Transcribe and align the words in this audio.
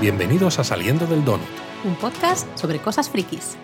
Bienvenidos 0.00 0.58
a 0.58 0.64
Saliendo 0.64 1.06
del 1.06 1.22
Donut. 1.26 1.46
Un 1.84 1.94
podcast 1.94 2.48
sobre 2.56 2.78
cosas 2.78 3.10
frikis. 3.10 3.58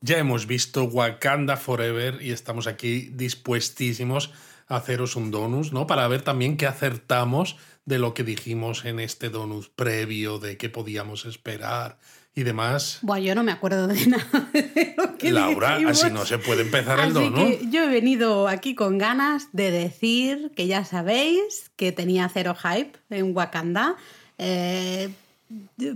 Ya 0.00 0.18
hemos 0.18 0.46
visto 0.46 0.84
Wakanda 0.84 1.56
Forever 1.56 2.22
y 2.22 2.30
estamos 2.30 2.68
aquí 2.68 3.10
dispuestísimos 3.12 4.32
a 4.68 4.76
haceros 4.76 5.16
un 5.16 5.32
donus, 5.32 5.72
¿no? 5.72 5.88
Para 5.88 6.06
ver 6.06 6.22
también 6.22 6.56
qué 6.56 6.68
acertamos 6.68 7.56
de 7.86 7.98
lo 7.98 8.14
que 8.14 8.22
dijimos 8.22 8.84
en 8.84 9.00
este 9.00 9.28
donut 9.28 9.66
previo, 9.74 10.38
de 10.38 10.56
qué 10.56 10.68
podíamos 10.68 11.24
esperar 11.24 11.98
y 12.34 12.42
demás. 12.42 12.98
Bueno, 13.02 13.24
yo 13.24 13.34
no 13.34 13.42
me 13.42 13.52
acuerdo 13.52 13.86
de 13.86 14.06
nada 14.06 14.48
de 14.52 14.94
lo 14.96 15.16
que 15.16 15.32
Laura, 15.32 15.72
dijimos. 15.76 16.02
así 16.02 16.12
no 16.12 16.24
se 16.24 16.38
puede 16.38 16.62
empezar 16.62 17.00
el 17.00 17.12
que 17.12 17.66
yo 17.70 17.84
he 17.84 17.88
venido 17.88 18.48
aquí 18.48 18.74
con 18.74 18.98
ganas 18.98 19.48
de 19.52 19.70
decir 19.70 20.52
que 20.54 20.66
ya 20.66 20.84
sabéis 20.84 21.70
que 21.76 21.92
tenía 21.92 22.28
cero 22.32 22.54
hype 22.54 22.92
en 23.10 23.36
Wakanda. 23.36 23.96
Eh, 24.38 25.10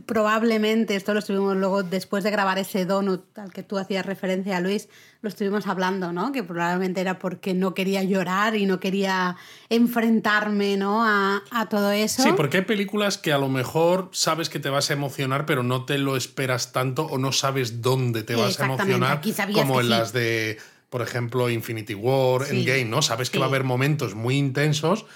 probablemente, 0.06 0.96
esto 0.96 1.12
lo 1.12 1.20
estuvimos 1.20 1.56
luego, 1.56 1.82
después 1.82 2.24
de 2.24 2.30
grabar 2.30 2.58
ese 2.58 2.86
donut 2.86 3.38
al 3.38 3.52
que 3.52 3.62
tú 3.62 3.78
hacías 3.78 4.04
referencia, 4.04 4.58
Luis, 4.60 4.88
lo 5.22 5.28
estuvimos 5.28 5.66
hablando, 5.66 6.12
¿no? 6.12 6.32
Que 6.32 6.42
probablemente 6.42 7.00
era 7.00 7.18
porque 7.18 7.54
no 7.54 7.72
quería 7.72 8.02
llorar 8.02 8.56
y 8.56 8.66
no 8.66 8.80
quería 8.80 9.36
enfrentarme, 9.68 10.76
¿no? 10.76 11.04
A, 11.04 11.42
a 11.50 11.68
todo 11.68 11.92
eso. 11.92 12.22
Sí, 12.22 12.30
porque 12.36 12.58
hay 12.58 12.64
películas 12.64 13.16
que 13.16 13.32
a 13.32 13.38
lo 13.38 13.48
mejor 13.48 14.10
sabes 14.12 14.48
que 14.48 14.58
te 14.58 14.70
vas 14.70 14.90
a 14.90 14.94
emocionar, 14.94 15.46
pero 15.46 15.62
no 15.62 15.84
te 15.84 15.98
lo 15.98 16.16
esperas 16.16 16.72
tanto 16.72 17.06
o 17.06 17.18
no 17.18 17.32
sabes 17.32 17.80
dónde 17.80 18.22
te 18.22 18.34
vas 18.34 18.58
a 18.58 18.64
emocionar, 18.64 19.20
como 19.52 19.80
en 19.80 19.86
sí. 19.86 19.90
las 19.90 20.12
de, 20.12 20.58
por 20.90 21.02
ejemplo, 21.02 21.48
Infinity 21.48 21.94
War, 21.94 22.44
Sí, 22.44 22.56
Endgame, 22.56 22.86
¿no? 22.86 23.02
Sabes 23.02 23.30
que 23.30 23.38
va 23.38 23.46
a 23.46 23.48
haber 23.48 23.64
momentos 23.64 24.14
muy 24.14 24.36
intensos, 24.36 25.06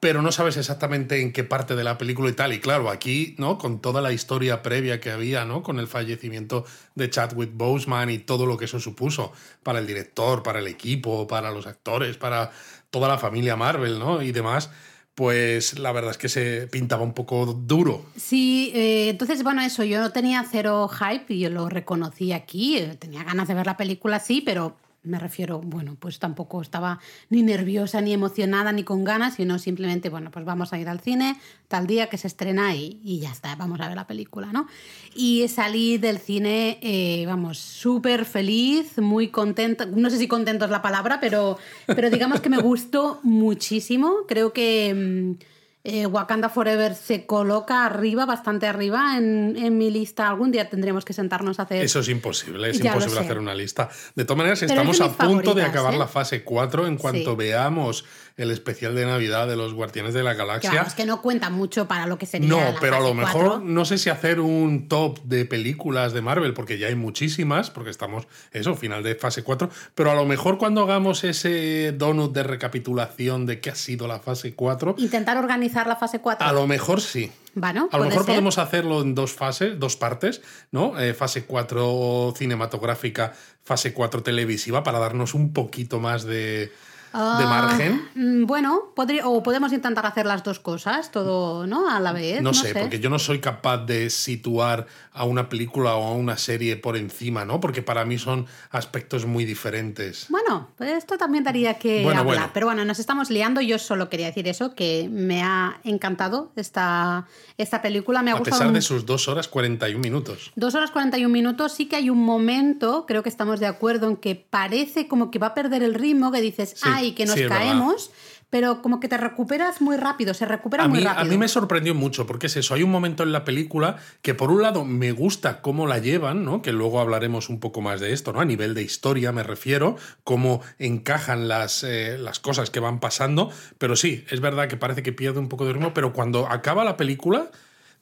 pero 0.00 0.22
no 0.22 0.30
sabes 0.30 0.56
exactamente 0.56 1.20
en 1.20 1.32
qué 1.32 1.42
parte 1.44 1.74
de 1.74 1.82
la 1.82 1.98
película 1.98 2.30
y 2.30 2.32
tal. 2.32 2.52
Y 2.52 2.60
claro, 2.60 2.88
aquí, 2.88 3.34
¿no? 3.38 3.58
Con 3.58 3.80
toda 3.80 4.00
la 4.00 4.12
historia 4.12 4.62
previa 4.62 5.00
que 5.00 5.10
había, 5.10 5.44
¿no? 5.44 5.62
Con 5.62 5.78
el 5.80 5.88
fallecimiento 5.88 6.64
de 6.94 7.10
Chadwick 7.10 7.50
Boseman 7.52 8.08
y 8.10 8.18
todo 8.18 8.46
lo 8.46 8.56
que 8.56 8.66
eso 8.66 8.78
supuso 8.78 9.32
para 9.62 9.80
el 9.80 9.86
director, 9.86 10.42
para 10.42 10.60
el 10.60 10.68
equipo, 10.68 11.26
para 11.26 11.50
los 11.50 11.66
actores, 11.66 12.16
para 12.16 12.52
toda 12.90 13.08
la 13.08 13.18
familia 13.18 13.56
Marvel, 13.56 13.98
¿no? 13.98 14.22
Y 14.22 14.32
demás. 14.32 14.70
Pues 15.16 15.80
la 15.80 15.90
verdad 15.90 16.12
es 16.12 16.16
que 16.18 16.28
se 16.28 16.68
pintaba 16.68 17.02
un 17.02 17.12
poco 17.12 17.44
duro. 17.46 18.04
Sí, 18.16 18.70
eh, 18.72 19.08
entonces, 19.08 19.42
bueno, 19.42 19.62
eso, 19.62 19.82
yo 19.82 19.98
no 19.98 20.12
tenía 20.12 20.44
cero 20.48 20.88
hype 20.88 21.34
y 21.34 21.40
yo 21.40 21.50
lo 21.50 21.68
reconocí 21.68 22.32
aquí. 22.32 22.78
eh, 22.78 22.94
Tenía 22.96 23.24
ganas 23.24 23.48
de 23.48 23.54
ver 23.54 23.66
la 23.66 23.76
película, 23.76 24.20
sí, 24.20 24.42
pero 24.42 24.76
me 25.08 25.18
refiero, 25.18 25.60
bueno, 25.60 25.96
pues 25.98 26.18
tampoco 26.18 26.62
estaba 26.62 27.00
ni 27.30 27.42
nerviosa, 27.42 28.00
ni 28.00 28.12
emocionada, 28.12 28.70
ni 28.72 28.84
con 28.84 29.04
ganas, 29.04 29.34
sino 29.34 29.58
simplemente, 29.58 30.10
bueno, 30.10 30.30
pues 30.30 30.44
vamos 30.44 30.72
a 30.72 30.78
ir 30.78 30.88
al 30.88 31.00
cine 31.00 31.36
tal 31.66 31.86
día 31.86 32.08
que 32.08 32.16
se 32.16 32.26
estrena 32.26 32.74
y, 32.74 33.00
y 33.02 33.20
ya 33.20 33.30
está, 33.30 33.56
vamos 33.56 33.80
a 33.80 33.88
ver 33.88 33.96
la 33.96 34.06
película, 34.06 34.52
¿no? 34.52 34.66
Y 35.14 35.48
salí 35.48 35.98
del 35.98 36.18
cine, 36.18 36.78
eh, 36.82 37.24
vamos, 37.26 37.58
súper 37.58 38.24
feliz, 38.24 38.98
muy 38.98 39.28
contenta, 39.28 39.84
no 39.86 40.08
sé 40.10 40.18
si 40.18 40.28
contento 40.28 40.64
es 40.64 40.70
la 40.70 40.82
palabra, 40.82 41.18
pero, 41.20 41.58
pero 41.86 42.10
digamos 42.10 42.40
que 42.40 42.48
me 42.48 42.58
gustó 42.58 43.20
muchísimo. 43.22 44.26
Creo 44.26 44.52
que... 44.52 45.36
mm, 45.38 45.57
eh, 45.90 46.06
Wakanda 46.06 46.50
Forever 46.50 46.94
se 46.94 47.24
coloca 47.24 47.86
arriba, 47.86 48.26
bastante 48.26 48.66
arriba 48.66 49.16
en, 49.16 49.56
en 49.56 49.78
mi 49.78 49.90
lista. 49.90 50.28
Algún 50.28 50.50
día 50.50 50.68
tendremos 50.68 51.04
que 51.04 51.14
sentarnos 51.14 51.58
a 51.58 51.62
hacer. 51.62 51.82
Eso 51.82 52.00
es 52.00 52.08
imposible, 52.10 52.70
es 52.70 52.78
Ya 52.78 52.92
imposible 52.92 53.20
hacer 53.20 53.38
una 53.38 53.54
lista. 53.54 53.88
De 54.14 54.24
todas 54.24 54.36
maneras, 54.38 54.60
Pero 54.60 54.72
estamos 54.72 55.00
es 55.00 55.06
de 55.06 55.24
a 55.24 55.28
punto 55.28 55.54
de 55.54 55.62
acabar 55.62 55.94
¿eh? 55.94 55.98
la 55.98 56.06
fase 56.06 56.44
4 56.44 56.86
en 56.86 56.98
cuanto 56.98 57.30
Sí. 57.30 57.36
veamos 57.36 58.04
el 58.38 58.52
especial 58.52 58.94
de 58.94 59.04
Navidad 59.04 59.48
de 59.48 59.56
los 59.56 59.74
Guardianes 59.74 60.14
de 60.14 60.22
la 60.22 60.32
Galaxia. 60.32 60.72
vamos, 60.72 60.94
que 60.94 61.04
no 61.04 61.20
cuenta 61.20 61.50
mucho 61.50 61.86
para 61.88 62.06
lo 62.06 62.16
que 62.18 62.24
sería. 62.24 62.48
No, 62.48 62.58
la 62.60 62.76
pero 62.80 62.96
a 62.96 63.00
lo 63.00 63.12
mejor 63.12 63.60
no 63.60 63.84
sé 63.84 63.98
si 63.98 64.08
hacer 64.10 64.40
un 64.40 64.88
top 64.88 65.20
de 65.24 65.44
películas 65.44 66.12
de 66.12 66.22
Marvel, 66.22 66.54
porque 66.54 66.78
ya 66.78 66.86
hay 66.86 66.94
muchísimas, 66.94 67.70
porque 67.70 67.90
estamos, 67.90 68.26
eso, 68.52 68.76
final 68.76 69.02
de 69.02 69.16
fase 69.16 69.42
4, 69.42 69.68
pero 69.94 70.12
a 70.12 70.14
lo 70.14 70.24
mejor 70.24 70.56
cuando 70.56 70.82
hagamos 70.82 71.24
ese 71.24 71.92
donut 71.92 72.32
de 72.32 72.44
recapitulación 72.44 73.44
de 73.44 73.60
qué 73.60 73.70
ha 73.70 73.74
sido 73.74 74.06
la 74.06 74.20
fase 74.20 74.54
4, 74.54 74.94
Intentar 74.98 75.36
organizar 75.36 75.88
la 75.88 75.96
fase 75.96 76.20
4. 76.20 76.46
a 76.46 76.52
lo 76.52 76.66
mejor 76.66 77.00
sí. 77.00 77.30
Bueno, 77.54 77.88
A 77.90 77.98
lo 77.98 78.04
mejor 78.04 78.20
ser. 78.24 78.26
podemos 78.34 78.58
hacerlo 78.58 79.02
en 79.02 79.16
dos 79.16 79.32
fases, 79.32 79.80
dos 79.80 79.96
partes, 79.96 80.42
¿no? 80.70 80.96
Eh, 81.00 81.12
fase 81.12 81.44
4 81.44 82.34
cinematográfica, 82.36 83.32
fase 83.64 83.92
4 83.92 84.22
televisiva, 84.22 84.84
para 84.84 85.00
darnos 85.00 85.34
un 85.34 85.52
poquito 85.52 85.98
más 85.98 86.22
de, 86.24 86.70
de 87.12 87.18
Ah, 87.20 87.46
margen. 87.48 88.02
mm, 88.14 88.44
Bueno, 88.46 88.92
podría, 88.94 89.26
o 89.26 89.42
podemos 89.42 89.72
intentar 89.72 90.04
hacer 90.06 90.26
las 90.26 90.42
dos 90.44 90.58
cosas, 90.58 91.10
todo, 91.10 91.66
¿no? 91.66 91.88
A 91.90 92.00
la 92.00 92.12
vez. 92.12 92.40
No, 92.42 92.52
sé, 92.54 92.74
porque 92.74 93.00
yo 93.00 93.10
no 93.10 93.18
soy 93.18 93.40
capaz 93.40 93.78
de 93.86 94.10
situar 94.10 94.86
a 95.12 95.24
una 95.24 95.48
película 95.48 95.94
o 95.96 96.04
a 96.04 96.12
una 96.12 96.36
serie 96.36 96.76
por 96.76 96.96
encima, 96.96 97.44
¿no? 97.44 97.60
Porque 97.60 97.82
para 97.82 98.04
mí 98.04 98.18
son 98.18 98.46
aspectos 98.70 99.26
muy 99.26 99.44
diferentes. 99.44 100.26
Bueno, 100.28 100.68
pues 100.76 100.90
esto 100.92 101.16
también 101.18 101.44
daría 101.44 101.74
que 101.78 102.02
Bueno, 102.04 102.20
hablar. 102.20 102.36
bueno. 102.36 102.50
Pero 102.54 102.66
bueno, 102.66 102.84
nos 102.84 102.98
estamos 102.98 103.30
liando. 103.30 103.60
Yo 103.60 103.78
solo 103.78 104.08
quería 104.08 104.26
decir 104.26 104.46
eso, 104.48 104.74
que 104.74 105.08
me 105.10 105.42
ha 105.42 105.80
encantado 105.84 106.52
esta, 106.56 107.26
esta 107.56 107.82
película. 107.82 108.22
Me 108.22 108.30
ha 108.30 108.34
A 108.34 108.38
gustado 108.38 108.58
pesar 108.60 108.72
de 108.72 108.80
sus 108.82 109.06
2 109.06 109.28
horas 109.28 109.48
41 109.48 110.00
minutos. 110.00 110.52
Dos 110.56 110.74
horas 110.74 110.90
41 110.90 111.32
minutos, 111.32 111.72
sí 111.72 111.86
que 111.86 111.96
hay 111.96 112.10
un 112.10 112.22
momento, 112.24 113.04
creo 113.06 113.22
que 113.22 113.28
estamos 113.28 113.60
de 113.60 113.66
acuerdo, 113.66 114.08
en 114.08 114.16
que 114.16 114.34
parece 114.36 115.08
como 115.08 115.30
que 115.30 115.38
va 115.38 115.48
a 115.48 115.54
perder 115.54 115.82
el 115.82 115.94
ritmo, 115.94 116.30
que 116.30 116.40
dices, 116.40 116.74
Sí, 116.76 116.88
ay, 116.98 117.12
que 117.12 117.24
nos 117.26 117.36
sí, 117.36 117.46
caemos, 117.46 118.10
pero 118.50 118.80
como 118.80 118.98
que 118.98 119.08
te 119.08 119.18
recuperas 119.18 119.82
muy 119.82 119.96
rápido, 119.98 120.32
se 120.32 120.46
recupera 120.46 120.84
A 120.84 120.88
muy 120.88 121.00
mí, 121.00 121.04
a 121.06 121.12
rápido. 121.12 121.30
mí 121.32 121.36
me 121.38 121.48
sorprendió 121.48 121.94
mucho, 121.94 122.26
porque 122.26 122.46
es 122.46 122.56
eso, 122.56 122.72
hay 122.74 122.82
un 122.82 122.90
momento 122.90 123.22
en 123.22 123.30
la 123.32 123.44
película 123.44 123.96
que 124.22 124.32
por 124.34 124.50
un 124.50 124.62
lado 124.62 124.86
me 124.86 125.12
gusta 125.12 125.60
cómo 125.60 125.86
la 125.86 125.98
llevan, 125.98 126.44
¿no? 126.46 126.62
que 126.62 126.72
luego 126.72 126.98
hablaremos 127.00 127.50
un 127.50 127.60
poco 127.60 127.82
más 127.82 128.00
de 128.00 128.12
esto, 128.14 128.32
¿no? 128.32 128.40
a 128.40 128.46
nivel 128.46 128.72
de 128.74 128.82
historia 128.82 129.32
me 129.32 129.42
refiero, 129.42 129.96
cómo 130.24 130.62
encajan 130.78 131.46
las, 131.46 131.84
eh, 131.84 132.16
las 132.18 132.38
cosas 132.40 132.70
que 132.70 132.80
van 132.80 133.00
pasando, 133.00 133.50
pero 133.76 133.96
sí, 133.96 134.24
es 134.30 134.40
verdad 134.40 134.66
que 134.68 134.78
parece 134.78 135.02
que 135.02 135.12
pierde 135.12 135.40
un 135.40 135.48
poco 135.50 135.66
de 135.66 135.74
ritmo, 135.74 135.92
pero 135.92 136.14
cuando 136.14 136.46
acaba 136.46 136.84
la 136.84 136.96
película, 136.96 137.50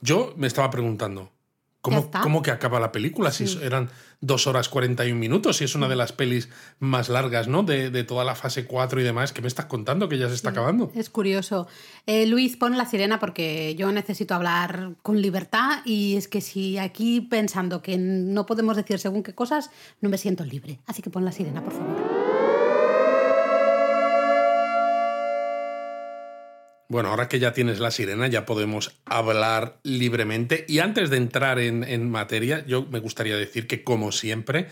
yo 0.01 0.33
me 0.37 0.47
estaba 0.47 0.71
preguntando, 0.71 1.33
¿cómo, 1.87 2.11
cómo 2.23 2.43
que 2.43 2.51
acaba 2.51 2.81
la 2.81 2.93
película? 2.93 3.31
Si 3.31 3.59
eran 3.63 3.91
dos 4.21 4.47
horas 4.47 4.69
41 4.69 5.19
minutos, 5.19 5.59
si 5.59 5.65
es 5.65 5.75
una 5.75 5.89
de 5.89 5.97
las 5.97 6.13
pelis 6.13 6.49
más 6.79 7.09
largas 7.09 7.49
¿no? 7.49 7.63
de, 7.63 7.91
de 7.91 8.05
toda 8.05 8.25
la 8.25 8.35
fase 8.35 8.67
4 8.67 9.01
y 9.01 9.05
demás, 9.05 9.33
¿qué 9.33 9.43
me 9.43 9.49
estás 9.49 9.67
contando 9.67 10.09
que 10.09 10.19
ya 10.19 10.29
se 10.29 10.35
está 10.35 10.51
acabando? 10.51 10.91
Es 10.95 11.11
curioso. 11.11 11.69
Eh, 12.07 12.27
Luis, 12.27 12.57
pon 12.57 12.77
la 12.77 12.87
sirena 12.87 13.21
porque 13.21 13.75
yo 13.77 13.93
necesito 13.93 14.35
hablar 14.35 14.95
con 15.03 15.21
libertad 15.21 15.81
y 15.85 16.17
es 16.17 16.29
que 16.29 16.41
si 16.41 16.79
aquí 16.79 17.21
pensando 17.21 17.83
que 17.83 17.97
no 17.99 18.47
podemos 18.47 18.77
decir 18.77 18.99
según 18.99 19.23
qué 19.23 19.35
cosas, 19.35 19.71
no 20.01 20.09
me 20.09 20.19
siento 20.19 20.45
libre. 20.45 20.81
Así 20.87 21.03
que 21.03 21.11
pon 21.11 21.25
la 21.25 21.33
sirena, 21.33 21.63
por 21.63 21.73
favor. 21.73 22.16
Bueno, 26.89 27.09
ahora 27.09 27.29
que 27.29 27.41
ya 27.41 27.53
tienes 27.53 27.81
la 27.81 27.91
sirena, 27.91 28.29
ya 28.29 28.47
podemos 28.47 29.01
hablar 29.05 29.81
libremente. 29.83 30.65
Y 30.69 30.79
antes 30.79 31.11
de 31.11 31.17
entrar 31.17 31.59
en, 31.59 31.83
en 31.83 32.09
materia, 32.11 32.65
yo 32.67 32.87
me 32.87 33.01
gustaría 33.01 33.37
decir 33.37 33.67
que, 33.67 33.83
como 33.83 34.13
siempre, 34.13 34.69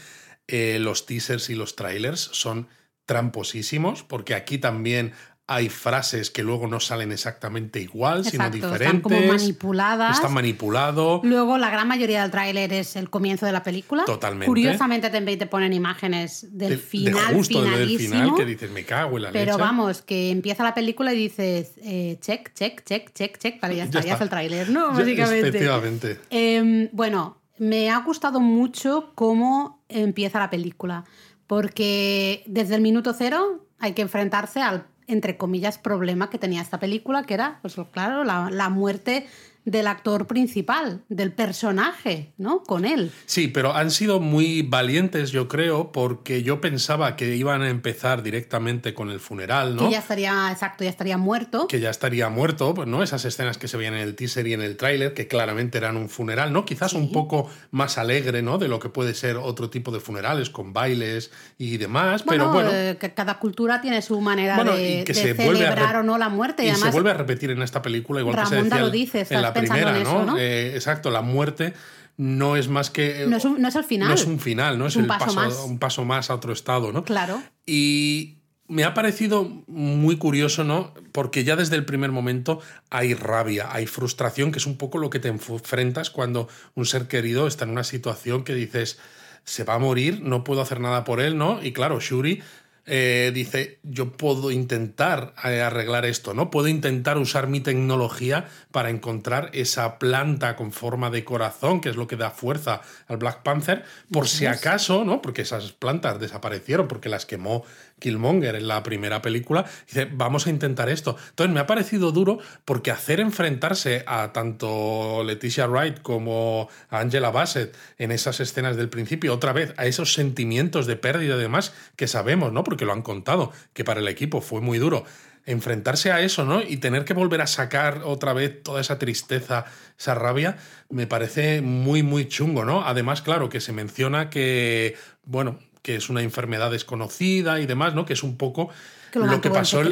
eh, 0.46 0.78
los 0.78 1.06
teasers 1.06 1.50
y 1.50 1.54
los 1.54 1.74
trailers 1.74 2.20
son 2.20 2.68
tramposísimos, 3.06 4.02
porque 4.04 4.34
aquí 4.34 4.58
también 4.58 5.12
hay 5.46 5.68
frases 5.68 6.30
que 6.30 6.42
luego 6.42 6.66
no 6.68 6.80
salen 6.80 7.12
exactamente 7.12 7.78
igual, 7.78 8.24
sino 8.24 8.48
diferentes. 8.48 8.80
están 8.80 9.00
como 9.02 9.20
manipuladas. 9.20 10.16
Está 10.16 10.30
manipulado. 10.30 11.20
Luego, 11.22 11.58
la 11.58 11.68
gran 11.68 11.86
mayoría 11.86 12.22
del 12.22 12.30
tráiler 12.30 12.72
es 12.72 12.96
el 12.96 13.10
comienzo 13.10 13.44
de 13.44 13.52
la 13.52 13.62
película. 13.62 14.04
Totalmente. 14.06 14.46
Curiosamente, 14.46 15.10
también 15.10 15.38
te 15.38 15.46
ponen 15.46 15.74
imágenes 15.74 16.46
del 16.50 16.70
de- 16.70 16.76
de 16.76 16.82
final, 16.82 17.34
justo 17.34 17.60
del 17.62 17.72
finalísimo. 17.72 18.14
final 18.14 18.34
que 18.36 18.44
dices, 18.46 18.70
me 18.70 18.84
cago 18.86 19.16
en 19.18 19.24
la 19.24 19.32
Pero 19.32 19.52
leche. 19.52 19.60
vamos, 19.62 20.00
que 20.00 20.30
empieza 20.30 20.62
la 20.64 20.72
película 20.72 21.12
y 21.12 21.18
dices, 21.18 21.72
eh, 21.82 22.16
check, 22.22 22.54
check, 22.54 22.82
check, 22.84 23.12
check, 23.12 23.36
check, 23.38 23.60
vale, 23.60 23.76
ya 23.76 23.84
está, 23.84 23.98
ya, 24.00 24.00
está. 24.00 24.14
es 24.14 24.20
el 24.22 24.28
tráiler, 24.30 24.70
¿no? 24.70 24.92
Básicamente. 24.92 25.48
Efectivamente. 25.48 26.20
Eh, 26.30 26.88
bueno, 26.92 27.36
me 27.58 27.90
ha 27.90 27.98
gustado 27.98 28.40
mucho 28.40 29.12
cómo 29.14 29.84
empieza 29.90 30.38
la 30.38 30.48
película, 30.48 31.04
porque 31.46 32.42
desde 32.46 32.74
el 32.76 32.80
minuto 32.80 33.12
cero 33.12 33.66
hay 33.78 33.92
que 33.92 34.02
enfrentarse 34.02 34.60
al, 34.62 34.86
entre 35.06 35.36
comillas, 35.36 35.78
problema 35.78 36.30
que 36.30 36.38
tenía 36.38 36.62
esta 36.62 36.80
película, 36.80 37.24
que 37.24 37.34
era, 37.34 37.58
pues 37.62 37.76
claro, 37.92 38.24
la, 38.24 38.50
la 38.50 38.68
muerte 38.68 39.26
del 39.64 39.86
actor 39.86 40.26
principal, 40.26 41.02
del 41.08 41.32
personaje, 41.32 42.32
¿no? 42.36 42.62
Con 42.62 42.84
él. 42.84 43.10
Sí, 43.26 43.48
pero 43.48 43.74
han 43.74 43.90
sido 43.90 44.20
muy 44.20 44.62
valientes, 44.62 45.30
yo 45.30 45.48
creo, 45.48 45.90
porque 45.90 46.42
yo 46.42 46.60
pensaba 46.60 47.16
que 47.16 47.34
iban 47.36 47.62
a 47.62 47.70
empezar 47.70 48.22
directamente 48.22 48.92
con 48.92 49.10
el 49.10 49.20
funeral, 49.20 49.76
¿no? 49.76 49.86
Que 49.86 49.92
ya 49.92 50.00
estaría, 50.00 50.50
exacto, 50.50 50.84
ya 50.84 50.90
estaría 50.90 51.16
muerto. 51.16 51.66
Que 51.66 51.80
ya 51.80 51.90
estaría 51.90 52.28
muerto, 52.28 52.74
pues, 52.74 52.86
¿no? 52.88 53.02
Esas 53.02 53.24
escenas 53.24 53.56
que 53.56 53.68
se 53.68 53.76
veían 53.76 53.94
en 53.94 54.00
el 54.00 54.14
teaser 54.14 54.46
y 54.46 54.52
en 54.52 54.60
el 54.60 54.76
tráiler, 54.76 55.14
que 55.14 55.28
claramente 55.28 55.78
eran 55.78 55.96
un 55.96 56.10
funeral, 56.10 56.52
¿no? 56.52 56.66
Quizás 56.66 56.92
un 56.92 57.10
poco 57.10 57.48
más 57.70 57.96
alegre, 57.96 58.42
¿no? 58.42 58.58
De 58.58 58.68
lo 58.68 58.78
que 58.78 58.90
puede 58.90 59.14
ser 59.14 59.36
otro 59.36 59.70
tipo 59.70 59.90
de 59.92 60.00
funerales, 60.00 60.50
con 60.50 60.74
bailes 60.74 61.30
y 61.56 61.78
demás, 61.78 62.22
pero 62.22 62.52
bueno. 62.52 62.70
Eh, 62.70 62.98
que 63.00 63.14
cada 63.14 63.38
cultura 63.38 63.80
tiene 63.80 64.02
su 64.02 64.20
manera 64.20 64.62
de, 64.62 65.04
celebrar 65.06 65.96
o 65.96 66.02
no 66.02 66.18
la 66.18 66.28
muerte. 66.28 66.64
Y, 66.64 66.68
además, 66.68 66.88
se 66.88 66.92
vuelve 66.92 67.10
a 67.10 67.14
repetir 67.14 67.50
en 67.50 67.62
esta 67.62 67.80
película, 67.80 68.20
igual 68.20 68.36
que 68.36 68.46
se 68.46 68.62
decía 68.62 68.78
lo 68.78 68.90
dice, 68.90 69.26
en 69.30 69.40
la 69.40 69.53
primera, 69.54 69.98
¿no? 70.00 70.36
Eh, 70.38 70.74
exacto, 70.74 71.10
la 71.10 71.22
muerte 71.22 71.74
no 72.16 72.56
es 72.56 72.68
más 72.68 72.90
que. 72.90 73.26
No 73.28 73.36
es, 73.36 73.44
no 73.44 73.68
es 73.68 73.74
el 73.74 73.84
final. 73.84 74.08
No 74.08 74.14
es 74.14 74.24
un 74.24 74.38
final, 74.38 74.78
¿no? 74.78 74.86
Es, 74.86 74.96
un 74.96 75.02
el 75.02 75.08
paso, 75.08 75.34
más. 75.34 75.58
un 75.60 75.78
paso 75.78 76.04
más 76.04 76.30
a 76.30 76.34
otro 76.34 76.52
estado, 76.52 76.92
¿no? 76.92 77.04
Claro. 77.04 77.42
Y 77.66 78.36
me 78.68 78.84
ha 78.84 78.94
parecido 78.94 79.44
muy 79.66 80.16
curioso, 80.16 80.64
¿no? 80.64 80.94
Porque 81.12 81.44
ya 81.44 81.56
desde 81.56 81.76
el 81.76 81.84
primer 81.84 82.12
momento 82.12 82.60
hay 82.90 83.14
rabia, 83.14 83.68
hay 83.72 83.86
frustración, 83.86 84.52
que 84.52 84.58
es 84.58 84.66
un 84.66 84.76
poco 84.76 84.98
lo 84.98 85.10
que 85.10 85.18
te 85.18 85.28
enfrentas 85.28 86.10
cuando 86.10 86.48
un 86.74 86.86
ser 86.86 87.08
querido 87.08 87.46
está 87.46 87.64
en 87.64 87.70
una 87.70 87.84
situación 87.84 88.44
que 88.44 88.54
dices, 88.54 88.98
se 89.44 89.64
va 89.64 89.74
a 89.74 89.78
morir, 89.78 90.22
no 90.22 90.44
puedo 90.44 90.62
hacer 90.62 90.80
nada 90.80 91.04
por 91.04 91.20
él, 91.20 91.36
¿no? 91.36 91.62
Y 91.62 91.72
claro, 91.72 92.00
Shuri 92.00 92.42
eh, 92.86 93.30
dice, 93.32 93.78
yo 93.82 94.12
puedo 94.12 94.50
intentar 94.50 95.34
eh, 95.44 95.62
arreglar 95.62 96.04
esto, 96.04 96.34
¿no? 96.34 96.50
Puedo 96.50 96.68
intentar 96.68 97.16
usar 97.16 97.46
mi 97.46 97.60
tecnología 97.60 98.46
para 98.72 98.90
encontrar 98.90 99.50
esa 99.54 99.98
planta 99.98 100.54
con 100.54 100.70
forma 100.70 101.08
de 101.10 101.24
corazón, 101.24 101.80
que 101.80 101.88
es 101.88 101.96
lo 101.96 102.06
que 102.06 102.16
da 102.16 102.30
fuerza 102.30 102.82
al 103.08 103.16
Black 103.16 103.42
Panther, 103.42 103.84
por 104.12 104.28
si 104.28 104.44
acaso, 104.44 105.04
¿no? 105.04 105.22
Porque 105.22 105.42
esas 105.42 105.72
plantas 105.72 106.20
desaparecieron, 106.20 106.86
porque 106.86 107.08
las 107.08 107.24
quemó 107.24 107.64
Killmonger 107.98 108.56
en 108.56 108.68
la 108.68 108.82
primera 108.82 109.22
película, 109.22 109.64
dice, 109.86 110.08
vamos 110.10 110.46
a 110.46 110.50
intentar 110.50 110.88
esto. 110.88 111.16
Entonces 111.30 111.54
me 111.54 111.60
ha 111.60 111.66
parecido 111.66 112.12
duro 112.12 112.38
porque 112.64 112.90
hacer 112.90 113.20
enfrentarse 113.20 114.04
a 114.06 114.32
tanto 114.32 115.22
Leticia 115.24 115.66
Wright 115.66 116.02
como 116.02 116.68
a 116.90 117.00
Angela 117.00 117.30
Bassett 117.30 117.76
en 117.98 118.12
esas 118.12 118.40
escenas 118.40 118.76
del 118.76 118.88
principio, 118.88 119.32
otra 119.32 119.52
vez 119.52 119.74
a 119.76 119.86
esos 119.86 120.12
sentimientos 120.12 120.86
de 120.86 120.96
pérdida 120.96 121.36
y 121.36 121.38
demás 121.38 121.72
que 121.96 122.08
sabemos, 122.08 122.52
¿no? 122.52 122.64
Porque 122.64 122.84
lo 122.84 122.92
han 122.92 123.02
contado, 123.02 123.52
que 123.72 123.84
para 123.84 124.00
el 124.00 124.08
equipo 124.08 124.40
fue 124.40 124.60
muy 124.60 124.78
duro 124.78 125.04
enfrentarse 125.46 126.10
a 126.10 126.20
eso, 126.20 126.44
¿no? 126.44 126.62
Y 126.62 126.78
tener 126.78 127.04
que 127.04 127.14
volver 127.14 127.40
a 127.40 127.46
sacar 127.46 128.02
otra 128.04 128.32
vez 128.32 128.62
toda 128.62 128.80
esa 128.80 128.98
tristeza, 128.98 129.66
esa 129.98 130.14
rabia, 130.14 130.56
me 130.88 131.06
parece 131.06 131.60
muy, 131.60 132.02
muy 132.02 132.28
chungo, 132.28 132.64
¿no? 132.64 132.84
Además, 132.84 133.22
claro, 133.22 133.48
que 133.48 133.60
se 133.60 133.72
menciona 133.72 134.30
que, 134.30 134.96
bueno, 135.24 135.58
que 135.84 135.96
es 135.96 136.08
una 136.08 136.22
enfermedad 136.22 136.70
desconocida 136.70 137.60
y 137.60 137.66
demás, 137.66 137.94
¿no? 137.94 138.06
Que 138.06 138.14
es 138.14 138.22
un 138.22 138.38
poco 138.38 138.70
lo, 139.12 139.42
que 139.42 139.50
pasó 139.50 139.82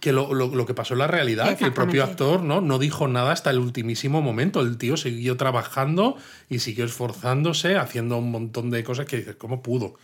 que 0.00 0.12
lo, 0.12 0.66
que 0.66 0.74
pasó 0.74 0.94
en 0.94 0.98
la 0.98 1.06
realidad, 1.06 1.56
que 1.56 1.64
el 1.64 1.72
propio 1.72 2.02
actor 2.02 2.42
¿no? 2.42 2.60
no 2.60 2.80
dijo 2.80 3.06
nada 3.06 3.30
hasta 3.30 3.50
el 3.50 3.60
ultimísimo 3.60 4.22
momento. 4.22 4.60
El 4.60 4.76
tío 4.76 4.96
siguió 4.96 5.36
trabajando 5.36 6.16
y 6.48 6.58
siguió 6.58 6.84
esforzándose, 6.84 7.76
haciendo 7.76 8.18
un 8.18 8.32
montón 8.32 8.70
de 8.70 8.82
cosas 8.82 9.06
que 9.06 9.18
dices, 9.18 9.36
¿cómo 9.36 9.62
pudo? 9.62 9.94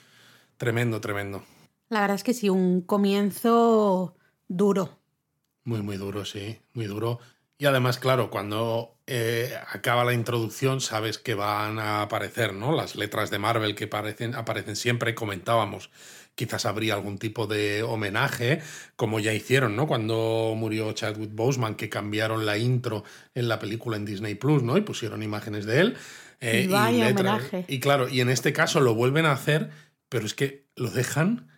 Tremendo, 0.58 1.00
tremendo. 1.00 1.42
La 1.88 2.02
verdad 2.02 2.14
es 2.14 2.22
que 2.22 2.32
sí, 2.32 2.48
un 2.48 2.82
comienzo 2.82 4.14
duro. 4.46 5.00
Muy, 5.64 5.82
muy 5.82 5.96
duro, 5.96 6.24
sí, 6.24 6.56
muy 6.72 6.86
duro. 6.86 7.18
Y 7.58 7.66
además, 7.66 7.98
claro, 7.98 8.30
cuando 8.30 8.95
eh, 9.08 9.54
acaba 9.70 10.04
la 10.04 10.12
introducción 10.12 10.80
sabes 10.80 11.18
que 11.18 11.34
van 11.34 11.78
a 11.78 12.02
aparecer, 12.02 12.54
¿no? 12.54 12.74
Las 12.74 12.96
letras 12.96 13.30
de 13.30 13.38
Marvel 13.38 13.76
que 13.76 13.84
aparecen, 13.84 14.34
aparecen 14.34 14.74
siempre, 14.74 15.14
comentábamos. 15.14 15.90
Quizás 16.34 16.66
habría 16.66 16.94
algún 16.94 17.18
tipo 17.18 17.46
de 17.46 17.84
homenaje, 17.84 18.60
como 18.96 19.20
ya 19.20 19.32
hicieron, 19.32 19.76
¿no? 19.76 19.86
Cuando 19.86 20.54
murió 20.56 20.92
Chadwick 20.92 21.32
Boseman, 21.32 21.76
que 21.76 21.88
cambiaron 21.88 22.44
la 22.46 22.58
intro 22.58 23.04
en 23.34 23.48
la 23.48 23.60
película 23.60 23.96
en 23.96 24.04
Disney 24.04 24.34
Plus, 24.34 24.62
¿no? 24.62 24.76
Y 24.76 24.80
pusieron 24.80 25.22
imágenes 25.22 25.66
de 25.66 25.80
él. 25.80 25.96
Eh, 26.40 26.64
y, 26.64 26.66
vaya 26.66 27.08
homenaje. 27.08 27.64
y 27.68 27.78
claro, 27.78 28.08
y 28.08 28.20
en 28.20 28.28
este 28.28 28.52
caso 28.52 28.80
lo 28.80 28.94
vuelven 28.94 29.24
a 29.24 29.32
hacer, 29.32 29.70
pero 30.08 30.26
es 30.26 30.34
que 30.34 30.66
lo 30.74 30.90
dejan 30.90 31.48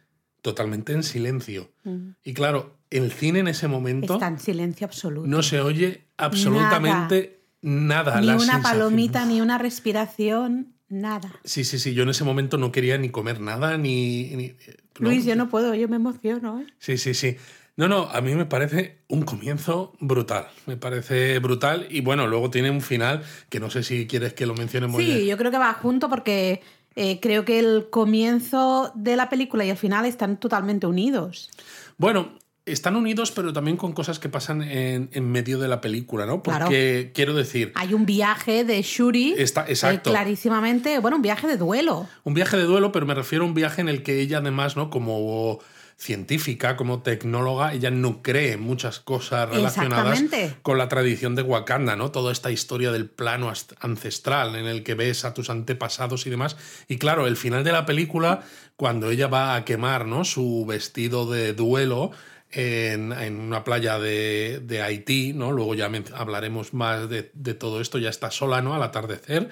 totalmente 0.42 0.92
en 0.92 1.02
silencio. 1.02 1.72
Mm. 1.82 2.10
Y 2.22 2.34
claro, 2.34 2.78
el 2.90 3.10
cine 3.10 3.40
en 3.40 3.48
ese 3.48 3.68
momento... 3.68 4.14
Está 4.14 4.28
en 4.28 4.38
silencio 4.38 4.86
absoluto. 4.86 5.26
No 5.26 5.42
se 5.42 5.60
oye 5.60 6.04
absolutamente 6.16 7.37
nada. 7.62 8.20
Ni 8.20 8.30
una 8.30 8.62
palomita, 8.62 9.24
ni 9.24 9.40
una 9.40 9.58
respiración, 9.58 10.74
nada. 10.88 11.32
Sí, 11.44 11.64
sí, 11.64 11.78
sí. 11.78 11.94
Yo 11.94 12.02
en 12.02 12.10
ese 12.10 12.24
momento 12.24 12.58
no 12.58 12.72
quería 12.72 12.98
ni 12.98 13.10
comer 13.10 13.40
nada, 13.40 13.78
ni... 13.78 14.54
Luis, 14.98 15.24
yo 15.24 15.36
no 15.36 15.48
puedo, 15.48 15.74
yo 15.74 15.88
me 15.88 15.96
emociono. 15.96 16.60
¿eh? 16.60 16.66
Sí, 16.78 16.98
sí, 16.98 17.14
sí. 17.14 17.36
No, 17.76 17.86
no, 17.86 18.08
a 18.10 18.20
mí 18.20 18.34
me 18.34 18.44
parece 18.44 19.02
un 19.06 19.22
comienzo 19.22 19.92
brutal. 20.00 20.48
Me 20.66 20.76
parece 20.76 21.38
brutal 21.38 21.86
y 21.88 22.00
bueno, 22.00 22.26
luego 22.26 22.50
tiene 22.50 22.70
un 22.70 22.80
final 22.80 23.22
que 23.48 23.60
no 23.60 23.70
sé 23.70 23.84
si 23.84 24.08
quieres 24.08 24.32
que 24.32 24.46
lo 24.46 24.54
mencionemos. 24.54 25.00
Sí, 25.00 25.26
yo 25.26 25.36
creo 25.36 25.52
que 25.52 25.58
va 25.58 25.72
junto 25.74 26.08
porque 26.08 26.60
eh, 26.96 27.20
creo 27.20 27.44
que 27.44 27.60
el 27.60 27.88
comienzo 27.90 28.90
de 28.96 29.14
la 29.14 29.30
película 29.30 29.64
y 29.64 29.70
el 29.70 29.76
final 29.76 30.06
están 30.06 30.38
totalmente 30.38 30.88
unidos. 30.88 31.50
Bueno, 31.98 32.36
están 32.72 32.96
unidos, 32.96 33.30
pero 33.30 33.52
también 33.52 33.76
con 33.76 33.92
cosas 33.92 34.18
que 34.18 34.28
pasan 34.28 34.62
en, 34.62 35.30
medio 35.30 35.58
de 35.58 35.68
la 35.68 35.80
película, 35.80 36.26
¿no? 36.26 36.42
Porque 36.42 37.12
quiero 37.14 37.34
decir. 37.34 37.72
Hay 37.74 37.94
un 37.94 38.06
viaje 38.06 38.64
de 38.64 38.80
Shuri. 38.82 39.34
Está, 39.36 39.62
eh, 39.62 39.70
exacto. 39.70 40.10
clarísimamente. 40.10 40.98
Bueno, 40.98 41.16
un 41.16 41.22
viaje 41.22 41.46
de 41.46 41.56
duelo. 41.56 42.08
Un 42.24 42.34
viaje 42.34 42.56
de 42.56 42.64
duelo, 42.64 42.92
pero 42.92 43.06
me 43.06 43.14
refiero 43.14 43.44
a 43.44 43.48
un 43.48 43.54
viaje 43.54 43.80
en 43.80 43.88
el 43.88 44.02
que 44.02 44.20
ella, 44.20 44.38
además, 44.38 44.76
¿no? 44.76 44.90
Como 44.90 45.60
científica, 45.98 46.76
como 46.76 47.02
tecnóloga, 47.02 47.74
ella 47.74 47.90
no 47.90 48.22
cree 48.22 48.56
muchas 48.56 49.00
cosas 49.00 49.50
relacionadas 49.50 50.22
con 50.62 50.78
la 50.78 50.88
tradición 50.88 51.34
de 51.34 51.42
Wakanda, 51.42 51.96
¿no? 51.96 52.12
Toda 52.12 52.30
esta 52.30 52.52
historia 52.52 52.92
del 52.92 53.10
plano 53.10 53.52
ancestral 53.80 54.54
en 54.54 54.66
el 54.66 54.84
que 54.84 54.94
ves 54.94 55.24
a 55.24 55.34
tus 55.34 55.50
antepasados 55.50 56.24
y 56.26 56.30
demás. 56.30 56.56
Y 56.86 56.98
claro, 56.98 57.26
el 57.26 57.36
final 57.36 57.64
de 57.64 57.72
la 57.72 57.84
película, 57.84 58.42
cuando 58.76 59.10
ella 59.10 59.26
va 59.26 59.56
a 59.56 59.64
quemar, 59.64 60.06
¿no? 60.06 60.24
Su 60.24 60.64
vestido 60.66 61.28
de 61.28 61.52
duelo, 61.52 62.12
en, 62.50 63.12
una 63.40 63.64
playa 63.64 63.98
de, 63.98 64.82
Haití, 64.82 65.32
¿no? 65.32 65.52
Luego 65.52 65.74
ya 65.74 65.90
hablaremos 66.14 66.74
más 66.74 67.08
de, 67.08 67.30
de, 67.34 67.54
todo 67.54 67.80
esto, 67.80 67.98
ya 67.98 68.10
está 68.10 68.30
sola, 68.30 68.62
¿no? 68.62 68.74
Al 68.74 68.82
atardecer, 68.82 69.48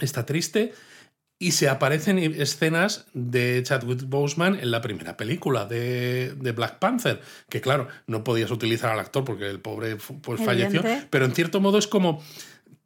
está 0.00 0.26
triste 0.26 0.72
y 1.42 1.50
se 1.50 1.68
aparecen 1.68 2.20
escenas 2.20 3.06
de 3.14 3.60
Chadwick 3.64 4.04
Boseman 4.04 4.60
en 4.60 4.70
la 4.70 4.80
primera 4.80 5.16
película 5.16 5.64
de, 5.66 6.36
Black 6.54 6.78
Panther, 6.78 7.20
que 7.50 7.60
claro, 7.60 7.88
no 8.06 8.22
podías 8.22 8.52
utilizar 8.52 8.92
al 8.92 9.00
actor 9.00 9.24
porque 9.24 9.50
el 9.50 9.58
pobre 9.58 9.96
pues, 9.96 10.40
falleció, 10.40 10.84
pero 11.10 11.24
en 11.24 11.34
cierto 11.34 11.60
modo 11.60 11.78
es 11.78 11.88
como... 11.88 12.22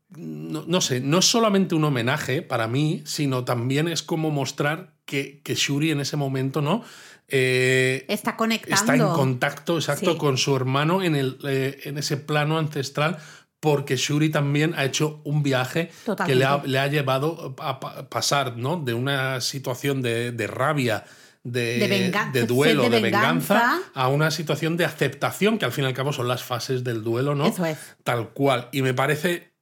No, 0.08 0.80
sé, 0.80 1.00
no 1.00 1.18
es 1.18 1.26
solamente 1.26 1.74
un 1.74 1.84
homenaje 1.84 2.40
para 2.40 2.66
mí, 2.66 3.02
sino 3.04 3.44
también 3.44 3.88
es 3.88 4.02
como 4.02 4.30
mostrar 4.30 4.94
que, 5.04 5.42
que 5.42 5.54
Shuri 5.54 5.90
en 5.90 6.00
ese 6.00 6.16
momento, 6.16 6.62
¿no? 6.62 6.82
Eh, 7.28 8.04
está 8.08 8.36
conectando. 8.36 8.74
Está 8.74 8.94
en 8.94 9.12
contacto, 9.12 9.76
exacto, 9.76 10.16
con 10.16 10.38
su 10.38 10.54
hermano 10.54 11.02
en, 11.02 11.16
el, 11.16 11.38
eh, 11.44 11.80
en 11.84 11.98
ese 11.98 12.16
plano 12.16 12.58
ancestral 12.58 13.18
porque 13.60 13.96
Shuri 13.96 14.28
también 14.28 14.74
ha 14.76 14.84
hecho 14.84 15.20
un 15.24 15.42
viaje 15.42 15.90
que 16.26 16.34
le 16.36 16.44
ha, 16.44 16.86
llevado 16.86 17.56
a 17.58 18.08
pasar 18.08 18.56
¿no? 18.56 18.76
de 18.76 18.94
una 18.94 19.40
situación 19.40 20.02
de, 20.02 20.46
rabia, 20.46 21.04
de, 21.42 22.12
de, 22.32 22.46
duelo, 22.46 22.88
de, 22.88 23.00
venganza, 23.00 23.80
a 23.92 24.08
una 24.08 24.30
situación 24.30 24.76
de 24.76 24.84
aceptación, 24.84 25.58
que 25.58 25.64
al 25.64 25.72
fin 25.72 25.84
y 25.84 25.86
al 25.88 25.94
cabo 25.94 26.12
son 26.12 26.28
las 26.28 26.44
fases 26.44 26.84
del 26.84 27.02
duelo, 27.02 27.34
¿no? 27.34 27.46
Eso 27.46 27.64
es. 27.64 27.78
Tal 28.04 28.28
cual. 28.28 28.68
Y 28.70 28.82
me 28.82 28.94
parece 28.94 29.52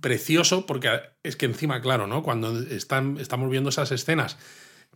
precioso 0.00 0.66
porque 0.66 0.90
es 1.22 1.36
que 1.36 1.46
encima, 1.46 1.80
claro, 1.80 2.06
¿no? 2.06 2.22
Cuando 2.22 2.60
están, 2.60 3.16
estamos 3.18 3.48
viendo 3.48 3.70
esas 3.70 3.90
escenas 3.90 4.36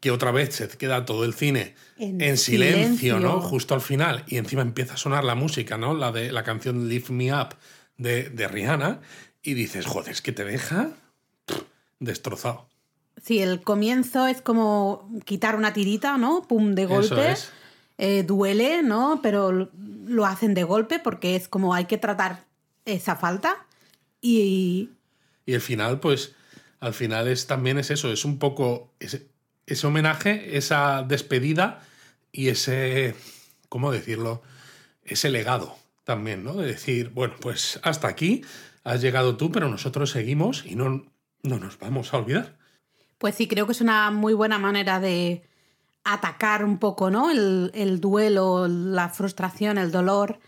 que 0.00 0.10
otra 0.10 0.32
vez 0.32 0.54
se 0.54 0.68
queda 0.68 1.04
todo 1.04 1.24
el 1.24 1.34
cine 1.34 1.74
en, 1.98 2.36
silencio, 2.38 3.20
¿no? 3.20 3.40
Justo 3.40 3.74
al 3.74 3.82
final, 3.82 4.24
y 4.26 4.38
encima 4.38 4.62
empieza 4.62 4.94
a 4.94 4.96
sonar 4.96 5.24
la 5.24 5.34
música, 5.34 5.76
¿no? 5.76 5.94
La 5.94 6.10
de 6.10 6.32
la 6.32 6.42
canción 6.42 6.88
Lift 6.88 7.10
Me 7.10 7.32
Up 7.32 7.54
de, 7.98 8.48
Rihanna 8.48 9.00
y 9.42 9.54
dices, 9.54 9.86
joder, 9.86 10.12
es 10.12 10.22
que 10.22 10.32
te 10.32 10.44
deja 10.44 10.90
destrozado. 11.98 12.66
Sí, 13.22 13.40
el 13.40 13.60
comienzo 13.60 14.26
es 14.26 14.40
como 14.40 15.10
quitar 15.26 15.56
una 15.56 15.74
tirita, 15.74 16.16
¿no? 16.16 16.42
Pum, 16.48 16.74
de 16.74 16.86
golpe. 16.86 17.34
Eh, 17.98 18.22
duele, 18.22 18.82
¿no? 18.82 19.20
Pero 19.22 19.70
lo 20.06 20.24
hacen 20.24 20.54
de 20.54 20.64
golpe 20.64 20.98
porque 20.98 21.36
es 21.36 21.48
como 21.48 21.74
hay 21.74 21.84
que 21.84 21.98
tratar 21.98 22.44
esa 22.86 23.16
falta. 23.16 23.66
Y. 24.22 24.88
Y 25.44 25.52
el 25.52 25.60
final, 25.60 26.00
pues, 26.00 26.34
al 26.80 26.94
final 26.94 27.28
es 27.28 27.46
también 27.46 27.78
es 27.78 27.90
eso, 27.90 28.10
es 28.10 28.24
un 28.24 28.38
poco 28.38 28.90
ese 29.70 29.86
homenaje, 29.86 30.56
esa 30.56 31.02
despedida 31.02 31.80
y 32.32 32.48
ese. 32.48 33.14
¿Cómo 33.68 33.92
decirlo? 33.92 34.42
Ese 35.04 35.30
legado 35.30 35.76
también, 36.04 36.44
¿no? 36.44 36.54
De 36.54 36.66
decir, 36.66 37.10
bueno, 37.10 37.34
pues 37.40 37.80
hasta 37.82 38.08
aquí, 38.08 38.42
has 38.84 39.00
llegado 39.00 39.36
tú, 39.36 39.52
pero 39.52 39.68
nosotros 39.68 40.10
seguimos 40.10 40.64
y 40.66 40.74
no, 40.74 41.04
no 41.42 41.58
nos 41.58 41.78
vamos 41.78 42.12
a 42.12 42.18
olvidar. 42.18 42.56
Pues 43.18 43.34
sí, 43.34 43.46
creo 43.46 43.66
que 43.66 43.72
es 43.72 43.80
una 43.80 44.10
muy 44.10 44.34
buena 44.34 44.58
manera 44.58 44.98
de 44.98 45.44
atacar 46.04 46.64
un 46.64 46.78
poco, 46.78 47.10
¿no? 47.10 47.30
El, 47.30 47.70
el 47.74 48.00
duelo, 48.00 48.66
la 48.66 49.08
frustración, 49.10 49.78
el 49.78 49.92
dolor 49.92 50.40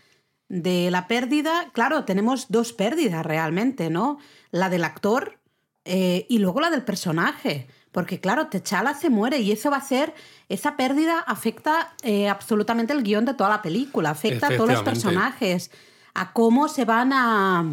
de 0.49 0.91
la 0.91 1.07
pérdida. 1.07 1.71
Claro, 1.73 2.03
tenemos 2.03 2.47
dos 2.49 2.73
pérdidas 2.73 3.25
realmente, 3.25 3.89
¿no? 3.89 4.19
La 4.51 4.69
del 4.69 4.83
actor 4.83 5.39
eh, 5.85 6.25
y 6.29 6.39
luego 6.39 6.61
la 6.61 6.69
del 6.69 6.83
personaje. 6.83 7.67
Porque 7.93 8.19
claro, 8.19 8.47
Techala 8.47 8.95
se 8.95 9.09
muere 9.09 9.39
y 9.39 9.51
eso 9.51 9.69
va 9.69 9.77
a 9.77 9.81
ser, 9.81 10.13
esa 10.49 10.75
pérdida 10.75 11.19
afecta 11.19 11.93
eh, 12.01 12.27
absolutamente 12.27 12.91
el 12.91 13.03
guion 13.03 13.23
de 13.23 13.35
toda 13.35 13.51
la 13.51 13.61
película, 13.61 14.09
afecta 14.09 14.47
a 14.47 14.57
todos 14.57 14.69
los 14.69 14.81
personajes, 14.81 15.69
a 16.15 16.33
cómo 16.33 16.67
se 16.67 16.85
van 16.85 17.13
a, 17.13 17.63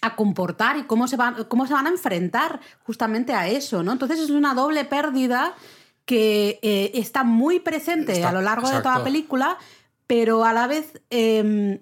a 0.00 0.16
comportar 0.16 0.78
y 0.78 0.84
cómo 0.84 1.06
se, 1.08 1.16
van, 1.16 1.44
cómo 1.44 1.66
se 1.66 1.74
van 1.74 1.86
a 1.86 1.90
enfrentar 1.90 2.58
justamente 2.84 3.34
a 3.34 3.46
eso, 3.46 3.82
¿no? 3.82 3.92
Entonces 3.92 4.18
es 4.18 4.30
una 4.30 4.54
doble 4.54 4.86
pérdida 4.86 5.54
que 6.06 6.58
eh, 6.62 6.92
está 6.94 7.22
muy 7.22 7.60
presente 7.60 8.24
a 8.24 8.32
lo 8.32 8.40
largo 8.40 8.68
de 8.68 8.78
toda 8.78 8.98
la 8.98 9.04
película, 9.04 9.58
pero 10.06 10.44
a 10.44 10.54
la 10.54 10.66
vez, 10.66 11.02
em, 11.10 11.80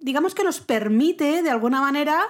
digamos 0.00 0.34
que 0.34 0.42
nos 0.42 0.60
permite 0.60 1.42
de 1.42 1.50
alguna 1.50 1.80
manera 1.80 2.20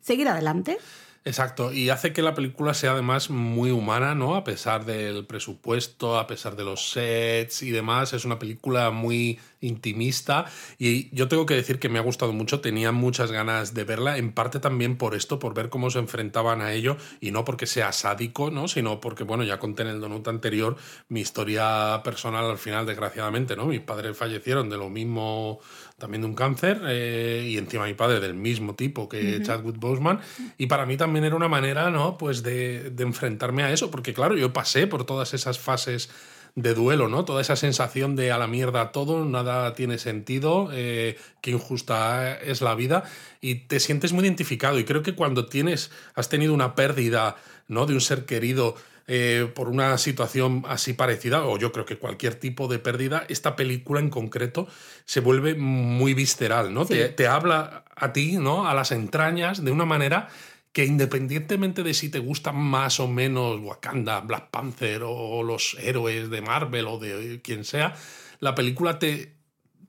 seguir 0.00 0.28
adelante. 0.28 0.78
Exacto, 1.24 1.72
y 1.72 1.88
hace 1.90 2.12
que 2.12 2.20
la 2.20 2.34
película 2.34 2.74
sea 2.74 2.92
además 2.92 3.30
muy 3.30 3.70
humana, 3.70 4.16
¿no? 4.16 4.34
A 4.34 4.42
pesar 4.42 4.84
del 4.84 5.24
presupuesto, 5.24 6.18
a 6.18 6.26
pesar 6.26 6.56
de 6.56 6.64
los 6.64 6.90
sets 6.90 7.62
y 7.62 7.70
demás, 7.70 8.12
es 8.12 8.24
una 8.24 8.40
película 8.40 8.90
muy 8.90 9.38
intimista 9.60 10.46
y 10.78 11.14
yo 11.14 11.28
tengo 11.28 11.46
que 11.46 11.54
decir 11.54 11.78
que 11.78 11.88
me 11.88 12.00
ha 12.00 12.02
gustado 12.02 12.32
mucho, 12.32 12.60
tenía 12.60 12.90
muchas 12.90 13.30
ganas 13.30 13.72
de 13.72 13.84
verla, 13.84 14.18
en 14.18 14.32
parte 14.32 14.58
también 14.58 14.98
por 14.98 15.14
esto, 15.14 15.38
por 15.38 15.54
ver 15.54 15.68
cómo 15.68 15.90
se 15.90 16.00
enfrentaban 16.00 16.60
a 16.60 16.72
ello 16.72 16.96
y 17.20 17.30
no 17.30 17.44
porque 17.44 17.66
sea 17.68 17.92
sádico, 17.92 18.50
¿no? 18.50 18.66
Sino 18.66 19.00
porque, 19.00 19.22
bueno, 19.22 19.44
ya 19.44 19.60
conté 19.60 19.82
en 19.82 19.88
el 19.90 20.00
donut 20.00 20.26
anterior 20.26 20.76
mi 21.08 21.20
historia 21.20 22.00
personal 22.02 22.50
al 22.50 22.58
final, 22.58 22.84
desgraciadamente, 22.84 23.54
¿no? 23.54 23.66
Mis 23.66 23.80
padres 23.80 24.16
fallecieron 24.16 24.68
de 24.68 24.76
lo 24.76 24.90
mismo 24.90 25.60
también 26.02 26.22
de 26.22 26.26
un 26.26 26.34
cáncer, 26.34 26.82
eh, 26.88 27.46
y 27.48 27.58
encima 27.58 27.84
mi 27.84 27.94
padre 27.94 28.18
del 28.18 28.34
mismo 28.34 28.74
tipo 28.74 29.08
que 29.08 29.40
Chadwick 29.40 29.78
Boseman, 29.78 30.18
y 30.58 30.66
para 30.66 30.84
mí 30.84 30.96
también 30.96 31.24
era 31.24 31.36
una 31.36 31.46
manera, 31.46 31.90
¿no? 31.90 32.18
Pues 32.18 32.42
de, 32.42 32.90
de, 32.90 33.04
enfrentarme 33.04 33.62
a 33.62 33.72
eso, 33.72 33.88
porque 33.92 34.12
claro, 34.12 34.36
yo 34.36 34.52
pasé 34.52 34.88
por 34.88 35.04
todas 35.04 35.32
esas 35.32 35.60
fases 35.60 36.10
de 36.56 36.74
duelo, 36.74 37.06
¿no? 37.06 37.24
Toda 37.24 37.40
esa 37.40 37.54
sensación 37.54 38.16
de 38.16 38.32
a 38.32 38.38
la 38.38 38.48
mierda 38.48 38.90
todo, 38.90 39.24
nada 39.24 39.74
tiene 39.74 39.96
sentido, 39.98 40.70
eh, 40.72 41.16
qué 41.40 41.52
injusta 41.52 42.36
es 42.36 42.62
la 42.62 42.74
vida, 42.74 43.04
y 43.40 43.66
te 43.66 43.78
sientes 43.78 44.12
muy 44.12 44.24
identificado, 44.24 44.80
y 44.80 44.84
creo 44.84 45.04
que 45.04 45.14
cuando 45.14 45.46
tienes, 45.46 45.92
has 46.16 46.28
tenido 46.28 46.52
una 46.52 46.74
pérdida, 46.74 47.36
¿no? 47.68 47.86
De 47.86 47.94
un 47.94 48.00
ser 48.00 48.24
querido, 48.24 48.74
eh, 49.06 49.50
por 49.54 49.68
una 49.68 49.98
situación 49.98 50.64
así 50.68 50.92
parecida, 50.92 51.44
o 51.44 51.58
yo 51.58 51.72
creo 51.72 51.84
que 51.84 51.98
cualquier 51.98 52.34
tipo 52.34 52.68
de 52.68 52.78
pérdida, 52.78 53.24
esta 53.28 53.56
película 53.56 54.00
en 54.00 54.10
concreto 54.10 54.68
se 55.04 55.20
vuelve 55.20 55.54
muy 55.54 56.14
visceral, 56.14 56.72
¿no? 56.72 56.86
Te, 56.86 57.08
te, 57.08 57.26
habla 57.26 57.84
a 57.96 58.12
ti, 58.12 58.38
¿no? 58.38 58.68
A 58.68 58.74
las 58.74 58.92
entrañas 58.92 59.64
de 59.64 59.70
una 59.70 59.84
manera 59.84 60.28
que 60.72 60.84
independientemente 60.86 61.82
de 61.82 61.94
si 61.94 62.08
te 62.08 62.18
gusta 62.18 62.52
más 62.52 62.98
o 62.98 63.06
menos 63.06 63.60
Wakanda, 63.60 64.20
Black 64.20 64.50
Panther 64.50 65.02
o 65.04 65.42
los 65.42 65.76
héroes 65.80 66.30
de 66.30 66.40
Marvel 66.40 66.86
o 66.86 66.98
de 66.98 67.40
quien 67.42 67.64
sea, 67.64 67.94
la 68.40 68.54
película 68.54 68.98
te, 68.98 69.34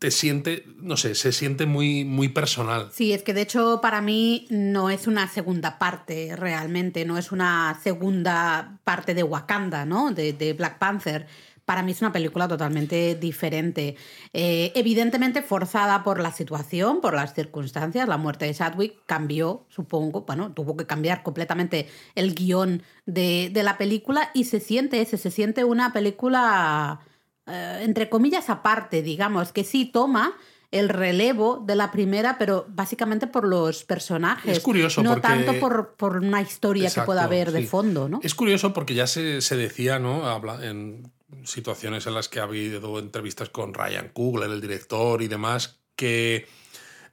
te 0.04 0.12
siente, 0.12 0.66
no 0.82 0.98
sé, 0.98 1.16
se 1.16 1.32
siente 1.32 1.66
muy, 1.66 2.04
muy 2.04 2.28
personal. 2.28 2.90
Sí, 2.92 3.14
es 3.14 3.24
que 3.24 3.34
de 3.34 3.40
hecho 3.40 3.80
para 3.82 4.02
mí 4.02 4.48
no 4.50 4.90
es 4.90 5.08
una 5.08 5.30
segunda 5.30 5.80
parte 5.80 6.36
realmente, 6.36 7.06
no 7.06 7.18
es 7.18 7.32
una 7.32 7.80
segunda 7.82 8.80
parte 8.84 9.14
de 9.14 9.24
Wakanda, 9.24 9.86
¿no? 9.86 10.12
De, 10.12 10.56
Black 10.58 10.78
Panther. 10.78 11.26
Para 11.64 11.84
mí 11.84 11.94
es 11.94 12.02
una 12.02 12.12
película 12.12 12.50
totalmente 12.50 13.16
diferente. 13.16 13.96
Eh, 14.34 14.74
evidentemente 14.76 15.42
forzada 15.42 16.04
por 16.04 16.20
la 16.20 16.34
situación, 16.34 17.00
por 17.00 17.14
las 17.14 17.34
circunstancias. 17.34 18.06
La 18.06 18.18
muerte 18.18 18.44
de 18.44 18.54
Chadwick 18.54 19.06
cambió, 19.06 19.66
supongo, 19.70 20.24
bueno, 20.24 20.52
tuvo 20.52 20.76
que 20.76 20.86
cambiar 20.86 21.24
completamente 21.24 21.88
el 22.16 22.36
guion 22.36 22.84
de, 23.06 23.52
de 23.54 23.64
la 23.64 23.78
película 23.78 24.32
y 24.34 24.44
se 24.44 24.60
siente 24.60 25.00
ese, 25.00 25.18
se 25.18 25.32
siente 25.32 25.64
una 25.64 25.94
película 25.94 27.00
eh, 27.48 27.80
entre 27.82 28.10
comillas, 28.10 28.50
aparte, 28.50 29.02
digamos, 29.02 29.52
que 29.52 29.64
sí 29.64 29.86
toma 29.86 30.36
el 30.72 30.90
relevo 30.90 31.64
de 31.64 31.76
la 31.76 31.92
primera, 31.92 32.38
pero 32.40 32.66
básicamente 32.68 33.28
por 33.28 33.48
los 33.48 33.84
personajes. 33.84 34.58
Es 34.58 34.64
curioso 34.64 35.04
no 35.04 35.22
tanto 35.22 35.60
por, 35.60 35.94
por, 35.96 36.18
una 36.18 36.42
historia 36.42 36.90
que 36.90 37.02
pueda 37.02 37.26
haber 37.26 37.52
de 37.52 37.68
fondo, 37.68 38.10
¿no? 38.10 38.20
Es 38.24 38.34
curioso 38.34 38.74
porque 38.74 38.96
ya 38.96 39.06
se, 39.06 39.42
se 39.42 39.56
decía, 39.56 40.00
¿no? 40.00 40.28
Habla 40.28 40.66
en 40.66 41.12
situaciones 41.44 42.08
en 42.08 42.16
las 42.16 42.28
que 42.28 42.40
ha 42.40 42.44
habido 42.44 42.98
entrevistas 42.98 43.50
con 43.50 43.74
Ryan 43.74 44.10
Coogler, 44.10 44.50
el 44.50 44.62
director 44.62 45.22
y 45.22 45.28
demás, 45.28 45.80
que 45.96 46.48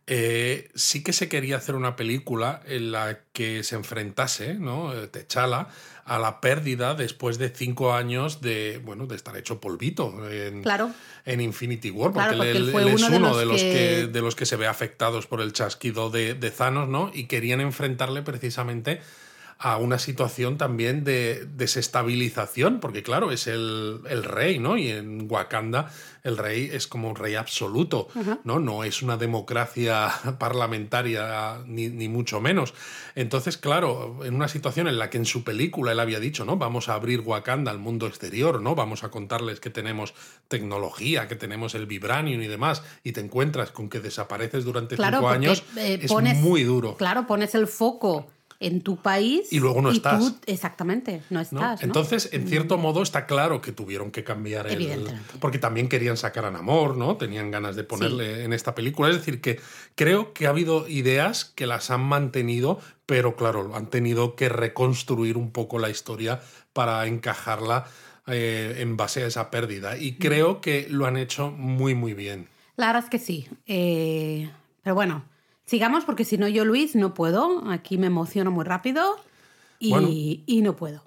eh, 0.07 0.71
sí 0.75 1.03
que 1.03 1.13
se 1.13 1.29
quería 1.29 1.57
hacer 1.57 1.75
una 1.75 1.97
película 1.97 2.63
en 2.67 2.93
la 2.93 3.21
que 3.33 3.63
se 3.63 3.77
enfrentase, 3.77 4.55
¿no? 4.55 4.93
Techala 5.09 5.69
a 6.11 6.19
la 6.19 6.41
pérdida 6.41 6.97
después 6.97 7.39
de 7.39 7.51
cinco 7.51 7.95
años 7.95 8.41
de, 8.41 8.81
bueno, 8.85 9.07
de 9.07 9.15
estar 9.15 9.37
hecho 9.37 9.61
polvito 9.61 10.29
en, 10.29 10.61
claro. 10.61 10.91
en 11.25 11.41
Infinity 11.41 11.93
War, 11.93 12.13
porque, 12.13 12.51
él, 12.51 12.75
es 12.75 13.03
uno 13.05 13.37
de 13.37 13.47
los, 13.47 13.63
que... 13.63 14.09
de 14.09 14.21
los 14.21 14.35
que 14.35 14.45
se 14.45 14.57
ve 14.57 14.67
afectados 14.67 15.29
por 15.29 15.41
el 15.41 15.53
chasquido 15.53 16.11
de, 16.11 16.35
de 16.35 16.51
Thanos, 16.51 16.89
¿no? 16.89 17.13
Y 17.15 17.29
querían 17.29 17.61
enfrentarle 17.61 18.23
precisamente 18.23 19.01
a 19.63 19.77
una 19.77 19.99
situación 19.99 20.57
también 20.57 21.05
de 21.05 21.47
desestabilización, 21.55 22.81
porque 22.81 23.03
claro, 23.03 23.31
es 23.31 23.47
el, 23.47 24.01
el, 24.09 24.25
rey, 24.25 24.59
¿no? 24.59 24.79
Y 24.79 24.89
en 24.89 25.31
Wakanda 25.31 25.91
el 26.23 26.39
rey 26.39 26.71
es 26.73 26.87
como 26.87 27.11
un 27.11 27.17
rey 27.17 27.35
absoluto, 27.35 28.09
¿no? 28.43 28.59
No 28.59 28.85
es 28.85 29.03
una 29.03 29.19
democracia 29.19 30.09
parlamentaria, 30.39 31.59
ni, 31.67 31.89
ni, 31.89 32.09
mucho 32.09 32.41
menos. 32.41 32.73
Entonces, 33.15 33.59
claro, 33.59 34.25
en 34.25 34.35
una 34.35 34.49
situación 34.49 34.89
en 34.89 34.99
la 34.99 35.11
que 35.11 35.19
en 35.19 35.27
su 35.27 35.45
película 35.45 35.93
él 35.93 36.01
había 36.01 36.21
dicho, 36.21 36.47
¿no? 36.47 36.57
Vamos 36.57 36.89
a 36.89 36.95
abrir 36.95 37.21
Wakanda 37.21 37.71
al 37.71 37.79
mundo 37.79 38.07
exterior, 38.07 38.63
¿no? 38.63 38.75
Vamos 38.75 39.05
a 39.05 39.11
contarles 39.11 39.61
que 39.61 39.69
tenemos 39.69 40.15
tecnología, 40.49 41.29
que 41.29 41.37
tenemos 41.37 41.75
el 41.75 41.85
vibranium 41.85 42.41
y 42.41 42.47
demás, 42.47 42.83
y 43.05 43.13
te 43.13 43.21
encuentras 43.21 43.73
con 43.73 43.91
que 43.91 44.01
desapareces 44.01 44.65
durante 44.65 44.97
cinco 44.97 45.29
años, 45.29 45.65
eh, 45.77 46.01
es 46.03 46.11
muy 46.37 46.65
duro. 46.65 46.97
Claro, 46.97 47.27
pones 47.27 47.55
el 47.55 47.67
foco 47.67 48.27
en 48.61 48.83
tu 48.83 48.97
país. 48.97 49.51
Y 49.53 49.59
luego 49.59 49.81
no 49.81 49.91
estás. 49.91 50.35
exactamente, 50.47 51.23
no 51.31 51.41
estás. 51.41 51.83
Entonces, 51.83 52.29
en 52.33 52.47
cierto 52.47 52.77
mm. 52.77 52.81
modo, 52.81 53.03
está 53.03 53.27
claro 53.27 53.63
que 53.63 53.73
tuvieron 53.73 54.11
que 54.11 54.23
cambiar 54.23 54.69
el. 54.69 55.07
Porque 55.41 55.59
también 55.59 55.89
querían 55.89 56.19
sacar 56.19 56.45
a 56.45 56.51
Namor, 56.51 56.97
¿no? 56.97 57.17
Tenían 57.17 57.51
ganas 57.51 57.75
de 57.75 57.85
ponerle 57.85 58.45
en 58.45 58.53
esta 58.53 58.75
película. 58.75 59.09
Es 59.09 59.17
decir, 59.17 59.41
que 59.41 59.59
creo 59.95 60.35
que 60.35 60.47
ha 60.47 60.51
habido 60.51 60.87
ideas 60.87 61.47
que 61.47 61.67
las 61.67 61.91
han 61.91 62.03
mantenido, 62.03 62.79
pero 63.07 63.35
claro, 63.35 63.75
han 63.75 63.89
tenido 63.89 64.37
que 64.37 64.51
reconstruir 64.51 65.39
un 65.39 65.51
poco 65.51 65.79
la 65.79 65.89
historia 65.89 66.41
para 66.75 67.07
encajarla 67.07 67.87
eh, 68.27 68.77
en 68.79 68.99
base 68.99 69.25
a 69.25 69.27
esa 69.27 69.51
pérdida. 69.51 69.97
Y 69.97 70.17
creo 70.17 70.61
que 70.61 70.87
lo 70.91 71.07
han 71.07 71.17
hecho 71.17 71.51
muy, 71.51 71.95
muy 71.95 72.13
bien. 72.13 72.49
La 72.77 72.89
verdad 72.89 73.05
es 73.05 73.11
que 73.11 73.19
sí. 73.19 73.49
Eh, 73.67 74.51
pero 74.83 74.95
bueno, 74.95 75.25
Sigamos 75.71 76.05
porque 76.05 76.25
si 76.25 76.37
no 76.37 76.49
yo, 76.49 76.65
Luis, 76.65 76.97
no 76.97 77.15
puedo. 77.15 77.63
Aquí 77.71 77.97
me 77.97 78.09
emociono 78.09 78.51
muy 78.51 78.65
rápido 78.65 79.17
y, 79.79 80.43
y 80.45 80.63
no 80.63 80.75
puedo. 80.75 81.05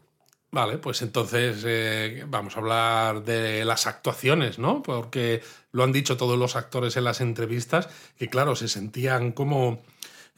Vale, 0.51 0.77
pues 0.77 1.01
entonces 1.01 1.65
eh, 1.67 2.23
vamos 2.29 2.55
a 2.55 2.61
hablar 2.61 3.25
de 3.25 3.65
las 3.65 3.87
actuaciones, 3.87 4.59
¿no? 4.59 4.81
Porque 4.81 5.41
lo 5.73 5.83
han 5.83 5.91
dicho 5.91 6.15
todos 6.15 6.39
los 6.39 6.55
actores 6.55 6.95
en 6.95 7.03
las 7.03 7.19
entrevistas, 7.19 7.89
que 8.17 8.29
claro, 8.29 8.55
se 8.55 8.69
sentían 8.69 9.33
como, 9.33 9.81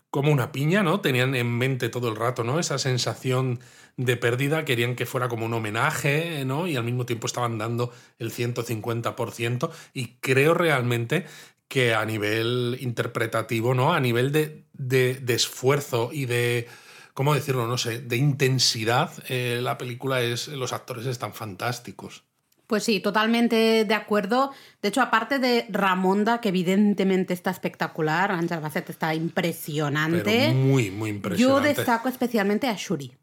como 0.09 0.31
una 0.31 0.51
piña, 0.51 0.81
¿no? 0.81 1.01
Tenían 1.01 1.35
en 1.35 1.55
mente 1.55 1.89
todo 1.89 2.09
el 2.09 2.15
rato, 2.15 2.43
¿no? 2.43 2.57
Esa 2.57 2.79
sensación 2.79 3.59
de 3.95 4.17
pérdida, 4.17 4.65
querían 4.65 4.95
que 4.95 5.05
fuera 5.05 5.29
como 5.29 5.45
un 5.45 5.53
homenaje, 5.53 6.45
¿no? 6.45 6.65
Y 6.65 6.75
al 6.77 6.83
mismo 6.83 7.05
tiempo 7.05 7.27
estaban 7.27 7.59
dando 7.59 7.91
el 8.17 8.31
150%. 8.31 9.69
Y 9.93 10.15
creo 10.19 10.55
realmente 10.55 11.27
que 11.67 11.93
a 11.93 12.05
nivel 12.05 12.77
interpretativo, 12.81 13.73
¿no? 13.73 13.93
A 13.93 13.99
nivel 13.99 14.31
de, 14.31 14.65
de, 14.73 15.33
esfuerzo 15.33 16.09
y 16.11 16.25
de. 16.25 16.67
¿Cómo 17.13 17.33
decirlo? 17.33 17.67
No 17.67 17.77
sé, 17.77 17.99
de 17.99 18.17
intensidad, 18.17 19.11
eh, 19.29 19.59
la 19.61 19.77
película 19.77 20.21
es. 20.21 20.47
Los 20.49 20.73
actores 20.73 21.05
están 21.05 21.33
fantásticos. 21.33 22.23
Pues 22.67 22.83
sí, 22.83 22.99
totalmente 22.99 23.85
de 23.85 23.93
acuerdo. 23.93 24.51
De 24.81 24.89
hecho, 24.89 25.01
aparte 25.01 25.37
de 25.37 25.67
Ramonda, 25.69 26.41
que 26.41 26.49
evidentemente 26.49 27.33
está 27.33 27.51
espectacular, 27.51 28.31
Angel 28.31 28.59
Bassett 28.59 28.89
está 28.89 29.13
impresionante. 29.13 30.51
muy, 30.51 30.89
muy 30.89 31.11
impresionante. 31.11 31.67
Yo 31.69 31.75
destaco 31.75 32.09
especialmente 32.09 32.67
a 32.67 32.75
Shuri. 32.75 33.13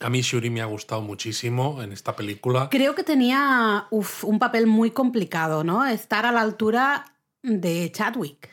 A 0.00 0.10
mí 0.10 0.20
Shuri 0.20 0.50
me 0.50 0.60
ha 0.60 0.64
gustado 0.64 1.00
muchísimo 1.02 1.82
en 1.82 1.92
esta 1.92 2.14
película. 2.14 2.68
Creo 2.70 2.94
que 2.94 3.02
tenía 3.02 3.86
un 3.90 4.38
papel 4.38 4.66
muy 4.66 4.90
complicado, 4.90 5.64
¿no? 5.64 5.84
Estar 5.86 6.24
a 6.26 6.32
la 6.32 6.40
altura 6.40 7.04
de 7.48 7.90
Chadwick. 7.92 8.50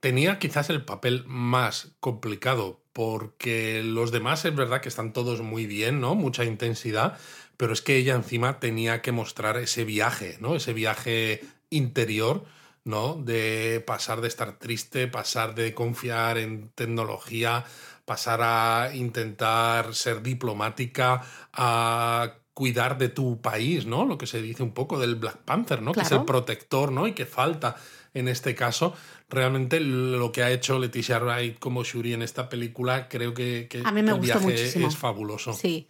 Tenía 0.00 0.38
quizás 0.38 0.68
el 0.70 0.84
papel 0.84 1.24
más 1.26 1.96
complicado 2.00 2.82
porque 2.92 3.82
los 3.82 4.12
demás 4.12 4.44
es 4.44 4.54
verdad 4.54 4.80
que 4.80 4.88
están 4.88 5.12
todos 5.12 5.40
muy 5.40 5.66
bien, 5.66 6.00
¿no? 6.00 6.14
Mucha 6.14 6.44
intensidad, 6.44 7.18
pero 7.56 7.72
es 7.72 7.82
que 7.82 7.96
ella 7.96 8.14
encima 8.14 8.60
tenía 8.60 9.02
que 9.02 9.12
mostrar 9.12 9.56
ese 9.56 9.84
viaje, 9.84 10.36
¿no? 10.40 10.54
Ese 10.54 10.72
viaje 10.72 11.42
interior, 11.70 12.44
¿no? 12.84 13.14
De 13.14 13.82
pasar 13.84 14.20
de 14.20 14.28
estar 14.28 14.58
triste, 14.58 15.08
pasar 15.08 15.54
de 15.54 15.74
confiar 15.74 16.38
en 16.38 16.68
tecnología, 16.74 17.64
pasar 18.04 18.40
a 18.42 18.94
intentar 18.94 19.94
ser 19.94 20.22
diplomática, 20.22 21.22
a 21.52 22.34
cuidar 22.52 22.98
de 22.98 23.08
tu 23.08 23.40
país, 23.40 23.86
¿no? 23.86 24.04
Lo 24.04 24.16
que 24.18 24.28
se 24.28 24.40
dice 24.40 24.62
un 24.62 24.72
poco 24.72 25.00
del 25.00 25.16
Black 25.16 25.38
Panther, 25.38 25.82
¿no? 25.82 25.92
Que 25.92 26.02
es 26.02 26.12
el 26.12 26.24
protector, 26.24 26.92
¿no? 26.92 27.08
Y 27.08 27.12
que 27.12 27.26
falta 27.26 27.76
en 28.14 28.28
este 28.28 28.54
caso. 28.54 28.94
Realmente 29.28 29.80
lo 29.80 30.32
que 30.32 30.42
ha 30.42 30.50
hecho 30.50 30.78
Leticia 30.78 31.18
Wright 31.18 31.58
como 31.58 31.84
Shuri 31.84 32.14
en 32.14 32.22
esta 32.22 32.48
película, 32.48 33.08
creo 33.08 33.34
que, 33.34 33.68
a 33.84 33.92
mí 33.92 34.02
me 34.02 34.12
el 34.12 34.20
viaje 34.20 34.40
muchísimo. 34.40 34.88
es 34.88 34.96
fabuloso. 34.96 35.52
Sí. 35.52 35.88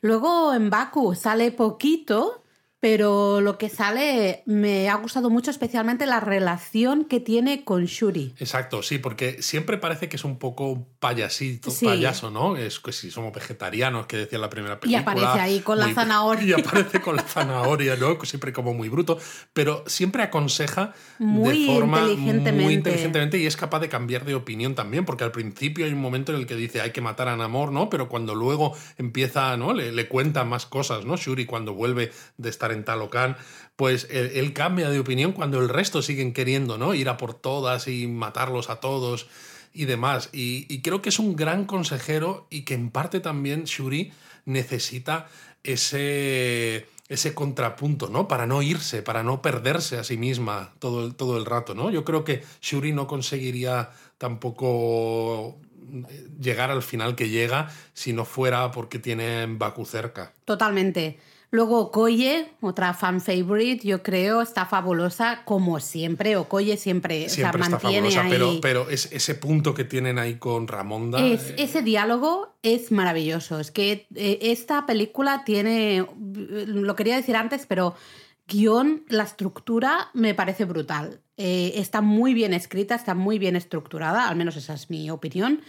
Luego 0.00 0.54
en 0.54 0.70
Baku 0.70 1.14
sale 1.14 1.50
poquito, 1.50 2.42
pero 2.78 3.40
lo 3.40 3.56
que 3.56 3.70
sale 3.70 4.42
me 4.44 4.90
ha 4.90 4.96
gustado 4.96 5.30
mucho, 5.30 5.50
especialmente 5.50 6.04
la 6.04 6.20
relación 6.20 7.04
que 7.04 7.20
tiene 7.20 7.64
con 7.64 7.86
Shuri. 7.86 8.34
Exacto, 8.38 8.82
sí, 8.82 8.98
porque 8.98 9.42
siempre 9.42 9.78
parece 9.78 10.08
que 10.08 10.16
es 10.16 10.24
un 10.24 10.38
poco 10.38 10.86
payasito, 10.98 11.70
payaso, 11.82 12.30
¿no? 12.30 12.56
Es 12.56 12.78
que 12.78 12.92
si 12.92 13.10
somos 13.10 13.32
vegetarianos, 13.32 14.06
que 14.06 14.18
decía 14.18 14.38
la 14.38 14.50
primera 14.50 14.78
película. 14.78 15.00
Y 15.00 15.02
aparece 15.02 15.40
ahí 15.40 15.60
con 15.60 15.78
la 15.78 15.92
zanahoria. 15.92 16.36
Y 16.56 16.60
aparece 16.60 17.00
con 17.00 17.16
la 17.16 17.22
zanahoria, 17.22 17.96
¿no? 17.96 18.18
Siempre 18.24 18.52
como 18.52 18.74
muy 18.74 18.88
bruto, 18.88 19.18
pero 19.52 19.82
siempre 19.86 20.22
aconseja 20.22 20.92
muy 21.18 21.66
de 21.66 21.74
forma 21.74 22.00
inteligentemente. 22.00 22.62
muy 22.62 22.74
inteligentemente 22.74 23.38
y 23.38 23.46
es 23.46 23.56
capaz 23.56 23.80
de 23.80 23.88
cambiar 23.88 24.24
de 24.24 24.34
opinión 24.34 24.74
también, 24.74 25.04
porque 25.04 25.24
al 25.24 25.32
principio 25.32 25.86
hay 25.86 25.92
un 25.92 26.00
momento 26.00 26.32
en 26.32 26.38
el 26.38 26.46
que 26.46 26.56
dice 26.56 26.80
hay 26.80 26.90
que 26.90 27.00
matar 27.00 27.28
a 27.28 27.36
Namor, 27.36 27.72
¿no? 27.72 27.88
Pero 27.88 28.08
cuando 28.08 28.34
luego 28.34 28.76
empieza, 28.98 29.56
¿no? 29.56 29.72
Le, 29.72 29.92
le 29.92 30.08
cuenta 30.08 30.44
más 30.44 30.66
cosas, 30.66 31.04
¿no? 31.04 31.16
Shuri 31.16 31.46
cuando 31.46 31.74
vuelve 31.74 32.12
de 32.36 32.48
estar 32.50 32.72
en 32.76 33.36
pues 33.76 34.08
él, 34.10 34.52
cambia 34.54 34.88
de 34.88 34.98
opinión 34.98 35.32
cuando 35.32 35.60
el 35.60 35.68
resto 35.68 36.00
siguen 36.00 36.32
queriendo, 36.32 36.78
¿no? 36.78 36.94
Ir 36.94 37.08
a 37.10 37.18
por 37.18 37.34
todas 37.34 37.88
y 37.88 38.06
matarlos 38.06 38.70
a 38.70 38.80
todos 38.80 39.26
y 39.74 39.84
demás. 39.84 40.30
Y, 40.32 40.80
creo 40.80 41.02
que 41.02 41.10
es 41.10 41.18
un 41.18 41.36
gran 41.36 41.66
consejero 41.66 42.46
y 42.48 42.62
que 42.62 42.74
en 42.74 42.90
parte 42.90 43.20
también 43.20 43.64
Shuri 43.64 44.12
necesita 44.46 45.28
ese, 45.62 46.86
ese 47.08 47.34
contrapunto, 47.34 48.08
¿no? 48.08 48.28
Para 48.28 48.46
no 48.46 48.62
irse, 48.62 49.02
para 49.02 49.22
no 49.22 49.42
perderse 49.42 49.98
a 49.98 50.04
sí 50.04 50.16
misma 50.16 50.72
todo 50.78 51.04
el, 51.04 51.14
todo 51.14 51.36
el 51.36 51.44
rato, 51.44 51.74
¿no? 51.74 51.90
Yo 51.90 52.04
creo 52.04 52.24
que 52.24 52.42
Shuri 52.62 52.92
no 52.92 53.06
conseguiría 53.06 53.90
tampoco 54.16 55.58
llegar 56.40 56.70
al 56.70 56.82
final 56.82 57.14
que 57.14 57.28
llega 57.28 57.70
si 57.92 58.12
no 58.12 58.24
fuera 58.24 58.70
porque 58.70 58.98
tiene 58.98 59.46
Baku 59.46 59.84
cerca. 59.84 60.32
Totalmente. 60.44 61.18
Luego 61.50 61.78
Okoye, 61.78 62.48
otra 62.60 62.92
fan 62.92 63.20
favorite, 63.20 63.86
yo 63.86 64.02
creo, 64.02 64.42
está 64.42 64.66
fabulosa 64.66 65.42
como 65.44 65.78
siempre. 65.78 66.36
Okoye 66.36 66.76
siempre, 66.76 67.28
siempre 67.28 67.62
está 67.62 67.78
fabulosa, 67.78 68.24
pero, 68.28 68.60
pero 68.60 68.90
es, 68.90 69.10
ese 69.12 69.36
punto 69.36 69.72
que 69.72 69.84
tienen 69.84 70.18
ahí 70.18 70.36
con 70.36 70.66
Ramonda. 70.66 71.24
Es, 71.24 71.50
eh, 71.50 71.54
Ese 71.58 71.82
diálogo 71.82 72.56
es 72.62 72.90
maravilloso. 72.90 73.60
Es 73.60 73.70
que 73.70 74.06
eh, 74.14 74.38
esta 74.42 74.86
película 74.86 75.44
tiene, 75.44 76.04
lo 76.66 76.96
quería 76.96 77.16
decir 77.16 77.36
antes, 77.36 77.64
pero 77.66 77.94
guion, 78.48 79.04
la 79.08 79.22
estructura 79.22 80.10
me 80.14 80.34
parece 80.34 80.64
brutal. 80.64 81.20
Eh, 81.36 81.74
está 81.76 82.00
muy 82.00 82.34
bien 82.34 82.54
escrita, 82.54 82.94
está 82.94 83.14
muy 83.14 83.38
bien 83.38 83.56
estructurada, 83.56 84.28
al 84.28 84.36
menos 84.36 84.56
esa 84.56 84.74
es 84.74 84.90
mi 84.90 85.10
opinión. 85.10 85.60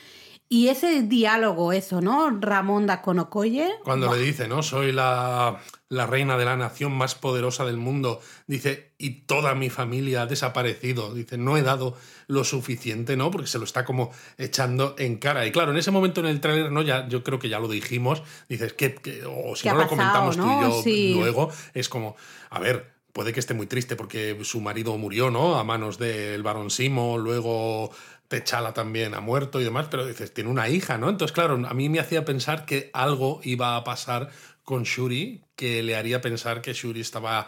Y 0.50 0.70
ese 0.70 1.02
diálogo, 1.02 1.74
eso, 1.74 2.00
¿no? 2.00 2.30
Ramonda 2.40 3.02
con 3.02 3.20
Okoye. 3.20 3.70
Cuando 3.84 4.14
le 4.14 4.22
dice, 4.22 4.48
¿no? 4.48 4.64
Soy 4.64 4.94
la, 4.94 5.60
la, 5.90 6.08
reina 6.08 6.38
de 6.38 6.46
la 6.46 6.56
nación 6.56 6.94
más 6.94 7.16
poderosa 7.16 7.66
del 7.66 7.76
mundo. 7.76 8.22
Dice, 8.48 8.92
y 8.98 9.22
toda 9.26 9.56
mi 9.56 9.70
familia 9.70 10.22
ha 10.22 10.26
desaparecido. 10.26 11.14
Dice, 11.14 11.38
no 11.38 11.58
he 11.58 11.64
dado 11.64 11.98
lo 12.28 12.46
suficiente, 12.46 13.18
¿no? 13.18 13.30
Porque 13.30 13.48
se 13.48 13.60
lo 13.60 13.66
está 13.66 13.84
como 13.84 14.12
echando 14.38 14.96
en 14.98 15.18
cara. 15.18 15.46
Y 15.46 15.52
claro, 15.52 15.72
en 15.72 15.78
ese 15.78 15.92
momento 15.92 16.22
en 16.22 16.28
el 16.28 16.40
tráiler, 16.40 16.72
¿no? 16.72 16.82
Ya, 16.82 17.10
yo 17.10 17.24
creo 17.24 17.40
que 17.40 17.50
ya 17.50 17.60
lo 17.60 17.68
dijimos. 17.68 18.24
Dices, 18.48 18.72
que, 18.72 18.96
o 19.28 19.54
si 19.58 19.68
no 19.68 19.76
lo 19.76 19.88
comentamos 19.88 20.38
tú 20.38 20.84
y 20.86 21.14
yo 21.14 21.20
luego, 21.20 21.52
es 21.74 21.90
como, 21.90 22.16
a 22.50 22.60
ver, 22.60 22.98
puede 23.18 23.34
que 23.34 23.40
esté 23.40 23.56
muy 23.56 23.66
triste 23.66 23.96
porque 23.96 24.38
su 24.44 24.62
marido 24.62 24.96
murió, 24.96 25.32
¿no? 25.32 25.58
A 25.58 25.64
manos 25.64 25.98
del 25.98 26.44
barón 26.44 26.70
Simo, 26.70 27.18
luego 27.18 27.90
Techala 28.28 28.74
también 28.74 29.14
ha 29.14 29.22
muerto 29.22 29.62
y 29.62 29.64
demás, 29.64 29.88
pero 29.90 30.06
dices, 30.06 30.34
tiene 30.34 30.50
una 30.50 30.70
hija, 30.70 30.98
¿no? 30.98 31.10
Entonces, 31.10 31.34
claro, 31.34 31.66
a 31.68 31.74
mí 31.74 31.90
me 31.90 32.00
hacía 32.00 32.26
pensar 32.26 32.66
que 32.66 32.90
algo 32.94 33.40
iba 33.44 33.76
a 33.76 33.84
pasar 33.84 34.30
con 34.64 34.84
Shuri 34.84 35.44
que 35.56 35.82
le 35.82 35.96
haría 35.96 36.22
pensar 36.22 36.62
que 36.62 36.74
Shuri 36.74 37.02
estaba 37.02 37.48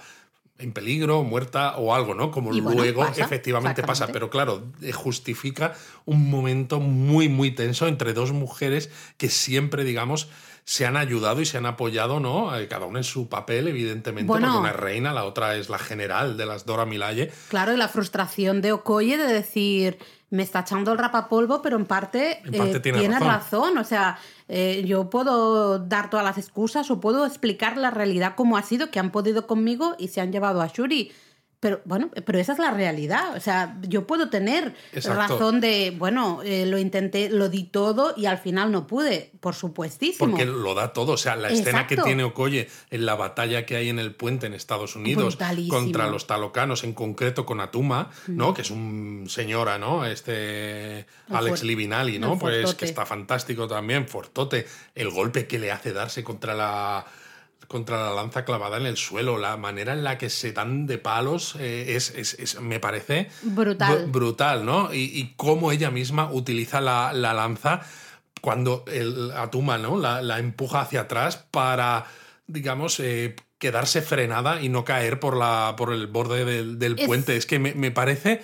en 0.60 0.74
peligro, 0.74 1.24
muerta 1.24 1.78
o 1.78 1.96
algo, 1.96 2.14
¿no? 2.14 2.32
Como 2.32 2.52
luego 2.52 3.06
efectivamente 3.06 3.82
pasa. 3.82 4.08
Pero 4.08 4.30
claro, 4.30 4.64
eh, 4.82 4.92
justifica 4.92 5.74
un 6.06 6.30
momento 6.30 6.80
muy, 6.80 7.30
muy 7.30 7.52
tenso 7.52 7.88
entre 7.88 8.14
dos 8.14 8.34
mujeres 8.34 8.90
que 9.18 9.30
siempre, 9.30 9.86
digamos, 9.86 10.30
se 10.70 10.86
han 10.86 10.98
ayudado 10.98 11.42
y 11.42 11.48
se 11.48 11.58
han 11.58 11.66
apoyado, 11.66 12.20
¿no? 12.20 12.56
Eh, 12.56 12.68
cada 12.68 12.86
una 12.86 13.00
en 13.00 13.04
su 13.04 13.28
papel, 13.28 13.68
evidentemente, 13.68 14.28
bueno, 14.28 14.46
porque 14.46 14.60
una 14.60 14.70
es 14.70 14.76
reina, 14.76 15.14
la 15.14 15.24
otra 15.24 15.56
es 15.56 15.68
la 15.68 15.80
general 15.80 16.38
de 16.38 16.46
las 16.46 16.68
Dora 16.68 16.86
Milaje. 16.86 17.32
Claro, 17.48 17.74
y 17.74 17.78
la 17.78 17.88
frustración 17.88 18.62
de 18.62 18.72
Okoye 18.74 19.18
de 19.18 19.34
decir, 19.34 19.98
me 20.30 20.44
está 20.44 20.60
echando 20.60 20.92
el 20.92 21.00
rapapolvo, 21.00 21.64
pero 21.64 21.76
en 21.76 21.88
parte, 21.88 22.44
eh, 22.46 22.80
tiene, 22.82 23.20
razón. 23.20 23.80
O 23.80 23.84
sea, 23.84 24.20
eh, 24.48 24.84
yo 24.86 25.10
puedo 25.10 25.80
dar 25.80 26.12
todas 26.12 26.24
las 26.24 26.38
excusas 26.38 26.92
o 26.92 27.00
puedo 27.00 27.26
explicar 27.26 27.76
la 27.76 27.90
realidad 27.90 28.36
como 28.36 28.56
ha 28.56 28.62
sido, 28.62 28.92
que 28.92 29.00
han 29.00 29.10
podido 29.10 29.48
conmigo 29.48 29.96
y 29.98 30.10
se 30.10 30.22
han 30.22 30.32
llevado 30.32 30.62
a 30.62 30.68
Shuri. 30.68 31.12
Pero 31.60 31.82
bueno, 31.84 32.10
pero 32.26 32.40
esa 32.40 32.54
es 32.54 32.60
la 32.60 32.72
realidad. 32.72 33.36
O 33.36 33.40
sea, 33.42 33.78
yo 33.82 34.08
puedo 34.08 34.30
tener 34.30 34.76
razón 35.04 35.60
de, 35.60 35.94
bueno, 35.98 36.42
eh, 36.44 36.66
lo 36.66 36.78
intenté, 36.78 37.30
lo 37.30 37.50
di 37.50 37.64
todo 37.64 38.14
y 38.16 38.28
al 38.28 38.38
final 38.38 38.72
no 38.72 38.88
pude, 38.88 39.32
por 39.42 39.56
supuestísimo. 39.56 40.30
Porque 40.30 40.46
lo 40.46 40.74
da 40.74 40.94
todo. 40.94 41.14
O 41.14 41.18
sea, 41.18 41.36
la 41.36 41.50
escena 41.50 41.86
que 41.86 41.98
tiene 41.98 42.24
Okoye 42.24 42.70
en 42.92 43.06
la 43.06 43.16
batalla 43.16 43.66
que 43.66 43.76
hay 43.76 43.90
en 43.90 44.00
el 44.00 44.16
puente 44.16 44.48
en 44.48 44.54
Estados 44.54 44.96
Unidos 44.96 45.38
contra 45.70 46.08
los 46.08 46.28
talocanos, 46.28 46.86
en 46.86 46.94
concreto 46.94 47.46
con 47.46 47.60
Atuma, 47.60 48.10
¿no? 48.28 48.54
Que 48.54 48.62
es 48.62 48.72
un 48.72 49.26
señora, 49.28 49.78
¿no? 49.78 50.06
Este 50.06 51.08
Alex 51.30 51.64
Livinali, 51.64 52.20
¿no? 52.20 52.40
Pues 52.40 52.74
que 52.76 52.86
está 52.86 53.06
fantástico 53.06 53.68
también, 53.68 54.08
Fortote. 54.08 54.66
El 54.96 55.10
golpe 55.10 55.46
que 55.46 55.60
le 55.60 55.72
hace 55.72 55.92
darse 55.92 56.24
contra 56.24 56.54
la 56.54 57.06
contra 57.70 58.04
la 58.04 58.16
lanza 58.16 58.44
clavada 58.44 58.78
en 58.78 58.88
el 58.88 58.98
suelo. 58.98 59.38
La 59.38 59.56
manera 59.56 59.94
en 59.94 60.04
la 60.04 60.18
que 60.18 60.30
se 60.30 60.52
dan 60.52 60.88
de 60.88 60.98
palos 60.98 61.56
eh, 61.60 61.96
es, 61.96 62.60
me 62.60 62.82
parece 62.82 63.30
brutal. 63.44 64.08
brutal, 64.08 64.66
¿no? 64.66 64.94
Y, 64.94 65.34
cómo 65.38 65.72
ella 65.72 65.92
misma 65.92 66.30
utiliza 66.34 66.82
la, 66.82 67.14
lanza 67.14 67.82
cuando 68.42 68.84
el 68.92 69.32
Atuma 69.32 69.78
¿no? 69.78 69.98
La, 69.98 70.40
empuja 70.40 70.82
hacia 70.82 71.02
atrás 71.02 71.38
para, 71.38 72.08
digamos, 72.48 73.00
eh, 73.00 73.36
quedarse 73.60 74.02
frenada 74.02 74.62
y 74.62 74.70
no 74.70 74.84
caer 74.84 75.20
por, 75.20 75.38
la, 75.38 75.76
por 75.78 75.94
el 75.94 76.08
borde 76.08 76.44
del, 76.46 76.96
puente. 76.96 77.38
Es 77.38 77.46
que 77.46 77.60
me, 77.60 77.74
me 77.74 77.92
parece... 77.92 78.42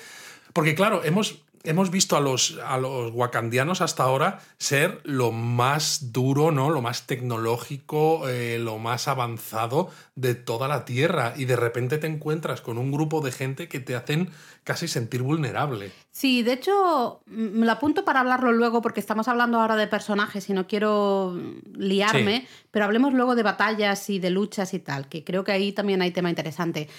Porque 0.54 0.74
claro, 0.74 1.04
hemos 1.04 1.45
hemos 1.66 1.92
visto 1.92 2.16
a 2.16 2.22
los, 2.22 2.60
a 2.66 2.78
los 2.78 3.12
wakandianos 3.14 3.82
hasta 3.82 4.04
ahora 4.04 4.40
ser 4.58 5.02
lo 5.04 5.32
más 5.32 6.12
duro, 6.12 6.52
¿no? 6.52 6.70
Lo 6.70 6.82
más 6.82 7.08
tecnológico, 7.08 8.28
eh, 8.28 8.60
lo 8.60 8.78
más 8.78 9.08
avanzado 9.08 9.90
de 10.16 10.36
toda 10.36 10.68
la 10.68 10.86
Tierra. 10.86 11.34
Y 11.36 11.46
de 11.46 11.56
repente 11.56 11.98
te 11.98 12.08
encuentras 12.08 12.62
con 12.62 12.78
un 12.78 12.92
grupo 12.92 13.22
de 13.22 13.32
gente 13.32 13.68
que 13.68 13.80
te 13.80 13.96
hacen 13.96 14.30
casi 14.64 14.88
sentir 14.88 15.22
vulnerable. 15.22 15.92
Sí, 16.12 16.42
de 16.42 16.54
hecho, 16.54 17.22
me 17.28 17.66
lo 17.66 17.72
apunto 17.72 18.04
para 18.04 18.22
hablarlo 18.22 18.52
luego, 18.52 18.82
porque 18.82 19.00
estamos 19.00 19.28
hablando 19.28 19.62
ahora 19.62 19.76
de 19.76 19.88
personajes 19.88 20.50
y 20.50 20.54
no 20.54 20.68
quiero 20.68 21.40
liarme, 21.74 22.48
pero 22.72 22.86
hablemos 22.86 23.14
luego 23.14 23.36
de 23.36 23.44
batallas 23.44 24.10
y 24.10 24.20
de 24.20 24.32
luchas 24.32 24.74
y 24.74 24.80
tal, 24.80 25.08
que 25.08 25.24
creo 25.24 25.44
que 25.44 25.52
ahí 25.52 25.72
también 25.72 26.02
hay 26.02 26.12
tema 26.12 26.30
interesante. 26.30 26.90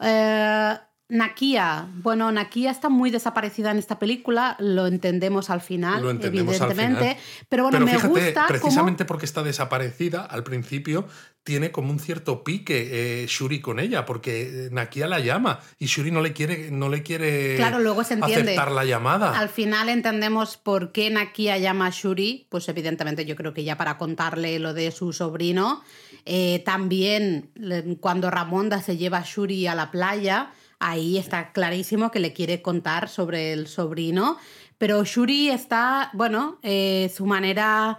Eh, 0.00 0.74
Nakia, 1.08 1.88
bueno, 2.02 2.32
Nakia 2.32 2.70
está 2.70 2.88
muy 2.88 3.10
desaparecida 3.10 3.70
en 3.70 3.78
esta 3.78 3.98
película, 3.98 4.56
lo 4.58 4.88
entendemos 4.88 5.50
al 5.50 5.60
final, 5.60 6.04
evidentemente, 6.20 7.16
pero 7.48 7.64
bueno, 7.64 7.80
me 7.80 7.96
gusta 7.96 8.46
precisamente 8.48 9.04
porque 9.04 9.24
está 9.24 9.44
desaparecida 9.44 10.24
al 10.24 10.42
principio 10.42 11.06
tiene 11.46 11.70
como 11.70 11.92
un 11.92 12.00
cierto 12.00 12.42
pique 12.42 13.22
eh, 13.22 13.26
Shuri 13.28 13.60
con 13.60 13.78
ella, 13.78 14.04
porque 14.04 14.68
Nakia 14.72 15.06
la 15.06 15.20
llama 15.20 15.60
y 15.78 15.86
Shuri 15.86 16.10
no 16.10 16.20
le 16.20 16.32
quiere, 16.32 16.72
no 16.72 16.88
le 16.88 17.04
quiere 17.04 17.54
claro, 17.54 17.78
luego 17.78 18.02
se 18.02 18.14
entiende. 18.14 18.50
aceptar 18.50 18.72
la 18.72 18.84
llamada. 18.84 19.38
Al 19.38 19.48
final 19.48 19.88
entendemos 19.88 20.56
por 20.56 20.90
qué 20.90 21.08
Nakia 21.08 21.56
llama 21.58 21.86
a 21.86 21.90
Shuri, 21.90 22.48
pues 22.50 22.68
evidentemente 22.68 23.24
yo 23.26 23.36
creo 23.36 23.54
que 23.54 23.62
ya 23.62 23.76
para 23.76 23.96
contarle 23.96 24.58
lo 24.58 24.74
de 24.74 24.90
su 24.90 25.12
sobrino. 25.12 25.84
Eh, 26.24 26.64
también 26.66 27.52
cuando 28.00 28.28
Ramonda 28.28 28.82
se 28.82 28.96
lleva 28.96 29.18
a 29.18 29.24
Shuri 29.24 29.68
a 29.68 29.76
la 29.76 29.92
playa, 29.92 30.50
ahí 30.78 31.18
está 31.18 31.52
clarísimo 31.52 32.10
que 32.10 32.20
le 32.20 32.32
quiere 32.32 32.62
contar 32.62 33.08
sobre 33.08 33.52
el 33.52 33.66
sobrino. 33.66 34.38
Pero 34.78 35.04
Shuri 35.04 35.50
está, 35.50 36.10
bueno, 36.12 36.58
eh, 36.62 37.10
su 37.14 37.26
manera 37.26 37.98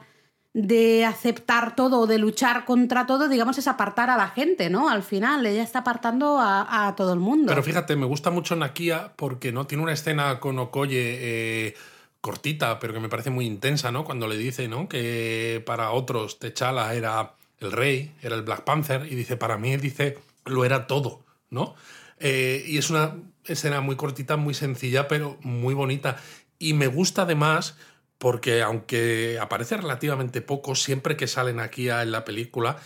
de 0.53 1.05
aceptar 1.05 1.75
todo 1.75 2.07
de 2.07 2.17
luchar 2.17 2.65
contra 2.65 3.05
todo, 3.05 3.29
digamos, 3.29 3.59
es 3.59 3.67
apartar 3.67 4.09
a 4.09 4.17
la 4.17 4.29
gente, 4.29 4.71
¿no? 4.71 4.89
Al 4.89 5.03
final, 5.03 5.45
ella 5.45 5.61
está 5.61 5.79
apartando 5.79 6.39
a, 6.39 6.95
todo 6.97 7.13
el 7.13 7.19
mundo. 7.19 7.49
Pero 7.49 7.61
fíjate, 7.61 7.95
me 7.95 8.07
gusta 8.07 8.31
mucho 8.31 8.55
Nakia 8.55 9.13
porque 9.15 9.51
no 9.51 9.67
tiene 9.67 9.83
una 9.83 9.93
escena 9.93 10.39
con 10.39 10.57
Okoye 10.57 11.67
eh, 11.67 11.75
cortita, 12.21 12.79
pero 12.79 12.93
que 12.93 12.99
me 12.99 13.09
parece 13.09 13.29
muy 13.29 13.45
intensa, 13.45 13.91
¿no? 13.91 14.03
Cuando 14.03 14.27
le 14.27 14.35
dice, 14.35 14.67
¿no? 14.67 14.89
Que 14.89 15.61
para 15.63 15.91
otros 15.91 16.39
T'Challa 16.39 16.93
era 16.95 17.33
el 17.59 17.71
rey, 17.71 18.11
era 18.23 18.35
el 18.35 18.41
Black 18.41 18.63
Panther, 18.63 19.05
y 19.05 19.13
dice, 19.13 19.37
para 19.37 19.57
mí, 19.57 19.77
dice, 19.77 20.17
lo 20.45 20.65
era 20.65 20.87
todo, 20.87 21.21
¿no? 21.51 21.75
Eh, 22.19 22.63
y 22.67 22.77
es 22.77 22.89
una 22.89 23.15
escena 23.45 23.81
muy 23.81 23.95
cortita, 23.95 24.37
muy 24.37 24.53
sencilla, 24.53 25.07
pero 25.07 25.37
muy 25.41 25.73
bonita. 25.73 26.17
Y 26.59 26.73
me 26.73 26.87
gusta 26.87 27.23
además 27.23 27.77
porque 28.17 28.61
aunque 28.61 29.37
aparece 29.39 29.77
relativamente 29.77 30.41
poco, 30.41 30.75
siempre 30.75 31.17
que 31.17 31.27
salen 31.27 31.59
aquí 31.59 31.89
en 31.89 32.11
la 32.11 32.25
película, 32.25 32.77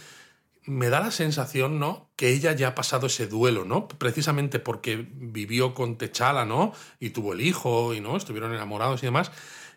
me 0.66 0.90
da 0.90 1.00
la 1.00 1.12
sensación, 1.12 1.80
¿no? 1.80 2.12
Que 2.16 2.30
ella 2.30 2.54
ya 2.54 2.70
ha 2.70 2.76
pasado 2.76 3.08
ese 3.08 3.28
duelo, 3.28 3.66
¿no? 3.66 3.88
Precisamente 3.88 4.60
porque 4.60 5.08
vivió 5.12 5.74
con 5.74 5.98
Techala, 5.98 6.46
¿no? 6.46 6.74
Y 7.00 7.12
tuvo 7.12 7.34
el 7.34 7.42
hijo, 7.42 7.94
y 7.94 8.02
¿no? 8.02 8.18
Estuvieron 8.18 8.54
enamorados 8.54 9.02
y 9.02 9.08
demás, 9.08 9.32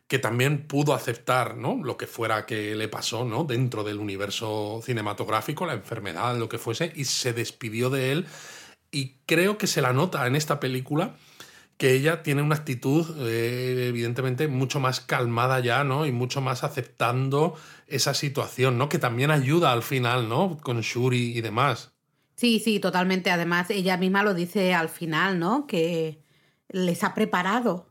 que 0.09 0.19
también 0.19 0.67
pudo 0.67 0.93
aceptar, 0.95 1.57
¿no? 1.57 1.81
Lo 1.83 1.97
que 1.97 2.07
fuera 2.07 2.47
que 2.47 2.75
le 2.75 2.89
pasó, 2.89 3.25
¿no? 3.25 3.45
Dentro 3.45 3.85
del 3.85 3.99
universo 3.99 4.83
cinematográfico, 4.85 5.65
la 5.67 5.75
enfermedad, 5.75 6.37
lo 6.37 6.49
que 6.49 6.59
fuese, 6.59 6.93
y 6.95 7.05
se 7.05 7.33
despidió 7.33 7.89
de 7.91 8.13
él. 8.13 8.27
Y 8.95 9.17
creo 9.27 9.59
que 9.59 9.67
se 9.67 9.83
la 9.83 9.93
nota 9.93 10.27
en 10.27 10.37
esta 10.37 10.61
película 10.61 11.17
que 11.77 11.93
ella 11.93 12.23
tiene 12.23 12.43
una 12.43 12.55
actitud 12.55 13.05
eh, 13.27 13.87
evidentemente 13.89 14.47
mucho 14.47 14.79
más 14.79 15.01
calmada 15.01 15.59
ya, 15.59 15.83
¿no? 15.83 16.07
Y 16.07 16.13
mucho 16.13 16.41
más 16.41 16.63
aceptando 16.63 17.57
esa 17.89 18.15
situación, 18.15 18.79
¿no? 18.79 18.89
Que 18.89 19.01
también 19.01 19.33
ayuda 19.33 19.73
al 19.73 19.83
final, 19.83 20.29
¿no? 20.29 20.59
Con 20.63 20.81
Shuri 20.81 21.37
y 21.37 21.41
demás. 21.41 21.91
Sí, 22.37 22.61
sí, 22.61 22.79
totalmente. 22.79 23.31
Además, 23.31 23.71
ella 23.71 23.97
misma 23.97 24.23
lo 24.23 24.33
dice 24.33 24.75
al 24.75 24.89
final, 24.89 25.41
¿no? 25.41 25.67
Que 25.67 26.23
les 26.69 27.03
ha 27.03 27.15
preparado. 27.15 27.91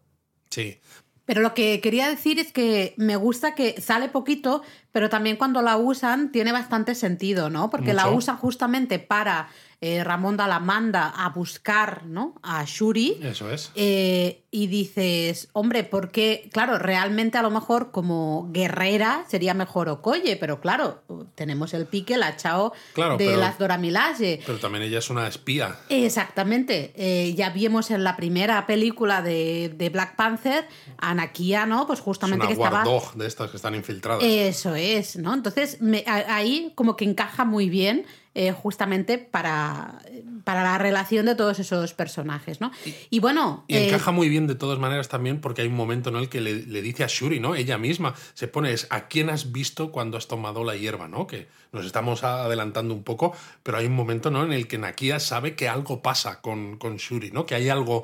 Sí. 0.49 0.79
Pero 1.25 1.41
lo 1.41 1.53
que 1.53 1.81
quería 1.81 2.09
decir 2.09 2.39
es 2.39 2.51
que 2.51 2.93
me 2.97 3.15
gusta 3.15 3.55
que 3.55 3.79
sale 3.81 4.09
poquito, 4.09 4.61
pero 4.93 5.09
también 5.09 5.35
cuando 5.35 5.61
la 5.61 5.75
usan 5.75 6.31
tiene 6.31 6.53
bastante 6.53 6.95
sentido, 6.95 7.49
¿no? 7.49 7.69
Porque 7.69 7.93
la 7.93 8.07
usan 8.07 8.37
justamente 8.37 8.99
para 8.99 9.49
eh, 9.85 10.01
Ramonda 10.01 10.47
la 10.47 10.61
manda 10.61 11.09
a 11.09 11.27
buscar 11.31 12.05
¿no? 12.05 12.35
a 12.41 12.63
Shuri. 12.63 13.19
Eso 13.21 13.51
es. 13.51 13.69
Eh, 13.75 14.43
y 14.49 14.67
dices, 14.67 15.49
hombre, 15.51 15.83
porque, 15.83 16.47
claro, 16.53 16.79
realmente 16.79 17.37
a 17.37 17.41
lo 17.41 17.49
mejor 17.49 17.91
como 17.91 18.47
guerrera 18.53 19.25
sería 19.27 19.53
mejor 19.53 19.89
Okoye, 19.89 20.37
pero 20.37 20.61
claro, 20.61 21.01
tenemos 21.35 21.73
el 21.73 21.85
pique, 21.85 22.15
la 22.15 22.37
chao 22.37 22.71
de 23.17 23.35
las 23.35 23.57
Dora 23.57 23.77
Milaje. 23.77 24.39
Pero 24.45 24.57
también 24.57 24.85
ella 24.85 24.99
es 24.99 25.09
una 25.09 25.27
espía. 25.27 25.75
Exactamente. 25.89 26.93
Eh, 26.95 27.33
ya 27.33 27.49
vimos 27.49 27.91
en 27.91 28.05
la 28.05 28.15
primera 28.15 28.65
película 28.65 29.21
de, 29.21 29.89
Black 29.91 30.15
Panther, 30.15 30.65
Anakia, 30.97 31.65
¿no? 31.65 31.87
Pues 31.87 31.99
justamente 31.99 32.53
es 32.53 32.57
una 32.57 32.69
que 32.69 32.75
estaba. 32.77 33.11
de 33.15 33.27
estas 33.27 33.49
que 33.49 33.57
están 33.57 33.75
infiltradas. 33.75 34.23
Eso 34.23 34.75
es, 34.75 34.82
¿no? 35.17 35.33
Entonces, 35.33 35.79
ahí 36.07 36.71
como 36.75 36.95
que 36.95 37.05
encaja 37.05 37.45
muy 37.45 37.69
bien 37.69 38.05
eh, 38.35 38.51
justamente 38.51 39.19
para, 39.19 39.99
para 40.43 40.63
la 40.63 40.77
relación 40.77 41.27
de 41.27 41.35
todos 41.35 41.59
esos 41.59 41.93
personajes, 41.93 42.61
¿no? 42.61 42.71
Y, 43.11 43.19
bueno... 43.19 43.63
Y 43.67 43.77
encaja 43.77 44.09
eh, 44.09 44.13
muy 44.13 44.27
bien 44.27 44.47
de 44.47 44.55
todas 44.55 44.79
maneras 44.79 45.07
también 45.07 45.39
porque 45.39 45.61
hay 45.61 45.67
un 45.67 45.75
momento 45.75 46.09
en 46.09 46.15
el 46.15 46.29
que 46.29 46.41
le, 46.41 46.81
dice 46.81 47.03
a 47.03 47.07
Shuri, 47.07 47.39
¿no? 47.39 47.53
Ella 47.53 47.77
misma 47.77 48.15
se 48.33 48.47
pone, 48.47 48.71
es, 48.71 48.87
¿a 48.89 49.07
quién 49.07 49.29
has 49.29 49.51
visto 49.51 49.91
cuando 49.91 50.17
has 50.17 50.27
tomado 50.27 50.63
la 50.63 50.75
hierba, 50.75 51.07
¿no? 51.07 51.27
Que 51.27 51.47
nos 51.71 51.85
estamos 51.85 52.23
adelantando 52.23 52.93
un 52.93 53.03
poco, 53.03 53.35
pero 53.61 53.77
hay 53.77 53.85
un 53.85 53.95
momento, 53.95 54.31
¿no? 54.31 54.43
En 54.43 54.51
el 54.51 54.67
que 54.67 54.79
Nakia 54.79 55.19
sabe 55.19 55.55
que 55.55 55.69
algo 55.69 56.01
pasa 56.01 56.41
con, 56.41 56.77
con 56.77 56.97
Shuri, 56.97 57.31
¿no? 57.31 57.45
Que 57.45 57.55
hay 57.55 57.69
algo 57.69 58.03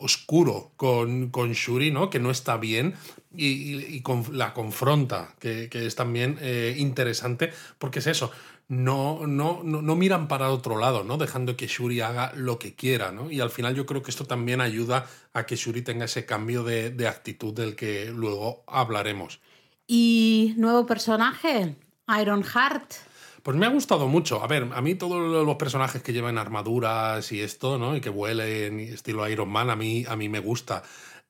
oscuro 0.00 0.72
con, 0.76 1.30
con 1.30 1.52
Shuri, 1.52 1.90
¿no? 1.90 2.10
Que 2.10 2.18
no 2.18 2.30
está 2.30 2.56
bien 2.56 2.94
y, 3.34 4.02
la 4.32 4.54
confronta, 4.54 5.34
que, 5.38 5.68
es 5.72 5.94
también 5.94 6.38
eh, 6.40 6.74
interesante, 6.78 7.52
porque 7.78 7.98
es 7.98 8.06
eso, 8.06 8.30
no, 8.68 9.26
no, 9.26 9.62
no, 9.62 9.96
miran 9.96 10.28
para 10.28 10.50
otro 10.50 10.78
lado, 10.78 11.02
¿no? 11.02 11.16
Dejando 11.16 11.56
que 11.56 11.66
Shuri 11.66 12.00
haga 12.00 12.32
lo 12.34 12.58
que 12.58 12.74
quiera, 12.74 13.12
¿no? 13.12 13.30
Y 13.30 13.40
al 13.40 13.50
final 13.50 13.74
yo 13.74 13.86
creo 13.86 14.02
que 14.02 14.10
esto 14.10 14.26
también 14.26 14.60
ayuda 14.60 15.06
a 15.32 15.46
que 15.46 15.56
Shuri 15.56 15.82
tenga 15.82 16.04
ese 16.04 16.26
cambio 16.26 16.64
de, 16.64 17.08
actitud 17.08 17.54
del 17.54 17.76
que 17.76 18.12
luego 18.14 18.64
hablaremos. 18.66 19.40
¿Y 19.86 20.54
nuevo 20.58 20.84
personaje? 20.84 21.76
Iron 22.20 22.44
Heart. 22.44 23.07
Pues 23.48 23.56
me 23.56 23.64
ha 23.64 23.70
gustado 23.70 24.08
mucho. 24.08 24.44
A 24.44 24.46
ver, 24.46 24.68
a 24.74 24.82
mí 24.82 24.94
todos 24.94 25.46
los 25.46 25.56
personajes 25.56 26.02
que 26.02 26.12
llevan 26.12 26.36
armaduras 26.36 27.32
y 27.32 27.40
esto, 27.40 27.78
¿no? 27.78 27.96
Y 27.96 28.02
que 28.02 28.10
vuelen, 28.10 28.78
estilo 28.78 29.26
Iron 29.26 29.48
Man, 29.48 29.70
a 29.70 29.74
mí, 29.74 30.04
a 30.06 30.16
mí 30.16 30.28
me 30.28 30.38
gusta. 30.38 30.82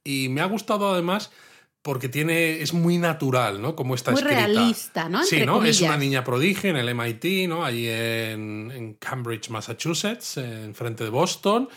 Y 0.02 0.28
me 0.28 0.40
ha 0.40 0.46
gustado 0.46 0.90
además 0.90 1.31
porque 1.81 2.09
tiene, 2.09 2.61
es 2.61 2.74
muy 2.74 2.98
natural, 2.98 3.62
¿no? 3.62 3.76
Como 3.76 3.94
está 3.94 4.11
muy 4.11 4.22
realista, 4.22 5.09
¿no? 5.09 5.22
sí, 5.22 5.46
¿no? 5.46 5.64
Es 5.64 5.81
una 5.81 5.96
niña 5.96 6.24
prodigio 6.24 6.70
en 6.70 6.76
el 6.76 6.92
MIT, 6.92 7.48
¿no? 7.48 7.64
Allí 7.64 7.87
en, 7.88 8.96
Cambridge, 8.98 9.50
Massachusetts, 9.50 10.38
en 10.38 10.74
frente 10.74 11.04
de 11.04 11.11
Boston. 11.11 11.68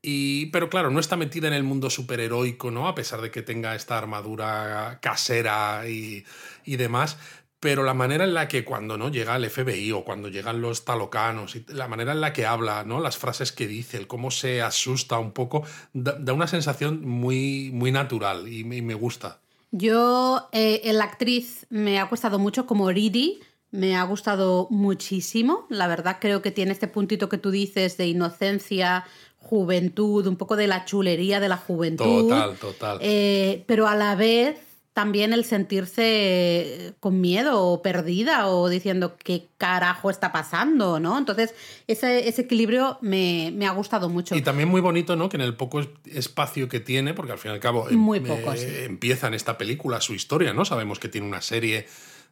Y, 0.00 0.46
pero 0.46 0.70
claro, 0.70 0.90
no 0.90 0.98
está 0.98 1.18
metida 1.18 1.46
en 1.48 1.52
el 1.52 1.62
mundo 1.62 1.90
superheroico, 1.90 2.70
¿no? 2.70 2.88
A 2.88 2.94
pesar 2.94 3.20
de 3.20 3.30
que 3.30 3.42
tenga 3.42 3.74
esta 3.74 3.98
armadura 3.98 4.98
casera 5.02 5.86
y, 5.86 6.24
y 6.64 6.76
demás 6.76 7.18
pero 7.60 7.84
la 7.84 7.94
manera 7.94 8.24
en 8.24 8.34
la 8.34 8.48
que 8.48 8.64
cuando 8.64 8.98
no 8.98 9.10
llega 9.10 9.36
el 9.36 9.48
FBI 9.48 9.92
o 9.92 10.04
cuando 10.04 10.28
llegan 10.28 10.60
los 10.60 10.84
talocanos, 10.84 11.54
y 11.56 11.64
la 11.68 11.86
manera 11.86 12.12
en 12.12 12.20
la 12.20 12.32
que 12.32 12.46
habla, 12.46 12.84
¿no? 12.84 13.00
las 13.00 13.18
frases 13.18 13.52
que 13.52 13.66
dice, 13.66 13.98
el 13.98 14.06
cómo 14.06 14.30
se 14.30 14.62
asusta 14.62 15.18
un 15.18 15.32
poco, 15.32 15.62
da, 15.92 16.32
una 16.32 16.46
sensación 16.46 17.06
muy, 17.06 17.70
muy 17.72 17.92
natural 17.92 18.48
y 18.48 18.64
me 18.64 18.94
gusta. 18.94 19.40
Yo, 19.72 20.48
eh, 20.52 20.80
la 20.92 21.04
actriz 21.04 21.66
me 21.70 22.00
ha 22.00 22.08
costado 22.08 22.38
mucho 22.38 22.66
como 22.66 22.90
Ridi, 22.90 23.40
me 23.70 23.96
ha 23.96 24.02
gustado 24.02 24.66
muchísimo. 24.70 25.66
La 25.68 25.86
verdad 25.86 26.16
creo 26.20 26.42
que 26.42 26.50
tiene 26.50 26.72
este 26.72 26.88
puntito 26.88 27.28
que 27.28 27.38
tú 27.38 27.52
dices 27.52 27.96
de 27.96 28.08
inocencia, 28.08 29.04
juventud, 29.36 30.26
un 30.26 30.36
poco 30.36 30.56
de 30.56 30.66
la 30.66 30.84
chulería 30.84 31.38
de 31.38 31.48
la 31.48 31.56
juventud. 31.56 32.28
Total, 32.28 32.56
total. 32.56 32.98
Eh, 33.00 33.62
pero 33.68 33.86
a 33.86 33.94
la 33.94 34.16
vez 34.16 34.58
también 34.92 35.32
el 35.32 35.44
sentirse 35.44 36.94
con 36.98 37.20
miedo 37.20 37.62
o 37.64 37.80
perdida 37.80 38.48
o 38.48 38.68
diciendo 38.68 39.16
qué 39.16 39.48
carajo 39.56 40.10
está 40.10 40.32
pasando, 40.32 40.98
¿no? 40.98 41.16
Entonces, 41.16 41.54
ese, 41.86 42.28
equilibrio 42.28 42.98
me, 43.00 43.54
ha 43.66 43.70
gustado 43.70 44.08
mucho. 44.08 44.34
Y 44.34 44.42
también 44.42 44.68
muy 44.68 44.80
bonito, 44.80 45.14
¿no? 45.14 45.28
Que 45.28 45.36
en 45.36 45.42
el 45.42 45.54
poco 45.54 45.80
espacio 46.06 46.68
que 46.68 46.80
tiene, 46.80 47.14
porque 47.14 47.32
al 47.32 47.38
fin 47.38 47.52
y 47.52 47.54
al 47.54 47.60
cabo 47.60 47.86
muy 47.92 48.18
em, 48.18 48.24
poco, 48.24 48.52
eh, 48.52 48.84
empieza 48.84 49.28
en 49.28 49.34
esta 49.34 49.56
película 49.58 50.00
su 50.00 50.12
historia, 50.12 50.52
¿no? 50.52 50.64
Sabemos 50.64 50.98
que 50.98 51.08
tiene 51.08 51.26
una 51.26 51.42
serie 51.42 51.86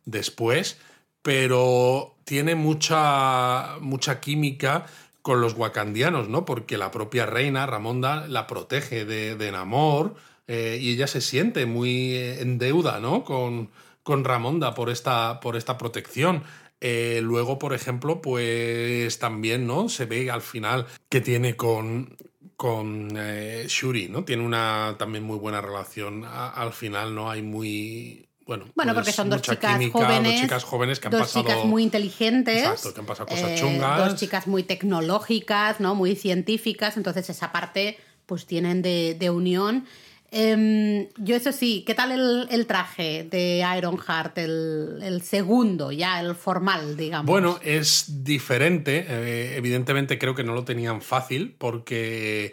después, 0.05 0.79
pero 1.23 2.17
tiene 2.25 2.57
mucha, 2.57 3.77
mucha 3.81 4.19
química 4.19 4.87
con 5.23 5.41
los 5.41 5.55
wakandianos, 5.55 6.29
¿no? 6.29 6.45
Porque 6.45 6.77
la 6.77 6.91
propia 6.91 7.25
reina, 7.25 7.67
Ramonda, 7.67 8.27
la 8.27 8.49
protege 8.49 9.05
de, 9.05 9.37
de 9.37 9.53
Namor 9.53 10.17
eh, 10.49 10.79
y 10.81 10.95
ella 10.95 11.07
se 11.07 11.21
siente 11.21 11.67
muy 11.67 12.15
eh, 12.15 12.41
en 12.41 12.57
deuda 12.57 13.01
¿no? 13.01 13.23
con, 13.23 13.71
con 14.03 14.25
Ramonda 14.25 14.75
por 14.75 14.89
esta, 14.89 15.41
por 15.41 15.57
esta 15.57 15.77
protección. 15.77 16.43
Eh, 16.81 17.21
luego, 17.23 17.59
por 17.59 17.75
ejemplo, 17.75 18.23
pues 18.23 19.19
también 19.19 19.67
¿no? 19.67 19.91
se 19.91 20.07
ve 20.07 20.31
al 20.31 20.41
final 20.41 20.87
que 21.11 21.21
tiene 21.21 21.55
con, 21.55 22.17
con 22.57 23.09
Shuri, 23.09 24.09
¿no? 24.09 24.25
Tiene 24.25 24.43
una 24.43 24.97
también 24.99 25.25
muy 25.25 25.37
buena 25.37 25.61
relación. 25.61 26.25
al 26.25 26.73
final, 26.73 27.15
¿no? 27.15 27.31
Hay 27.31 27.43
muy. 27.43 28.25
Bueno, 28.47 28.67
bueno 28.75 28.95
porque 28.95 29.09
pues 29.09 29.17
son 29.17 29.29
dos 29.29 29.43
chicas 29.43 29.79
jóvenes. 29.93 30.33
Dos 30.33 30.41
chicas 30.41 30.65
jóvenes 30.65 31.01
que 31.01 31.09
han 31.09 31.13
dos 31.13 31.33
chicas 31.33 31.65
muy 31.65 31.83
inteligentes. 31.83 32.59
Exacto, 32.61 32.95
que 32.95 33.01
han 33.01 33.07
pasado 33.07 33.29
cosas 33.29 33.61
chungas. 33.61 33.99
Dos 33.99 34.15
chicas 34.19 34.47
muy 34.47 34.63
tecnológicas, 34.63 35.81
¿no? 35.81 35.95
Muy 35.95 36.15
científicas. 36.15 36.97
Entonces, 36.97 37.29
esa 37.29 37.53
parte, 37.53 37.99
pues 38.25 38.47
tienen 38.47 38.81
de, 38.81 39.17
de 39.19 39.31
unión. 39.31 39.85
Em, 40.31 41.09
yo 41.17 41.37
eso 41.37 41.53
sí, 41.53 41.85
¿qué 41.87 41.95
tal 41.95 42.49
el, 42.51 42.67
traje 42.67 43.27
de 43.31 43.65
Ironheart, 43.77 44.37
el, 44.37 45.01
el, 45.03 45.23
segundo, 45.23 45.91
ya 45.91 46.21
el 46.21 46.35
formal, 46.35 46.99
digamos? 46.99 47.27
Bueno, 47.27 47.59
es 47.63 48.25
diferente. 48.25 49.07
Eh, 49.09 49.57
evidentemente 49.57 50.19
creo 50.19 50.35
que 50.35 50.45
no 50.45 50.55
lo 50.55 50.65
tenían 50.65 51.01
fácil 51.01 51.55
porque, 51.57 52.53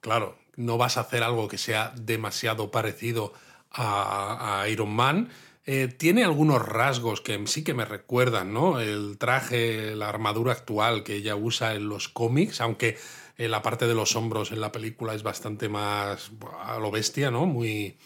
claro, 0.00 0.36
no 0.56 0.76
vas 0.76 0.98
a 0.98 1.00
hacer 1.00 1.22
algo 1.22 1.48
que 1.48 1.56
sea 1.56 1.94
demasiado 1.96 2.70
parecido 2.70 3.32
a, 3.72 4.66
Iron 4.70 4.94
Man. 4.94 5.30
Eh, 5.66 5.88
tiene 5.88 6.24
algunos 6.24 6.60
rasgos 6.60 7.22
que 7.22 7.46
sí 7.46 7.64
que 7.64 7.72
me 7.72 7.86
recuerdan, 7.86 8.52
¿no? 8.52 8.80
El 8.80 9.16
traje, 9.16 9.96
la 9.96 10.10
armadura 10.10 10.52
actual 10.52 11.04
que 11.04 11.16
ella 11.16 11.36
usa 11.36 11.74
en 11.74 11.88
los 11.88 12.08
cómics, 12.08 12.60
aunque 12.60 12.98
la 13.36 13.62
parte 13.62 13.86
de 13.86 13.94
los 13.94 14.16
hombros 14.16 14.52
en 14.52 14.60
la 14.60 14.72
película 14.72 15.14
es 15.14 15.22
bastante 15.22 15.68
más 15.68 16.30
a 16.64 16.78
lo 16.78 16.90
bestia, 16.90 17.30
¿no? 17.30 17.46
Muy, 17.46 17.96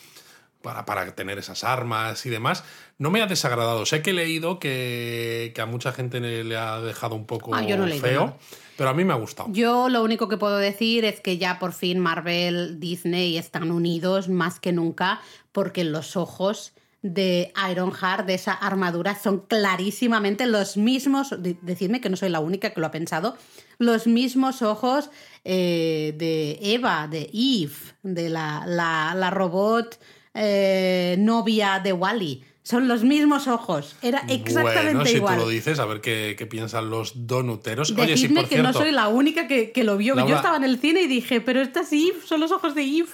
para, 0.63 0.85
para, 0.85 1.15
tener 1.15 1.39
esas 1.39 1.65
armas 1.65 2.25
y 2.27 2.31
demás. 2.31 2.65
No 2.99 3.11
me 3.11 3.23
ha 3.23 3.27
desagradado. 3.27 3.87
Sé 3.87 4.03
que 4.03 4.11
he 4.11 4.15
leído 4.15 4.59
que, 4.59 5.53
que 5.55 5.61
a 5.61 5.67
mucha 5.67 5.93
gente 5.93 6.21
le 6.21 6.57
ha 6.57 6.81
dejado 6.81 7.15
un 7.15 7.27
poco 7.27 7.55
ah, 7.55 7.63
yo 7.63 7.77
no 7.77 7.87
feo, 7.97 8.37
pero 8.77 8.91
a 8.91 8.95
mí 8.95 9.05
me 9.05 9.13
ha 9.13 9.17
gustado. 9.17 9.51
Yo 9.53 9.89
lo 9.89 10.03
único 10.03 10.29
que 10.29 10.37
puedo 10.37 10.57
decir 10.57 11.05
es 11.05 11.21
que 11.21 11.39
ya 11.39 11.59
por 11.59 11.73
fin 11.73 11.99
Marvel, 11.99 12.81
Disney 12.81 13.37
están 13.37 13.71
unidos 13.71 14.29
más 14.29 14.61
que 14.61 14.73
nunca 14.73 15.21
porque 15.53 15.85
los 15.85 16.17
ojos 16.17 16.73
de 17.03 17.53
Ironheart, 17.71 18.27
de 18.27 18.35
esa 18.35 18.53
armadura, 18.53 19.17
son 19.17 19.41
clarísimamente 19.41 20.47
los 20.47 20.77
mismos, 20.77 21.35
decidme 21.63 22.01
que 22.01 22.11
no 22.11 22.17
soy 22.17 22.29
la 22.29 22.41
única 22.41 22.71
que 22.71 22.81
lo 22.81 22.87
ha 22.89 22.91
pensado, 22.91 23.37
los 23.79 24.07
mismos 24.07 24.63
ojos 24.63 25.11
eh, 25.45 26.15
de 26.17 26.59
Eva, 26.61 27.09
de 27.09 27.31
Eve, 27.33 27.75
de 28.03 28.29
la, 28.29 28.65
la, 28.67 29.31
robot 29.31 29.99
eh, 30.35 31.17
novia 31.19 31.81
de 31.83 31.93
Wally. 31.93 32.45
Son 32.69 32.87
los 32.87 33.03
mismos 33.03 33.49
ojos. 33.49 33.97
Era 34.03 34.19
exactamente 34.29 34.93
bueno, 34.93 35.05
si 35.07 35.17
igual. 35.17 35.37
tú 35.39 35.45
lo 35.45 35.49
dices, 35.49 35.79
a 35.79 35.87
ver 35.87 36.03
qué, 36.03 36.35
qué 36.37 36.45
piensan 36.45 36.91
los 36.91 37.27
donuteros. 37.27 37.89
Decidme 37.89 38.03
Oye, 38.05 38.17
sí, 38.19 38.29
por 38.29 38.43
que 38.45 38.49
cierto, 38.57 38.73
no 38.73 38.79
soy 38.79 38.93
la 38.93 39.09
única 39.09 39.49
que, 39.49 39.73
que 39.73 39.85
lo 39.85 39.97
vio. 39.97 40.15
Laura- 40.15 40.29
Yo 40.31 40.37
estaba 40.37 40.59
en 40.59 40.65
el 40.65 40.79
cine 40.79 41.01
y 41.01 41.07
dije, 41.07 41.41
pero 41.41 41.63
esta 41.63 41.81
es 41.81 41.93
Eve, 41.93 42.17
son 42.27 42.41
los 42.41 42.53
ojos 42.53 42.75
de 42.75 42.83
Eve. 42.83 43.09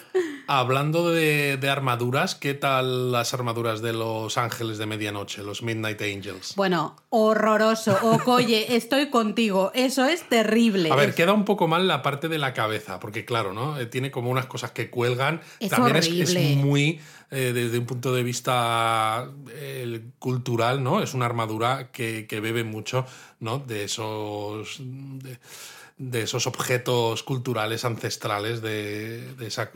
Hablando 0.48 1.08
de, 1.10 1.56
de 1.56 1.70
armaduras, 1.70 2.34
¿qué 2.34 2.54
tal 2.54 3.12
las 3.12 3.32
armaduras 3.32 3.80
de 3.80 3.92
los 3.92 4.36
ángeles 4.38 4.78
de 4.78 4.86
medianoche, 4.86 5.44
los 5.44 5.62
Midnight 5.62 6.02
Angels? 6.02 6.54
Bueno, 6.56 6.96
horroroso. 7.10 7.96
Okoye, 8.02 8.66
estoy 8.76 9.08
contigo. 9.10 9.70
Eso 9.74 10.04
es 10.04 10.28
terrible. 10.28 10.90
A 10.90 10.96
ver, 10.96 11.10
Es- 11.10 11.14
queda 11.14 11.32
un 11.32 11.44
poco 11.44 11.68
mal 11.68 11.86
la 11.86 12.02
parte 12.02 12.28
de 12.28 12.38
la 12.38 12.54
cabeza, 12.54 12.98
porque 13.00 13.24
claro, 13.24 13.52
¿no? 13.52 13.78
Eh, 13.78 13.86
Tiene 13.86 14.10
como 14.10 14.30
unas 14.30 14.46
cosas 14.46 14.72
que 14.72 14.90
cuelgan. 14.90 15.40
Es 15.60 15.70
También 15.70 15.96
es, 15.96 16.06
es 16.08 16.12
horrible. 16.30 16.56
muy, 16.56 17.00
eh, 17.34 17.52
desde 17.52 17.78
un 17.78 17.86
punto 17.86 18.14
de 18.14 18.22
vista 18.22 19.28
eh, 19.50 20.00
cultural, 20.18 20.82
¿no? 20.82 21.02
Es 21.02 21.14
una 21.14 21.26
armadura 21.26 21.90
que, 21.90 22.26
que 22.26 22.40
bebe 22.40 22.64
mucho, 22.64 23.06
¿no? 23.40 23.58
De 23.58 23.84
esos. 23.84 24.78
De, 24.80 25.38
de 25.96 26.22
esos 26.22 26.46
objetos 26.46 27.22
culturales 27.22 27.84
ancestrales 27.84 28.60
de, 28.62 29.34
de 29.34 29.46
esa, 29.46 29.70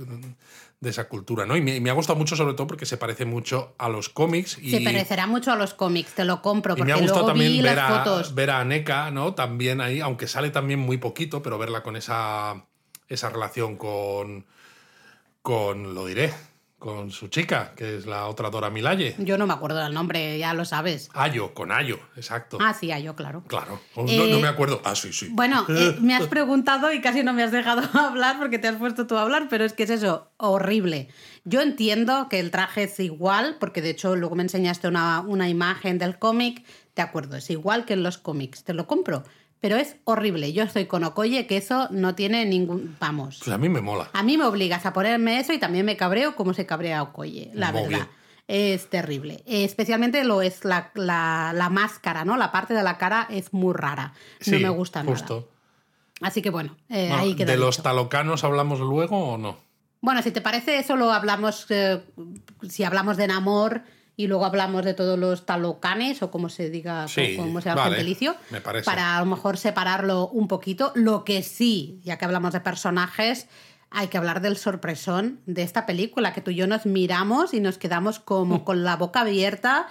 de 0.81 0.91
esa 0.91 1.09
cultura, 1.09 1.47
¿no? 1.47 1.57
Y 1.57 1.61
me, 1.61 1.81
me 1.81 1.91
ha 1.91 1.93
gustado 1.93 2.19
mucho, 2.19 2.35
sobre 2.35 2.55
todo, 2.55 2.67
porque 2.67 2.87
se 2.87 2.97
parece 2.97 3.25
mucho 3.25 3.75
a 3.79 3.89
los 3.89 4.09
cómics. 4.09 4.59
Y, 4.61 4.71
Se 4.71 4.81
parecerá 4.81 5.27
mucho 5.27 5.53
a 5.53 5.57
los 5.57 5.75
cómics, 5.75 6.15
te 6.15 6.25
lo 6.25 6.43
compro, 6.43 6.75
y 6.75 6.79
porque 6.79 6.93
me 6.93 6.99
ha 6.99 7.01
gustado 7.01 7.27
también 7.27 7.63
ver 7.63 7.79
a, 7.79 8.05
fotos. 8.05 8.35
ver 8.35 8.51
a 8.51 8.61
Aneka, 8.61 9.11
¿no? 9.11 9.35
También 9.35 9.81
ahí, 9.81 10.01
aunque 10.01 10.27
sale 10.27 10.51
también 10.51 10.81
muy 10.81 10.99
poquito, 10.99 11.43
pero 11.43 11.57
verla 11.57 11.83
con 11.83 11.95
esa, 11.95 12.67
esa 13.09 13.31
relación 13.31 13.77
con, 13.77 14.47
con, 15.43 15.95
lo 15.95 16.07
diré, 16.07 16.33
con 16.79 17.11
su 17.11 17.27
chica, 17.29 17.73
que 17.75 17.97
es 17.97 18.07
la 18.07 18.27
otra 18.29 18.51
Dora 18.51 18.71
Milaje. 18.71 19.17
Yo 19.19 19.37
no 19.37 19.47
me 19.47 19.53
acuerdo 19.55 19.83
del 19.83 19.93
nombre, 19.93 20.39
ya 20.39 20.55
lo 20.55 20.65
sabes. 20.65 21.11
Ayo, 21.13 21.53
con 21.53 21.73
Ayo, 21.73 21.99
exacto. 22.17 22.59
Ah, 22.61 22.73
sí, 22.73 22.93
ah, 22.93 23.01
yo, 23.01 23.17
claro. 23.17 23.43
Claro. 23.49 23.81
No, 23.97 24.07
Eh, 24.07 24.29
no 24.31 24.39
me 24.39 24.47
acuerdo. 24.47 24.81
Ah, 24.85 24.95
sí, 24.95 25.13
sí. 25.13 25.29
Bueno, 25.33 25.67
eh, 25.69 25.97
me 26.01 26.15
has 26.15 26.29
preguntado 26.29 26.93
y 26.93 27.01
casi 27.01 27.25
no 27.25 27.33
me 27.33 27.43
has 27.43 27.51
dejado 27.51 27.83
hablar 27.99 28.39
porque 28.39 28.59
te 28.61 28.69
has 28.69 28.77
puesto 28.77 29.07
tú 29.09 29.17
a 29.17 29.23
hablar, 29.23 29.49
pero 29.51 29.65
es 29.65 29.73
que 29.73 29.83
es 29.83 29.91
eso, 29.91 30.31
horrible. 30.37 31.09
Yo 31.45 31.63
entiendo 31.63 32.29
que 32.29 32.39
el 32.39 32.51
traje 32.53 32.85
es 32.85 33.01
igual, 33.01 33.57
porque 33.59 33.83
de 33.83 33.91
hecho 33.91 34.15
luego 34.15 34.37
me 34.37 34.43
enseñaste 34.45 34.87
una, 34.87 35.21
una 35.21 35.49
imagen 35.49 35.99
del 35.99 36.19
cómic, 36.19 36.65
de 36.95 37.03
acuerdo, 37.03 37.37
es 37.37 37.51
igual 37.51 37.85
que 37.87 37.95
en 37.95 38.03
los 38.03 38.19
cómics, 38.19 38.63
te 38.65 38.75
lo 38.75 38.87
compro, 38.87 39.25
pero 39.61 39.77
es 39.77 39.97
horrible. 40.05 40.53
Yo 40.53 40.63
estoy 40.63 40.87
con 40.87 41.05
Okoye 41.05 41.47
que 41.47 41.57
eso 41.57 41.89
no 41.91 42.15
tiene 42.15 42.45
ningún... 42.45 42.97
Vamos. 43.01 43.41
Pues 43.45 43.51
a 43.55 43.59
mí 43.59 43.69
me 43.69 43.81
mola. 43.81 44.09
A 44.13 44.23
mí 44.23 44.37
me 44.39 44.45
obligas 44.45 44.87
a 44.87 44.93
ponerme 44.93 45.41
eso 45.41 45.53
y 45.53 45.59
también 45.59 45.85
me 45.87 45.97
cabreo 45.97 46.37
como 46.37 46.55
se 46.55 46.67
cabrea 46.67 47.03
Okoye, 47.03 47.51
la 47.55 47.73
Muy 47.73 47.83
verdad. 47.83 47.97
bien. 47.99 48.09
Es 48.47 48.89
terrible. 48.89 49.43
Eh, 49.47 49.65
Especialmente 49.65 50.25
lo 50.25 50.41
es 50.43 50.65
la, 50.65 50.91
la- 50.95 51.53
la 51.55 51.69
máscara, 51.69 52.25
¿no? 52.25 52.37
La 52.37 52.51
parte 52.51 52.73
de 52.73 52.83
la 52.83 52.97
cara 52.97 53.27
es 53.31 53.53
muy 53.53 53.75
rara. 53.75 54.15
Sí, 54.41 54.53
no 54.53 54.61
me 54.61 54.69
gusta 54.71 55.03
nada. 55.03 55.15
justo. 55.17 55.51
Así 56.23 56.41
que 56.43 56.51
bueno, 56.51 56.77
eh, 56.89 57.09
Bueno, 57.09 57.23
ahí 57.23 57.35
queda. 57.35 57.53
¿De 57.53 57.59
los 57.59 57.83
talocanos 57.83 58.45
hablamos 58.45 58.81
luego 58.81 59.35
o 59.35 59.39
no? 59.39 59.59
Bueno, 60.01 60.23
si 60.23 60.31
te 60.31 60.41
parece, 60.41 60.79
eso 60.79 60.97
lo 60.97 61.13
hablamos. 61.13 61.67
eh, 61.71 62.03
si 62.69 62.85
hablamos 62.85 63.17
de 63.17 63.27
Namor 63.27 63.83
y 64.19 64.27
luego 64.27 64.45
hablamos 64.45 64.85
de 64.85 64.95
todos 64.95 65.17
los 65.17 65.47
talocanes 65.47 66.23
o 66.25 66.31
como 66.33 66.49
se 66.49 66.71
diga, 66.71 67.07
Sí, 67.07 67.37
como 67.37 67.61
sea 67.61 67.73
el 67.73 67.79
vale, 67.79 67.97
gentilicio, 67.97 68.35
me 68.51 68.61
parece. 68.61 68.85
para 68.85 69.17
a 69.17 69.21
lo 69.21 69.27
mejor 69.27 69.57
separarlo 69.57 70.27
un 70.29 70.49
poquito. 70.49 70.91
Lo 70.97 71.23
que 71.25 71.45
sí, 71.45 72.01
ya 72.03 72.19
que 72.19 72.25
hablamos 72.25 72.53
de 72.53 72.61
personajes, 72.61 73.47
hay 73.91 74.09
que 74.09 74.19
hablar 74.19 74.41
del 74.43 74.57
sorpresón 74.57 75.41
de 75.47 75.63
esta 75.63 75.87
película, 75.87 76.33
que 76.35 76.41
tú 76.41 76.51
y 76.51 76.57
yo 76.57 76.67
nos 76.67 76.85
miramos 76.85 77.55
y 77.55 77.61
nos 77.61 77.79
quedamos 77.79 78.19
Mm. 78.19 78.23
como 78.25 78.65
con 78.65 78.83
la 78.83 78.97
boca 78.97 79.21
abierta 79.21 79.87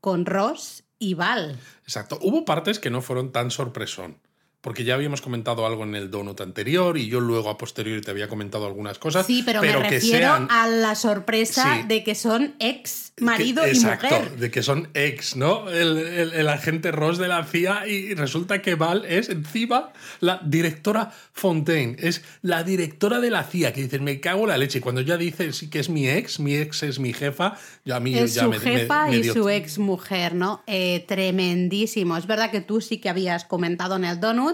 con 0.00 0.26
Ross 0.26 0.82
y 0.98 1.14
Val. 1.14 1.56
Exacto. 1.84 2.18
Hubo 2.22 2.44
partes 2.44 2.80
que 2.80 2.90
no 2.90 3.00
fueron 3.02 3.30
tan 3.30 3.52
sorpresón. 3.52 4.18
Porque 4.62 4.84
ya 4.84 4.92
habíamos 4.94 5.22
comentado 5.22 5.64
algo 5.66 5.84
en 5.84 5.94
el 5.94 6.10
donut 6.10 6.38
anterior 6.42 6.98
y 6.98 7.08
yo 7.08 7.18
luego 7.20 7.48
a 7.48 7.56
posteriori 7.56 8.02
te 8.02 8.10
había 8.10 8.28
comentado 8.28 8.66
algunas 8.66 8.98
cosas. 8.98 9.24
Sí, 9.26 9.42
pero, 9.44 9.62
me 9.62 9.68
que 9.68 9.78
refiero 9.78 10.18
sean 10.18 10.48
a 10.50 10.68
la 10.68 10.94
sorpresa 10.94 11.78
Sí. 11.80 11.86
de 11.88 12.04
que 12.04 12.14
son 12.14 12.54
ex 12.58 13.12
marido 13.20 13.62
que- 13.62 13.68
y 13.68 13.72
exacto, 13.72 14.06
mujer. 14.14 14.36
de 14.36 14.50
que 14.50 14.62
son 14.62 14.88
ex, 14.92 15.34
¿no? 15.36 15.68
El, 15.70 15.96
el- 15.96 16.32
el 16.34 16.48
agente 16.48 16.90
Ross 16.92 17.16
de 17.16 17.28
la 17.28 17.44
CIA 17.44 17.86
y 17.88 18.12
resulta 18.14 18.60
que 18.60 18.74
Val 18.74 19.04
es 19.06 19.30
encima 19.30 19.92
la 20.20 20.40
directora 20.44 21.10
Fontaine, 21.32 21.96
es 21.98 22.22
la 22.42 22.62
directora 22.62 23.18
de 23.20 23.30
la 23.30 23.44
CIA, 23.44 23.72
que 23.72 23.82
dices, 23.82 24.00
me 24.02 24.20
cago 24.20 24.42
en 24.42 24.48
la 24.50 24.58
leche. 24.58 24.78
Y 24.78 24.80
cuando 24.82 25.00
ya 25.00 25.16
dice 25.16 25.54
sí 25.54 25.70
que 25.70 25.78
es 25.80 25.88
mi 25.88 26.06
ex, 26.06 26.38
mi 26.38 26.54
ex 26.56 26.82
es 26.82 26.98
mi 26.98 27.14
jefa, 27.14 27.56
yo 27.86 27.96
a 27.96 28.00
mí 28.00 28.14
Es 28.14 28.34
ya 28.34 28.42
su 28.42 28.50
me, 28.50 28.58
me- 28.58 28.64
jefa 28.78 29.06
me 29.06 29.16
y 29.16 29.22
dio- 29.22 29.32
su 29.32 29.48
ex 29.48 29.78
mujer, 29.78 30.34
¿no? 30.34 30.62
Eh, 30.66 31.04
tremendísimo. 31.08 32.16
Es 32.18 32.26
verdad 32.26 32.50
que 32.50 32.60
tú 32.60 32.82
sí 32.82 32.98
que 32.98 33.08
habías 33.08 33.44
comentado 33.46 33.96
en 33.96 34.04
el 34.04 34.20
Donut 34.20 34.49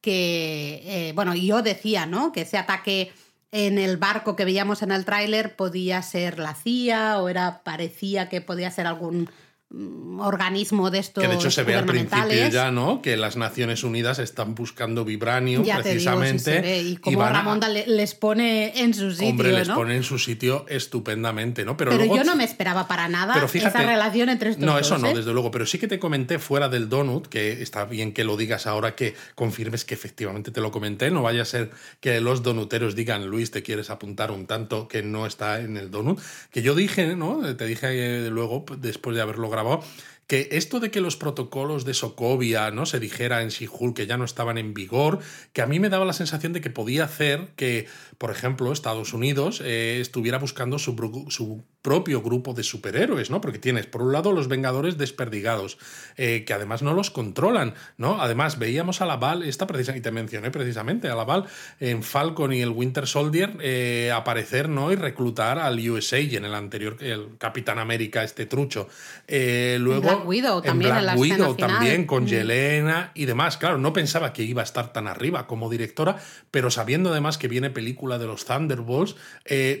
que, 0.00 0.82
eh, 0.84 1.12
bueno, 1.14 1.34
yo 1.34 1.62
decía, 1.62 2.06
¿no? 2.06 2.32
Que 2.32 2.42
ese 2.42 2.58
ataque 2.58 3.12
en 3.52 3.78
el 3.78 3.96
barco 3.96 4.36
que 4.36 4.44
veíamos 4.44 4.82
en 4.82 4.92
el 4.92 5.04
tráiler 5.04 5.56
podía 5.56 6.02
ser 6.02 6.38
la 6.38 6.54
CIA 6.54 7.20
o 7.20 7.28
era 7.28 7.62
parecía 7.64 8.28
que 8.28 8.40
podía 8.40 8.70
ser 8.70 8.86
algún 8.86 9.30
organismo 10.18 10.90
de 10.90 10.98
estos 10.98 11.22
Que 11.22 11.28
de 11.28 11.34
hecho 11.36 11.50
se 11.50 11.62
ve 11.62 11.74
al 11.74 11.84
principio 11.84 12.48
ya, 12.48 12.70
¿no? 12.70 13.02
Que 13.02 13.16
las 13.16 13.36
Naciones 13.36 13.84
Unidas 13.84 14.18
están 14.18 14.54
buscando 14.54 15.04
Ya 15.06 15.40
digo, 15.40 15.64
sí 15.64 15.72
precisamente. 15.82 16.80
Y 16.82 16.96
como 16.96 17.22
a- 17.22 17.30
Ramonda 17.30 17.68
le- 17.68 17.86
les 17.86 18.14
pone 18.14 18.80
en 18.80 18.94
su 18.94 19.10
sitio, 19.12 19.28
Hombre, 19.28 19.52
les 19.52 19.68
¿no? 19.68 19.74
pone 19.74 19.96
en 19.96 20.02
su 20.02 20.18
sitio 20.18 20.64
estupendamente, 20.68 21.64
¿no? 21.64 21.76
Pero, 21.76 21.90
Pero 21.90 22.04
luego 22.04 22.16
yo 22.16 22.24
no 22.24 22.36
me 22.36 22.44
esperaba 22.44 22.88
para 22.88 23.08
nada 23.08 23.34
Pero 23.34 23.48
fíjate- 23.48 23.78
esa 23.78 23.86
relación 23.86 24.28
entre 24.28 24.50
estos 24.50 24.64
No, 24.64 24.72
dos. 24.72 24.80
eso 24.82 24.98
no, 24.98 25.08
¿eh? 25.08 25.14
desde 25.14 25.32
luego. 25.32 25.50
Pero 25.50 25.66
sí 25.66 25.78
que 25.78 25.88
te 25.88 25.98
comenté 25.98 26.38
fuera 26.38 26.68
del 26.68 26.88
donut, 26.88 27.26
que 27.26 27.62
está 27.62 27.84
bien 27.84 28.12
que 28.12 28.24
lo 28.24 28.36
digas 28.36 28.66
ahora, 28.66 28.94
que 28.94 29.14
confirmes 29.34 29.84
que 29.84 29.94
efectivamente 29.94 30.50
te 30.50 30.60
lo 30.60 30.70
comenté. 30.70 31.10
No 31.10 31.22
vaya 31.22 31.42
a 31.42 31.44
ser 31.46 31.70
que 32.00 32.20
los 32.20 32.42
donuteros 32.42 32.94
digan, 32.94 33.26
Luis, 33.26 33.50
te 33.50 33.62
quieres 33.62 33.90
apuntar 33.90 34.30
un 34.30 34.46
tanto 34.46 34.88
que 34.88 35.02
no 35.02 35.26
está 35.26 35.60
en 35.60 35.76
el 35.76 35.90
donut. 35.90 36.20
Que 36.50 36.62
yo 36.62 36.74
dije, 36.74 37.14
¿no? 37.16 37.54
Te 37.56 37.66
dije 37.66 37.86
eh, 38.26 38.30
luego, 38.30 38.64
después 38.78 39.14
de 39.16 39.22
haberlo 39.22 39.50
grabado, 39.50 39.65
que 40.26 40.48
esto 40.52 40.80
de 40.80 40.90
que 40.90 41.00
los 41.00 41.16
protocolos 41.16 41.84
de 41.84 41.94
Sokovia 41.94 42.70
no 42.70 42.84
se 42.86 42.98
dijera 42.98 43.42
en 43.42 43.48
She-Hulk 43.48 43.96
que 43.96 44.06
ya 44.06 44.16
no 44.16 44.24
estaban 44.24 44.58
en 44.58 44.74
vigor, 44.74 45.20
que 45.52 45.62
a 45.62 45.66
mí 45.66 45.78
me 45.78 45.88
daba 45.88 46.04
la 46.04 46.12
sensación 46.12 46.52
de 46.52 46.60
que 46.60 46.70
podía 46.70 47.04
hacer 47.04 47.48
que, 47.54 47.86
por 48.18 48.30
ejemplo, 48.30 48.72
Estados 48.72 49.12
Unidos 49.12 49.60
eh, 49.64 49.98
estuviera 50.00 50.38
buscando 50.38 50.78
su 50.78 50.96
propio 51.86 52.20
grupo 52.20 52.52
de 52.52 52.64
superhéroes, 52.64 53.30
¿no? 53.30 53.40
Porque 53.40 53.60
tienes, 53.60 53.86
por 53.86 54.02
un 54.02 54.12
lado, 54.12 54.32
los 54.32 54.48
Vengadores 54.48 54.98
desperdigados, 54.98 55.78
eh, 56.16 56.42
que 56.44 56.52
además 56.52 56.82
no 56.82 56.94
los 56.94 57.12
controlan, 57.12 57.74
¿no? 57.96 58.20
Además, 58.20 58.58
veíamos 58.58 59.00
a 59.02 59.06
la 59.06 59.18
Val, 59.18 59.44
esta 59.44 59.68
precisa, 59.68 59.96
y 59.96 60.00
te 60.00 60.10
mencioné 60.10 60.50
precisamente, 60.50 61.08
a 61.08 61.14
la 61.14 61.22
Val 61.22 61.44
en 61.78 62.02
Falcon 62.02 62.52
y 62.52 62.60
el 62.60 62.70
Winter 62.70 63.06
Soldier 63.06 63.56
eh, 63.60 64.10
aparecer, 64.12 64.68
¿no? 64.68 64.90
Y 64.90 64.96
reclutar 64.96 65.60
al 65.60 65.78
USA 65.88 66.18
y 66.18 66.34
en 66.34 66.44
el 66.44 66.56
anterior, 66.56 66.96
el 66.98 67.38
Capitán 67.38 67.78
América, 67.78 68.24
este 68.24 68.46
trucho. 68.46 68.88
Eh, 69.28 69.76
luego, 69.80 70.00
Black 70.02 70.26
Widow 70.26 70.62
también, 70.62 70.90
Black 70.90 71.00
en 71.02 71.06
la 71.06 71.12
escena 71.14 71.34
Widow 71.36 71.54
final. 71.54 71.70
también, 71.70 72.04
con 72.04 72.24
Mm. 72.24 72.26
Yelena 72.26 73.10
y 73.14 73.26
demás. 73.26 73.58
Claro, 73.58 73.78
no 73.78 73.92
pensaba 73.92 74.32
que 74.32 74.42
iba 74.42 74.62
a 74.62 74.64
estar 74.64 74.92
tan 74.92 75.06
arriba 75.06 75.46
como 75.46 75.70
directora, 75.70 76.16
pero 76.50 76.68
sabiendo 76.72 77.10
además 77.10 77.38
que 77.38 77.46
viene 77.46 77.70
película 77.70 78.18
de 78.18 78.26
los 78.26 78.44
Thunderbolts, 78.44 79.14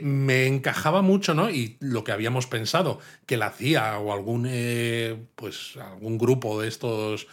me 0.02 0.46
encajaba 0.46 1.02
mucho, 1.02 1.34
¿no? 1.34 1.50
Y 1.50 1.76
lo 1.80 1.95
que 2.04 2.12
habíamos 2.12 2.46
pensado, 2.46 2.98
que 3.26 3.36
la 3.36 3.50
CIA 3.50 3.98
o 3.98 4.12
algún, 4.12 4.46
eh, 4.48 5.16
pues, 5.34 5.76
algún 5.76 6.18
grupo 6.18 6.60
de 6.60 6.68
estos 6.68 7.26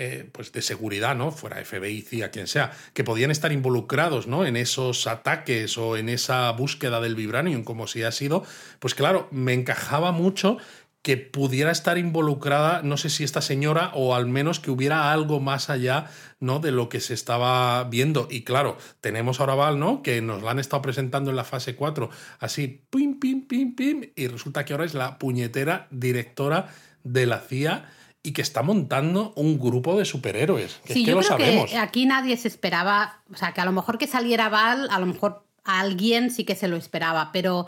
eh, 0.00 0.28
pues 0.30 0.52
de 0.52 0.62
seguridad, 0.62 1.16
¿no? 1.16 1.32
Fuera 1.32 1.56
FBI, 1.64 2.02
CIA, 2.02 2.30
quien 2.30 2.46
sea, 2.46 2.70
que 2.94 3.02
podían 3.02 3.32
estar 3.32 3.50
involucrados, 3.50 4.28
¿no? 4.28 4.46
En 4.46 4.56
esos 4.56 5.08
ataques 5.08 5.76
o 5.76 5.96
en 5.96 6.08
esa 6.08 6.52
búsqueda 6.52 7.00
del 7.00 7.16
vibranium, 7.16 7.64
como 7.64 7.88
si 7.88 8.04
ha 8.04 8.12
sido, 8.12 8.44
pues 8.78 8.94
claro, 8.94 9.26
me 9.32 9.54
encajaba 9.54 10.12
mucho 10.12 10.58
que 11.02 11.16
pudiera 11.16 11.70
estar 11.70 11.96
involucrada, 11.96 12.82
no 12.82 12.96
sé 12.96 13.08
si 13.08 13.24
esta 13.24 13.40
señora, 13.40 13.92
o 13.94 14.14
al 14.14 14.26
menos 14.26 14.60
que 14.60 14.70
hubiera 14.70 15.12
algo 15.12 15.40
más 15.40 15.70
allá 15.70 16.10
¿no? 16.40 16.58
de 16.58 16.72
lo 16.72 16.88
que 16.88 17.00
se 17.00 17.14
estaba 17.14 17.84
viendo. 17.84 18.28
Y 18.30 18.42
claro, 18.42 18.76
tenemos 19.00 19.40
ahora 19.40 19.54
Val, 19.54 19.78
¿no? 19.78 20.02
Que 20.02 20.20
nos 20.20 20.42
la 20.42 20.50
han 20.50 20.58
estado 20.58 20.82
presentando 20.82 21.30
en 21.30 21.36
la 21.36 21.44
fase 21.44 21.76
4, 21.76 22.10
así, 22.40 22.84
pim, 22.90 23.18
pim, 23.18 23.46
pim, 23.46 23.74
pim, 23.74 24.10
y 24.16 24.26
resulta 24.26 24.64
que 24.64 24.72
ahora 24.72 24.84
es 24.84 24.94
la 24.94 25.18
puñetera 25.18 25.86
directora 25.90 26.68
de 27.04 27.26
la 27.26 27.40
CIA 27.40 27.90
y 28.22 28.32
que 28.32 28.42
está 28.42 28.62
montando 28.62 29.32
un 29.36 29.58
grupo 29.58 29.96
de 29.96 30.04
superhéroes. 30.04 30.80
Que 30.84 30.94
sí, 30.94 31.00
es 31.00 31.04
que 31.06 31.10
yo 31.12 31.16
lo 31.16 31.26
creo 31.26 31.38
sabemos. 31.38 31.70
que 31.70 31.78
aquí 31.78 32.06
nadie 32.06 32.36
se 32.36 32.48
esperaba, 32.48 33.22
o 33.32 33.36
sea, 33.36 33.54
que 33.54 33.60
a 33.60 33.64
lo 33.64 33.72
mejor 33.72 33.98
que 33.98 34.06
saliera 34.06 34.48
Val, 34.48 34.88
a 34.90 34.98
lo 34.98 35.06
mejor 35.06 35.44
a 35.64 35.80
alguien 35.80 36.30
sí 36.30 36.44
que 36.44 36.56
se 36.56 36.68
lo 36.68 36.76
esperaba, 36.76 37.30
pero 37.32 37.66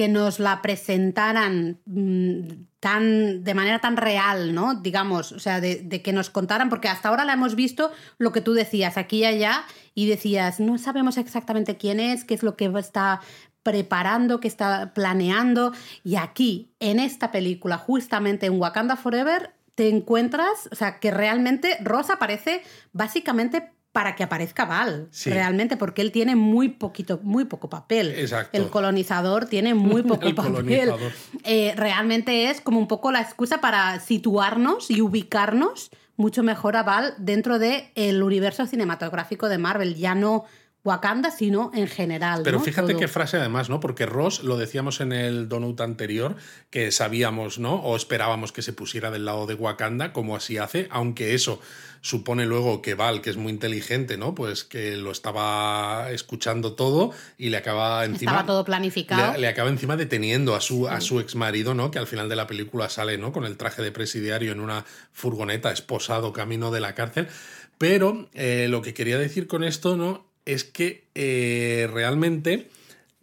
que 0.00 0.08
nos 0.08 0.38
la 0.38 0.62
presentaran 0.62 1.78
mm, 1.84 2.68
tan, 2.80 3.44
de 3.44 3.52
manera 3.52 3.80
tan 3.80 3.98
real, 3.98 4.54
¿no? 4.54 4.76
Digamos, 4.76 5.30
o 5.30 5.38
sea, 5.38 5.60
de, 5.60 5.76
de, 5.76 6.00
que 6.00 6.14
nos 6.14 6.30
contaran, 6.30 6.70
porque 6.70 6.88
hasta 6.88 7.10
ahora 7.10 7.26
la 7.26 7.34
hemos 7.34 7.54
visto 7.54 7.92
lo 8.16 8.32
que 8.32 8.40
tú 8.40 8.54
decías, 8.54 8.96
aquí 8.96 9.18
y 9.18 9.24
allá, 9.26 9.62
y 9.94 10.08
decías, 10.08 10.58
no 10.58 10.78
sabemos 10.78 11.18
exactamente 11.18 11.76
quién 11.76 12.00
es, 12.00 12.24
qué 12.24 12.32
es 12.32 12.42
lo 12.42 12.56
que 12.56 12.72
está 12.78 13.20
preparando, 13.62 14.40
qué 14.40 14.48
está 14.48 14.94
planeando, 14.94 15.74
y 16.02 16.16
aquí, 16.16 16.72
en 16.80 16.98
esta 16.98 17.30
película, 17.30 17.76
justamente 17.76 18.46
en 18.46 18.58
Wakanda 18.58 18.96
Forever, 18.96 19.52
te 19.74 19.90
encuentras, 19.90 20.70
o 20.72 20.76
sea, 20.76 20.98
que 20.98 21.10
realmente 21.10 21.76
Rosa 21.82 22.14
aparece 22.14 22.62
básicamente 22.94 23.74
para 23.92 24.14
que 24.14 24.22
aparezca 24.22 24.64
Val, 24.66 25.08
Sí. 25.10 25.30
realmente, 25.30 25.76
porque 25.76 26.00
él 26.02 26.12
tiene 26.12 26.36
muy 26.36 26.68
poquito, 26.68 27.18
muy 27.22 27.44
poco 27.44 27.68
papel. 27.68 28.12
Exacto. 28.16 28.56
El 28.56 28.70
colonizador 28.70 29.46
tiene 29.46 29.74
muy 29.74 30.02
poco 30.02 30.26
El 30.28 30.34
papel. 30.34 30.92
Eh, 31.44 31.72
realmente 31.76 32.50
es 32.50 32.60
como 32.60 32.78
un 32.78 32.86
poco 32.86 33.10
la 33.10 33.20
excusa 33.20 33.60
para 33.60 33.98
situarnos 34.00 34.90
y 34.90 35.00
ubicarnos 35.00 35.90
mucho 36.16 36.42
mejor 36.42 36.76
a 36.76 36.82
Val 36.82 37.14
dentro 37.18 37.58
del 37.58 37.84
el 37.94 38.22
universo 38.22 38.66
cinematográfico 38.66 39.48
de 39.48 39.58
Marvel, 39.58 39.94
ya 39.96 40.14
no 40.14 40.44
Wakanda, 40.82 41.30
sino 41.30 41.70
en 41.74 41.86
general. 41.86 42.40
Pero 42.42 42.58
¿no? 42.58 42.64
fíjate 42.64 42.92
Todo. 42.92 43.00
qué 43.00 43.08
frase 43.08 43.36
además, 43.36 43.68
¿no? 43.68 43.80
Porque 43.80 44.06
Ross, 44.06 44.42
lo 44.42 44.56
decíamos 44.56 45.00
en 45.00 45.12
el 45.12 45.48
donut 45.48 45.80
anterior, 45.80 46.36
que 46.70 46.90
sabíamos, 46.90 47.58
¿no? 47.58 47.74
O 47.74 47.96
esperábamos 47.96 48.52
que 48.52 48.62
se 48.62 48.72
pusiera 48.72 49.10
del 49.10 49.26
lado 49.26 49.46
de 49.46 49.54
Wakanda, 49.54 50.12
como 50.12 50.36
así 50.36 50.56
hace, 50.56 50.88
aunque 50.90 51.34
eso 51.34 51.60
supone 52.00 52.46
luego 52.46 52.80
que 52.80 52.94
Val, 52.94 53.20
que 53.20 53.28
es 53.28 53.36
muy 53.36 53.52
inteligente, 53.52 54.16
¿no? 54.16 54.34
Pues 54.34 54.64
que 54.64 54.96
lo 54.96 55.10
estaba 55.10 56.10
escuchando 56.10 56.72
todo 56.72 57.12
y 57.36 57.50
le 57.50 57.58
acaba 57.58 58.04
encima... 58.06 58.32
Estaba 58.32 58.46
todo 58.46 58.64
planificado. 58.64 59.34
Le, 59.34 59.40
le 59.40 59.48
acaba 59.48 59.68
encima 59.68 59.96
deteniendo 59.96 60.54
a 60.54 60.62
su, 60.62 60.88
a 60.88 61.02
su 61.02 61.20
ex 61.20 61.34
marido, 61.34 61.74
¿no? 61.74 61.90
Que 61.90 61.98
al 61.98 62.06
final 62.06 62.30
de 62.30 62.36
la 62.36 62.46
película 62.46 62.88
sale, 62.88 63.18
¿no? 63.18 63.32
Con 63.32 63.44
el 63.44 63.58
traje 63.58 63.82
de 63.82 63.92
presidiario 63.92 64.52
en 64.52 64.60
una 64.60 64.86
furgoneta, 65.12 65.72
esposado, 65.72 66.32
camino 66.32 66.70
de 66.70 66.80
la 66.80 66.94
cárcel. 66.94 67.28
Pero 67.76 68.28
eh, 68.34 68.66
lo 68.70 68.80
que 68.80 68.94
quería 68.94 69.18
decir 69.18 69.46
con 69.46 69.62
esto, 69.62 69.96
¿no? 69.96 70.29
Es 70.44 70.64
que 70.64 71.04
eh, 71.14 71.88
realmente 71.92 72.68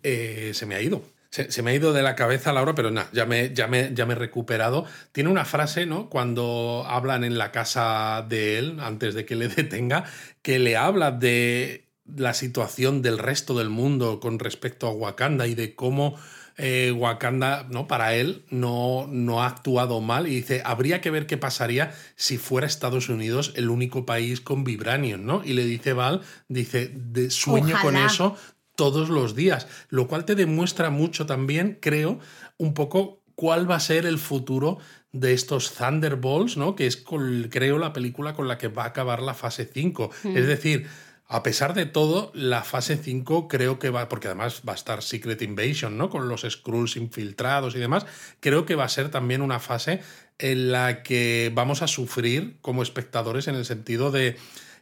eh, 0.04 0.52
se 0.54 0.66
me 0.66 0.76
ha 0.76 0.82
ido. 0.82 1.04
Se, 1.30 1.62
me 1.62 1.72
ha 1.72 1.76
ido 1.76 1.94
de 1.94 2.02
la 2.02 2.16
cabeza 2.16 2.52
Laura, 2.52 2.74
pero 2.74 2.90
nada, 2.90 3.10
ya 3.14 3.26
me, 3.28 3.54
ya, 3.54 3.68
me, 3.68 3.94
ya 3.94 4.08
me 4.08 4.14
he 4.14 4.16
recuperado. 4.16 4.86
Tiene 5.12 5.30
una 5.30 5.46
frase, 5.46 5.86
¿no? 5.86 6.10
Cuando 6.10 6.84
hablan 6.88 7.24
en 7.24 7.38
la 7.38 7.52
casa 7.52 8.26
de 8.28 8.58
él, 8.58 8.80
antes 8.80 9.14
de 9.14 9.26
que 9.26 9.36
le 9.36 9.48
detenga, 9.56 10.06
que 10.42 10.58
le 10.58 10.78
habla 10.78 11.12
de 11.12 11.88
la 12.16 12.34
situación 12.34 13.02
del 13.02 13.20
resto 13.20 13.58
del 13.58 13.70
mundo 13.70 14.20
con 14.20 14.40
respecto 14.40 14.88
a 14.88 14.92
Wakanda 14.92 15.46
y 15.46 15.54
de 15.54 15.76
cómo 15.76 16.18
eh, 16.58 16.92
Wakanda, 16.92 17.68
¿no? 17.70 17.88
Para 17.88 18.16
él 18.16 18.44
no, 18.50 19.08
no 19.10 19.44
ha 19.44 19.48
actuado 19.48 20.02
mal 20.02 20.28
y 20.28 20.36
dice, 20.36 20.62
habría 20.66 21.02
que 21.02 21.12
ver 21.12 21.28
qué 21.28 21.38
pasaría 21.38 21.94
si 22.16 22.38
fuera 22.38 22.66
Estados 22.66 23.10
Unidos 23.10 23.54
el 23.56 23.70
único 23.70 24.06
país 24.06 24.42
con 24.42 24.64
vibranium, 24.64 25.24
¿no? 25.24 25.44
Y 25.46 25.54
le 25.54 25.64
dice 25.66 25.94
Val, 25.94 26.22
dice, 26.48 26.92
de, 26.94 27.30
sueño 27.30 27.76
con 27.82 27.96
eso 27.96 28.36
todos 28.76 29.10
los 29.10 29.36
días, 29.36 29.68
lo 29.90 30.08
cual 30.08 30.26
te 30.26 30.36
demuestra 30.36 30.90
mucho 30.90 31.26
también, 31.26 31.78
creo, 31.82 32.20
un 32.58 32.74
poco 32.74 33.22
cuál 33.36 33.70
va 33.70 33.76
a 33.76 33.80
ser 33.80 34.06
el 34.06 34.18
futuro 34.18 34.80
de 35.12 35.34
estos 35.34 35.74
Thunderbolts, 35.74 36.58
¿no? 36.58 36.76
Que 36.76 36.88
es, 36.88 36.98
con- 36.98 37.48
creo, 37.50 37.78
la 37.78 37.94
película 37.94 38.34
con 38.34 38.48
la 38.48 38.58
que 38.58 38.68
va 38.68 38.84
a 38.84 38.88
acabar 38.88 39.22
la 39.22 39.34
fase 39.34 39.70
5. 39.72 40.12
Es 40.36 40.48
decir, 40.48 40.88
a 41.30 41.44
pesar 41.44 41.74
de 41.74 41.86
todo, 41.86 42.32
la 42.34 42.64
fase 42.64 42.98
5 42.98 43.50
creo 43.50 43.80
que 43.80 43.90
va, 43.90 44.08
porque 44.08 44.28
además 44.28 44.62
va 44.68 44.72
a 44.74 44.76
estar 44.76 45.04
Secret 45.04 45.42
Invasion, 45.42 45.98
¿no? 45.98 46.10
Con 46.10 46.30
los 46.30 46.46
Skrulls 46.50 46.96
infiltrados 46.96 47.76
y 47.76 47.80
demás, 47.80 48.06
creo 48.40 48.66
que 48.66 48.76
va 48.76 48.86
a 48.86 48.90
ser 48.90 49.10
también 49.10 49.42
una 49.42 49.60
fase 49.60 50.02
en 50.40 50.72
la 50.72 51.04
que 51.04 51.52
vamos 51.54 51.82
a 51.82 51.88
sufrir 51.88 52.58
como 52.62 52.82
espectadores 52.82 53.48
en 53.48 53.56
el 53.56 53.66
sentido 53.66 54.12
de 54.12 54.38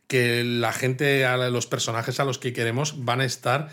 que 0.08 0.44
la 0.44 0.72
gente, 0.72 1.26
los 1.50 1.66
personajes 1.66 2.20
a 2.20 2.26
los 2.26 2.38
que 2.38 2.54
queremos 2.54 3.06
van 3.06 3.22
a 3.22 3.26
estar 3.26 3.70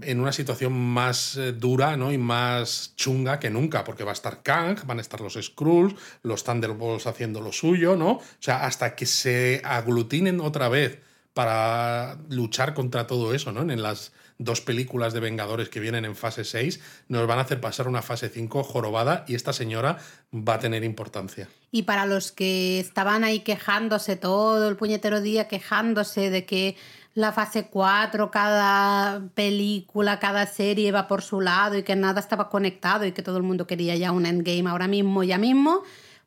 en 0.00 0.18
una 0.18 0.32
situación 0.32 0.72
más 0.72 1.36
eh, 1.36 1.52
dura 1.52 1.96
¿no? 1.96 2.10
y 2.10 2.18
más 2.18 2.94
chunga 2.96 3.38
que 3.38 3.50
nunca, 3.50 3.84
porque 3.84 4.02
va 4.02 4.10
a 4.10 4.14
estar 4.14 4.42
Kang, 4.42 4.78
van 4.86 4.98
a 4.98 5.02
estar 5.02 5.20
los 5.20 5.38
Skrulls, 5.40 5.94
los 6.22 6.42
Thunderbolts 6.42 7.06
haciendo 7.06 7.40
lo 7.40 7.52
suyo, 7.52 7.96
¿no? 7.96 8.12
O 8.12 8.22
sea, 8.40 8.64
hasta 8.64 8.96
que 8.96 9.06
se 9.06 9.60
aglutinen 9.62 10.40
otra 10.40 10.68
vez 10.68 11.00
para 11.34 12.16
luchar 12.30 12.74
contra 12.74 13.06
todo 13.06 13.34
eso, 13.34 13.52
¿no? 13.52 13.60
En 13.60 13.82
las 13.82 14.12
dos 14.38 14.60
películas 14.60 15.12
de 15.12 15.20
Vengadores 15.20 15.68
que 15.68 15.80
vienen 15.80 16.04
en 16.04 16.16
fase 16.16 16.44
6, 16.44 16.80
nos 17.08 17.26
van 17.26 17.38
a 17.38 17.42
hacer 17.42 17.60
pasar 17.60 17.88
una 17.88 18.02
fase 18.02 18.28
5 18.28 18.64
jorobada 18.64 19.24
y 19.28 19.34
esta 19.34 19.52
señora 19.52 19.98
va 20.32 20.54
a 20.54 20.58
tener 20.58 20.84
importancia. 20.84 21.48
Y 21.70 21.82
para 21.82 22.06
los 22.06 22.32
que 22.32 22.80
estaban 22.80 23.24
ahí 23.24 23.40
quejándose 23.40 24.16
todo 24.16 24.68
el 24.68 24.76
puñetero 24.76 25.20
día, 25.20 25.48
quejándose 25.48 26.30
de 26.30 26.46
que 26.46 26.76
la 27.14 27.32
fase 27.32 27.68
4, 27.68 28.30
cada 28.30 29.22
película, 29.34 30.18
cada 30.18 30.46
serie 30.46 30.90
va 30.90 31.06
por 31.06 31.22
su 31.22 31.40
lado 31.40 31.78
y 31.78 31.84
que 31.84 31.94
nada 31.94 32.20
estaba 32.20 32.48
conectado 32.48 33.04
y 33.04 33.12
que 33.12 33.22
todo 33.22 33.36
el 33.36 33.44
mundo 33.44 33.66
quería 33.66 33.94
ya 33.96 34.10
un 34.10 34.26
endgame 34.26 34.68
ahora 34.68 34.88
mismo, 34.88 35.22
ya 35.22 35.38
mismo, 35.38 35.82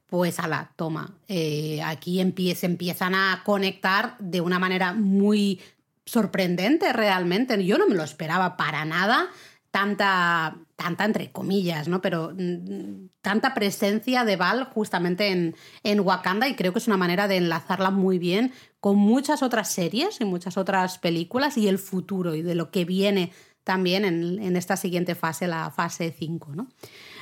pues 0.08 0.40
ala, 0.40 0.72
toma. 0.76 1.14
Eh, 1.28 1.82
aquí 1.84 2.20
empiezan 2.20 3.14
a 3.14 3.42
conectar 3.46 4.18
de 4.20 4.42
una 4.42 4.58
manera 4.58 4.94
muy 4.94 5.62
sorprendente 6.06 6.94
realmente. 6.94 7.64
Yo 7.66 7.78
no 7.78 7.88
me 7.88 7.96
lo 7.96 8.04
esperaba 8.04 8.58
para 8.58 8.86
nada 8.86 9.30
tanta, 9.72 10.58
tanta 10.76 11.06
entre 11.06 11.32
comillas, 11.32 11.88
¿no? 11.88 12.02
Pero 12.02 12.34
mm, 12.34 13.10
tanta 13.22 13.54
presencia 13.54 14.24
de 14.24 14.38
Val 14.38 14.64
justamente 14.74 15.28
en, 15.28 15.56
en 15.84 16.00
Wakanda 16.00 16.48
y 16.48 16.56
creo 16.56 16.72
que 16.72 16.80
es 16.80 16.88
una 16.88 16.98
manera 16.98 17.28
de 17.28 17.38
enlazarla 17.38 17.92
muy 17.92 18.18
bien 18.18 18.54
con 18.80 18.96
muchas 18.96 19.44
otras 19.44 19.70
series 19.70 20.22
y 20.22 20.26
muchas 20.26 20.58
otras 20.58 20.98
películas 20.98 21.58
y 21.58 21.68
el 21.68 21.80
futuro 21.80 22.34
y 22.34 22.42
de 22.42 22.56
lo 22.56 22.72
que 22.72 22.86
viene 22.86 23.32
también 23.64 24.06
en, 24.06 24.42
en 24.42 24.56
esta 24.56 24.78
siguiente 24.78 25.14
fase, 25.14 25.46
la 25.46 25.70
fase 25.72 26.16
5, 26.18 26.56
¿no? 26.56 26.70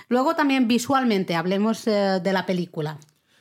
Luego 0.07 0.35
también 0.35 0.67
visualmente, 0.67 1.35
hablemos 1.35 1.87
eh, 1.87 2.19
de 2.21 2.33
la 2.33 2.45
película. 2.45 2.97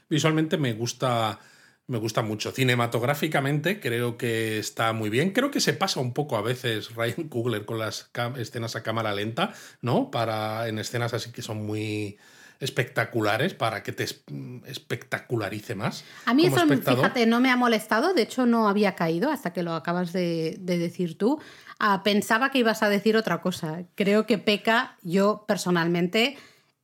Visualmente 0.09 0.57
me 0.57 0.73
gusta, 0.75 1.39
me 1.87 1.99
gusta 1.99 2.23
mucho. 2.23 2.53
Cinematográficamente 2.53 3.81
creo 3.81 4.17
que 4.17 4.59
está 4.59 4.93
muy 4.93 5.11
bien. 5.11 5.31
Creo 5.33 5.51
que 5.51 5.61
se 5.61 5.73
pasa 5.73 6.01
un 6.01 6.13
poco 6.13 6.37
a 6.37 6.43
veces 6.43 6.95
Ryan 6.95 7.29
Coogler 7.29 7.65
con 7.65 7.79
las 7.79 8.11
escenas 8.39 8.77
a 8.77 8.83
cámara 8.83 9.15
lenta, 9.15 9.53
¿no? 9.81 10.11
Para 10.11 10.69
en 10.69 10.79
escenas 10.79 11.15
así 11.15 11.33
que 11.33 11.43
son 11.43 11.65
muy 11.67 12.17
espectaculares 12.61 13.53
para 13.53 13.83
que 13.83 13.93
te 13.93 14.05
es- 14.05 14.25
espectacularice 14.67 15.75
más. 15.75 16.05
A 16.27 16.35
mí 16.35 16.47
eso, 16.47 16.57
espectador. 16.57 17.01
fíjate, 17.01 17.27
no 17.27 17.41
me 17.41 17.51
ha 17.51 17.57
molestado, 17.57 18.15
de 18.15 18.23
hecho 18.23 18.47
no 18.47 18.69
había 18.69 18.95
caído 18.95 19.31
hasta 19.31 19.53
que 19.53 19.63
lo 19.63 19.75
acabas 19.75 20.13
de, 20.13 20.57
de 20.61 20.79
decir 20.79 21.19
tú. 21.19 21.41
Ah, 21.79 22.03
pensaba 22.05 22.51
que 22.51 22.59
ibas 22.59 22.83
a 22.83 22.89
decir 22.89 23.17
otra 23.17 23.41
cosa. 23.41 23.83
Creo 23.97 24.27
que 24.27 24.39
peca, 24.39 24.97
yo 25.03 25.45
personalmente, 25.49 26.37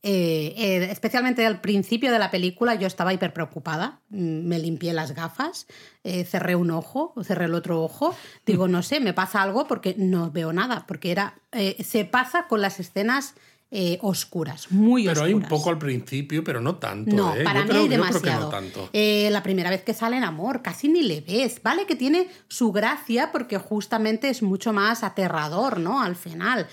eh, 0.03 0.53
eh, 0.57 0.87
especialmente 0.91 1.45
al 1.45 1.61
principio 1.61 2.11
de 2.11 2.17
la 2.19 2.31
película, 2.31 2.75
yo 2.75 2.87
estaba 2.87 3.13
hiper 3.13 3.33
preocupada. 3.33 3.99
Mm, 4.09 4.47
Me 4.47 4.57
limpié 4.59 4.93
las 4.93 5.13
gafas, 5.13 5.67
eh, 6.03 6.23
cerré 6.25 6.55
un 6.55 6.71
ojo, 6.71 7.13
cerré 7.23 7.45
el 7.45 7.53
otro 7.53 7.83
ojo. 7.83 8.15
Digo, 8.45 8.67
no 8.67 8.81
sé, 8.83 8.99
me 8.99 9.13
pasa 9.13 9.41
algo 9.41 9.67
porque 9.67 9.95
no 9.97 10.31
veo 10.31 10.53
nada, 10.53 10.85
porque 10.87 11.11
era, 11.11 11.35
se 11.83 12.05
pasa 12.05 12.47
con 12.47 12.61
las 12.61 12.79
escenas 12.79 13.35
eh, 13.73 13.99
oscuras, 14.01 14.69
muy 14.69 15.03
Pero 15.03 15.11
oscuras. 15.13 15.27
hay 15.29 15.33
un 15.33 15.43
poco 15.43 15.69
al 15.69 15.77
principio, 15.77 16.43
pero 16.43 16.59
no 16.59 16.75
tanto. 16.75 17.15
No, 17.15 17.33
¿eh? 17.33 17.43
para 17.45 17.59
Yo 17.59 17.63
mí 17.65 17.69
creo- 17.69 17.81
hay 17.83 17.87
demasiado. 17.87 18.41
no 18.45 18.49
tanto. 18.49 18.89
Eh, 18.91 19.29
la 19.31 19.41
primera 19.43 19.69
vez 19.69 19.81
que 19.83 19.93
sale 19.93 20.17
en 20.17 20.25
amor, 20.25 20.61
casi 20.61 20.89
ni 20.89 21.03
le 21.03 21.21
ves. 21.21 21.61
Vale 21.63 21.85
que 21.85 21.95
tiene 21.95 22.27
su 22.49 22.73
gracia 22.73 23.31
porque 23.31 23.57
justamente 23.57 24.27
es 24.29 24.41
mucho 24.43 24.73
más 24.73 25.03
aterrador, 25.05 25.79
¿no? 25.79 26.01
Al 26.01 26.17
final. 26.17 26.67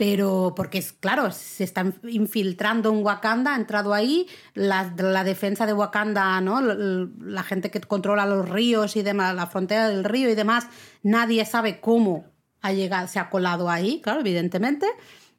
Pero 0.00 0.54
porque 0.56 0.78
es 0.78 0.94
claro, 0.94 1.30
se 1.30 1.62
está 1.62 1.84
infiltrando 2.08 2.90
en 2.90 3.04
Wakanda, 3.04 3.52
ha 3.52 3.56
entrado 3.56 3.92
ahí, 3.92 4.26
la, 4.54 4.94
la 4.96 5.24
defensa 5.24 5.66
de 5.66 5.74
Wakanda, 5.74 6.40
¿no? 6.40 6.60
L- 6.60 7.08
La 7.20 7.42
gente 7.42 7.70
que 7.70 7.80
controla 7.82 8.24
los 8.24 8.48
ríos 8.48 8.96
y 8.96 9.02
demás, 9.02 9.34
la 9.34 9.46
frontera 9.46 9.90
del 9.90 10.04
río 10.04 10.30
y 10.30 10.34
demás, 10.34 10.68
nadie 11.02 11.44
sabe 11.44 11.80
cómo 11.80 12.24
ha 12.62 12.72
llegado, 12.72 13.08
se 13.08 13.18
ha 13.18 13.28
colado 13.28 13.68
ahí, 13.68 14.00
claro, 14.00 14.20
evidentemente. 14.20 14.86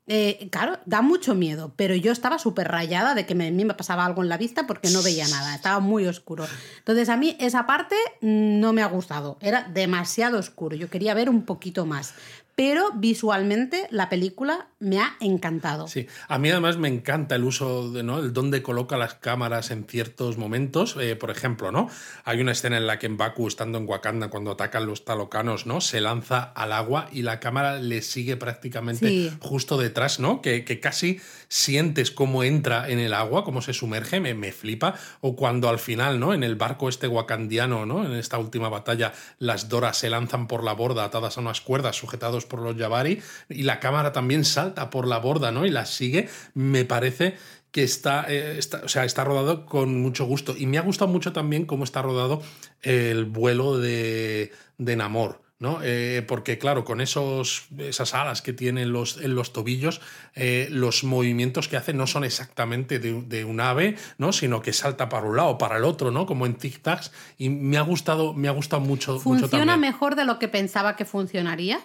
eh, 0.07 0.49
claro, 0.51 0.77
da 0.85 1.01
mucho 1.01 1.33
miedo, 1.33 1.73
pero 1.75 1.95
yo 1.95 2.11
estaba 2.11 2.37
súper 2.37 2.67
rayada 2.67 3.15
de 3.15 3.25
que 3.25 3.33
me, 3.33 3.47
a 3.47 3.51
mí 3.51 3.65
me 3.65 3.73
pasaba 3.73 4.05
algo 4.05 4.21
en 4.21 4.29
la 4.29 4.37
vista 4.37 4.67
porque 4.67 4.89
no 4.89 5.01
veía 5.01 5.27
nada, 5.27 5.55
estaba 5.55 5.79
muy 5.79 6.05
oscuro. 6.05 6.45
Entonces 6.79 7.07
a 7.09 7.17
mí 7.17 7.35
esa 7.39 7.65
parte 7.65 7.95
no 8.21 8.73
me 8.73 8.81
ha 8.83 8.87
gustado, 8.87 9.37
era 9.41 9.63
demasiado 9.73 10.37
oscuro, 10.37 10.75
yo 10.75 10.87
quería 10.89 11.13
ver 11.15 11.29
un 11.29 11.45
poquito 11.45 11.85
más 11.87 12.13
pero 12.55 12.91
visualmente 12.95 13.87
la 13.91 14.09
película 14.09 14.67
me 14.79 14.99
ha 14.99 15.15
encantado. 15.19 15.87
Sí, 15.87 16.07
a 16.27 16.37
mí 16.37 16.49
además 16.49 16.77
me 16.77 16.87
encanta 16.87 17.35
el 17.35 17.43
uso 17.43 17.91
de, 17.91 18.03
¿no? 18.03 18.19
El 18.19 18.33
dónde 18.33 18.61
coloca 18.61 18.97
las 18.97 19.13
cámaras 19.13 19.71
en 19.71 19.85
ciertos 19.85 20.37
momentos. 20.37 20.97
Eh, 20.99 21.15
por 21.15 21.31
ejemplo, 21.31 21.71
¿no? 21.71 21.89
Hay 22.25 22.41
una 22.41 22.51
escena 22.51 22.77
en 22.77 22.87
la 22.87 22.99
que 22.99 23.05
en 23.05 23.17
Baku, 23.17 23.47
estando 23.47 23.77
en 23.77 23.87
Wakanda, 23.87 24.29
cuando 24.29 24.51
atacan 24.51 24.85
los 24.85 25.05
talocanos, 25.05 25.65
¿no? 25.65 25.81
Se 25.81 26.01
lanza 26.01 26.43
al 26.43 26.73
agua 26.73 27.07
y 27.11 27.21
la 27.21 27.39
cámara 27.39 27.79
le 27.79 28.01
sigue 28.01 28.37
prácticamente 28.37 29.31
justo 29.39 29.77
detrás, 29.77 30.19
¿no? 30.19 30.41
Que, 30.41 30.65
que, 30.65 30.79
casi 30.79 31.21
sientes 31.47 32.11
cómo 32.11 32.43
entra 32.43 32.89
en 32.89 32.99
el 32.99 33.13
agua, 33.13 33.43
cómo 33.43 33.61
se 33.61 33.73
sumerge, 33.73 34.19
me, 34.19 34.33
me 34.33 34.51
flipa. 34.51 34.95
O 35.21 35.35
cuando 35.35 35.69
al 35.69 35.79
final, 35.79 36.19
¿no? 36.19 36.33
En 36.33 36.43
el 36.43 36.55
barco 36.55 36.89
este 36.89 37.07
wakandiano, 37.07 37.85
¿no? 37.85 38.05
En 38.05 38.13
esta 38.13 38.37
última 38.37 38.69
batalla, 38.69 39.13
las 39.37 39.69
Doras 39.69 39.97
se 39.97 40.09
lanzan 40.09 40.47
por 40.47 40.63
la 40.63 40.73
borda 40.73 41.05
atadas 41.05 41.37
a 41.37 41.41
unas 41.41 41.61
cuerdas, 41.61 41.95
sujetados 41.95 42.40
por 42.45 42.61
los 42.61 42.75
Jabari, 42.77 43.21
y 43.49 43.63
la 43.63 43.79
cámara 43.79 44.11
también 44.11 44.45
salta 44.45 44.89
por 44.89 45.07
la 45.07 45.19
borda, 45.19 45.51
¿no? 45.51 45.65
Y 45.65 45.69
la 45.69 45.85
sigue, 45.85 46.29
me 46.53 46.85
parece 46.85 47.35
que 47.71 47.83
está, 47.83 48.25
eh, 48.27 48.57
está, 48.57 48.81
o 48.83 48.89
sea, 48.89 49.05
está 49.05 49.23
rodado 49.23 49.65
con 49.65 50.01
mucho 50.01 50.25
gusto. 50.25 50.55
Y 50.57 50.65
me 50.65 50.77
ha 50.77 50.81
gustado 50.81 51.11
mucho 51.11 51.33
también 51.33 51.65
cómo 51.65 51.83
está 51.83 52.01
rodado 52.01 52.41
el 52.81 53.25
vuelo 53.25 53.77
de, 53.77 54.51
de 54.77 54.95
Namor. 54.95 55.41
¿no? 55.61 55.77
Eh, 55.83 56.25
porque, 56.27 56.57
claro, 56.57 56.83
con 56.83 57.01
esos, 57.01 57.67
esas 57.77 58.15
alas 58.15 58.41
que 58.41 58.51
tiene 58.51 58.81
en 58.81 58.91
los, 58.91 59.17
en 59.21 59.35
los 59.35 59.53
tobillos, 59.53 60.01
eh, 60.33 60.67
los 60.71 61.03
movimientos 61.03 61.67
que 61.67 61.77
hace 61.77 61.93
no 61.93 62.07
son 62.07 62.23
exactamente 62.23 62.97
de, 62.97 63.45
un 63.45 63.59
ave, 63.59 63.95
¿no? 64.17 64.33
Sino 64.33 64.63
que 64.63 64.73
salta 64.73 65.07
para 65.07 65.27
un 65.27 65.37
lado, 65.37 65.59
para 65.59 65.77
el 65.77 65.83
otro, 65.83 66.09
¿no? 66.09 66.25
Como 66.25 66.47
en 66.47 66.57
tic-tacs. 66.57 67.11
Y 67.37 67.49
me 67.49 67.77
ha 67.77 67.81
gustado, 67.81 68.33
me 68.33 68.47
ha 68.47 68.51
gustado 68.51 68.81
mucho. 68.81 69.19
Funciona 69.19 69.77
mejor 69.77 70.15
de 70.15 70.25
lo 70.25 70.39
que 70.39 70.47
pensaba 70.47 70.95
que 70.95 71.05
funcionaría. 71.05 71.79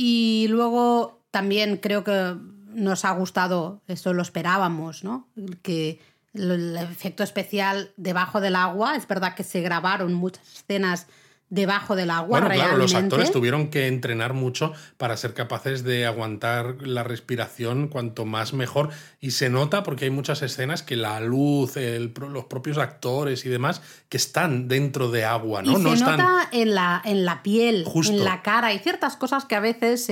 Y 0.00 0.46
luego 0.48 1.24
también 1.32 1.76
creo 1.76 2.04
que 2.04 2.36
nos 2.68 3.04
ha 3.04 3.10
gustado, 3.10 3.82
eso 3.88 4.14
lo 4.14 4.22
esperábamos, 4.22 5.02
¿no? 5.02 5.26
Que 5.62 5.98
el 6.34 6.76
efecto 6.76 7.24
especial 7.24 7.90
debajo 7.96 8.40
del 8.40 8.54
agua, 8.54 8.94
es 8.94 9.08
verdad 9.08 9.34
que 9.34 9.42
se 9.42 9.60
grabaron 9.60 10.14
muchas 10.14 10.46
escenas 10.54 11.08
debajo 11.50 11.96
del 11.96 12.10
agua. 12.10 12.40
Bueno, 12.40 12.54
claro, 12.54 12.76
los 12.76 12.94
actores 12.94 13.32
tuvieron 13.32 13.68
que 13.68 13.86
entrenar 13.86 14.34
mucho 14.34 14.72
para 14.96 15.16
ser 15.16 15.34
capaces 15.34 15.82
de 15.82 16.06
aguantar 16.06 16.76
la 16.86 17.04
respiración 17.04 17.88
cuanto 17.88 18.24
más 18.24 18.52
mejor. 18.52 18.90
Y 19.20 19.32
se 19.32 19.48
nota 19.48 19.82
porque 19.82 20.04
hay 20.04 20.10
muchas 20.10 20.42
escenas 20.42 20.82
que 20.82 20.96
la 20.96 21.20
luz, 21.20 21.76
los 21.76 22.44
propios 22.44 22.78
actores 22.78 23.46
y 23.46 23.48
demás, 23.48 23.82
que 24.08 24.16
están 24.16 24.68
dentro 24.68 25.10
de 25.10 25.24
agua, 25.24 25.62
¿no? 25.62 25.72
Y 25.72 25.96
se 25.96 26.04
nota 26.04 26.48
en 26.52 26.74
la, 26.74 27.00
en 27.04 27.24
la 27.24 27.42
piel, 27.42 27.86
en 28.06 28.24
la 28.24 28.42
cara. 28.42 28.68
Hay 28.68 28.78
ciertas 28.78 29.16
cosas 29.16 29.44
que 29.44 29.54
a 29.54 29.60
veces 29.60 30.08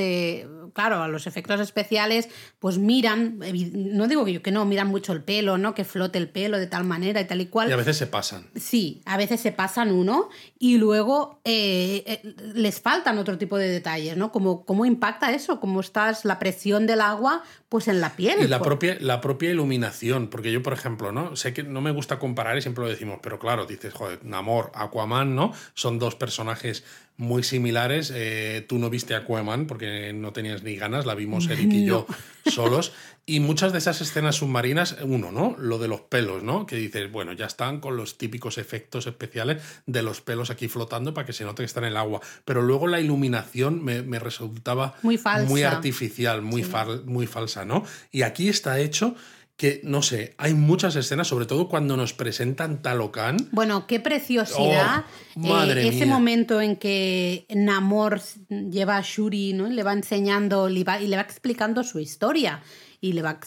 claro, 0.76 1.02
a 1.02 1.08
los 1.08 1.26
efectos 1.26 1.58
especiales, 1.58 2.28
pues 2.58 2.76
miran, 2.76 3.40
no 3.72 4.06
digo 4.06 4.26
que 4.26 4.34
yo 4.34 4.42
que 4.42 4.50
no, 4.50 4.66
miran 4.66 4.88
mucho 4.88 5.14
el 5.14 5.22
pelo, 5.22 5.56
¿no? 5.56 5.74
Que 5.74 5.84
flote 5.84 6.18
el 6.18 6.28
pelo 6.28 6.58
de 6.58 6.66
tal 6.66 6.84
manera 6.84 7.18
y 7.18 7.24
tal 7.24 7.40
y 7.40 7.46
cual. 7.46 7.70
Y 7.70 7.72
a 7.72 7.76
veces 7.76 7.96
se 7.96 8.06
pasan. 8.06 8.46
Sí, 8.54 9.00
a 9.06 9.16
veces 9.16 9.40
se 9.40 9.52
pasan 9.52 9.90
uno 9.90 10.28
y 10.58 10.76
luego 10.76 11.40
eh, 11.44 12.04
eh, 12.06 12.34
les 12.54 12.78
faltan 12.80 13.16
otro 13.16 13.38
tipo 13.38 13.56
de 13.56 13.68
detalles, 13.68 14.18
¿no? 14.18 14.30
Como 14.30 14.66
cómo 14.66 14.84
impacta 14.84 15.32
eso, 15.32 15.60
cómo 15.60 15.80
estás, 15.80 16.26
la 16.26 16.38
presión 16.38 16.86
del 16.86 17.00
agua, 17.00 17.42
pues 17.70 17.88
en 17.88 18.02
la 18.02 18.14
piel. 18.14 18.42
Y 18.42 18.46
la, 18.46 18.60
propia, 18.60 18.98
la 19.00 19.22
propia 19.22 19.50
iluminación, 19.50 20.28
porque 20.28 20.52
yo, 20.52 20.62
por 20.62 20.74
ejemplo, 20.74 21.10
¿no? 21.10 21.36
Sé 21.36 21.54
que 21.54 21.62
no 21.62 21.80
me 21.80 21.90
gusta 21.90 22.18
comparar 22.18 22.58
y 22.58 22.60
siempre 22.60 22.84
lo 22.84 22.90
decimos, 22.90 23.20
pero 23.22 23.38
claro, 23.38 23.64
dices, 23.64 23.94
joder, 23.94 24.22
Namor, 24.24 24.72
Aquaman, 24.74 25.34
¿no? 25.34 25.52
Son 25.72 25.98
dos 25.98 26.16
personajes 26.16 26.84
muy 27.16 27.42
similares. 27.42 28.12
Eh, 28.14 28.64
tú 28.68 28.78
no 28.78 28.90
viste 28.90 29.14
Aquaman 29.14 29.66
porque 29.66 30.12
no 30.12 30.32
tenías 30.32 30.62
ni 30.62 30.76
ganas, 30.76 31.06
la 31.06 31.14
vimos 31.14 31.46
Eric 31.50 31.72
y 31.72 31.86
yo 31.86 32.06
solos. 32.44 32.92
Y 33.28 33.40
muchas 33.40 33.72
de 33.72 33.78
esas 33.78 34.00
escenas 34.00 34.36
submarinas, 34.36 34.98
uno, 35.02 35.32
¿no? 35.32 35.56
Lo 35.58 35.78
de 35.78 35.88
los 35.88 36.00
pelos, 36.02 36.44
¿no? 36.44 36.64
Que 36.64 36.76
dices, 36.76 37.10
bueno, 37.10 37.32
ya 37.32 37.46
están 37.46 37.80
con 37.80 37.96
los 37.96 38.18
típicos 38.18 38.56
efectos 38.56 39.08
especiales 39.08 39.60
de 39.86 40.02
los 40.02 40.20
pelos 40.20 40.50
aquí 40.50 40.68
flotando 40.68 41.12
para 41.12 41.26
que 41.26 41.32
se 41.32 41.44
note 41.44 41.62
que 41.62 41.66
está 41.66 41.80
en 41.80 41.86
el 41.86 41.96
agua. 41.96 42.20
Pero 42.44 42.62
luego 42.62 42.86
la 42.86 43.00
iluminación 43.00 43.82
me, 43.84 44.18
resultaba 44.20 44.94
muy, 45.02 45.18
falsa. 45.18 45.48
muy 45.48 45.64
artificial, 45.64 46.42
muy, 46.42 46.64
muy 47.04 47.26
falsa, 47.26 47.64
¿no? 47.64 47.84
Y 48.12 48.22
aquí 48.22 48.48
está 48.48 48.78
hecho 48.78 49.16
que, 49.56 49.80
no 49.84 50.02
sé, 50.02 50.34
hay 50.36 50.52
muchas 50.52 50.96
escenas, 50.96 51.28
sobre 51.28 51.46
todo 51.46 51.68
cuando 51.68 51.96
nos 51.96 52.12
presentan 52.12 52.82
Talocan. 52.82 53.36
Bueno, 53.52 53.86
qué 53.86 54.00
preciosidad. 54.00 55.04
Oh, 55.36 55.62
eh, 55.62 55.88
ese 55.88 56.04
momento 56.04 56.60
en 56.60 56.76
que 56.76 57.46
Namor 57.48 58.20
lleva 58.48 58.98
a 58.98 59.02
Shuri, 59.02 59.54
¿no? 59.54 59.68
Le 59.68 59.82
va 59.82 59.94
enseñando 59.94 60.68
y 60.68 60.84
le 60.84 61.16
va 61.16 61.22
explicando 61.22 61.84
su 61.84 61.98
historia 61.98 62.62
y 63.06 63.12
le 63.12 63.22
va 63.22 63.38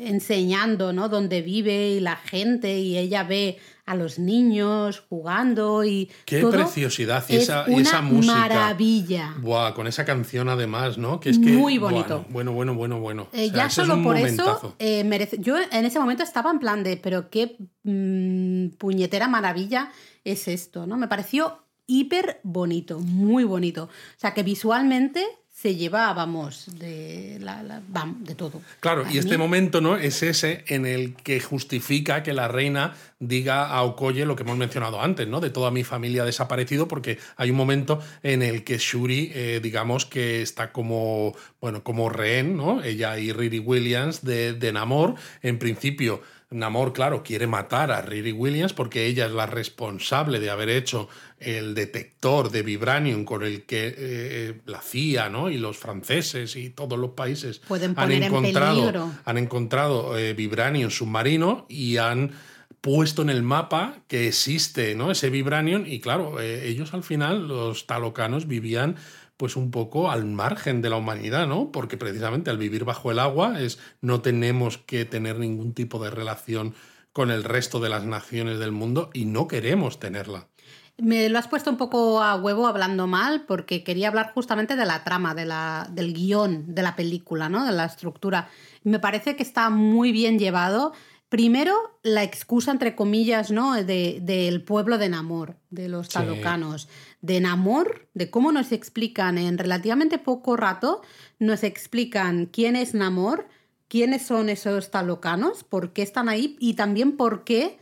enseñando, 0.00 0.92
¿no? 0.92 1.08
Dónde 1.08 1.40
vive 1.40 1.90
y 1.90 2.00
la 2.00 2.16
gente 2.16 2.80
y 2.80 2.98
ella 2.98 3.22
ve 3.22 3.58
a 3.84 3.94
los 3.94 4.18
niños 4.18 5.04
jugando 5.08 5.84
y 5.84 6.10
qué 6.24 6.44
preciosidad 6.44 7.24
y, 7.28 7.36
esa, 7.36 7.64
y 7.68 7.80
esa 7.80 8.02
música. 8.02 8.34
maravilla. 8.34 9.34
Buah, 9.38 9.74
con 9.74 9.86
esa 9.86 10.04
canción 10.04 10.48
además 10.48 10.98
no 10.98 11.20
que 11.20 11.30
es 11.30 11.38
que 11.38 11.52
muy 11.52 11.78
bonito. 11.78 12.26
bueno 12.30 12.52
bueno 12.52 12.74
bueno 12.74 12.98
bueno. 12.98 13.28
Eh, 13.32 13.50
ya 13.50 13.70
solo 13.70 14.02
por 14.02 14.16
eso 14.16 14.74
eh, 14.80 15.04
merece 15.04 15.38
yo 15.38 15.56
en 15.56 15.84
ese 15.84 16.00
momento 16.00 16.24
estaba 16.24 16.50
en 16.50 16.58
plan 16.58 16.82
de 16.82 16.96
pero 16.96 17.30
qué 17.30 17.56
mm, 17.84 18.70
puñetera 18.76 19.28
maravilla 19.28 19.92
es 20.24 20.48
esto 20.48 20.88
no 20.88 20.96
me 20.96 21.06
pareció 21.06 21.62
hiper 21.86 22.40
bonito 22.42 22.98
muy 22.98 23.44
bonito. 23.44 23.84
O 23.84 24.18
sea 24.18 24.34
que 24.34 24.42
visualmente 24.42 25.24
se 25.56 25.74
lleva, 25.74 26.12
vamos, 26.12 26.66
de, 26.78 27.38
la, 27.40 27.80
de 28.18 28.34
todo. 28.34 28.60
Claro, 28.80 29.06
y 29.10 29.16
este 29.16 29.38
momento 29.38 29.80
¿no? 29.80 29.96
es 29.96 30.22
ese 30.22 30.64
en 30.68 30.84
el 30.84 31.14
que 31.14 31.40
justifica 31.40 32.22
que 32.22 32.34
la 32.34 32.46
reina 32.46 32.94
diga 33.20 33.70
a 33.70 33.82
Okoye 33.82 34.26
lo 34.26 34.36
que 34.36 34.42
hemos 34.42 34.58
mencionado 34.58 35.00
antes, 35.00 35.26
¿no? 35.26 35.40
De 35.40 35.48
toda 35.48 35.70
mi 35.70 35.82
familia 35.82 36.24
ha 36.24 36.26
desaparecido, 36.26 36.88
porque 36.88 37.18
hay 37.38 37.50
un 37.50 37.56
momento 37.56 38.00
en 38.22 38.42
el 38.42 38.64
que 38.64 38.76
Shuri, 38.76 39.32
eh, 39.34 39.60
digamos 39.62 40.04
que 40.04 40.42
está 40.42 40.72
como, 40.72 41.34
bueno, 41.58 41.82
como 41.82 42.10
rehén, 42.10 42.54
¿no? 42.54 42.82
Ella 42.82 43.18
y 43.18 43.32
Riri 43.32 43.58
Williams 43.58 44.22
de, 44.22 44.52
de 44.52 44.72
Namor, 44.74 45.14
en 45.40 45.58
principio 45.58 46.20
Namor, 46.50 46.92
claro, 46.92 47.24
quiere 47.24 47.48
matar 47.48 47.90
a 47.90 48.02
Riri 48.02 48.30
Williams 48.30 48.72
porque 48.72 49.06
ella 49.06 49.26
es 49.26 49.32
la 49.32 49.46
responsable 49.46 50.38
de 50.38 50.50
haber 50.50 50.68
hecho 50.68 51.08
el 51.38 51.74
detector 51.74 52.50
de 52.50 52.62
vibranium 52.62 53.24
con 53.24 53.42
el 53.42 53.64
que 53.64 53.94
eh, 53.96 54.60
la 54.64 54.80
CIA 54.80 55.28
¿no? 55.28 55.50
y 55.50 55.58
los 55.58 55.76
franceses 55.76 56.56
y 56.56 56.70
todos 56.70 56.98
los 56.98 57.10
países 57.10 57.60
han, 57.96 58.12
encontrado, 58.12 59.12
han 59.24 59.38
encontrado 59.38 60.16
eh, 60.16 60.32
vibranium 60.34 60.90
submarino 60.90 61.66
y 61.68 61.98
han 61.98 62.32
puesto 62.80 63.22
en 63.22 63.30
el 63.30 63.42
mapa 63.42 63.98
que 64.08 64.28
existe 64.28 64.94
¿no? 64.94 65.10
ese 65.10 65.28
vibranium 65.28 65.84
y 65.86 66.00
claro, 66.00 66.40
eh, 66.40 66.68
ellos 66.68 66.94
al 66.94 67.02
final, 67.02 67.48
los 67.48 67.86
talocanos, 67.86 68.46
vivían 68.46 68.96
pues 69.36 69.56
un 69.56 69.70
poco 69.70 70.10
al 70.10 70.24
margen 70.24 70.80
de 70.80 70.88
la 70.88 70.96
humanidad, 70.96 71.46
¿no? 71.46 71.70
Porque 71.70 71.98
precisamente 71.98 72.48
al 72.48 72.56
vivir 72.56 72.84
bajo 72.84 73.10
el 73.10 73.18
agua 73.18 73.60
es 73.60 73.78
no 74.00 74.22
tenemos 74.22 74.78
que 74.78 75.04
tener 75.04 75.38
ningún 75.38 75.74
tipo 75.74 76.02
de 76.02 76.10
relación 76.10 76.74
con 77.12 77.30
el 77.30 77.44
resto 77.44 77.80
de 77.80 77.88
las 77.88 78.04
naciones 78.04 78.58
del 78.58 78.72
mundo 78.72 79.10
y 79.12 79.26
no 79.26 79.46
queremos 79.46 79.98
tenerla. 79.98 80.48
Me 80.98 81.28
lo 81.28 81.38
has 81.38 81.46
puesto 81.46 81.70
un 81.70 81.76
poco 81.76 82.22
a 82.22 82.36
huevo 82.36 82.66
hablando 82.66 83.06
mal 83.06 83.44
porque 83.46 83.84
quería 83.84 84.08
hablar 84.08 84.32
justamente 84.32 84.76
de 84.76 84.86
la 84.86 85.04
trama, 85.04 85.34
de 85.34 85.44
la, 85.44 85.88
del 85.92 86.14
guion 86.14 86.74
de 86.74 86.82
la 86.82 86.96
película, 86.96 87.50
¿no? 87.50 87.66
de 87.66 87.72
la 87.72 87.84
estructura. 87.84 88.48
Me 88.82 88.98
parece 88.98 89.36
que 89.36 89.42
está 89.42 89.68
muy 89.68 90.10
bien 90.10 90.38
llevado. 90.38 90.92
Primero, 91.28 91.98
la 92.02 92.22
excusa, 92.22 92.70
entre 92.70 92.94
comillas, 92.94 93.50
¿no? 93.50 93.74
del 93.74 94.24
de, 94.24 94.62
pueblo 94.66 94.96
de 94.96 95.10
Namor, 95.10 95.56
de 95.68 95.88
los 95.88 96.08
talocanos. 96.08 96.88
De 97.20 97.40
Namor, 97.40 98.08
de 98.14 98.30
cómo 98.30 98.50
nos 98.50 98.72
explican 98.72 99.36
en 99.36 99.58
relativamente 99.58 100.18
poco 100.18 100.56
rato, 100.56 101.02
nos 101.38 101.62
explican 101.62 102.46
quién 102.46 102.74
es 102.74 102.94
Namor, 102.94 103.48
quiénes 103.88 104.22
son 104.22 104.48
esos 104.48 104.90
talocanos, 104.90 105.62
por 105.62 105.92
qué 105.92 106.02
están 106.02 106.30
ahí 106.30 106.56
y 106.58 106.74
también 106.74 107.16
por 107.18 107.44
qué 107.44 107.78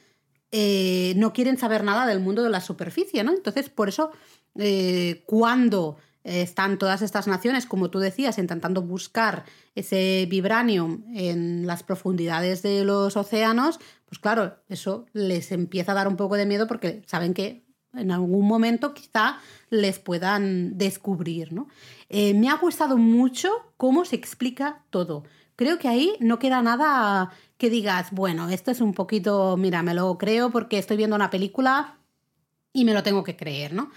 eh, 0.56 1.14
no 1.16 1.32
quieren 1.32 1.58
saber 1.58 1.82
nada 1.82 2.06
del 2.06 2.20
mundo 2.20 2.44
de 2.44 2.48
la 2.48 2.60
superficie, 2.60 3.24
¿no? 3.24 3.32
Entonces, 3.32 3.68
por 3.68 3.88
eso, 3.88 4.12
eh, 4.56 5.24
cuando 5.26 5.96
están 6.22 6.78
todas 6.78 7.02
estas 7.02 7.26
naciones, 7.26 7.66
como 7.66 7.90
tú 7.90 7.98
decías, 7.98 8.38
intentando 8.38 8.80
buscar 8.80 9.44
ese 9.74 10.26
vibranium 10.30 11.02
en 11.12 11.66
las 11.66 11.82
profundidades 11.82 12.62
de 12.62 12.84
los 12.84 13.16
océanos, 13.16 13.80
pues 14.06 14.20
claro, 14.20 14.56
eso 14.68 15.06
les 15.12 15.50
empieza 15.50 15.90
a 15.90 15.96
dar 15.96 16.06
un 16.06 16.16
poco 16.16 16.36
de 16.36 16.46
miedo 16.46 16.68
porque 16.68 17.02
saben 17.04 17.34
que 17.34 17.64
en 17.92 18.12
algún 18.12 18.46
momento 18.46 18.94
quizá 18.94 19.38
les 19.70 19.98
puedan 19.98 20.78
descubrir. 20.78 21.52
¿no? 21.52 21.68
Eh, 22.08 22.32
me 22.32 22.48
ha 22.48 22.54
gustado 22.54 22.96
mucho 22.96 23.50
cómo 23.76 24.04
se 24.04 24.14
explica 24.14 24.84
todo, 24.90 25.24
creo 25.56 25.78
que 25.78 25.88
ahí 25.88 26.16
no 26.20 26.38
queda 26.38 26.62
nada 26.62 27.30
que 27.58 27.70
digas, 27.70 28.10
bueno, 28.12 28.48
esto 28.48 28.70
es 28.70 28.80
un 28.80 28.94
poquito, 28.94 29.56
mira, 29.56 29.82
me 29.82 29.94
lo 29.94 30.18
creo 30.18 30.50
porque 30.50 30.78
estoy 30.78 30.96
viendo 30.96 31.16
una 31.16 31.30
película 31.30 31.98
y 32.72 32.84
me 32.84 32.94
lo 32.94 33.02
tengo 33.02 33.24
que 33.24 33.36
creer, 33.36 33.72
¿no? 33.72 33.90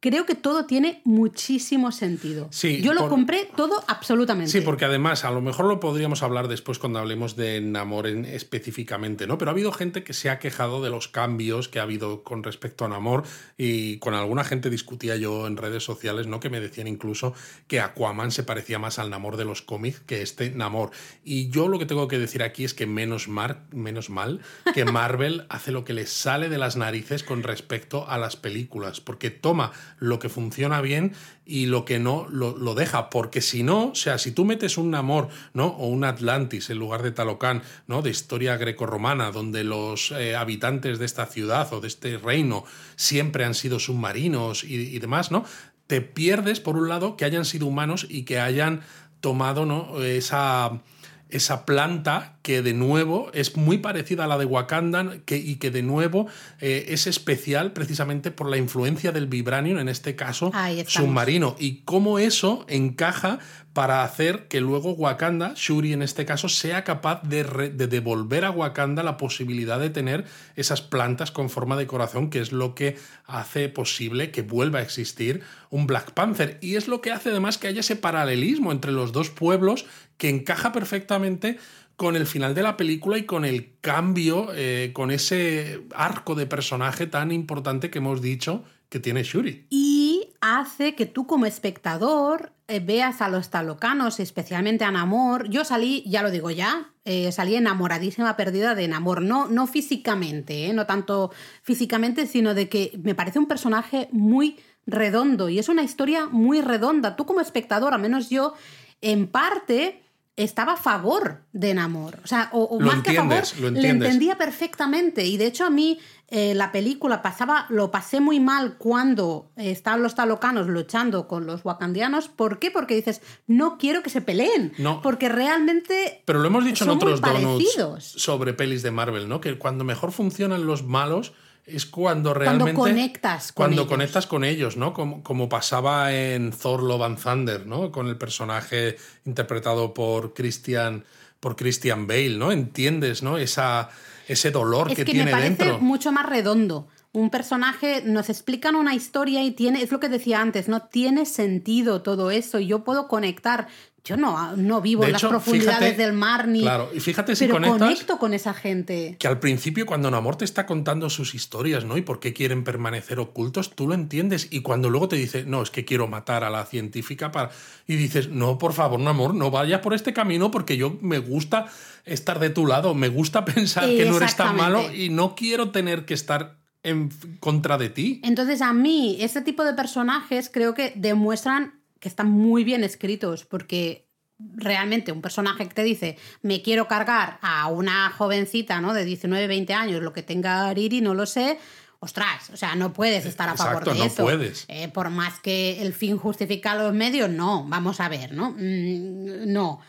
Creo 0.00 0.26
que 0.26 0.34
todo 0.34 0.66
tiene 0.66 1.00
muchísimo 1.04 1.90
sentido. 1.90 2.48
Sí, 2.50 2.80
Yo 2.82 2.92
lo 2.92 3.00
por- 3.02 3.10
compré 3.10 3.48
todo 3.56 3.82
absolutamente. 3.88 4.52
Sí, 4.52 4.60
porque 4.60 4.84
además, 4.84 5.24
a 5.24 5.30
lo 5.30 5.40
mejor 5.40 5.66
lo 5.66 5.80
podríamos 5.80 6.22
hablar 6.22 6.48
después 6.48 6.78
cuando 6.78 6.98
hablemos 6.98 7.34
de 7.34 7.60
Namor 7.60 8.06
en- 8.06 8.24
específicamente, 8.24 9.26
¿no? 9.26 9.38
Pero 9.38 9.50
ha 9.50 9.52
habido 9.52 9.72
gente 9.72 10.04
que 10.04 10.12
se 10.12 10.30
ha 10.30 10.38
quejado 10.38 10.82
de 10.82 10.90
los 10.90 11.08
cambios 11.08 11.68
que 11.68 11.78
ha 11.80 11.82
habido 11.82 12.22
con 12.22 12.42
respecto 12.42 12.84
a 12.84 12.88
Namor 12.88 13.24
y 13.58 13.98
con 13.98 14.14
alguna 14.14 14.44
gente 14.44 14.70
discutía 14.70 15.16
yo 15.16 15.46
en 15.46 15.56
redes 15.56 15.82
sociales, 15.84 16.26
¿no? 16.26 16.40
Que 16.40 16.50
me 16.50 16.60
decían 16.60 16.86
incluso 16.86 17.34
que 17.66 17.80
Aquaman 17.80 18.30
se 18.30 18.42
parecía 18.44 18.78
más 18.78 18.98
al 18.98 19.10
Namor 19.10 19.36
de 19.36 19.44
los 19.44 19.62
cómics 19.62 20.00
que 20.00 20.22
este 20.22 20.50
Namor. 20.50 20.90
Y 21.24 21.50
yo 21.50 21.68
lo 21.68 21.78
que 21.78 21.86
tengo 21.86 22.06
que 22.08 22.18
decir 22.18 22.42
aquí 22.42 22.64
es 22.64 22.74
que 22.74 22.86
menos, 22.86 23.28
mar- 23.28 23.64
menos 23.72 24.10
mal 24.10 24.40
que 24.74 24.84
Marvel 24.84 25.46
hace 25.48 25.72
lo 25.72 25.84
que 25.84 25.94
le 25.94 26.06
sale 26.06 26.48
de 26.48 26.58
las 26.58 26.76
narices 26.76 27.24
con 27.24 27.42
respecto 27.42 28.08
a 28.08 28.18
las 28.18 28.36
películas, 28.36 29.00
porque 29.00 29.30
toma 29.30 29.72
lo 29.98 30.18
que 30.18 30.28
funciona 30.28 30.80
bien 30.80 31.12
y 31.44 31.66
lo 31.66 31.84
que 31.84 31.98
no 31.98 32.26
lo, 32.30 32.56
lo 32.56 32.74
deja, 32.74 33.10
porque 33.10 33.40
si 33.40 33.62
no, 33.62 33.88
o 33.88 33.94
sea, 33.94 34.18
si 34.18 34.32
tú 34.32 34.44
metes 34.44 34.78
un 34.78 34.90
Namor, 34.90 35.28
¿no? 35.54 35.66
O 35.66 35.86
un 35.86 36.04
Atlantis 36.04 36.70
en 36.70 36.78
lugar 36.78 37.02
de 37.02 37.12
Talocan, 37.12 37.62
¿no? 37.86 38.02
De 38.02 38.10
historia 38.10 38.56
grecorromana, 38.56 39.30
donde 39.30 39.64
los 39.64 40.12
eh, 40.12 40.36
habitantes 40.36 40.98
de 40.98 41.06
esta 41.06 41.26
ciudad 41.26 41.72
o 41.72 41.80
de 41.80 41.88
este 41.88 42.18
reino 42.18 42.64
siempre 42.96 43.44
han 43.44 43.54
sido 43.54 43.78
submarinos 43.78 44.64
y, 44.64 44.74
y 44.74 44.98
demás, 44.98 45.30
¿no? 45.30 45.44
Te 45.86 46.00
pierdes, 46.00 46.60
por 46.60 46.76
un 46.76 46.88
lado, 46.88 47.16
que 47.16 47.24
hayan 47.24 47.44
sido 47.44 47.66
humanos 47.66 48.06
y 48.08 48.24
que 48.24 48.40
hayan 48.40 48.82
tomado, 49.20 49.66
¿no? 49.66 50.02
Esa 50.02 50.80
esa 51.28 51.66
planta 51.66 52.36
que 52.42 52.62
de 52.62 52.72
nuevo 52.72 53.30
es 53.34 53.56
muy 53.56 53.78
parecida 53.78 54.24
a 54.24 54.26
la 54.26 54.38
de 54.38 54.44
Wakanda 54.44 55.18
que, 55.24 55.36
y 55.36 55.56
que 55.56 55.70
de 55.70 55.82
nuevo 55.82 56.26
eh, 56.60 56.86
es 56.88 57.06
especial 57.06 57.72
precisamente 57.72 58.30
por 58.30 58.48
la 58.48 58.56
influencia 58.56 59.12
del 59.12 59.26
vibranium, 59.26 59.78
en 59.78 59.88
este 59.88 60.14
caso 60.14 60.52
submarino, 60.86 61.56
y 61.58 61.82
cómo 61.82 62.18
eso 62.18 62.64
encaja 62.68 63.40
para 63.76 64.04
hacer 64.04 64.48
que 64.48 64.62
luego 64.62 64.92
Wakanda, 64.92 65.52
Shuri 65.54 65.92
en 65.92 66.00
este 66.00 66.24
caso, 66.24 66.48
sea 66.48 66.82
capaz 66.82 67.20
de, 67.24 67.44
devolver 67.76 68.46
a 68.46 68.50
Wakanda 68.50 69.02
la 69.02 69.18
posibilidad 69.18 69.78
de 69.78 69.90
tener 69.90 70.24
esas 70.54 70.80
plantas 70.80 71.30
con 71.30 71.50
forma 71.50 71.76
de 71.76 71.86
corazón, 71.86 72.30
que 72.30 72.40
es 72.40 72.52
lo 72.52 72.74
que 72.74 72.96
hace 73.26 73.68
posible 73.68 74.30
que 74.30 74.40
vuelva 74.40 74.78
a 74.78 74.82
existir 74.82 75.42
un 75.68 75.86
Black 75.86 76.12
Panther. 76.12 76.56
Y 76.62 76.76
es 76.76 76.88
lo 76.88 77.02
que 77.02 77.12
hace 77.12 77.28
además 77.28 77.58
que 77.58 77.68
haya 77.68 77.80
ese 77.80 77.96
paralelismo 77.96 78.72
entre 78.72 78.92
los 78.92 79.12
dos 79.12 79.28
pueblos 79.28 79.84
que 80.16 80.30
encaja 80.30 80.72
perfectamente 80.72 81.58
con 81.96 82.16
el 82.16 82.26
final 82.26 82.54
de 82.54 82.62
la 82.62 82.78
película 82.78 83.18
y 83.18 83.24
con 83.24 83.44
el 83.44 83.74
cambio, 83.82 84.48
eh, 84.54 84.92
con 84.94 85.10
ese 85.10 85.82
arco 85.94 86.34
de 86.34 86.46
personaje 86.46 87.06
tan 87.06 87.30
importante 87.30 87.90
que 87.90 87.98
hemos 87.98 88.22
dicho 88.22 88.64
que 88.88 89.00
tiene 89.00 89.22
Shuri. 89.22 89.66
Y 89.68 90.15
hace 90.46 90.94
que 90.94 91.06
tú 91.06 91.26
como 91.26 91.46
espectador 91.46 92.52
eh, 92.68 92.80
veas 92.80 93.20
a 93.20 93.28
los 93.28 93.50
talocanos, 93.50 94.20
especialmente 94.20 94.84
a 94.84 94.90
Namor. 94.90 95.48
Yo 95.48 95.64
salí, 95.64 96.02
ya 96.06 96.22
lo 96.22 96.30
digo 96.30 96.50
ya, 96.50 96.90
eh, 97.04 97.30
salí 97.32 97.56
enamoradísima, 97.56 98.36
perdida 98.36 98.74
de 98.74 98.88
Namor. 98.88 99.22
No, 99.22 99.46
no 99.48 99.66
físicamente, 99.66 100.66
eh, 100.66 100.72
no 100.72 100.86
tanto 100.86 101.30
físicamente, 101.62 102.26
sino 102.26 102.54
de 102.54 102.68
que 102.68 102.98
me 103.02 103.14
parece 103.14 103.38
un 103.38 103.46
personaje 103.46 104.08
muy 104.12 104.58
redondo 104.86 105.48
y 105.48 105.58
es 105.58 105.68
una 105.68 105.82
historia 105.82 106.26
muy 106.26 106.60
redonda. 106.60 107.16
Tú 107.16 107.26
como 107.26 107.40
espectador, 107.40 107.94
al 107.94 108.00
menos 108.00 108.30
yo, 108.30 108.54
en 109.00 109.26
parte 109.26 110.02
estaba 110.36 110.74
a 110.74 110.76
favor 110.76 111.42
de 111.52 111.74
Namor. 111.74 112.18
O 112.22 112.26
sea, 112.26 112.50
o, 112.52 112.78
más 112.78 113.02
que 113.02 113.10
a 113.10 113.14
favor, 113.14 113.42
le 113.72 113.88
entendía 113.88 114.36
perfectamente. 114.36 115.24
Y 115.24 115.38
de 115.38 115.46
hecho 115.46 115.64
a 115.64 115.70
mí 115.70 115.98
eh, 116.28 116.54
la 116.54 116.72
película 116.72 117.22
pasaba, 117.22 117.66
lo 117.68 117.90
pasé 117.90 118.20
muy 118.20 118.40
mal 118.40 118.76
cuando 118.78 119.52
eh, 119.56 119.70
estaban 119.70 120.02
los 120.02 120.14
talocanos 120.14 120.66
luchando 120.66 121.28
con 121.28 121.46
los 121.46 121.64
wakandianos. 121.64 122.28
¿Por 122.28 122.58
qué? 122.58 122.70
Porque 122.70 122.96
dices, 122.96 123.22
no 123.46 123.78
quiero 123.78 124.02
que 124.02 124.10
se 124.10 124.20
peleen. 124.20 124.72
No. 124.76 125.02
Porque 125.02 125.28
realmente... 125.28 126.22
Pero 126.24 126.40
lo 126.40 126.48
hemos 126.48 126.64
dicho 126.64 126.84
en 126.84 126.90
son 126.90 126.96
otros 126.96 127.20
donuts 127.20 128.04
sobre 128.04 128.52
pelis 128.52 128.82
de 128.82 128.90
Marvel, 128.90 129.28
¿no? 129.28 129.40
Que 129.40 129.56
cuando 129.56 129.84
mejor 129.84 130.10
funcionan 130.10 130.66
los 130.66 130.84
malos 130.84 131.32
es 131.66 131.84
cuando 131.86 132.32
Cuando 132.32 132.34
realmente. 132.34 132.74
conectas 132.74 133.52
con 133.52 133.64
Cuando 133.64 133.82
ellos. 133.82 133.90
conectas 133.92 134.26
con 134.26 134.44
ellos, 134.44 134.76
¿no? 134.76 134.92
Como, 134.94 135.22
como 135.22 135.48
pasaba 135.48 136.12
en 136.14 136.52
Thor 136.52 136.82
Love 136.82 137.02
and 137.02 137.22
Thunder, 137.22 137.66
¿no? 137.66 137.90
Con 137.90 138.06
el 138.08 138.16
personaje 138.16 138.96
interpretado 139.24 139.92
por 139.92 140.32
Christian, 140.34 141.04
por 141.40 141.56
Christian 141.56 142.06
Bale, 142.06 142.36
¿no? 142.36 142.52
Entiendes, 142.52 143.22
¿no? 143.22 143.36
Esa, 143.38 143.90
ese 144.28 144.50
dolor 144.50 144.90
Es 144.90 144.96
que, 144.96 145.04
que, 145.04 145.12
tiene 145.12 145.26
me 145.26 145.30
parece 145.32 145.64
dentro. 145.64 145.78
mucho 145.80 146.12
más 146.12 146.26
redondo. 146.26 146.88
Un 147.12 147.30
personaje, 147.30 148.02
nos 148.04 148.28
explican 148.28 148.76
una 148.76 148.94
historia 148.94 149.42
y 149.42 149.50
tiene, 149.50 149.82
es 149.82 149.90
lo 149.90 150.00
que 150.00 150.08
decía 150.10 150.40
antes, 150.42 150.68
no 150.68 150.82
tiene 150.82 151.24
sentido 151.26 152.02
todo 152.02 152.30
eso. 152.30 152.58
y 152.60 152.66
Yo 152.66 152.84
puedo 152.84 153.08
conectar. 153.08 153.68
Yo 154.06 154.16
no, 154.16 154.56
no 154.56 154.80
vivo 154.80 155.02
De 155.02 155.10
en 155.10 155.16
hecho, 155.16 155.26
las 155.26 155.30
profundidades 155.42 155.78
fíjate- 155.94 155.96
del 156.02 156.12
mar 156.12 156.48
ni. 156.48 156.62
Claro, 156.62 156.88
y 156.94 157.00
fíjate 157.00 157.36
si 157.36 157.44
pero 157.46 157.56
conectas- 157.56 157.78
conecto 157.78 158.18
con 158.18 158.32
esa 158.32 158.54
gente. 158.54 159.16
Que 159.18 159.26
al 159.28 159.38
principio, 159.40 159.84
cuando 159.84 160.10
Namor 160.10 160.36
te 160.36 160.44
está 160.44 160.64
contando 160.64 161.10
sus 161.10 161.34
historias, 161.34 161.84
¿no? 161.84 161.96
Y 161.96 162.02
por 162.02 162.20
qué 162.20 162.32
quieren 162.32 162.64
permanecer 162.64 163.18
ocultos, 163.18 163.74
tú 163.74 163.88
lo 163.88 163.94
entiendes. 163.94 164.48
Y 164.50 164.60
cuando 164.62 164.88
luego 164.90 165.08
te 165.08 165.16
dice, 165.16 165.44
no, 165.44 165.60
es 165.62 165.70
que 165.70 165.84
quiero 165.84 166.06
matar 166.06 166.44
a 166.44 166.50
la 166.50 166.64
científica 166.64 167.32
para. 167.32 167.50
Y 167.86 167.96
dices, 167.96 168.28
no, 168.30 168.58
por 168.58 168.72
favor, 168.72 169.00
Namor, 169.00 169.34
no 169.34 169.50
vayas 169.50 169.80
por 169.80 169.92
este 169.92 170.12
camino 170.12 170.50
porque 170.50 170.76
yo 170.76 170.96
me 171.02 171.18
gusta 171.18 171.66
estar 172.04 172.38
de 172.38 172.50
tu 172.50 172.66
lado, 172.66 172.94
me 172.94 173.08
gusta 173.08 173.44
pensar 173.44 173.86
que 173.86 174.04
no 174.04 174.16
eres 174.18 174.36
tan 174.36 174.54
malo 174.56 174.84
y 174.94 175.08
no 175.08 175.34
quiero 175.34 175.70
tener 175.70 176.04
que 176.04 176.14
estar 176.14 176.56
en 176.84 177.10
contra 177.40 177.78
de 177.78 177.88
ti. 177.90 178.20
Entonces, 178.22 178.62
a 178.62 178.72
mí, 178.72 179.16
este 179.18 179.40
tipo 179.42 179.64
de 179.64 179.74
personajes 179.74 180.48
creo 180.52 180.72
que 180.74 180.92
demuestran 180.94 181.80
que 182.00 182.08
están 182.08 182.30
muy 182.30 182.64
bien 182.64 182.84
escritos, 182.84 183.44
porque 183.44 184.06
realmente 184.38 185.12
un 185.12 185.22
personaje 185.22 185.66
que 185.66 185.74
te 185.74 185.82
dice, 185.82 186.18
me 186.42 186.62
quiero 186.62 186.88
cargar 186.88 187.38
a 187.42 187.68
una 187.68 188.10
jovencita, 188.10 188.80
¿no? 188.80 188.92
De 188.92 189.04
19, 189.04 189.46
20 189.46 189.74
años, 189.74 190.02
lo 190.02 190.12
que 190.12 190.22
tenga 190.22 190.72
Riri, 190.74 191.00
no 191.00 191.14
lo 191.14 191.26
sé. 191.26 191.58
Ostras, 192.00 192.50
o 192.52 192.56
sea, 192.56 192.74
no 192.74 192.92
puedes 192.92 193.24
estar 193.24 193.48
a 193.48 193.56
favor 193.56 193.82
Exacto, 193.82 193.92
de 193.94 193.98
no 193.98 194.04
eso. 194.04 194.22
puedes. 194.24 194.64
Eh, 194.68 194.88
por 194.88 195.08
más 195.08 195.40
que 195.40 195.80
el 195.80 195.94
fin 195.94 196.18
justifica 196.18 196.74
los 196.74 196.92
medios, 196.92 197.30
no, 197.30 197.64
vamos 197.66 198.00
a 198.00 198.08
ver, 198.08 198.32
¿no? 198.32 198.50
Mm, 198.50 199.50
no. 199.52 199.80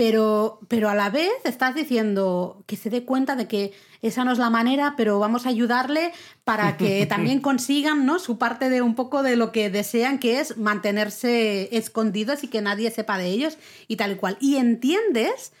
Pero, 0.00 0.60
pero 0.68 0.88
a 0.88 0.94
la 0.94 1.10
vez 1.10 1.30
estás 1.44 1.74
diciendo 1.74 2.64
que 2.66 2.76
se 2.76 2.88
dé 2.88 3.04
cuenta 3.04 3.36
de 3.36 3.46
que 3.46 3.74
esa 4.00 4.24
no 4.24 4.32
es 4.32 4.38
la 4.38 4.48
manera, 4.48 4.94
pero 4.96 5.18
vamos 5.18 5.44
a 5.44 5.50
ayudarle 5.50 6.12
para 6.42 6.78
que 6.78 7.04
también 7.06 7.40
consigan 7.40 8.06
¿no? 8.06 8.18
su 8.18 8.38
parte 8.38 8.70
de 8.70 8.80
un 8.80 8.94
poco 8.94 9.22
de 9.22 9.36
lo 9.36 9.52
que 9.52 9.68
desean, 9.68 10.18
que 10.18 10.40
es 10.40 10.56
mantenerse 10.56 11.76
escondidos 11.76 12.42
y 12.44 12.48
que 12.48 12.62
nadie 12.62 12.90
sepa 12.90 13.18
de 13.18 13.26
ellos 13.26 13.58
y 13.88 13.96
tal 13.96 14.12
y 14.12 14.14
cual. 14.14 14.38
Y 14.40 14.56
entiendes 14.56 15.52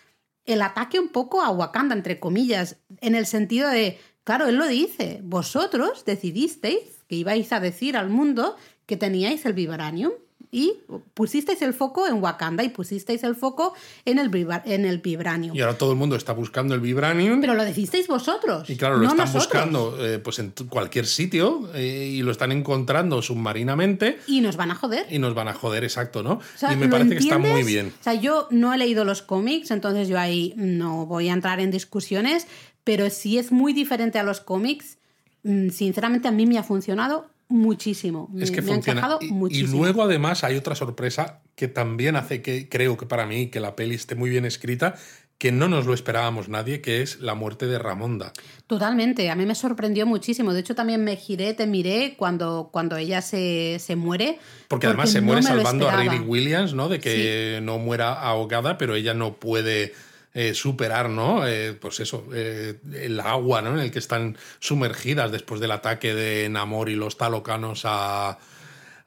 el 0.46 0.62
ataque 0.62 0.98
un 0.98 1.10
poco 1.10 1.42
a 1.42 1.50
Wakanda, 1.50 1.94
entre 1.94 2.18
comillas, 2.18 2.78
en 3.02 3.14
el 3.14 3.26
sentido 3.26 3.68
de, 3.68 3.98
claro, 4.24 4.46
él 4.46 4.56
lo 4.56 4.66
dice, 4.66 5.20
vosotros 5.22 6.06
decidisteis 6.06 7.04
que 7.08 7.16
ibais 7.16 7.52
a 7.52 7.60
decir 7.60 7.94
al 7.94 8.08
mundo 8.08 8.56
que 8.86 8.96
teníais 8.96 9.44
el 9.44 9.52
vibranium 9.52 10.12
y 10.52 10.74
pusisteis 11.14 11.62
el 11.62 11.74
foco 11.74 12.08
en 12.08 12.22
Wakanda 12.22 12.64
y 12.64 12.70
pusisteis 12.70 13.22
el 13.22 13.36
foco 13.36 13.72
en 14.04 14.18
el, 14.18 14.30
en 14.64 14.84
el 14.84 14.98
vibranium. 14.98 15.56
Y 15.56 15.60
ahora 15.60 15.78
todo 15.78 15.92
el 15.92 15.98
mundo 15.98 16.16
está 16.16 16.32
buscando 16.32 16.74
el 16.74 16.80
Vibranium. 16.80 17.40
Pero 17.40 17.54
lo 17.54 17.64
decisteis 17.64 18.08
vosotros. 18.08 18.68
Y 18.68 18.76
claro, 18.76 18.96
lo 18.96 19.02
no 19.04 19.10
están 19.10 19.26
nosotros. 19.26 19.44
buscando 19.46 19.96
eh, 20.06 20.18
pues 20.18 20.38
en 20.40 20.52
cualquier 20.68 21.06
sitio 21.06 21.70
eh, 21.74 22.10
y 22.14 22.22
lo 22.22 22.32
están 22.32 22.50
encontrando 22.50 23.22
submarinamente 23.22 24.18
Y 24.26 24.40
nos 24.40 24.56
van 24.56 24.70
a 24.72 24.74
joder. 24.74 25.06
y 25.08 25.18
nos 25.20 25.34
van 25.34 25.48
a 25.48 25.54
joder, 25.54 25.84
exacto, 25.84 26.22
¿no? 26.22 26.32
O 26.32 26.42
sea, 26.56 26.72
y 26.72 26.76
me 26.76 26.86
¿lo 26.86 26.90
parece 26.92 27.10
que 27.10 27.18
está 27.18 27.38
muy 27.38 27.50
entiendes? 27.50 27.66
bien. 27.72 27.92
O 28.00 28.02
sea, 28.02 28.14
yo 28.14 28.48
no 28.50 28.72
he 28.74 28.78
leído 28.78 29.04
los 29.04 29.22
cómics, 29.22 29.70
entonces 29.70 30.08
yo 30.08 30.18
ahí 30.18 30.54
no 30.56 31.06
voy 31.06 31.28
a 31.28 31.32
entrar 31.32 31.60
en 31.60 31.70
discusiones, 31.70 32.46
pero 32.82 33.08
si 33.10 33.38
es 33.38 33.52
muy 33.52 33.72
diferente 33.72 34.18
a 34.18 34.22
los 34.24 34.40
cómics, 34.40 34.98
mm, 35.44 35.68
sinceramente 35.70 36.26
a 36.28 36.32
mí 36.32 36.46
me 36.46 36.58
ha 36.58 36.62
funcionado 36.64 37.26
muchísimo. 37.50 38.30
Me, 38.32 38.44
Es 38.44 38.50
que 38.50 38.62
me 38.62 38.72
funciona. 38.72 39.00
encajado 39.00 39.18
Y, 39.50 39.66
luego, 39.66 40.02
además, 40.02 40.44
hay 40.44 40.56
otra 40.56 40.74
sorpresa 40.74 41.42
que 41.54 41.68
también 41.68 42.16
hace 42.16 42.40
que 42.40 42.68
creo 42.68 42.96
que 42.96 43.06
para 43.06 43.26
mí 43.26 43.48
que 43.48 43.60
la 43.60 43.76
peli 43.76 43.94
esté 43.94 44.14
muy 44.14 44.30
bien 44.30 44.46
escrita, 44.46 44.94
que 45.36 45.52
no 45.52 45.68
nos 45.68 45.86
lo 45.86 45.94
esperábamos 45.94 46.48
nadie, 46.48 46.80
que 46.80 47.02
es 47.02 47.20
la 47.20 47.34
muerte 47.34 47.66
de 47.66 47.78
Ramonda. 47.78 48.32
Totalmente, 48.66 49.30
a 49.30 49.34
mí 49.34 49.46
me 49.46 49.54
sorprendió 49.54 50.06
muchísimo. 50.06 50.52
De 50.52 50.60
hecho, 50.60 50.74
también 50.74 51.02
me 51.02 51.16
giré, 51.16 51.54
te 51.54 51.66
miré 51.66 52.14
cuando, 52.16 52.68
cuando 52.72 52.96
ella 52.96 53.22
se, 53.22 53.78
se 53.80 53.96
muere. 53.96 54.38
Porque 54.68 54.86
además 54.86 55.10
se 55.10 55.20
no 55.20 55.28
muere 55.28 55.42
salvando 55.42 55.88
a. 55.88 55.96
Riri 55.96 56.18
Williams, 56.18 56.74
¿no? 56.74 56.88
De 56.88 57.00
que 57.00 57.60
no 57.62 57.78
muera 57.78 58.12
ahogada, 58.12 58.76
pero 58.76 58.94
ella 58.94 59.14
no 59.14 59.36
puede 59.36 59.94
eh, 60.32 60.54
superar, 60.54 61.08
¿no? 61.10 61.46
Eh, 61.46 61.72
pues 61.72 62.00
eso, 62.00 62.26
eh, 62.32 62.78
el 62.92 63.18
agua, 63.20 63.62
¿no? 63.62 63.70
En 63.74 63.80
el 63.80 63.90
que 63.90 63.98
están 63.98 64.36
sumergidas 64.60 65.32
después 65.32 65.60
del 65.60 65.72
ataque 65.72 66.14
de 66.14 66.48
Namor 66.48 66.88
y 66.88 66.94
los 66.94 67.16
talocanos 67.16 67.82
a, 67.84 68.38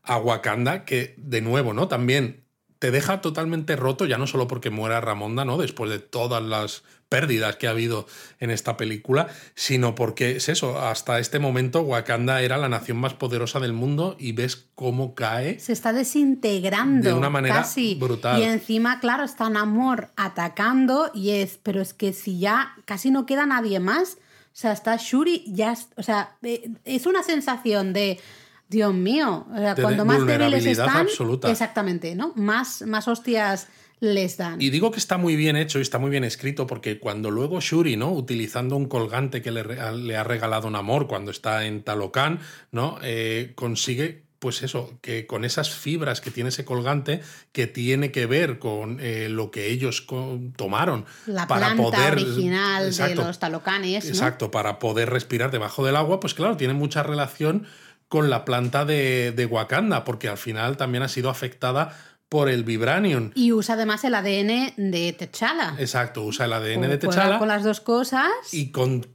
a 0.03 0.17
Wakanda, 0.17 0.86
que 0.86 1.15
de 1.17 1.41
nuevo, 1.41 1.74
¿no? 1.74 1.88
También 1.88 2.43
te 2.80 2.91
deja 2.91 3.21
totalmente 3.21 3.78
roto, 3.78 4.05
ya 4.05 4.17
no 4.17 4.28
solo 4.28 4.47
porque 4.47 4.69
muera 4.69 4.99
Ramonda, 4.99 5.45
¿no? 5.45 5.57
Después 5.57 5.89
de 5.89 5.99
todas 5.99 6.43
las 6.43 6.84
pérdidas 7.14 7.57
que 7.57 7.68
ha 7.68 7.70
habido 7.70 8.07
en 8.39 8.49
esta 8.49 8.76
película, 8.76 9.28
sino 9.53 9.93
porque 9.93 10.38
es 10.38 10.49
eso, 10.49 10.80
hasta 10.80 11.20
este 11.20 11.38
momento 11.38 11.82
Wakanda 11.82 12.41
era 12.41 12.57
la 12.57 12.70
nación 12.70 12.97
más 12.97 13.14
poderosa 13.14 13.59
del 13.59 13.72
mundo 13.72 14.16
y 14.18 14.32
ves 14.32 14.66
cómo 14.74 15.14
cae. 15.14 15.59
Se 15.59 15.74
está 15.74 15.93
desintegrando. 15.93 17.07
De 17.07 17.14
una 17.14 17.30
manera 17.30 17.57
casi. 17.57 17.93
brutal. 17.93 18.41
Y 18.41 18.45
encima, 18.45 18.99
claro, 18.99 19.26
está 19.26 19.47
Namor 19.47 20.09
atacando 20.16 21.11
y 21.14 21.34
es, 21.34 21.59
pero 21.61 21.82
es 21.82 21.93
que 21.93 22.14
si 22.14 22.39
ya 22.39 22.74
casi 22.86 23.11
no 23.11 23.28
queda 23.28 23.45
nadie 23.45 23.80
más, 23.80 24.16
o 24.16 24.55
sea, 24.55 24.72
está 24.72 24.97
Shuri, 24.97 25.43
ya, 25.45 25.78
o 25.95 26.01
sea, 26.01 26.36
eh, 26.41 26.72
es 26.84 27.05
una 27.05 27.22
sensación 27.22 27.93
de... 27.93 28.20
Dios 28.70 28.91
mío, 28.91 29.45
o 29.53 29.57
sea, 29.57 29.76
cuando 29.76 30.03
más 30.03 30.26
débiles 30.26 30.66
están, 30.66 31.05
absoluta. 31.05 31.51
exactamente, 31.51 32.16
¿no? 32.16 32.34
Más, 32.36 32.82
más 32.82 33.07
hostias 33.07 33.68
les 34.04 34.36
dan. 34.36 34.62
Y 34.62 34.70
digo 34.70 34.91
que 34.91 34.99
está 34.99 35.18
muy 35.18 35.38
bien 35.38 35.56
hecho 35.56 35.80
y 35.80 35.82
está 35.82 35.97
muy 35.97 36.12
bien 36.12 36.26
escrito 36.26 36.68
porque 36.68 36.99
cuando 36.99 37.32
luego 37.32 37.62
Shuri, 37.62 37.95
¿no? 37.95 38.12
Utilizando 38.12 38.76
un 38.76 38.88
colgante 38.88 39.41
que 39.41 39.51
le, 39.51 40.16
ha 40.18 40.24
regalado 40.26 40.68
un 40.68 40.76
amor 40.76 41.08
cuando 41.08 41.32
está 41.32 41.66
en 41.66 41.84
Talocan, 41.84 42.39
¿no? 42.72 42.97
Eh, 43.01 43.54
consigue, 43.56 44.24
pues 44.39 44.62
eso, 44.62 44.99
que 45.01 45.26
con 45.26 45.45
esas 45.45 45.74
fibras 45.74 46.20
que 46.20 46.32
tiene 46.32 46.49
ese 46.49 46.66
colgante, 46.66 47.22
que 47.54 47.66
tiene 47.66 48.12
que 48.12 48.26
ver 48.26 48.60
con 48.60 48.97
eh, 48.99 49.30
lo 49.30 49.51
que 49.51 49.68
ellos 49.68 50.06
tomaron 50.58 51.06
La 51.26 51.47
para 51.47 51.68
planta 51.68 51.84
poder. 51.84 52.14
original 52.16 52.86
Exacto. 52.88 53.22
de 53.22 53.28
los 53.28 53.39
talocanes, 53.39 54.04
¿no? 54.04 54.10
Exacto, 54.10 54.51
para 54.51 54.80
poder 54.80 55.12
respirar 55.12 55.49
debajo 55.49 55.86
del 55.86 55.95
agua, 55.95 56.20
pues 56.20 56.34
claro, 56.34 56.58
tiene 56.58 56.74
mucha 56.74 57.04
relación 57.04 57.68
con 58.10 58.30
la 58.30 58.43
planta 58.43 58.84
de, 58.84 59.32
de 59.32 59.45
Wakanda, 59.45 60.04
porque 60.04 60.28
al 60.28 60.38
final 60.38 60.76
también 60.76 61.04
ha 61.04 61.08
sido 61.08 61.30
afectada 61.32 61.97
por 62.34 62.49
el 62.49 62.63
vibranium. 62.63 63.29
Y 63.36 63.51
usa 63.51 63.75
además 63.75 64.03
el 64.05 64.15
ADN 64.15 64.73
de 64.75 65.13
T'Challa. 65.13 65.75
Exacto, 65.77 66.23
usa 66.23 66.45
el 66.45 66.53
ADN 66.53 66.81
de 66.81 66.88
Juega 66.88 66.97
T'Challa 66.97 67.38
con 67.38 67.47
las 67.47 67.63
dos 67.63 67.79
cosas. 67.79 68.27
y 68.51 68.71
con- 68.71 69.05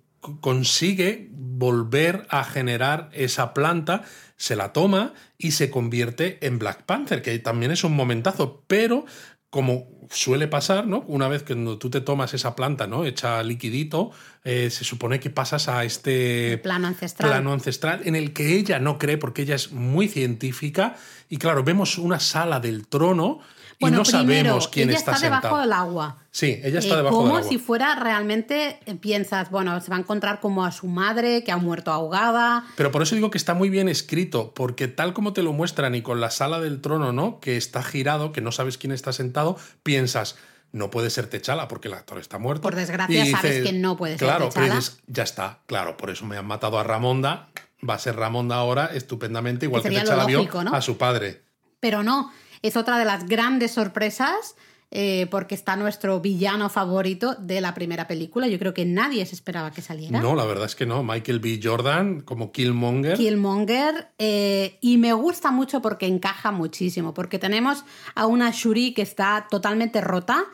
consigue 0.40 1.28
volver 1.32 2.26
a 2.30 2.44
generar 2.44 3.10
esa 3.12 3.54
planta, 3.54 4.02
se 4.36 4.54
la 4.54 4.72
toma 4.72 5.14
y 5.36 5.50
se 5.50 5.68
convierte 5.68 6.38
en 6.46 6.60
Black 6.60 6.84
Panther, 6.84 7.20
que 7.22 7.36
también 7.40 7.72
es 7.72 7.82
un 7.82 7.96
momentazo, 7.96 8.62
pero 8.68 9.04
como 9.50 9.88
suele 10.10 10.46
pasar, 10.46 10.86
¿no? 10.86 11.04
Una 11.06 11.28
vez 11.28 11.42
que 11.42 11.54
tú 11.54 11.90
te 11.90 12.00
tomas 12.00 12.34
esa 12.34 12.54
planta, 12.54 12.86
¿no? 12.86 13.04
Hecha 13.04 13.42
liquidito, 13.42 14.10
eh, 14.44 14.70
se 14.70 14.84
supone 14.84 15.20
que 15.20 15.30
pasas 15.30 15.68
a 15.68 15.84
este 15.84 16.58
plano 16.58 16.88
ancestral. 16.88 17.30
plano 17.30 17.52
ancestral 17.52 18.02
en 18.04 18.14
el 18.14 18.32
que 18.32 18.56
ella 18.56 18.78
no 18.78 18.98
cree 18.98 19.16
porque 19.16 19.42
ella 19.42 19.54
es 19.54 19.72
muy 19.72 20.08
científica 20.08 20.96
y 21.28 21.38
claro, 21.38 21.64
vemos 21.64 21.98
una 21.98 22.20
sala 22.20 22.60
del 22.60 22.86
trono 22.86 23.40
y 23.80 23.84
Bueno, 23.84 23.98
no 23.98 24.02
primero, 24.02 24.44
sabemos 24.48 24.68
quién 24.68 24.88
ella 24.88 24.98
está, 24.98 25.12
está, 25.12 25.24
debajo 25.26 25.58
del 25.60 25.72
agua. 25.72 26.16
Sí, 26.32 26.60
ella 26.64 26.80
está 26.80 26.94
Eh, 26.94 26.96
debajo 26.96 27.16
como 27.16 27.28
del 27.28 27.36
agua. 27.38 27.48
si 27.48 27.58
fuera 27.58 27.94
realmente, 27.94 28.80
eh, 28.86 28.94
piensas, 28.96 29.50
bueno, 29.50 29.80
se 29.80 29.88
va 29.90 29.96
a 29.96 30.00
encontrar 30.00 30.40
como 30.40 30.64
a 30.64 30.72
su 30.72 30.88
madre, 30.88 31.44
que 31.44 31.52
ha 31.52 31.56
muerto 31.58 31.92
ahogada. 31.92 32.64
Pero 32.76 32.90
por 32.90 33.02
eso 33.02 33.14
digo 33.14 33.30
que 33.30 33.38
está 33.38 33.54
muy 33.54 33.70
bien 33.70 33.88
escrito, 33.88 34.52
porque 34.52 34.88
tal 34.88 35.12
como 35.12 35.32
te 35.32 35.42
lo 35.44 35.52
muestran 35.52 35.94
y 35.94 36.02
con 36.02 36.20
la 36.20 36.30
sala 36.30 36.58
del 36.60 36.80
trono, 36.80 37.12
¿no? 37.12 37.38
Que 37.38 37.56
está 37.56 37.82
girado, 37.84 38.32
que 38.32 38.40
no 38.40 38.50
sabes 38.50 38.78
quién 38.78 38.90
está 38.92 39.12
sentado, 39.12 39.56
piensas, 39.84 40.36
no 40.72 40.90
puede 40.90 41.08
ser 41.10 41.28
Techala 41.28 41.68
porque 41.68 41.86
el 41.88 41.94
actor 41.94 42.18
está 42.18 42.38
muerto. 42.38 42.62
Por 42.62 42.74
desgracia, 42.74 43.24
Y 43.24 43.30
sabes 43.30 43.62
que 43.64 43.72
no 43.72 43.96
puede 43.96 44.18
ser 44.18 44.26
Claro, 44.26 44.50
pero 44.52 44.66
T'Challa. 44.66 44.74
dices, 44.80 44.98
ya 45.06 45.22
está, 45.22 45.60
claro, 45.66 45.96
por 45.96 46.10
eso 46.10 46.26
me 46.26 46.36
han 46.36 46.46
matado 46.46 46.78
a 46.80 46.82
Ramonda, 46.82 47.48
va 47.88 47.94
a 47.94 47.98
ser 48.00 48.16
Ramonda 48.16 48.56
ahora 48.56 48.86
estupendamente, 48.92 49.66
igual 49.66 49.82
que, 49.82 49.90
lo 49.90 50.00
Techala 50.00 50.24
vio 50.26 50.38
lógico, 50.38 50.64
¿no? 50.64 50.74
a 50.74 50.82
su 50.82 50.98
padre. 50.98 51.42
Pero 51.80 52.02
no, 52.02 52.32
es 52.62 52.76
otra 52.76 52.98
de 52.98 53.04
las 53.04 53.26
grandes 53.26 53.72
sorpresas. 53.72 54.56
eh, 54.90 55.26
porque 55.30 55.54
está 55.54 55.76
nuestro 55.76 56.20
villano 56.20 56.70
favorito 56.70 57.34
de 57.34 57.60
la 57.60 57.74
primera 57.74 58.08
película. 58.08 58.48
Yo 58.48 58.58
creo 58.58 58.72
que 58.72 58.86
nadie 58.86 59.24
se 59.26 59.34
esperaba 59.34 59.70
que 59.70 59.82
saliera. 59.82 60.20
No, 60.20 60.34
la 60.34 60.46
verdad 60.46 60.64
es 60.64 60.74
que 60.74 60.86
no. 60.86 61.02
Michael 61.02 61.40
B. 61.40 61.60
Jordan 61.62 62.22
como 62.22 62.52
Killmonger. 62.52 63.16
Killmonger 63.16 64.12
eh, 64.18 64.78
y 64.80 64.96
me 64.96 65.12
gusta 65.12 65.50
mucho 65.50 65.82
porque 65.82 66.06
encaja 66.06 66.52
muchísimo, 66.52 67.12
porque 67.12 67.38
tenemos 67.38 67.84
a 68.14 68.26
una 68.26 68.50
Shuri 68.50 68.94
que 68.94 69.02
está 69.02 69.46
totalmente 69.50 70.00
rota 70.00 70.44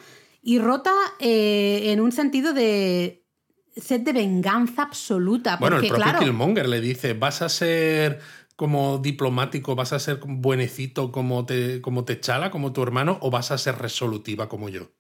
y 0.43 0.59
rota 0.59 0.93
eh, 1.21 1.93
en 1.93 2.01
un 2.01 2.11
sentido 2.11 2.53
de 2.53 3.25
sed 3.77 4.01
de 4.01 4.13
venganza 4.13 4.83
absoluta. 4.83 5.57
Bueno, 5.57 5.77
el 5.77 5.83
porque, 5.83 5.89
propio 5.95 6.05
claro, 6.05 6.25
Killmonger 6.25 6.69
le 6.69 6.81
dice, 6.81 7.15
vas 7.15 7.41
a 7.43 7.49
ser 7.49 8.21
como 8.57 8.99
diplomático, 8.99 9.75
vas 9.75 9.93
a 9.93 9.99
ser 9.99 10.21
buenecito 10.25 11.11
como 11.13 11.45
te, 11.47 11.81
como 11.81 12.05
Techala, 12.05 12.51
como 12.51 12.73
tu 12.73 12.83
hermano, 12.83 13.19
o 13.21 13.31
vas 13.31 13.51
a 13.51 13.59
ser 13.59 13.77
resolutiva 13.79 14.49
como 14.49 14.69
yo. 14.69 14.91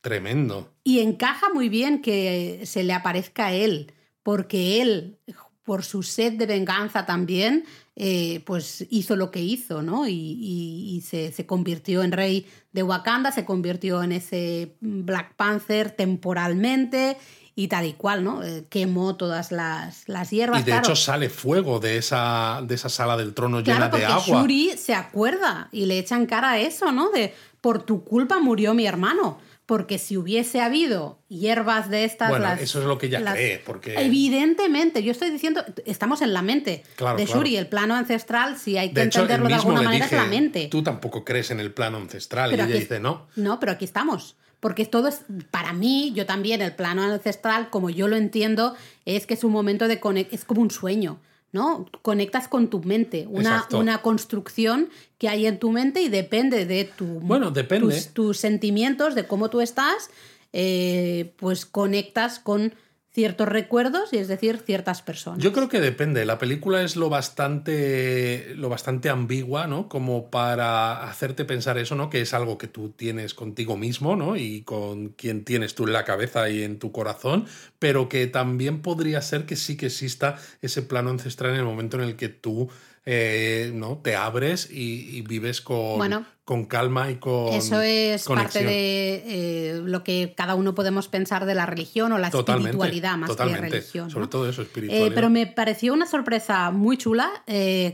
Tremendo. 0.00 0.72
Y 0.84 1.00
encaja 1.00 1.48
muy 1.52 1.68
bien 1.68 2.00
que 2.00 2.60
se 2.64 2.84
le 2.84 2.92
aparezca 2.92 3.46
a 3.46 3.52
él, 3.52 3.92
porque 4.22 4.80
él, 4.80 5.18
por 5.64 5.84
su 5.84 6.04
sed 6.04 6.34
de 6.34 6.46
venganza 6.46 7.06
también, 7.06 7.64
eh, 7.96 8.40
pues 8.46 8.86
hizo 8.90 9.16
lo 9.16 9.32
que 9.32 9.42
hizo, 9.42 9.82
¿no? 9.82 10.06
Y, 10.06 10.12
y- 10.12 10.96
y 10.96 11.00
se, 11.00 11.32
se 11.32 11.44
convirtió 11.46 12.04
en 12.04 12.12
rey 12.12 12.46
de 12.72 12.84
Wakanda, 12.84 13.32
se 13.32 13.44
convirtió 13.44 14.02
en 14.02 14.12
ese 14.12 14.76
Black 14.80 15.34
Panther 15.34 15.90
temporalmente 15.90 17.16
y 17.58 17.68
tal 17.68 17.86
y 17.86 17.94
cual, 17.94 18.22
¿no? 18.22 18.42
Eh, 18.44 18.66
quemó 18.68 19.16
todas 19.16 19.50
las, 19.50 20.08
las 20.08 20.30
hierbas. 20.30 20.60
Y 20.60 20.64
de 20.64 20.72
claro. 20.72 20.84
hecho 20.86 20.94
sale 20.94 21.30
fuego 21.30 21.80
de 21.80 21.96
esa, 21.96 22.60
de 22.62 22.74
esa 22.74 22.90
sala 22.90 23.16
del 23.16 23.32
trono 23.34 23.62
Claro, 23.64 23.86
llena 23.86 23.96
de 23.98 24.04
agua. 24.04 24.22
Shuri 24.42 24.76
se 24.76 24.94
acuerda 24.94 25.68
y 25.72 25.86
le 25.86 25.98
echan 25.98 26.26
cara 26.26 26.50
a 26.52 26.58
eso, 26.60 26.92
¿no? 26.92 27.10
De 27.10 27.34
por 27.62 27.82
tu 27.82 28.04
culpa 28.04 28.38
murió 28.38 28.74
mi 28.74 28.86
hermano. 28.86 29.40
Porque 29.64 29.98
si 29.98 30.16
hubiese 30.16 30.60
habido 30.60 31.18
hierbas 31.28 31.90
de 31.90 32.04
estas. 32.04 32.28
Bueno, 32.28 32.44
las- 32.44 32.60
eso 32.60 32.78
es 32.78 32.84
lo 32.84 32.98
que 32.98 33.06
ella 33.06 33.18
las- 33.18 33.34
cree, 33.34 33.58
porque... 33.66 33.94
Evidentemente, 34.00 35.02
yo 35.02 35.10
estoy 35.10 35.30
diciendo, 35.30 35.64
estamos 35.86 36.22
en 36.22 36.32
la 36.34 36.42
mente 36.42 36.84
Claro, 36.94 37.16
de 37.16 37.24
claro. 37.24 37.40
Shuri, 37.40 37.56
el 37.56 37.66
plano 37.66 37.94
ancestral, 37.96 38.58
si 38.58 38.76
hay 38.78 38.90
que 38.92 39.00
De 39.00 39.06
hecho, 39.06 39.18
él 39.20 39.24
entenderlo 39.24 39.48
de 39.48 39.54
alguna 39.54 39.82
manera, 39.82 40.04
dije, 40.04 40.14
es 40.16 40.22
la 40.22 40.28
mente. 40.28 40.68
tú 40.70 40.84
tampoco 40.84 41.24
crees 41.24 41.50
en 41.50 41.58
el 41.58 41.72
plano 41.72 41.96
ancestral. 41.96 42.50
Pero 42.50 42.62
y 42.62 42.66
ella 42.66 42.74
aquí- 42.76 42.82
dice, 42.84 43.00
no. 43.00 43.26
No, 43.34 43.58
pero 43.58 43.72
aquí 43.72 43.84
estamos. 43.84 44.36
Porque 44.60 44.84
todo 44.86 45.08
es, 45.08 45.22
para 45.50 45.72
mí, 45.72 46.12
yo 46.14 46.26
también, 46.26 46.62
el 46.62 46.74
plano 46.74 47.02
ancestral, 47.02 47.70
como 47.70 47.90
yo 47.90 48.08
lo 48.08 48.16
entiendo, 48.16 48.74
es 49.04 49.26
que 49.26 49.34
es 49.34 49.44
un 49.44 49.52
momento 49.52 49.86
de 49.88 50.00
es 50.30 50.44
como 50.44 50.62
un 50.62 50.70
sueño, 50.70 51.18
¿no? 51.52 51.86
Conectas 52.02 52.48
con 52.48 52.68
tu 52.68 52.80
mente, 52.80 53.26
una, 53.28 53.66
una 53.72 54.02
construcción 54.02 54.88
que 55.18 55.28
hay 55.28 55.46
en 55.46 55.58
tu 55.58 55.70
mente 55.70 56.00
y 56.02 56.08
depende 56.08 56.64
de 56.66 56.84
tu, 56.84 57.04
Bueno, 57.04 57.50
depende. 57.50 57.94
tus, 57.94 58.08
tus 58.08 58.38
sentimientos, 58.38 59.14
de 59.14 59.26
cómo 59.26 59.50
tú 59.50 59.60
estás, 59.60 60.10
eh, 60.52 61.34
pues 61.36 61.66
conectas 61.66 62.38
con 62.38 62.74
ciertos 63.16 63.48
recuerdos 63.48 64.12
y 64.12 64.18
es 64.18 64.28
decir, 64.28 64.58
ciertas 64.58 65.00
personas. 65.00 65.42
Yo 65.42 65.54
creo 65.54 65.70
que 65.70 65.80
depende. 65.80 66.26
La 66.26 66.38
película 66.38 66.82
es 66.82 66.96
lo 66.96 67.08
bastante, 67.08 68.52
lo 68.56 68.68
bastante 68.68 69.08
ambigua, 69.08 69.66
¿no? 69.66 69.88
Como 69.88 70.30
para 70.30 71.08
hacerte 71.08 71.46
pensar 71.46 71.78
eso, 71.78 71.94
¿no? 71.94 72.10
Que 72.10 72.20
es 72.20 72.34
algo 72.34 72.58
que 72.58 72.68
tú 72.68 72.90
tienes 72.90 73.32
contigo 73.32 73.78
mismo, 73.78 74.16
¿no? 74.16 74.36
Y 74.36 74.60
con 74.64 75.08
quien 75.08 75.46
tienes 75.46 75.74
tú 75.74 75.84
en 75.86 75.94
la 75.94 76.04
cabeza 76.04 76.50
y 76.50 76.62
en 76.62 76.78
tu 76.78 76.92
corazón, 76.92 77.46
pero 77.78 78.10
que 78.10 78.26
también 78.26 78.82
podría 78.82 79.22
ser 79.22 79.46
que 79.46 79.56
sí 79.56 79.78
que 79.78 79.86
exista 79.86 80.36
ese 80.60 80.82
plano 80.82 81.08
ancestral 81.08 81.52
en 81.52 81.60
el 81.60 81.64
momento 81.64 81.96
en 81.96 82.02
el 82.02 82.16
que 82.16 82.28
tú, 82.28 82.68
eh, 83.06 83.70
¿no? 83.72 83.98
Te 83.98 84.16
abres 84.16 84.68
y, 84.70 85.16
y 85.16 85.22
vives 85.22 85.60
con, 85.60 85.96
Bueno. 85.96 86.26
con 86.44 86.64
calma 86.66 87.10
y 87.10 87.16
con 87.16 87.54
Eso 87.54 87.80
es 87.80 88.24
parte 88.24 88.64
de 88.64 89.22
eh, 89.26 89.80
lo 89.84 90.02
que 90.04 90.34
cada 90.36 90.54
uno 90.56 90.74
podemos 90.74 91.06
pensar 91.08 91.46
de 91.46 91.54
la 91.54 91.66
religión 91.66 92.12
o 92.12 92.18
la 92.18 92.30
Totalmente, 92.30 92.70
espiritualidad 92.70 93.16
más 93.16 93.30
totalmente. 93.30 93.62
que 93.68 93.72
religión. 93.76 94.10
Sobre 94.10 94.24
¿no? 94.24 94.28
todo 94.28 94.48
eso, 94.48 94.60
Eh, 94.62 94.64
espiritualidad. 94.64 95.14
pero 95.14 95.30
me 95.30 95.46
pareció 95.46 95.92
una 95.94 96.06
sorpresa 96.06 96.70
muy 96.72 96.98
chula. 96.98 97.30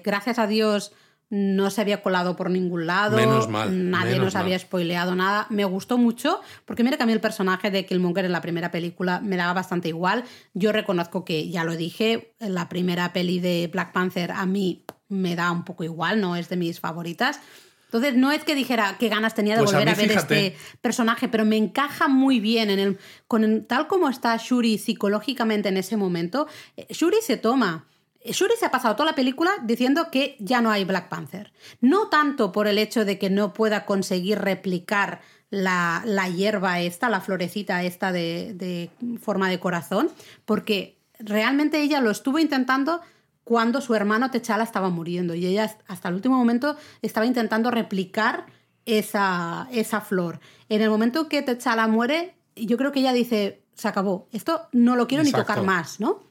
Gracias 0.03 0.39
a 0.39 0.47
Dios 0.47 0.93
no 1.35 1.71
se 1.71 1.81
había 1.81 2.03
colado 2.03 2.37
por 2.37 2.51
ningún 2.51 2.87
lado. 2.87 3.17
Menos 3.17 3.49
mal, 3.49 3.91
Nadie 3.91 4.13
menos 4.13 4.27
nos 4.27 4.35
había 4.37 4.59
spoileado 4.59 5.15
nada. 5.15 5.47
Me 5.49 5.65
gustó 5.65 5.97
mucho 5.97 6.43
porque 6.67 6.85
mira 6.85 6.99
que 6.99 7.05
a 7.05 7.07
mí 7.07 7.13
el 7.13 7.23
personaje 7.23 7.71
de 7.71 7.87
Killmonger 7.87 8.27
en 8.27 8.33
la 8.33 8.43
primera 8.43 8.71
película 8.71 9.19
me 9.21 9.37
daba 9.37 9.55
bastante 9.55 9.89
igual. 9.89 10.25
Yo 10.53 10.73
reconozco 10.73 11.25
que, 11.25 11.49
ya 11.49 11.65
lo 11.65 11.75
dije, 11.75 12.35
en 12.39 12.53
la 12.55 12.69
primera 12.69 13.15
peli 13.15 13.41
de 13.41 13.71
Black 13.73 13.93
Panther 13.93 14.31
a 14.33 14.45
mí 14.45 14.85
me 15.13 15.37
da 15.37 15.51
un 15.53 15.65
poco 15.65 15.85
igual, 15.85 16.21
no 16.21 16.35
es 16.37 16.49
de 16.49 16.57
mis 16.57 16.81
favoritas. 16.81 17.39
Entonces, 17.87 18.15
no 18.17 18.33
es 18.33 18.43
que 18.43 18.55
dijera 18.55 18.97
qué 18.99 19.09
ganas 19.11 19.35
tenía 19.35 19.55
de 19.55 19.61
Pues 19.63 19.75
a 19.75 19.79
volver 19.79 19.89
a, 19.91 19.97
mí, 19.97 19.99
ver 19.99 20.09
fíjate. 20.09 20.47
este 20.47 20.59
personaje, 20.81 21.29
pero 21.29 21.45
me 21.45 21.59
encaja 21.59 22.09
muy 22.09 22.41
bien 22.41 22.71
en 22.71 22.79
el, 22.79 22.99
con 23.29 23.45
el- 23.45 23.67
tal 23.67 23.87
como 23.87 24.09
está 24.09 24.35
Shuri 24.39 24.79
psicológicamente 24.79 25.69
en 25.69 25.77
ese 25.77 25.99
momento. 25.99 26.47
eh, 26.79 26.87
Shuri 26.91 27.19
se 27.23 27.37
toma. 27.37 27.87
eh, 28.21 28.33
Shuri 28.33 28.55
se 28.59 28.65
ha 28.65 28.71
pasado 28.71 28.97
toda 28.97 29.11
la 29.11 29.15
película 29.15 29.51
diciendo 29.65 30.09
que 30.11 30.37
ya 30.39 30.63
no 30.63 30.71
hay 30.71 30.85
Black 30.87 31.11
Panther. 31.11 31.53
No 31.83 32.09
tanto 32.09 32.51
por 32.51 32.67
el 32.67 32.79
hecho 32.79 33.05
de 33.05 33.19
que 33.19 33.29
no 33.29 33.53
pueda 33.53 33.85
conseguir 33.85 34.39
replicar 34.39 35.21
la, 35.51 36.03
la 36.07 36.31
hierba 36.31 36.81
esta, 36.81 37.11
la 37.11 37.21
florecita 37.21 37.83
esta 37.83 38.11
de, 38.11 38.55
de 38.55 38.89
forma 39.21 39.51
de 39.51 39.61
corazón, 39.61 40.09
porque 40.47 40.97
realmente 41.19 41.83
ella 41.83 42.01
lo 42.01 42.11
estuvo 42.11 42.39
intentando 42.39 43.03
cuando 43.45 43.81
su 43.81 43.95
hermano 43.95 44.31
Techala 44.31 44.65
estaba 44.65 44.91
muriendo 44.91 45.35
y 45.35 45.47
ella 45.47 45.77
hasta 45.89 46.09
el 46.09 46.15
último 46.15 46.37
momento 46.37 46.77
estaba 47.03 47.27
intentando 47.27 47.71
replicar 47.71 48.47
esa, 48.87 49.69
esa 49.73 50.01
flor. 50.01 50.41
En 50.69 50.83
el 50.83 50.91
momento 50.91 51.29
que 51.29 51.43
T'Challa 51.43 51.87
muere, 51.87 52.37
yo 52.57 52.77
creo 52.77 52.93
que 52.93 53.01
ella 53.01 53.13
dice, 53.13 53.63
se 53.75 53.89
acabó, 53.89 54.29
esto 54.33 54.69
no 54.73 54.97
lo 54.97 55.07
quiero 55.07 55.25
ni 55.25 55.33
tocar 55.33 55.63
más, 55.63 56.01
¿no? 56.01 56.23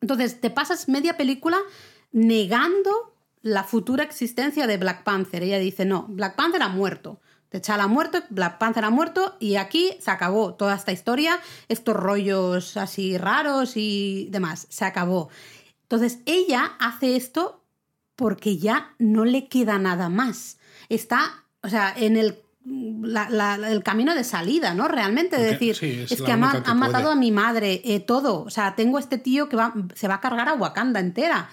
Entonces 0.00 0.40
te 0.40 0.50
pasas 0.50 0.88
media 0.88 1.16
película 1.16 1.58
negando 2.12 3.14
la 3.42 3.64
futura 3.64 4.04
existencia 4.04 4.66
de 4.66 4.76
Black 4.76 5.04
Panther. 5.04 5.42
Ella 5.42 5.58
dice, 5.58 5.84
no, 5.84 6.06
Black 6.08 6.36
Panther 6.36 6.62
ha 6.62 6.68
muerto. 6.68 7.20
T'Challa 7.50 7.84
ha 7.84 7.88
muerto, 7.88 8.22
Black 8.30 8.58
Panther 8.58 8.84
ha 8.84 8.90
muerto 8.90 9.36
y 9.40 9.56
aquí 9.56 9.96
se 9.98 10.12
acabó 10.12 10.54
toda 10.54 10.76
esta 10.76 10.92
historia, 10.92 11.40
estos 11.68 11.96
rollos 11.96 12.76
así 12.76 13.18
raros 13.18 13.76
y 13.76 14.28
demás, 14.30 14.66
se 14.70 14.84
acabó. 14.84 15.30
Entonces 15.90 16.20
ella 16.24 16.72
hace 16.78 17.16
esto 17.16 17.64
porque 18.14 18.58
ya 18.58 18.94
no 19.00 19.24
le 19.24 19.48
queda 19.48 19.78
nada 19.80 20.08
más. 20.08 20.58
Está, 20.88 21.44
o 21.62 21.68
sea, 21.68 21.92
en 21.96 22.16
el, 22.16 22.38
la- 22.64 23.28
la- 23.28 23.56
el 23.56 23.82
camino 23.82 24.14
de 24.14 24.22
salida, 24.22 24.72
¿no? 24.72 24.86
Realmente, 24.86 25.36
de 25.36 25.46
decir, 25.52 25.74
sí, 25.74 26.04
es 26.08 26.22
que 26.22 26.30
han, 26.30 26.44
han 26.70 26.78
matado 26.78 27.10
a 27.10 27.14
mi 27.16 27.32
madre, 27.32 27.80
eh, 27.84 27.98
todo. 27.98 28.44
O 28.44 28.50
sea, 28.50 28.76
tengo 28.76 29.00
este 29.00 29.18
tío 29.18 29.48
que 29.48 29.56
va, 29.56 29.74
se 29.96 30.06
va 30.06 30.14
a 30.14 30.20
cargar 30.20 30.48
a 30.48 30.54
Wakanda 30.54 31.00
entera. 31.00 31.48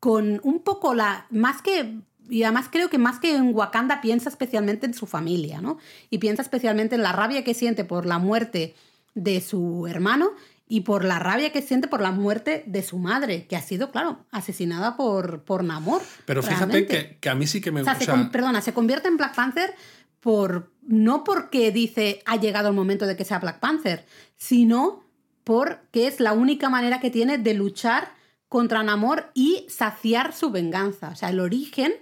Con 0.00 0.40
un 0.42 0.60
poco 0.60 0.94
la. 0.94 1.26
Más 1.30 1.62
que. 1.62 1.98
Y 2.28 2.42
además 2.42 2.66
creo 2.72 2.88
que 2.90 2.98
más 2.98 3.18
que 3.20 3.36
en 3.36 3.54
Wakanda 3.54 4.00
piensa 4.00 4.28
especialmente 4.30 4.86
en 4.86 4.94
su 4.94 5.06
familia, 5.06 5.60
¿no? 5.60 5.78
Y 6.10 6.18
piensa 6.18 6.42
especialmente 6.42 6.94
en 6.96 7.02
la 7.02 7.12
rabia 7.12 7.44
que 7.44 7.54
siente 7.54 7.84
por 7.84 8.04
la 8.06 8.18
muerte 8.18 8.74
de 9.14 9.40
su 9.40 9.86
hermano 9.86 10.30
y 10.76 10.80
por 10.80 11.04
la 11.04 11.18
rabia 11.18 11.52
que 11.52 11.62
siente 11.62 11.86
por 11.88 12.00
la 12.00 12.10
muerte 12.10 12.64
de 12.66 12.82
su 12.82 12.98
madre, 12.98 13.46
que 13.46 13.54
ha 13.56 13.62
sido, 13.62 13.90
claro, 13.92 14.24
asesinada 14.32 14.96
por, 14.96 15.42
por 15.44 15.62
Namor. 15.62 16.02
Pero 16.26 16.42
fíjate 16.42 16.86
que, 16.86 17.16
que 17.20 17.28
a 17.28 17.34
mí 17.34 17.46
sí 17.46 17.60
que 17.60 17.70
me 17.70 17.82
O 17.82 17.84
sea, 17.84 17.94
gusta. 17.94 18.16
se 18.24 18.24
perdona, 18.30 18.60
se 18.60 18.72
convierte 18.74 19.06
en 19.08 19.16
Black 19.16 19.34
Panther 19.34 19.74
por 20.20 20.72
no 20.82 21.22
porque 21.22 21.70
dice 21.70 22.22
ha 22.26 22.36
llegado 22.36 22.68
el 22.68 22.74
momento 22.74 23.06
de 23.06 23.16
que 23.16 23.24
sea 23.24 23.38
Black 23.38 23.60
Panther, 23.60 24.04
sino 24.36 25.04
porque 25.44 26.06
es 26.06 26.20
la 26.20 26.32
única 26.32 26.68
manera 26.70 26.98
que 27.00 27.10
tiene 27.10 27.38
de 27.38 27.54
luchar 27.54 28.12
contra 28.48 28.82
Namor 28.82 29.30
y 29.34 29.66
saciar 29.68 30.32
su 30.32 30.50
venganza. 30.50 31.10
O 31.10 31.16
sea, 31.16 31.28
el 31.30 31.40
origen. 31.40 31.92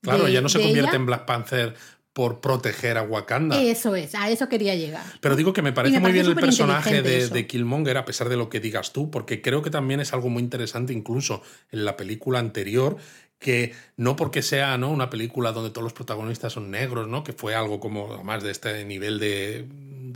Claro, 0.00 0.24
de- 0.24 0.32
ya 0.32 0.40
no 0.40 0.48
se 0.48 0.58
convierte 0.60 0.90
ella- 0.90 0.96
en 0.96 1.06
Black 1.06 1.26
Panther 1.26 1.74
por 2.16 2.40
proteger 2.40 2.96
a 2.96 3.02
Wakanda. 3.02 3.60
Eso 3.60 3.94
es, 3.94 4.14
a 4.14 4.30
eso 4.30 4.48
quería 4.48 4.74
llegar. 4.74 5.04
Pero 5.20 5.36
digo 5.36 5.52
que 5.52 5.60
me 5.60 5.74
parece 5.74 5.96
me 5.96 6.00
muy 6.00 6.12
bien 6.12 6.24
el 6.24 6.34
personaje 6.34 7.02
de, 7.02 7.28
de 7.28 7.46
Killmonger, 7.46 7.98
a 7.98 8.06
pesar 8.06 8.30
de 8.30 8.38
lo 8.38 8.48
que 8.48 8.58
digas 8.58 8.94
tú, 8.94 9.10
porque 9.10 9.42
creo 9.42 9.60
que 9.60 9.68
también 9.68 10.00
es 10.00 10.14
algo 10.14 10.30
muy 10.30 10.42
interesante, 10.42 10.94
incluso 10.94 11.42
en 11.72 11.84
la 11.84 11.94
película 11.98 12.38
anterior, 12.38 12.96
que 13.38 13.74
no 13.96 14.16
porque 14.16 14.42
sea 14.42 14.78
¿no? 14.78 14.90
una 14.90 15.10
película 15.10 15.52
donde 15.52 15.70
todos 15.70 15.84
los 15.84 15.92
protagonistas 15.92 16.52
son 16.54 16.70
negros, 16.70 17.06
¿no? 17.08 17.22
que 17.24 17.32
fue 17.32 17.54
algo 17.54 17.80
como 17.80 18.14
además 18.14 18.42
de 18.42 18.50
este 18.50 18.84
nivel 18.84 19.18
de, 19.18 19.66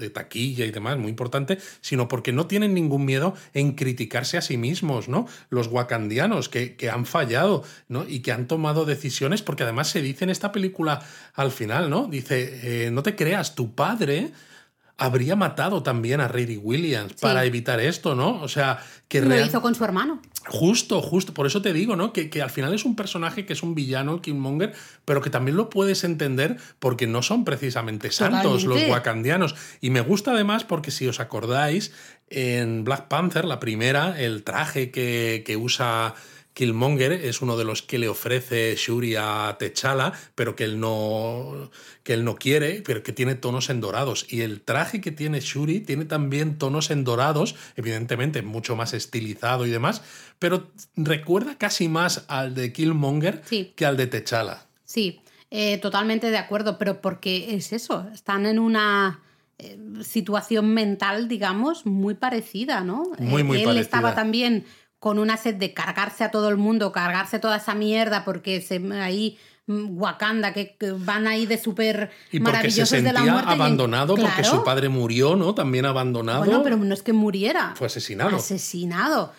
de 0.01 0.11
taquilla 0.11 0.65
y 0.65 0.71
demás, 0.71 0.99
muy 0.99 1.11
importante, 1.11 1.59
sino 1.81 2.09
porque 2.09 2.33
no 2.33 2.47
tienen 2.47 2.75
ningún 2.75 3.05
miedo 3.05 3.35
en 3.55 3.73
criticarse 3.73 4.37
a 4.39 4.43
sí 4.43 4.57
mismos, 4.57 5.09
¿no? 5.09 5.29
Los 5.51 5.69
wakandianos 5.69 6.49
que, 6.49 6.75
que 6.75 6.91
han 6.91 7.07
fallado, 7.07 7.63
¿no? 7.89 8.05
Y 8.09 8.21
que 8.21 8.33
han 8.33 8.49
tomado 8.49 8.85
decisiones, 8.85 9.43
porque 9.43 9.63
además 9.63 9.89
se 9.89 10.03
dice 10.03 10.25
en 10.25 10.31
esta 10.31 10.51
película 10.51 11.01
al 11.35 11.53
final, 11.53 11.91
¿no? 11.91 12.07
Dice, 12.07 12.87
eh, 12.87 12.91
no 12.91 13.03
te 13.03 13.15
creas, 13.15 13.55
tu 13.55 13.75
padre 13.75 14.33
habría 15.01 15.35
matado 15.35 15.83
también 15.83 16.21
a 16.21 16.29
Riri 16.29 16.59
Williams 16.59 17.15
para 17.15 17.45
evitar 17.45 17.81
esto, 17.81 18.15
¿no? 18.15 18.41
O 18.43 18.49
sea, 18.49 18.79
que 19.09 19.21
Lo 19.23 19.31
real- 19.31 19.49
hizo 19.49 19.61
con 19.63 19.75
su 19.75 19.83
hermano. 19.83 20.21
Justo, 20.47 21.01
justo. 21.03 21.35
Por 21.35 21.47
eso 21.47 21.61
te 21.63 21.73
digo, 21.73 21.97
¿no? 21.97 22.13
Que, 22.13 22.31
que 22.31 22.43
al 22.43 22.51
final 22.51 22.73
es 22.75 22.85
un 22.85 22.95
personaje 22.97 23.47
que 23.47 23.55
es 23.55 23.63
un 23.63 23.75
villano, 23.75 24.15
el 24.15 24.21
Killmonger, 24.21 24.75
pero 25.05 25.21
que 25.21 25.31
también 25.31 25.57
lo 25.57 25.71
puedes 25.71 26.05
entender 26.05 26.59
porque 26.79 27.07
no 27.07 27.23
son 27.23 27.45
precisamente 27.45 28.13
santos 28.13 28.43
Totalmente. 28.63 28.83
los 28.87 28.91
wakandianos. 28.91 29.55
Y 29.81 29.91
me 29.91 30.01
gusta 30.03 30.33
además 30.33 30.65
porque 30.65 30.91
si 30.91 31.09
os 31.09 31.19
acordáis, 31.19 31.93
en 32.29 32.85
Black 32.85 33.09
Panther, 33.09 33.45
la 33.45 33.59
primera, 33.59 34.21
el 34.21 34.45
traje 34.45 34.91
que, 34.91 35.43
que 35.45 35.57
usa 35.57 36.15
Killmonger 36.55 37.13
es 37.13 37.43
uno 37.43 37.57
de 37.57 37.65
los 37.65 37.83
que 37.83 37.99
le 37.99 38.09
ofrece 38.09 38.75
Shuri 38.77 39.15
a 39.17 39.57
T'Challa, 39.59 40.13
pero 40.35 40.57
que 40.57 40.65
él 40.65 40.81
no 40.81 41.71
que 42.03 42.15
él 42.15 42.25
no 42.25 42.35
quiere, 42.37 42.83
pero 42.85 43.03
que 43.03 43.13
tiene 43.13 43.35
tonos 43.37 43.71
en 43.71 43.81
dorados. 43.81 44.27
Y 44.29 44.41
el 44.41 44.61
traje 44.63 45.01
que 45.01 45.13
tiene 45.13 45.41
Shuri 45.41 45.81
tiene 45.81 46.05
también 46.07 46.59
tonos 46.59 46.91
en 46.91 47.05
dorados, 47.05 47.55
evidentemente 47.77 48.43
mucho 48.43 48.75
más 48.77 48.95
estilizado 48.95 49.67
y 49.67 49.71
demás, 49.71 50.03
pero 50.39 50.71
recuerda 50.97 51.57
casi 51.57 51.89
más 51.89 52.25
al 52.29 52.55
de 52.55 52.73
Killmonger 52.73 53.43
Sí. 53.45 53.73
que 53.77 53.87
al 53.87 53.97
de 53.97 54.07
T'Challa. 54.09 54.67
Sí, 54.85 55.21
eh, 55.51 55.79
totalmente 55.79 56.31
de 56.31 56.39
acuerdo, 56.39 56.79
pero 56.79 57.01
porque 57.01 57.55
es 57.55 57.73
eso, 57.73 58.09
están 58.13 58.47
en 58.47 58.59
una 58.59 59.21
eh, 59.63 59.79
situación 60.03 60.73
mental, 60.73 61.29
digamos, 61.29 61.85
muy 61.85 62.15
parecida, 62.15 62.81
¿no? 62.83 63.05
Muy, 63.19 63.43
Eh, 63.43 63.45
muy 63.45 63.59
Él 63.59 63.65
parecida. 63.65 63.81
estaba 63.83 64.15
también 64.15 64.65
con 65.01 65.19
una 65.19 65.37
sed 65.37 65.57
de 65.57 65.75
cargarse 65.75 66.23
a 66.23 66.31
todo 66.31 66.49
el 66.49 66.57
mundo, 66.57 66.93
cargarse 66.93 67.39
toda 67.41 67.57
esa 67.57 67.75
mierda, 67.75 68.25
porque 68.25 68.61
se, 68.61 68.77
ahí 69.03 69.39
mm, 69.67 69.99
Wakanda, 69.99 70.53
que, 70.53 70.77
que 70.79 70.93
van 70.93 71.27
ahí 71.27 71.47
de 71.47 71.59
súper 71.59 72.11
Y 72.31 72.39
porque 72.39 72.71
se 72.71 72.83
maravillosos 72.83 73.03
de 73.03 73.13
la 73.13 73.23
muerte. 73.23 73.51
y 73.51 73.55
abandonado 73.55 74.15
porque 74.15 74.43
Claro. 74.43 74.59
su 74.59 74.63
padre 74.63 74.89
murió, 74.89 75.35
¿no? 75.37 75.55
También 75.55 75.87
abandonado. 75.87 76.45
Bueno, 76.45 76.63
pero 76.63 76.77
no 76.77 76.95
es 76.95 77.03
que 77.03 77.13
muriera. 77.15 77.73
Fue 77.77 77.87
asesinado. 77.89 78.37
Asesinado. 78.37 79.33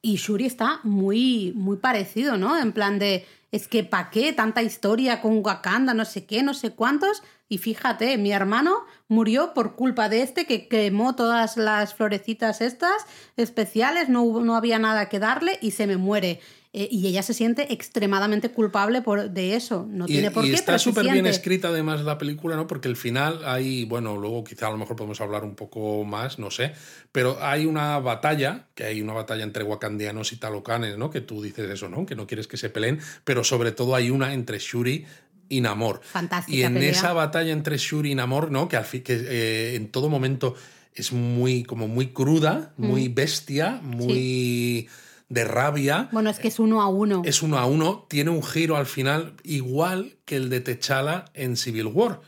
Y 0.00 0.14
Shuri 0.16 0.46
está 0.46 0.78
muy, 0.84 1.52
muy 1.56 1.76
parecido, 1.78 2.36
¿no? 2.38 2.56
En 2.56 2.70
plan 2.72 3.00
de, 3.00 3.26
es 3.50 3.68
que 3.68 3.82
¿pa' 3.84 4.10
qué 4.10 4.32
tanta 4.32 4.62
historia 4.62 5.20
con 5.20 5.44
Wakanda, 5.44 5.94
no 5.94 6.04
sé 6.04 6.26
qué, 6.26 6.42
no 6.42 6.54
sé 6.54 6.70
cuántos? 6.74 7.22
Y 7.48 7.58
fíjate, 7.58 8.18
mi 8.18 8.30
hermano 8.32 8.84
murió 9.08 9.54
por 9.54 9.74
culpa 9.74 10.08
de 10.10 10.22
este 10.22 10.44
que 10.46 10.68
quemó 10.68 11.14
todas 11.16 11.56
las 11.56 11.94
florecitas 11.94 12.60
estas 12.60 13.06
especiales, 13.36 14.08
no, 14.08 14.22
hubo- 14.22 14.40
no 14.44 14.54
había 14.56 14.78
nada 14.78 15.08
que 15.08 15.18
darle 15.18 15.58
y 15.62 15.70
se 15.70 15.86
me 15.86 15.96
muere. 15.96 16.40
Eh, 16.74 16.86
y 16.90 17.06
ella 17.06 17.22
se 17.22 17.32
siente 17.32 17.72
extremadamente 17.72 18.50
culpable 18.50 19.00
por, 19.00 19.30
de 19.30 19.54
eso. 19.56 19.86
No 19.88 20.04
Y, 20.04 20.08
tiene 20.12 20.30
por 20.30 20.44
y 20.44 20.50
qué, 20.50 20.56
está 20.56 20.78
súper 20.78 21.04
bien 21.04 21.14
siente. 21.14 21.30
escrita 21.30 21.68
además 21.68 22.02
la 22.02 22.18
película, 22.18 22.56
¿no? 22.56 22.66
Porque 22.66 22.88
el 22.88 22.96
final 22.96 23.40
hay, 23.46 23.84
bueno, 23.86 24.18
luego 24.18 24.44
quizá 24.44 24.66
a 24.66 24.70
lo 24.70 24.76
mejor 24.76 24.94
podemos 24.94 25.18
hablar 25.22 25.44
un 25.44 25.54
poco 25.54 26.04
más, 26.04 26.38
no 26.38 26.50
sé, 26.50 26.72
pero 27.10 27.42
hay 27.42 27.64
una 27.64 27.98
batalla, 28.00 28.66
que 28.74 28.84
hay 28.84 29.00
una 29.00 29.14
batalla 29.14 29.44
entre 29.44 29.64
wakandianos 29.64 30.32
y 30.32 30.36
talocanes, 30.36 30.98
¿no? 30.98 31.08
Que 31.08 31.22
tú 31.22 31.40
dices 31.42 31.70
eso, 31.70 31.88
¿no? 31.88 32.04
Que 32.04 32.14
no 32.14 32.26
quieres 32.26 32.46
que 32.46 32.58
se 32.58 32.68
peleen, 32.68 33.00
pero 33.24 33.44
sobre 33.44 33.72
todo 33.72 33.94
hay 33.94 34.10
una 34.10 34.34
entre 34.34 34.58
Shuri 34.58 35.06
y 35.48 35.62
Namor. 35.62 36.02
Fantástica 36.04 36.54
Y 36.54 36.64
en 36.64 36.74
pelea. 36.74 36.90
esa 36.90 37.14
batalla 37.14 37.52
entre 37.52 37.78
Shuri 37.78 38.12
y 38.12 38.14
Namor, 38.14 38.50
¿no? 38.50 38.68
Que, 38.68 38.76
al 38.76 38.84
fin, 38.84 39.02
que 39.02 39.14
eh, 39.14 39.74
en 39.76 39.88
todo 39.88 40.10
momento 40.10 40.54
es 40.94 41.12
muy, 41.12 41.62
como 41.62 41.88
muy 41.88 42.08
cruda, 42.08 42.74
muy 42.76 43.08
bestia, 43.08 43.80
muy 43.82 44.86
de 45.28 45.44
rabia. 45.44 46.08
Bueno, 46.12 46.30
es 46.30 46.38
que 46.38 46.48
es 46.48 46.58
uno 46.58 46.80
a 46.80 46.88
uno. 46.88 47.22
Es 47.24 47.42
uno 47.42 47.58
a 47.58 47.66
uno, 47.66 48.06
tiene 48.08 48.30
un 48.30 48.42
giro 48.42 48.76
al 48.76 48.86
final 48.86 49.34
igual 49.42 50.16
que 50.24 50.36
el 50.36 50.48
de 50.48 50.60
T'Challa 50.60 51.26
en 51.34 51.56
Civil 51.56 51.86
War. 51.86 52.20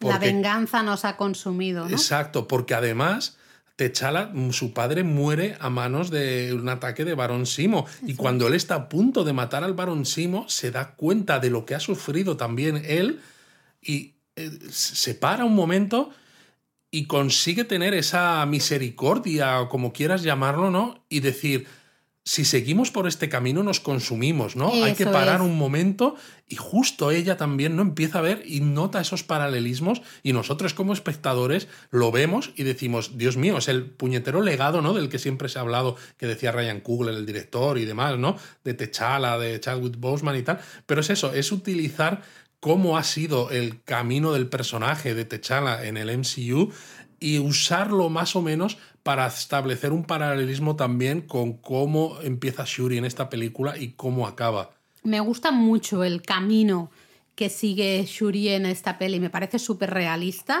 La 0.00 0.18
venganza 0.18 0.82
nos 0.82 1.04
ha 1.04 1.16
consumido, 1.16 1.84
¿no? 1.84 1.90
Exacto, 1.90 2.46
porque 2.46 2.74
además 2.74 3.36
T'Challa, 3.76 4.30
mm, 4.32 4.52
su 4.52 4.72
padre 4.72 5.04
muere 5.04 5.56
a 5.60 5.70
manos 5.70 6.10
de 6.10 6.52
un 6.52 6.68
ataque 6.68 7.04
de 7.04 7.14
Barón 7.14 7.46
Simo. 7.46 7.86
Y 8.04 8.14
cuando 8.14 8.48
él 8.48 8.54
está 8.54 8.74
a 8.74 8.88
punto 8.88 9.24
de 9.24 9.32
matar 9.32 9.62
al 9.62 9.74
Barón 9.74 10.04
Simo, 10.04 10.48
se 10.48 10.70
da 10.70 10.94
cuenta 10.94 11.38
de 11.38 11.50
lo 11.50 11.64
que 11.64 11.76
ha 11.76 11.80
sufrido 11.80 12.36
también 12.36 12.82
él 12.84 13.20
y 13.80 14.14
eh, 14.34 14.50
se 14.70 15.14
para 15.14 15.44
un 15.44 15.54
momento 15.54 16.10
y 16.90 17.06
consigue 17.06 17.64
tener 17.64 17.94
esa 17.94 18.44
misericordia, 18.46 19.60
o 19.60 19.68
como 19.68 19.92
quieras 19.92 20.22
llamarlo, 20.22 20.70
¿no? 20.70 21.04
Y 21.08 21.20
decir, 21.20 21.66
si 22.28 22.44
seguimos 22.44 22.90
por 22.90 23.08
este 23.08 23.30
camino 23.30 23.62
nos 23.62 23.80
consumimos, 23.80 24.54
¿no? 24.54 24.70
Hay 24.84 24.92
que 24.92 25.06
parar 25.06 25.36
es. 25.36 25.46
un 25.46 25.56
momento 25.56 26.14
y 26.46 26.56
justo 26.56 27.10
ella 27.10 27.38
también 27.38 27.74
no 27.74 27.80
empieza 27.80 28.18
a 28.18 28.22
ver 28.22 28.42
y 28.44 28.60
nota 28.60 29.00
esos 29.00 29.22
paralelismos 29.22 30.02
y 30.22 30.34
nosotros 30.34 30.74
como 30.74 30.92
espectadores 30.92 31.68
lo 31.90 32.12
vemos 32.12 32.50
y 32.54 32.64
decimos, 32.64 33.16
Dios 33.16 33.38
mío, 33.38 33.56
es 33.56 33.68
el 33.68 33.86
puñetero 33.86 34.42
legado, 34.42 34.82
¿no? 34.82 34.92
Del 34.92 35.08
que 35.08 35.18
siempre 35.18 35.48
se 35.48 35.58
ha 35.58 35.62
hablado, 35.62 35.96
que 36.18 36.26
decía 36.26 36.52
Ryan 36.52 36.80
Coogler, 36.80 37.14
el 37.14 37.24
director 37.24 37.78
y 37.78 37.86
demás, 37.86 38.18
¿no? 38.18 38.36
De 38.62 38.74
Techala, 38.74 39.38
de 39.38 39.58
Chadwick 39.58 39.98
Boseman 39.98 40.36
y 40.36 40.42
tal. 40.42 40.60
Pero 40.84 41.00
es 41.00 41.08
eso, 41.08 41.32
es 41.32 41.50
utilizar 41.50 42.20
cómo 42.60 42.98
ha 42.98 43.04
sido 43.04 43.50
el 43.50 43.82
camino 43.84 44.32
del 44.32 44.48
personaje 44.48 45.14
de 45.14 45.24
T'Challa 45.24 45.84
en 45.86 45.96
el 45.96 46.16
MCU 46.18 46.72
y 47.20 47.38
usarlo 47.38 48.08
más 48.08 48.36
o 48.36 48.42
menos 48.42 48.78
para 49.02 49.26
establecer 49.26 49.92
un 49.92 50.04
paralelismo 50.04 50.76
también 50.76 51.22
con 51.22 51.54
cómo 51.54 52.18
empieza 52.22 52.64
Shuri 52.66 52.98
en 52.98 53.04
esta 53.04 53.28
película 53.28 53.76
y 53.78 53.92
cómo 53.92 54.26
acaba. 54.26 54.70
Me 55.02 55.20
gusta 55.20 55.50
mucho 55.50 56.04
el 56.04 56.22
camino 56.22 56.90
que 57.34 57.48
sigue 57.48 58.04
Shuri 58.06 58.48
en 58.48 58.66
esta 58.66 58.98
peli, 58.98 59.20
me 59.20 59.30
parece 59.30 59.58
súper 59.58 59.90
realista 59.90 60.60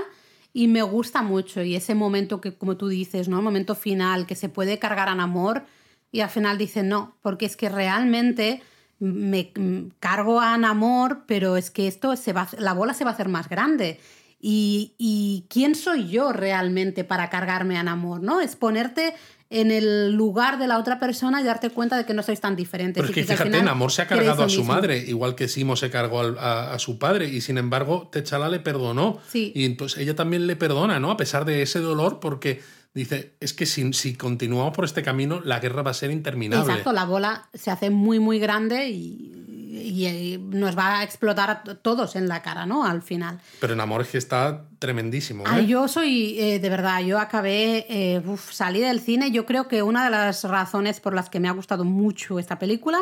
y 0.52 0.68
me 0.68 0.82
gusta 0.82 1.22
mucho. 1.22 1.62
Y 1.62 1.74
ese 1.74 1.94
momento 1.94 2.40
que, 2.40 2.54
como 2.54 2.76
tú 2.76 2.88
dices, 2.88 3.28
¿no? 3.28 3.38
El 3.38 3.44
momento 3.44 3.74
final, 3.74 4.26
que 4.26 4.34
se 4.34 4.48
puede 4.48 4.78
cargar 4.78 5.08
a 5.08 5.14
Namor 5.14 5.64
y 6.12 6.20
al 6.20 6.30
final 6.30 6.56
dice 6.56 6.82
no, 6.82 7.16
porque 7.20 7.46
es 7.46 7.56
que 7.56 7.68
realmente 7.68 8.62
me 9.00 9.52
cargo 10.00 10.40
a 10.40 10.56
Namor, 10.56 11.24
pero 11.26 11.56
es 11.56 11.70
que 11.70 11.86
esto 11.86 12.16
se 12.16 12.32
va, 12.32 12.48
la 12.58 12.72
bola 12.72 12.94
se 12.94 13.04
va 13.04 13.10
a 13.10 13.14
hacer 13.14 13.28
más 13.28 13.48
grande. 13.48 14.00
Y, 14.40 14.94
y 14.98 15.46
quién 15.50 15.74
soy 15.74 16.08
yo 16.08 16.32
realmente 16.32 17.02
para 17.04 17.28
cargarme 17.30 17.76
a 17.76 17.82
Namor, 17.82 18.22
¿no? 18.22 18.40
Es 18.40 18.54
ponerte 18.56 19.14
en 19.50 19.70
el 19.70 20.12
lugar 20.12 20.58
de 20.58 20.66
la 20.68 20.78
otra 20.78 21.00
persona 21.00 21.40
y 21.40 21.44
darte 21.44 21.70
cuenta 21.70 21.96
de 21.96 22.04
que 22.04 22.12
no 22.14 22.22
sois 22.22 22.40
tan 22.40 22.54
diferentes. 22.54 23.00
Pero 23.02 23.08
es 23.08 23.26
que 23.26 23.32
al 23.32 23.38
fíjate, 23.38 23.62
Namor 23.62 23.90
se 23.90 24.02
ha 24.02 24.06
cargado 24.06 24.44
a 24.44 24.48
su 24.48 24.58
mismo. 24.60 24.74
madre, 24.74 24.98
igual 24.98 25.34
que 25.34 25.48
Simo 25.48 25.74
se 25.74 25.90
cargó 25.90 26.20
al- 26.20 26.38
a, 26.38 26.74
a 26.74 26.78
su 26.78 26.98
padre, 26.98 27.28
y 27.28 27.40
sin 27.40 27.58
embargo, 27.58 28.08
T'Challa 28.12 28.48
le 28.48 28.60
perdonó. 28.60 29.18
Sí. 29.28 29.50
Y 29.54 29.68
pues 29.70 29.96
ella 29.96 30.14
también 30.14 30.46
le 30.46 30.54
perdona, 30.54 31.00
¿no? 31.00 31.10
A 31.10 31.16
pesar 31.16 31.44
de 31.44 31.62
ese 31.62 31.80
dolor, 31.80 32.20
porque 32.20 32.60
dice, 32.94 33.34
es 33.40 33.54
que 33.54 33.64
si, 33.66 33.92
si 33.94 34.14
continuamos 34.16 34.74
por 34.74 34.84
este 34.84 35.02
camino, 35.02 35.40
la 35.42 35.60
guerra 35.60 35.82
va 35.82 35.92
a 35.92 35.94
ser 35.94 36.10
interminable. 36.10 36.70
Exacto, 36.70 36.92
la 36.92 37.04
bola 37.06 37.48
se 37.54 37.70
hace 37.70 37.88
muy, 37.90 38.18
muy 38.20 38.38
grande 38.38 38.90
y, 38.90 39.37
y- 39.82 40.38
nos 40.38 40.76
va 40.76 40.98
a 41.00 41.02
explotar 41.04 41.50
a 41.50 41.62
todos 41.62 42.16
en 42.16 42.28
la 42.28 42.42
cara, 42.42 42.66
¿no? 42.66 42.84
Al 42.84 43.02
final. 43.02 43.40
Pero 43.60 43.74
Namor 43.76 44.02
es 44.02 44.08
que 44.08 44.18
está 44.18 44.64
tremendísimo. 44.78 45.44
¿eh? 45.44 45.50
Ay, 45.50 45.66
yo 45.66 45.88
soy, 45.88 46.38
eh, 46.38 46.58
de 46.58 46.68
verdad, 46.68 47.00
yo 47.00 47.18
acabé, 47.18 47.86
eh, 47.88 48.22
uf, 48.26 48.52
salí 48.52 48.80
del 48.80 49.00
cine. 49.00 49.30
Yo 49.30 49.46
creo 49.46 49.68
que 49.68 49.82
una 49.82 50.04
de 50.04 50.10
las 50.10 50.44
razones 50.44 51.00
por 51.00 51.14
las 51.14 51.30
que 51.30 51.40
me 51.40 51.48
ha 51.48 51.52
gustado 51.52 51.84
mucho 51.84 52.38
esta 52.38 52.58
película 52.58 52.98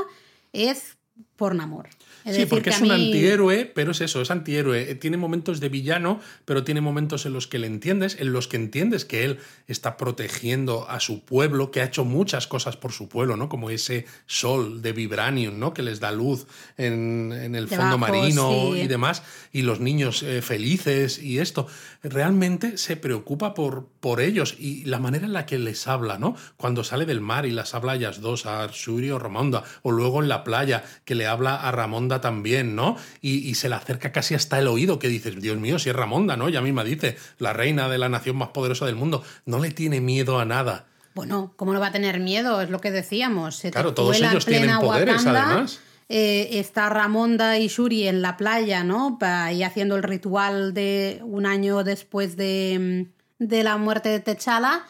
es 0.53 0.97
por 1.37 1.55
Namor. 1.55 1.89
Es 2.27 2.33
Sí, 2.35 2.41
decir, 2.41 2.49
porque 2.49 2.65
que 2.65 2.77
es 2.77 2.81
un 2.83 2.89
mí- 2.89 2.95
antihéroe, 2.95 3.65
pero 3.73 3.93
es 3.93 4.01
eso, 4.01 4.21
es 4.21 4.31
antihéroe. 4.33 4.91
Eh, 4.91 4.95
Tiene 4.97 5.17
momentos 5.17 5.61
de 5.61 5.69
villano, 5.69 6.21
pero 6.45 6.65
tiene 6.65 6.81
momentos 6.81 7.25
en 7.25 7.33
los 7.33 7.47
que 7.47 7.59
le 7.61 7.69
entiendes, 7.69 8.17
en 8.21 8.33
los 8.33 8.49
que 8.49 8.57
entiendes 8.57 9.05
que 9.05 9.25
él 9.25 9.39
está 9.69 9.97
protegiendo 9.97 10.91
a 10.91 10.99
su 11.01 11.25
pueblo, 11.25 11.71
que 11.71 11.81
ha 11.81 11.85
hecho 11.85 12.05
muchas 12.05 12.47
cosas 12.49 12.77
por 12.77 12.91
su 12.93 13.09
pueblo, 13.09 13.37
¿no? 13.37 13.49
Como 13.49 13.71
ese 13.71 14.07
sol 14.27 14.83
de 14.83 14.93
Vibranium, 14.93 15.59
¿no? 15.59 15.73
Que 15.73 15.83
les 15.83 16.01
da 16.01 16.11
luz 16.11 16.47
en, 16.77 17.33
en 17.33 17.55
el 17.55 17.69
fondo 17.69 17.97
marino 17.97 18.73
sí. 18.75 18.81
y 18.81 18.87
demás, 18.89 19.23
y 19.53 19.63
los 19.63 19.79
niños 19.81 20.23
eh, 20.25 20.43
felices 20.43 21.23
y 21.23 21.39
esto. 21.39 21.69
Realmente 22.09 22.79
se 22.79 22.97
preocupa 22.97 23.53
por, 23.53 23.89
por 24.01 24.21
ellos 24.21 24.55
y 24.59 24.85
la 24.85 25.01
manera 25.01 25.27
en 25.27 25.33
la 25.33 25.45
que 25.45 25.59
les 25.59 25.89
habla, 25.89 26.19
¿no? 26.19 26.37
Cuando 26.57 26.85
sale 26.85 27.05
del 27.05 27.21
mar 27.21 27.47
y 27.47 27.51
las 27.51 27.75
habla 27.75 27.93
a 27.93 27.95
ellas 27.97 28.21
dos, 28.21 28.47
a 28.47 28.69
Shuri 28.73 29.11
o 29.11 29.19
Ramonda, 29.19 29.65
o 29.83 29.91
luego 29.91 30.23
en 30.23 30.29
la 30.29 30.45
playa, 30.45 30.85
que 31.05 31.17
le 31.17 31.27
habla 31.27 31.57
a 31.57 31.73
Ramonda 31.73 32.21
también, 32.21 32.77
¿no? 32.77 32.97
Y, 33.21 33.49
y 33.49 33.57
se 33.57 33.69
le 33.69 33.75
acerca 33.75 34.13
casi 34.13 34.35
hasta 34.35 34.59
el 34.59 34.69
oído, 34.69 34.99
que 35.01 35.09
dices, 35.09 35.41
Dios 35.41 35.57
mío, 35.57 35.79
si 35.81 35.91
es 35.91 35.97
Ramonda, 35.97 36.37
¿no? 36.37 36.47
Ella 36.49 36.61
misma 36.61 36.85
dice, 36.85 37.17
la 37.39 37.53
reina 37.53 37.89
de 37.89 37.99
la 37.99 38.09
nación 38.09 38.37
más 38.37 38.51
poderosa 38.51 38.87
del 38.87 38.95
mundo, 38.95 39.25
no 39.45 39.59
le 39.59 39.73
tiene 39.73 40.01
miedo 40.01 40.39
a 40.39 40.45
nada. 40.45 40.87
Bueno, 41.17 41.55
¿cómo 41.57 41.73
no 41.73 41.81
va 41.81 41.87
a 41.87 41.93
tener 41.93 42.21
miedo? 42.21 42.61
Es 42.61 42.69
lo 42.69 42.79
que 42.79 42.91
decíamos. 42.91 43.57
Se 43.57 43.71
Claro, 43.71 43.95
todos 43.95 44.21
ellos 44.21 44.45
tienen 44.45 44.79
poderes, 44.79 45.17
Wakanda, 45.17 45.47
además. 45.47 45.81
Eh, 46.09 46.61
está 46.61 46.89
Ramonda 46.89 47.59
y 47.59 47.69
Shuri 47.69 48.07
en 48.07 48.23
la 48.23 48.37
playa, 48.37 48.85
¿no? 48.85 49.19
Ahí 49.21 49.63
haciendo 49.63 49.97
el 49.97 50.03
ritual 50.03 50.73
de 50.73 51.21
un 51.25 51.47
año 51.47 51.83
después 51.83 52.37
de, 52.37 53.07
mm, 53.39 53.45
de 53.45 53.65
la 53.65 53.77
muerte 53.77 54.09
de 54.11 54.21
T'Challa 54.21 54.85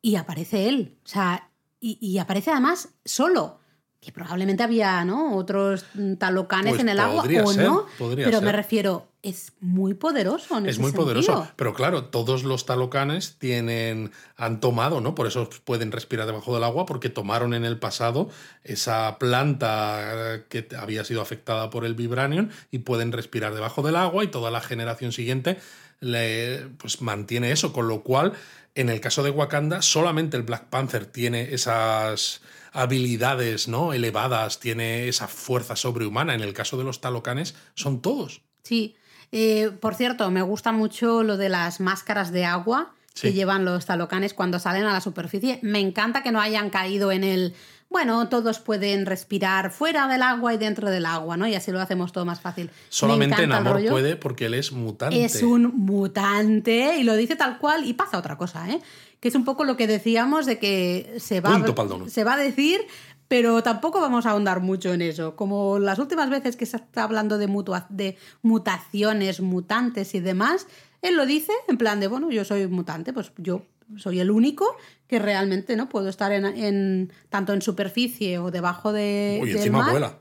y 0.00 0.16
aparece 0.16 0.68
él. 0.68 0.96
O 1.04 1.08
sea, 1.08 1.50
y, 1.80 1.98
y 2.00 2.18
aparece 2.18 2.50
además 2.50 2.90
solo. 3.04 3.60
Que 4.00 4.12
probablemente 4.12 4.62
había, 4.62 5.04
¿no? 5.04 5.34
Otros 5.36 5.84
mm, 5.94 6.14
talocanes 6.14 6.72
Pues 6.72 6.80
en 6.80 6.88
el 6.88 7.00
agua 7.00 7.24
o 7.44 7.52
no. 7.52 7.86
Pero 7.98 8.40
me 8.40 8.52
refiero, 8.52 9.07
es 9.22 9.52
muy 9.60 9.94
poderoso. 9.94 10.56
En 10.58 10.66
Es 10.66 10.72
ese 10.72 10.80
muy 10.80 10.92
poderoso. 10.92 11.48
Pero 11.56 11.74
claro, 11.74 12.04
todos 12.04 12.44
los 12.44 12.66
talocanes 12.66 13.36
tienen, 13.38 14.12
han 14.36 14.60
tomado, 14.60 15.00
¿no? 15.00 15.14
Por 15.14 15.26
eso 15.26 15.50
pueden 15.64 15.90
respirar 15.90 16.26
debajo 16.26 16.54
del 16.54 16.62
agua, 16.62 16.86
porque 16.86 17.08
tomaron 17.08 17.52
en 17.54 17.64
el 17.64 17.78
pasado 17.78 18.28
esa 18.62 19.18
planta 19.18 20.34
eh, 20.34 20.44
que 20.48 20.68
había 20.76 21.04
sido 21.04 21.20
afectada 21.20 21.68
por 21.70 21.84
el 21.84 21.94
vibranium 21.94 22.50
y 22.70 22.80
pueden 22.80 23.10
respirar 23.12 23.54
debajo 23.54 23.82
del 23.82 23.96
agua 23.96 24.22
y 24.22 24.28
toda 24.28 24.50
la 24.50 24.60
generación 24.60 25.10
siguiente 25.10 25.58
le, 26.00 26.68
pues 26.78 27.02
mantiene 27.02 27.50
eso. 27.50 27.72
Con 27.72 27.88
lo 27.88 28.02
cual, 28.02 28.34
en 28.76 28.88
el 28.88 29.00
caso 29.00 29.24
de 29.24 29.30
Wakanda, 29.30 29.82
solamente 29.82 30.36
el 30.36 30.44
Black 30.44 30.66
Panther 30.66 31.06
tiene 31.06 31.54
esas 31.54 32.40
habilidades 32.72 33.66
¿no? 33.66 33.92
elevadas, 33.92 34.60
tiene 34.60 35.08
esa 35.08 35.26
fuerza 35.26 35.74
sobrehumana. 35.74 36.34
En 36.34 36.42
el 36.42 36.52
caso 36.52 36.78
de 36.78 36.84
los 36.84 37.00
talocanes, 37.00 37.56
son 37.74 38.00
todos. 38.00 38.42
Sí. 38.62 38.94
Eh, 39.32 39.70
por 39.80 39.94
cierto, 39.94 40.30
me 40.30 40.42
gusta 40.42 40.72
mucho 40.72 41.22
lo 41.22 41.36
de 41.36 41.48
las 41.48 41.80
máscaras 41.80 42.32
de 42.32 42.44
agua 42.44 42.92
que 43.20 43.32
llevan 43.32 43.64
los 43.64 43.84
talocanes 43.86 44.32
cuando 44.34 44.58
salen 44.58 44.84
a 44.84 44.92
la 44.92 45.00
superficie. 45.00 45.58
Me 45.62 45.80
encanta 45.80 46.22
que 46.22 46.32
no 46.32 46.40
hayan 46.40 46.70
caído 46.70 47.12
en 47.12 47.24
el. 47.24 47.54
Bueno, 47.90 48.28
todos 48.28 48.58
pueden 48.58 49.06
respirar 49.06 49.70
fuera 49.70 50.06
del 50.08 50.22
agua 50.22 50.52
y 50.52 50.58
dentro 50.58 50.90
del 50.90 51.06
agua, 51.06 51.38
¿no? 51.38 51.46
Y 51.48 51.54
así 51.54 51.72
lo 51.72 51.80
hacemos 51.80 52.12
todo 52.12 52.26
más 52.26 52.40
fácil. 52.40 52.66
Me 52.66 52.72
Solamente 52.90 53.46
Namor 53.46 53.74
rollo. 53.74 53.90
puede 53.90 54.14
porque 54.16 54.46
él 54.46 54.54
es 54.54 54.72
mutante. 54.72 55.24
Es 55.24 55.42
un 55.42 55.74
mutante 55.74 56.98
y 56.98 57.02
lo 57.02 57.16
dice 57.16 57.34
tal 57.34 57.58
cual 57.58 57.86
y 57.86 57.94
pasa 57.94 58.18
otra 58.18 58.36
cosa, 58.36 58.68
¿eh? 58.68 58.80
Que 59.20 59.28
es 59.28 59.34
un 59.34 59.44
poco 59.44 59.64
lo 59.64 59.76
que 59.76 59.86
decíamos 59.86 60.44
de 60.44 60.58
que 60.58 61.16
se 61.18 61.40
va, 61.40 61.50
Punto 61.58 62.08
se 62.08 62.24
va 62.24 62.34
a 62.34 62.36
decir, 62.36 62.80
pero 63.28 63.62
tampoco 63.62 64.00
vamos 64.00 64.24
a 64.26 64.30
ahondar 64.30 64.60
mucho 64.60 64.92
en 64.92 65.02
eso. 65.02 65.36
Como 65.36 65.78
las 65.78 65.98
últimas 65.98 66.30
veces 66.30 66.56
que 66.56 66.66
se 66.66 66.78
está 66.78 67.02
hablando 67.04 67.36
de, 67.38 67.46
mutua- 67.48 67.86
de 67.90 68.16
mutaciones, 68.42 69.40
mutantes 69.40 70.14
y 70.14 70.20
demás, 70.20 70.66
él 71.02 71.16
lo 71.16 71.26
dice 71.26 71.52
en 71.68 71.78
plan 71.78 72.00
de, 72.00 72.08
bueno, 72.08 72.30
yo 72.30 72.44
soy 72.44 72.66
mutante, 72.66 73.12
pues 73.12 73.32
yo 73.36 73.62
soy 73.96 74.20
el 74.20 74.30
único 74.30 74.66
que 75.06 75.18
realmente 75.18 75.76
no 75.76 75.88
puedo 75.88 76.08
estar 76.08 76.32
en, 76.32 76.44
en- 76.46 77.12
tanto 77.28 77.52
en 77.52 77.62
superficie 77.62 78.38
o 78.38 78.50
debajo 78.50 78.92
de 78.92 79.38
Uy, 79.42 79.48
del 79.48 79.56
encima 79.58 79.78
mar. 79.78 79.90
vuela. 79.90 80.18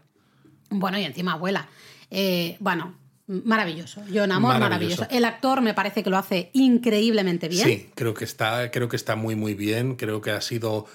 Bueno, 0.70 1.00
y 1.00 1.04
encima 1.06 1.34
abuela. 1.34 1.68
Eh, 2.12 2.58
bueno, 2.60 2.94
maravilloso. 3.28 4.02
John 4.14 4.32
Amor, 4.32 4.54
Maravilloso. 4.60 5.02
maravilloso. 5.02 5.08
El 5.10 5.26
actor 5.26 5.62
me 5.62 5.74
parece 5.74 6.04
que 6.04 6.10
lo 6.10 6.18
hace 6.18 6.50
increíblemente 6.54 7.48
bien. 7.48 7.66
Sí, 7.68 7.90
creo 7.96 8.14
que 8.14 8.26
está, 8.26 8.70
creo 8.72 8.88
que 8.90 8.96
está 8.98 9.16
muy 9.16 9.36
muy 9.36 9.54
bien. 9.54 9.96
Creo 9.96 10.22
que 10.22 10.32
ha 10.32 10.42
sido 10.42 10.86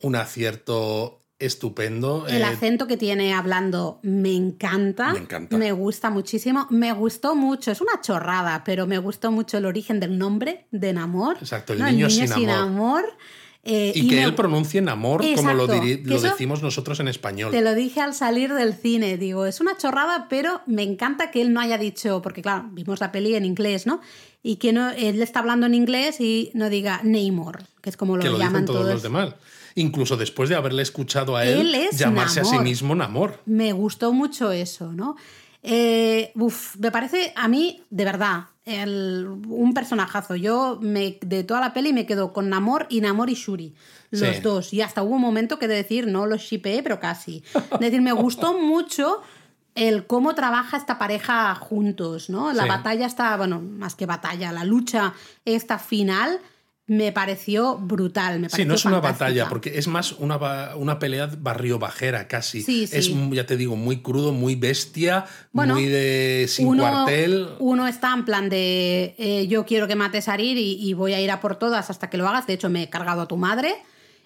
un 0.00 0.16
acierto 0.16 1.18
estupendo. 1.46 2.26
El 2.28 2.42
Eh, 2.42 2.44
acento 2.44 2.86
que 2.86 2.96
tiene 2.96 3.34
hablando 3.34 3.98
me 4.02 4.34
encanta. 4.34 5.12
Me 5.12 5.18
encanta. 5.20 5.56
Me 5.56 5.72
gusta 5.72 6.10
muchísimo. 6.10 6.66
Me 6.70 6.92
gustó 6.92 7.34
mucho. 7.34 7.70
Es 7.70 7.80
una 7.80 8.00
chorrada, 8.00 8.62
pero 8.64 8.86
me 8.86 8.98
gustó 8.98 9.30
mucho 9.32 9.58
el 9.58 9.66
origen 9.66 10.00
del 10.00 10.18
nombre 10.18 10.66
de 10.70 10.92
Namor. 10.92 11.36
Exacto, 11.40 11.72
el 11.72 11.82
niño 11.84 12.08
sin 12.10 12.50
amor. 12.50 13.04
Eh, 13.64 13.92
y 13.94 14.08
que 14.08 14.16
me- 14.16 14.24
él 14.24 14.34
pronuncie 14.34 14.80
en 14.80 14.88
amor 14.88 15.20
como 15.36 15.52
lo, 15.54 15.66
Exacto, 15.66 15.84
diri- 15.86 16.02
lo 16.04 16.20
decimos 16.20 16.62
nosotros 16.64 16.98
en 16.98 17.06
español. 17.06 17.52
Te 17.52 17.60
lo 17.62 17.76
dije 17.76 18.00
al 18.00 18.12
salir 18.12 18.52
del 18.52 18.74
cine, 18.74 19.16
digo, 19.18 19.46
es 19.46 19.60
una 19.60 19.76
chorrada, 19.76 20.26
pero 20.28 20.62
me 20.66 20.82
encanta 20.82 21.30
que 21.30 21.42
él 21.42 21.52
no 21.52 21.60
haya 21.60 21.78
dicho, 21.78 22.22
porque 22.22 22.42
claro, 22.42 22.66
vimos 22.72 22.98
la 22.98 23.12
peli 23.12 23.36
en 23.36 23.44
inglés, 23.44 23.86
¿no? 23.86 24.00
Y 24.42 24.56
que 24.56 24.72
no, 24.72 24.90
él 24.90 25.22
está 25.22 25.38
hablando 25.38 25.66
en 25.66 25.74
inglés 25.74 26.20
y 26.20 26.50
no 26.54 26.70
diga 26.70 27.02
Namor, 27.04 27.62
que 27.80 27.90
es 27.90 27.96
como 27.96 28.16
lo 28.16 28.24
que 28.24 28.30
lo 28.30 28.38
llaman 28.38 28.62
dicen 28.64 28.66
todos, 28.80 28.92
los 28.94 29.02
demás. 29.04 29.36
Incluso 29.74 30.16
después 30.16 30.48
de 30.48 30.56
haberle 30.56 30.82
escuchado 30.82 31.36
a 31.36 31.44
él, 31.44 31.60
Él 31.60 31.74
es 31.74 31.98
llamarse 31.98 32.40
a 32.40 32.44
sí 32.44 32.58
mismo 32.58 32.94
Namor. 32.94 33.40
Me 33.46 33.72
gustó 33.72 34.12
mucho 34.12 34.52
eso, 34.52 34.92
¿no? 34.92 35.16
Eh, 35.62 36.32
uf, 36.34 36.76
me 36.78 36.90
parece 36.90 37.32
a 37.36 37.46
mí, 37.48 37.82
de 37.90 38.04
verdad, 38.04 38.46
el- 38.64 39.26
un 39.48 39.72
personajazo. 39.74 40.34
Yo 40.36 40.78
me, 40.80 41.18
de 41.20 41.44
toda 41.44 41.60
la 41.60 41.72
peli 41.72 41.92
me 41.92 42.04
quedo 42.06 42.32
con 42.32 42.48
Namor 42.48 42.86
y 42.90 43.00
Namor 43.00 43.30
y 43.30 43.34
Shuri. 43.34 43.74
Los 44.10 44.36
Sí. 44.36 44.42
dos. 44.42 44.72
Y 44.74 44.82
hasta 44.82 45.02
hubo 45.02 45.14
un 45.14 45.20
momento 45.22 45.58
que 45.58 45.68
de 45.68 45.76
decir, 45.76 46.06
no 46.06 46.26
los 46.26 46.42
shipeé, 46.42 46.82
pero 46.82 46.98
casi. 47.00 47.42
Es 47.54 47.80
decir, 47.80 48.02
me 48.02 48.12
gustó 48.12 48.52
mucho 48.60 49.20
el 49.74 50.06
cómo 50.06 50.34
trabaja 50.34 50.76
esta 50.76 50.98
pareja 50.98 51.54
juntos, 51.54 52.28
¿no? 52.28 52.52
La 52.52 52.64
Sí. 52.64 52.68
batalla 52.68 53.06
está, 53.06 53.36
bueno, 53.36 53.60
más 53.60 53.94
que 53.94 54.04
batalla, 54.04 54.52
la 54.52 54.64
lucha 54.64 55.14
esta 55.46 55.78
final 55.78 56.40
me 56.86 57.12
pareció 57.12 57.78
brutal. 57.78 58.40
Me 58.40 58.48
Sí, 58.48 58.52
pareció 58.52 58.66
no 58.68 58.74
es 58.74 58.84
una 58.84 59.00
batalla, 59.00 59.48
porque 59.48 59.78
es 59.78 59.86
más 59.88 60.12
una, 60.12 60.74
una 60.76 60.98
pelea 60.98 61.30
barrio 61.38 61.78
bajera 61.78 62.28
casi. 62.28 62.62
Sí, 62.62 62.86
sí. 62.86 62.96
Es, 62.96 63.10
ya 63.30 63.46
te 63.46 63.56
digo, 63.56 63.76
muy 63.76 64.02
crudo, 64.02 64.32
muy 64.32 64.56
bestia, 64.56 65.24
Bueno, 65.52 65.74
muy 65.74 65.86
de 65.86 66.46
sin 66.48 66.66
uno, 66.66 66.82
cuartel. 66.82 67.48
uno 67.60 67.86
está 67.86 68.12
en 68.12 68.24
plan 68.24 68.48
de 68.48 69.14
eh, 69.18 69.46
yo 69.48 69.64
quiero 69.64 69.86
que 69.86 69.94
mates 69.96 70.28
a 70.28 70.34
Arir 70.34 70.58
y, 70.58 70.72
y 70.80 70.92
voy 70.94 71.14
a 71.14 71.20
ir 71.20 71.30
a 71.30 71.40
por 71.40 71.56
todas 71.56 71.88
hasta 71.88 72.10
que 72.10 72.16
lo 72.16 72.28
hagas. 72.28 72.46
De 72.46 72.54
hecho, 72.54 72.68
me 72.68 72.82
he 72.82 72.90
cargado 72.90 73.22
a 73.22 73.28
tu 73.28 73.36
madre. 73.36 73.74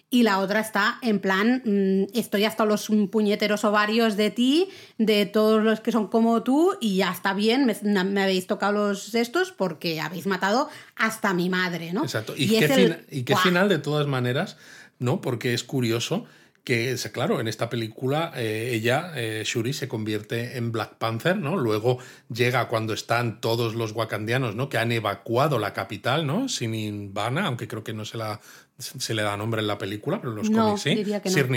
Y 0.09 0.23
la 0.23 0.39
otra 0.39 0.61
está 0.61 0.99
en 1.01 1.19
plan, 1.19 1.61
mm, 1.65 2.17
estoy 2.17 2.45
hasta 2.45 2.63
los 2.63 2.87
puñeteros 3.11 3.65
ovarios 3.65 4.15
de 4.15 4.31
ti, 4.31 4.69
de 4.97 5.25
todos 5.25 5.61
los 5.61 5.81
que 5.81 5.91
son 5.91 6.07
como 6.07 6.43
tú, 6.43 6.77
y 6.79 6.95
ya 6.97 7.11
está 7.11 7.33
bien, 7.33 7.65
me, 7.65 7.75
me 8.05 8.23
habéis 8.23 8.47
tocado 8.47 8.71
los 8.89 9.13
estos 9.15 9.51
porque 9.51 9.99
habéis 9.99 10.25
matado 10.25 10.69
hasta 10.95 11.33
mi 11.33 11.49
madre, 11.49 11.91
¿no? 11.91 12.03
Exacto. 12.03 12.33
Y, 12.37 12.47
qué, 12.47 12.65
el- 12.65 13.05
y 13.11 13.23
qué 13.23 13.35
final 13.35 13.67
de 13.67 13.79
todas 13.79 14.07
maneras, 14.07 14.55
¿no? 14.97 15.19
Porque 15.19 15.53
es 15.53 15.63
curioso 15.65 16.25
que 16.63 16.97
claro, 17.13 17.39
en 17.39 17.47
esta 17.47 17.69
película 17.69 18.33
eh, 18.35 18.71
ella, 18.73 19.13
eh, 19.15 19.43
Shuri, 19.45 19.71
se 19.71 19.87
convierte 19.87 20.57
en 20.57 20.73
Black 20.73 20.95
Panther, 20.97 21.37
¿no? 21.37 21.55
Luego 21.55 21.97
llega 22.29 22.67
cuando 22.67 22.93
están 22.93 23.39
todos 23.39 23.73
los 23.73 23.93
wakandianos, 23.93 24.53
¿no? 24.55 24.67
Que 24.67 24.77
han 24.77 24.91
evacuado 24.91 25.59
la 25.59 25.71
capital, 25.73 26.27
¿no? 26.27 26.49
Sinimbana, 26.49 27.45
aunque 27.47 27.69
creo 27.69 27.85
que 27.85 27.93
no 27.93 28.03
se 28.03 28.17
la 28.17 28.41
se 28.79 29.13
le 29.13 29.23
da 29.23 29.35
nombre 29.37 29.61
en 29.61 29.67
la 29.67 29.77
película, 29.77 30.19
pero 30.19 30.31
en 30.31 30.37
los 30.37 30.49
No, 30.49 30.63
cómics 30.65 30.81
sí, 30.81 30.95
diría 30.95 31.21
que 31.21 31.29
no. 31.29 31.35
Sir. 31.35 31.47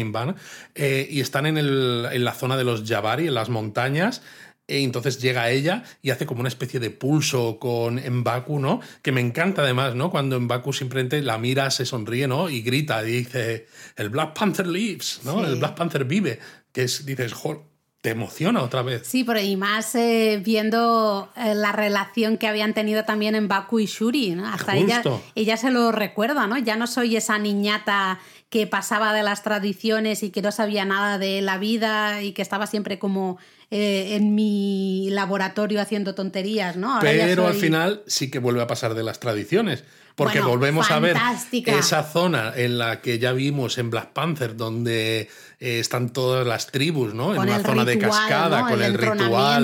Eh, 0.75 1.07
y 1.11 1.21
están 1.21 1.47
en, 1.47 1.59
el- 1.59 2.07
en 2.13 2.25
la 2.25 2.33
zona 2.35 2.57
de 2.57 2.65
los 2.65 2.85
Jabari, 2.89 3.27
en 3.29 3.35
las 3.35 3.49
montañas, 3.49 4.23
e 4.67 4.83
entonces 4.85 5.21
llega 5.21 5.51
ella 5.51 5.83
y 6.01 6.11
hace 6.11 6.27
como 6.27 6.41
una 6.41 6.49
especie 6.49 6.79
de 6.79 6.91
pulso 6.91 7.59
con 7.59 7.97
Mbaku, 7.97 8.61
¿no? 8.61 8.81
Que 9.03 9.11
me 9.13 9.21
encanta 9.21 9.63
además, 9.63 9.97
¿no? 9.97 10.11
Cuando 10.11 10.39
Mbaku 10.41 10.73
simplemente 10.73 11.21
la 11.23 11.39
mira, 11.39 11.71
se 11.73 11.85
sonríe, 11.85 12.29
¿no? 12.29 12.49
Y 12.49 12.63
grita 12.63 13.03
y 13.07 13.11
dice, 13.13 13.67
el 13.97 14.11
Black 14.11 14.33
Panther 14.39 14.67
lives, 14.69 15.21
¿no? 15.25 15.41
Sí. 15.45 15.51
El 15.53 15.57
Black 15.57 15.75
Panther 15.77 16.05
vive. 16.05 16.39
Que 16.73 16.85
es, 16.85 17.05
dices, 17.05 17.33
"Jo, 17.33 17.69
te 18.01 18.11
emociona 18.11 18.63
otra 18.63 18.83
vez. 18.83 19.07
Sí, 19.07 19.25
pero 19.25 19.41
y 19.41 19.57
más 19.57 19.95
eh, 19.95 20.41
viendo 20.43 21.29
eh, 21.37 21.55
la 21.55 21.73
relación 21.73 22.39
que 22.39 22.47
habían 22.47 22.73
tenido 22.73 23.05
también 23.05 23.35
en 23.35 23.47
Baku 23.47 23.81
y 23.81 23.87
Shuri, 23.87 24.35
¿no? 24.35 24.47
Hasta 24.47 24.77
ella, 24.77 25.03
ella 25.35 25.57
se 25.59 25.71
lo 25.71 25.93
recuerda, 25.93 26.47
¿no? 26.47 26.57
Ya 26.57 26.77
no 26.77 26.87
soy 26.87 27.17
esa 27.17 27.39
niñata 27.39 28.19
que 28.49 28.67
pasaba 28.67 29.13
de 29.13 29.23
las 29.23 29.43
tradiciones 29.43 30.23
y 30.23 30.31
que 30.31 30.41
no 30.41 30.51
sabía 30.51 30.85
nada 30.85 31.19
de 31.19 31.43
la 31.43 31.59
vida 31.59 32.23
y 32.23 32.33
que 32.33 32.43
estaba 32.43 32.67
siempre 32.67 32.99
como 32.99 33.39
eh, 33.71 34.17
en 34.17 34.35
mi 34.35 35.09
laboratorio 35.11 35.81
haciendo 35.81 36.15
tonterías, 36.15 36.77
¿no? 36.77 36.95
Ahora 36.95 37.11
Pero 37.11 37.47
al 37.47 37.55
final 37.55 38.03
sí 38.07 38.31
que 38.31 38.39
vuelve 38.39 38.63
a 38.63 38.67
pasar 38.67 38.95
de 38.95 39.03
las 39.03 39.21
tradiciones. 39.21 39.85
Porque 40.21 40.41
Bueno, 40.41 40.51
volvemos 40.51 40.91
a 40.91 40.99
ver 40.99 41.17
esa 41.65 42.03
zona 42.03 42.53
en 42.55 42.77
la 42.77 43.01
que 43.01 43.19
ya 43.19 43.33
vimos 43.33 43.79
en 43.79 43.89
Black 43.89 44.11
Panther, 44.11 44.55
donde 44.55 45.31
eh, 45.59 45.79
están 45.79 46.11
todas 46.11 46.47
las 46.47 46.67
tribus, 46.67 47.15
¿no? 47.15 47.35
Con 47.35 47.49
en 47.49 47.55
una 47.55 47.63
zona 47.63 47.87
de 47.87 47.99
cascada, 47.99 48.61
¿no? 48.61 48.69
con 48.69 48.83
El 48.83 48.93
el, 48.93 48.99
ritual, 48.99 49.15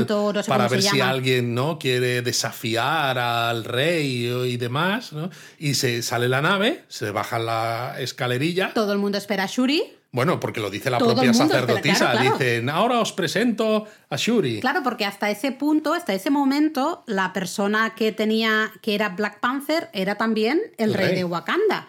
entronamiento, 0.01 0.33
no 0.33 0.43
sé 0.43 0.49
para 0.49 0.67
ver 0.69 0.81
si 0.81 0.99
alguien 1.03 1.55
¿no? 1.55 1.79
quiere 1.79 2.23
desafiar 2.23 3.19
al 3.19 3.65
rey 3.65 4.29
y 4.29 4.57
demás. 4.57 5.13
¿no? 5.13 5.29
Y 5.59 5.75
se 5.75 6.01
sale 6.01 6.27
la 6.27 6.41
nave, 6.41 6.85
se 6.89 7.11
baja 7.11 7.39
la 7.39 7.97
escalerilla. 7.99 8.73
Todo 8.73 8.95
el 8.95 8.99
mundo 8.99 9.19
espera 9.19 9.45
a 9.45 9.49
Shuri. 9.49 9.96
Bueno, 10.13 10.41
porque 10.41 10.61
lo 10.61 10.71
dice 10.71 10.89
la 10.89 10.99
Todo 10.99 11.13
propia 11.15 11.33
mundo 11.33 11.49
sacerdotisa. 11.49 11.97
claro, 12.13 12.19
claro. 12.21 12.39
Dicen, 12.39 12.71
ahora 12.71 13.01
os 13.01 13.13
presento 13.13 13.87
a 14.09 14.17
Shuri. 14.17 14.61
Claro, 14.61 14.83
porque 14.83 15.05
hasta 15.05 15.31
ese 15.31 15.53
punto, 15.53 15.93
hasta 15.93 16.15
ese 16.15 16.31
momento, 16.31 17.03
la 17.07 17.33
persona 17.33 17.95
que 17.95 18.13
tenía, 18.13 18.71
que 18.81 18.95
era 18.95 19.11
Black 19.11 19.41
Panther, 19.41 19.91
era 19.93 20.15
también 20.15 20.61
el 20.79 20.91
El 20.91 20.95
rey, 20.95 21.07
rey. 21.09 21.17
de 21.17 21.25
Wakanda. 21.25 21.89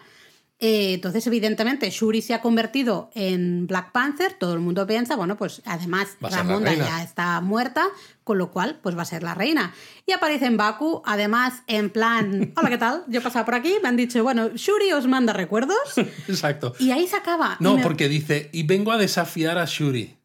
Eh, 0.60 0.94
entonces, 0.94 1.24
evidentemente, 1.28 1.88
Shuri 1.88 2.20
se 2.20 2.34
ha 2.34 2.40
convertido 2.40 3.10
en 3.14 3.68
Black 3.68 3.92
Panther. 3.92 4.32
Todo 4.32 4.54
el 4.54 4.60
mundo 4.60 4.84
piensa, 4.88 5.14
bueno, 5.14 5.36
pues 5.36 5.62
además 5.64 6.16
Ramonda 6.20 6.72
ya 6.74 7.02
está 7.04 7.40
muerta, 7.40 7.84
con 8.24 8.38
lo 8.38 8.50
cual, 8.50 8.80
pues 8.82 8.96
va 8.98 9.02
a 9.02 9.04
ser 9.04 9.22
la 9.22 9.34
reina. 9.34 9.72
Y 10.04 10.10
aparece 10.12 10.46
en 10.46 10.56
Baku, 10.56 11.00
además, 11.06 11.62
en 11.68 11.90
plan, 11.90 12.52
hola, 12.56 12.70
¿qué 12.70 12.78
tal? 12.78 13.04
Yo 13.06 13.20
he 13.20 13.22
pasado 13.22 13.44
por 13.44 13.54
aquí, 13.54 13.74
me 13.82 13.88
han 13.88 13.96
dicho, 13.96 14.20
bueno, 14.24 14.48
Shuri 14.48 14.92
os 14.92 15.06
manda 15.06 15.32
recuerdos. 15.32 15.76
Exacto. 16.28 16.74
Y 16.80 16.90
ahí 16.90 17.06
se 17.06 17.14
acaba. 17.16 17.56
No, 17.60 17.76
me- 17.76 17.82
porque 17.84 18.08
dice, 18.08 18.50
y 18.52 18.64
vengo 18.64 18.90
a 18.90 18.98
desafiar 18.98 19.58
a 19.58 19.64
Shuri. 19.64 20.16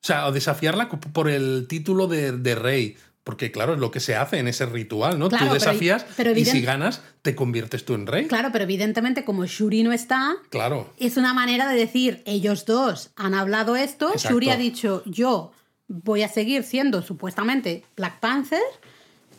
O 0.00 0.06
sea, 0.06 0.26
a 0.26 0.30
desafiarla 0.30 0.88
por 0.88 1.28
el 1.28 1.66
título 1.68 2.06
de, 2.06 2.30
de 2.30 2.54
rey. 2.54 2.96
Porque, 3.26 3.50
claro, 3.50 3.74
es 3.74 3.80
lo 3.80 3.90
que 3.90 3.98
se 3.98 4.14
hace 4.14 4.38
en 4.38 4.46
ese 4.46 4.66
ritual, 4.66 5.18
¿no? 5.18 5.28
Claro, 5.28 5.48
tú 5.48 5.54
desafías 5.54 6.06
pero 6.16 6.30
y 6.30 6.44
si 6.44 6.62
ganas, 6.62 7.02
te 7.22 7.34
conviertes 7.34 7.84
tú 7.84 7.94
en 7.94 8.06
rey. 8.06 8.28
Claro, 8.28 8.50
pero 8.52 8.62
evidentemente, 8.62 9.24
como 9.24 9.44
Shuri 9.46 9.82
no 9.82 9.90
está, 9.92 10.36
Claro. 10.48 10.92
es 10.96 11.16
una 11.16 11.34
manera 11.34 11.68
de 11.68 11.76
decir, 11.76 12.22
ellos 12.24 12.66
dos 12.66 13.10
han 13.16 13.34
hablado 13.34 13.74
esto, 13.74 14.12
Exacto. 14.12 14.28
Shuri 14.36 14.50
ha 14.50 14.56
dicho, 14.56 15.02
yo 15.06 15.50
voy 15.88 16.22
a 16.22 16.28
seguir 16.28 16.62
siendo 16.62 17.02
supuestamente 17.02 17.82
Black 17.96 18.20
Panther, 18.20 18.62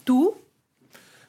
tú 0.04 0.36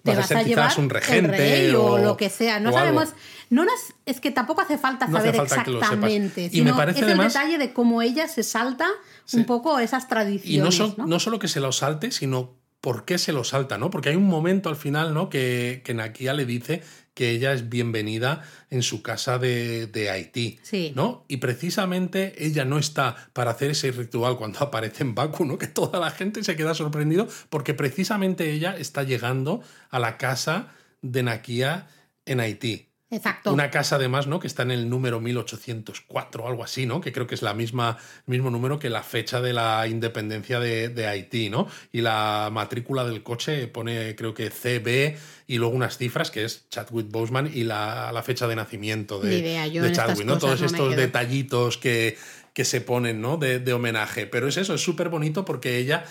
te 0.02 0.10
Vas 0.16 0.24
a 0.24 0.26
ser 0.28 0.36
a 0.38 0.42
llevar 0.42 0.72
un 0.80 0.90
regente 0.90 1.18
el 1.18 1.28
rey 1.68 1.74
o, 1.76 1.84
o- 1.92 1.98
lo 1.98 2.16
que 2.16 2.28
sea. 2.28 2.58
No 2.58 2.76
algo. 2.76 3.02
No 3.50 3.64
es 4.06 4.20
que 4.20 4.30
tampoco 4.30 4.60
hace 4.60 4.78
falta 4.78 5.06
No 5.06 5.16
hace 5.18 5.32
saber 5.32 5.48
falta 5.48 5.70
exactamente, 5.70 6.50
Y 6.52 6.62
me 6.62 6.74
parece 6.74 7.00
es 7.00 7.04
además- 7.06 7.34
el 7.34 7.40
detalle 7.42 7.58
de 7.58 7.72
cómo 7.72 8.02
ella 8.02 8.28
se 8.28 8.42
salta 8.42 8.88
un 9.32 9.44
poco 9.44 9.78
esas 9.78 10.08
tradiciones. 10.08 10.50
Y 10.50 10.58
no, 10.58 10.70
son- 10.72 10.94
¿no? 10.98 11.06
no 11.06 11.20
solo 11.20 11.38
que 11.38 11.48
se 11.48 11.60
lo 11.60 11.72
salte, 11.72 12.10
sino 12.10 12.56
por 12.80 13.04
qué 13.04 13.18
se 13.18 13.32
lo 13.32 13.42
salta, 13.44 13.76
¿no? 13.78 13.90
Porque 13.90 14.10
hay 14.10 14.16
un 14.16 14.28
momento 14.28 14.68
al 14.68 14.76
final, 14.76 15.12
¿no? 15.12 15.28
Que, 15.28 15.82
que 15.84 15.94
Nakia 15.94 16.32
le 16.32 16.44
dice 16.46 16.82
que 17.12 17.30
ella 17.30 17.52
es 17.52 17.68
bienvenida 17.68 18.42
en 18.70 18.82
su 18.84 19.02
casa 19.02 19.38
de, 19.38 19.88
de 19.88 20.08
Haití, 20.10 20.60
Sí. 20.62 20.92
¿no? 20.94 21.24
Y 21.26 21.38
precisamente 21.38 22.34
ella 22.46 22.64
no 22.64 22.78
está 22.78 23.16
para 23.32 23.50
hacer 23.50 23.72
ese 23.72 23.90
ritual 23.90 24.36
cuando 24.38 24.60
aparece 24.62 25.02
en 25.02 25.14
Baku, 25.16 25.44
¿no? 25.44 25.58
Que 25.58 25.66
toda 25.66 25.98
la 25.98 26.10
gente 26.12 26.44
se 26.44 26.54
queda 26.54 26.74
sorprendido 26.74 27.26
porque 27.50 27.74
precisamente 27.74 28.52
ella 28.52 28.76
está 28.76 29.02
llegando 29.02 29.60
a 29.90 29.98
la 29.98 30.16
casa 30.16 30.68
de 31.02 31.22
Nakia 31.24 31.88
en 32.26 32.38
Haití. 32.40 32.87
Exacto. 33.10 33.54
Una 33.54 33.70
casa 33.70 33.96
además, 33.96 34.26
¿no? 34.26 34.38
Que 34.38 34.46
está 34.46 34.62
en 34.62 34.70
el 34.70 34.90
número 34.90 35.18
1804 35.18 36.44
o 36.44 36.46
algo 36.46 36.62
así, 36.62 36.84
¿no? 36.84 37.00
Que 37.00 37.10
creo 37.10 37.26
que 37.26 37.34
es 37.34 37.42
la 37.42 37.54
misma, 37.54 37.96
el 38.26 38.32
mismo 38.32 38.50
número 38.50 38.78
que 38.78 38.90
la 38.90 39.02
fecha 39.02 39.40
de 39.40 39.54
la 39.54 39.86
independencia 39.88 40.60
de, 40.60 40.90
de 40.90 41.06
Haití, 41.06 41.48
¿no? 41.48 41.68
Y 41.90 42.02
la 42.02 42.50
matrícula 42.52 43.04
del 43.04 43.22
coche 43.22 43.66
pone, 43.66 44.14
creo 44.14 44.34
que 44.34 44.50
CB 44.50 45.16
y 45.46 45.56
luego 45.56 45.74
unas 45.74 45.96
cifras 45.96 46.30
que 46.30 46.44
es 46.44 46.68
Chadwick 46.68 47.10
Boseman 47.10 47.50
y 47.52 47.64
la, 47.64 48.12
la 48.12 48.22
fecha 48.22 48.46
de 48.46 48.56
nacimiento 48.56 49.20
de, 49.20 49.92
Chadwick, 49.94 50.26
¿no? 50.26 50.36
Todos 50.36 50.60
no 50.60 50.66
estos 50.66 50.94
detallitos 50.94 51.78
que, 51.78 52.18
que 52.52 52.66
se 52.66 52.82
ponen, 52.82 53.22
¿no? 53.22 53.38
De, 53.38 53.58
de 53.58 53.72
homenaje. 53.72 54.26
Pero 54.26 54.48
es 54.48 54.58
eso, 54.58 54.74
es 54.74 54.82
súper 54.82 55.08
bonito 55.08 55.46
porque 55.46 55.78
ella 55.78 56.04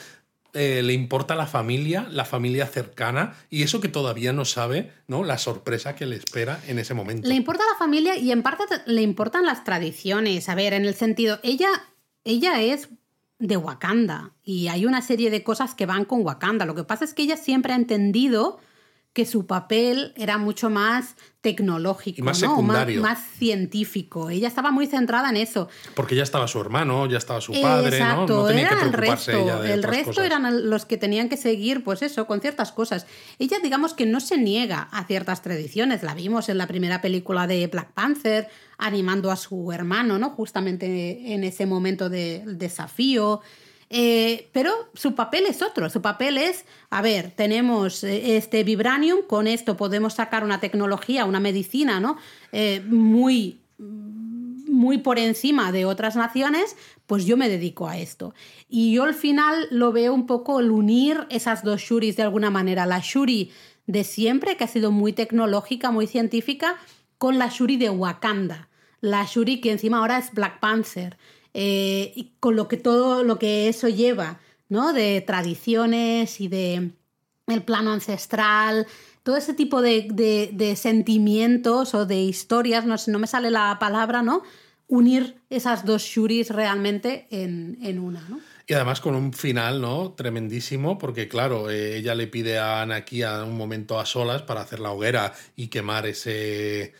eh, 0.57 0.81
le 0.83 0.93
importa 0.93 1.35
la 1.35 1.45
familia, 1.47 2.07
la 2.09 2.25
familia 2.25 2.65
cercana, 2.67 3.35
y 3.49 3.63
eso 3.63 3.79
que 3.79 3.87
todavía 3.87 4.33
no 4.33 4.43
sabe, 4.45 4.91
¿no? 5.07 5.23
La 5.23 5.37
sorpresa 5.37 5.95
que 5.95 6.05
le 6.05 6.15
espera 6.15 6.59
en 6.67 6.79
ese 6.79 6.93
momento. 6.93 7.27
Le 7.27 7.35
importa 7.35 7.63
la 7.71 7.77
familia 7.77 8.17
y 8.17 8.31
en 8.31 8.41
parte 8.43 8.63
te- 8.67 8.91
le 8.91 9.01
importan 9.01 9.45
las 9.45 9.63
tradiciones. 9.63 10.49
A 10.49 10.55
ver, 10.55 10.73
en 10.73 10.85
el 10.85 10.95
sentido, 10.95 11.39
ella, 11.43 11.69
ella 12.23 12.61
es 12.61 12.89
de 13.39 13.55
Wakanda 13.57 14.33
y 14.43 14.67
hay 14.67 14.85
una 14.85 15.01
serie 15.01 15.29
de 15.29 15.43
cosas 15.43 15.75
que 15.75 15.85
van 15.85 16.05
con 16.05 16.23
Wakanda. 16.25 16.65
Lo 16.65 16.73
que 16.75 16.83
pasa 16.83 17.05
es 17.05 17.13
que 17.13 17.21
ella 17.23 17.37
siempre 17.37 17.73
ha 17.73 17.75
entendido 17.75 18.59
que 19.17 19.25
su 19.25 19.47
papel 19.47 20.13
era 20.15 20.37
mucho 20.37 20.69
más 20.69 21.15
tecnológico, 21.41 22.19
Y 22.19 22.21
más 22.21 22.39
¿no? 22.39 22.49
secundario. 22.51 23.01
Más, 23.01 23.17
más 23.17 23.27
científico. 23.39 24.29
Ella 24.29 24.47
estaba 24.47 24.69
muy 24.69 24.85
centrada 24.85 25.27
en 25.31 25.37
eso. 25.37 25.69
Porque 25.95 26.13
ya 26.15 26.21
estaba 26.21 26.47
su 26.47 26.61
hermano, 26.61 27.07
ya 27.07 27.17
estaba 27.17 27.41
su 27.41 27.51
padre, 27.59 27.97
Exacto, 27.97 28.27
¿no? 28.35 28.41
No 28.43 28.47
tenía 28.49 28.67
era 28.67 28.77
que 28.77 28.85
el 28.85 28.93
resto. 28.93 29.31
ella 29.31 29.59
de 29.59 29.73
el 29.73 29.79
otras 29.79 29.95
resto 29.95 30.11
cosas. 30.11 30.25
eran 30.27 30.69
los 30.69 30.85
que 30.85 30.97
tenían 30.97 31.29
que 31.29 31.37
seguir, 31.37 31.83
pues 31.83 32.03
eso, 32.03 32.27
con 32.27 32.41
ciertas 32.41 32.71
cosas. 32.71 33.07
Ella, 33.39 33.57
digamos 33.63 33.95
que 33.95 34.05
no 34.05 34.19
se 34.19 34.37
niega 34.37 34.87
a 34.91 35.03
ciertas 35.05 35.41
tradiciones. 35.41 36.03
La 36.03 36.13
vimos 36.13 36.47
en 36.49 36.59
la 36.59 36.67
primera 36.67 37.01
película 37.01 37.47
de 37.47 37.65
Black 37.65 37.93
Panther, 37.93 38.49
animando 38.77 39.31
a 39.31 39.35
su 39.35 39.71
hermano, 39.71 40.19
¿no? 40.19 40.29
Justamente 40.29 41.33
en 41.33 41.43
ese 41.43 41.65
momento 41.65 42.07
de 42.11 42.43
desafío. 42.45 43.41
Eh, 43.89 44.49
pero 44.51 44.71
su 44.93 45.15
papel 45.15 45.45
es 45.45 45.61
otro. 45.61 45.89
Su 45.89 46.01
papel 46.01 46.37
es, 46.37 46.65
a 46.89 47.01
ver, 47.01 47.31
tenemos 47.31 48.03
eh, 48.03 48.37
este 48.37 48.63
vibranium, 48.63 49.21
con 49.25 49.47
esto 49.47 49.77
podemos 49.77 50.15
sacar 50.15 50.43
una 50.43 50.59
tecnología, 50.59 51.25
una 51.25 51.39
medicina, 51.39 51.99
¿no? 51.99 52.17
Eh, 52.51 52.81
muy 52.85 53.59
muy 54.77 54.99
por 54.99 55.17
encima 55.17 55.71
de 55.71 55.85
otras 55.85 56.15
naciones, 56.15 56.75
pues 57.07 57.25
yo 57.25 57.35
me 57.37 57.49
dedico 57.49 57.87
a 57.87 57.97
esto. 57.97 58.33
Y 58.69 58.93
yo 58.93 59.03
al 59.03 59.15
final 59.15 59.67
lo 59.71 59.91
veo 59.91 60.13
un 60.13 60.27
poco 60.27 60.59
el 60.59 60.71
unir 60.71 61.25
esas 61.29 61.63
dos 61.63 61.81
Shuris 61.81 62.15
de 62.15 62.23
alguna 62.23 62.51
manera. 62.51 62.85
La 62.85 62.99
Shuri 62.99 63.51
de 63.87 64.03
siempre, 64.03 64.55
que 64.55 64.65
ha 64.65 64.67
sido 64.67 64.91
muy 64.91 65.13
tecnológica, 65.13 65.91
muy 65.91 66.05
científica, 66.07 66.75
con 67.17 67.39
la 67.39 67.47
Shuri 67.47 67.77
de 67.77 67.89
Wakanda. 67.89 68.67
La 69.01 69.25
Shuri 69.25 69.61
que 69.61 69.71
encima 69.71 69.99
ahora 69.99 70.17
es 70.17 70.31
Black 70.33 70.59
Panther. 70.59 71.17
Eh, 71.59 72.13
y 72.15 72.33
con 72.39 72.55
lo 72.55 72.67
que 72.67 72.77
todo 72.77 73.23
lo 73.23 73.39
que 73.39 73.67
eso 73.67 73.89
lleva, 73.89 74.39
¿no? 74.69 74.93
De 74.93 75.21
tradiciones 75.21 76.39
y 76.39 76.49
de 76.49 76.91
el 77.47 77.63
plano 77.63 77.93
ancestral, 77.93 78.85
todo 79.23 79.37
ese 79.37 79.55
tipo 79.55 79.81
de, 79.81 80.73
sentimientos 80.77 81.95
o 81.95 82.05
de 82.05 82.21
historias, 82.21 82.85
no, 82.85 82.95
no 83.07 83.17
me 83.17 83.25
sale 83.25 83.49
la 83.49 83.79
palabra, 83.79 84.21
¿no? 84.21 84.43
Unir 84.85 85.41
esas 85.49 85.83
dos 85.83 86.03
shuris 86.03 86.51
realmente 86.51 87.25
en, 87.31 87.97
una, 87.97 88.21
¿no? 88.29 88.39
Y 88.67 88.73
además 88.73 89.01
con 89.01 89.15
un 89.15 89.33
final, 89.33 89.81
¿no? 89.81 90.11
Tremendísimo, 90.11 90.99
porque 90.99 91.27
claro, 91.27 91.71
eh, 91.71 91.97
ella 91.97 92.13
le 92.13 92.27
pide 92.27 92.59
a 92.59 92.83
Anakia 92.83 93.43
un 93.43 93.57
momento 93.57 93.99
a 93.99 94.05
solas 94.05 94.43
para 94.43 94.61
hacer 94.61 94.79
la 94.79 94.91
hoguera 94.91 95.33
y 95.55 95.69
quemar 95.69 96.05
ese, 96.05 96.93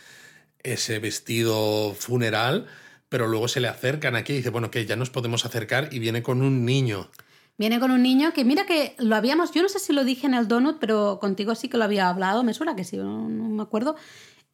ese 0.64 0.98
vestido 0.98 1.94
funeral, 1.94 2.66
pero 3.10 3.28
luego 3.28 3.48
se 3.48 3.60
le 3.60 3.68
acerca 3.68 4.08
a 4.08 4.10
Anakia 4.10 4.36
y 4.36 4.38
dice, 4.40 4.50
bueno, 4.50 4.72
que 4.72 4.86
ya 4.86 4.96
nos 4.96 5.10
podemos 5.10 5.46
acercar 5.46 5.90
y 5.92 6.00
viene 6.00 6.24
con 6.24 6.42
un 6.42 6.66
niño. 6.66 7.10
Viene 7.58 7.80
con 7.80 7.92
un 7.92 8.04
niño 8.04 8.34
que 8.34 8.46
mira 8.46 8.66
que 8.66 8.96
lo 9.00 9.16
habíamos, 9.16 9.52
yo 9.52 9.64
no 9.64 9.70
sé 9.70 9.80
si 9.80 9.92
lo 9.92 10.04
dije 10.04 10.28
en 10.28 10.36
el 10.36 10.48
donut, 10.48 10.78
pero 10.80 11.18
contigo 11.20 11.56
sí 11.56 11.70
que 11.70 11.78
lo 11.78 11.86
había 11.86 12.10
hablado, 12.10 12.44
me 12.44 12.54
suena 12.54 12.76
que 12.76 12.84
sí, 12.84 12.98
no, 12.98 13.28
no 13.28 13.50
me 13.50 13.64
acuerdo. 13.64 13.96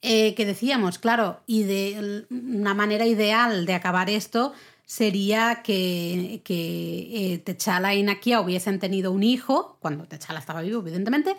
Eh, 0.05 0.35
que 0.35 0.45
decíamos, 0.45 0.99
claro, 0.99 1.41
y 1.47 1.63
de 1.63 2.25
una 2.29 2.73
manera 2.73 3.05
ideal 3.05 3.65
de 3.65 3.73
acabar 3.73 4.09
esto 4.09 4.53
sería 4.85 5.61
que, 5.63 6.41
que 6.43 7.33
eh, 7.33 7.37
T'Challa 7.39 7.93
y 7.93 8.03
Nakia 8.03 8.41
hubiesen 8.41 8.79
tenido 8.79 9.13
un 9.13 9.23
hijo, 9.23 9.77
cuando 9.79 10.03
T'Challa 10.05 10.39
estaba 10.39 10.61
vivo, 10.61 10.81
evidentemente, 10.81 11.37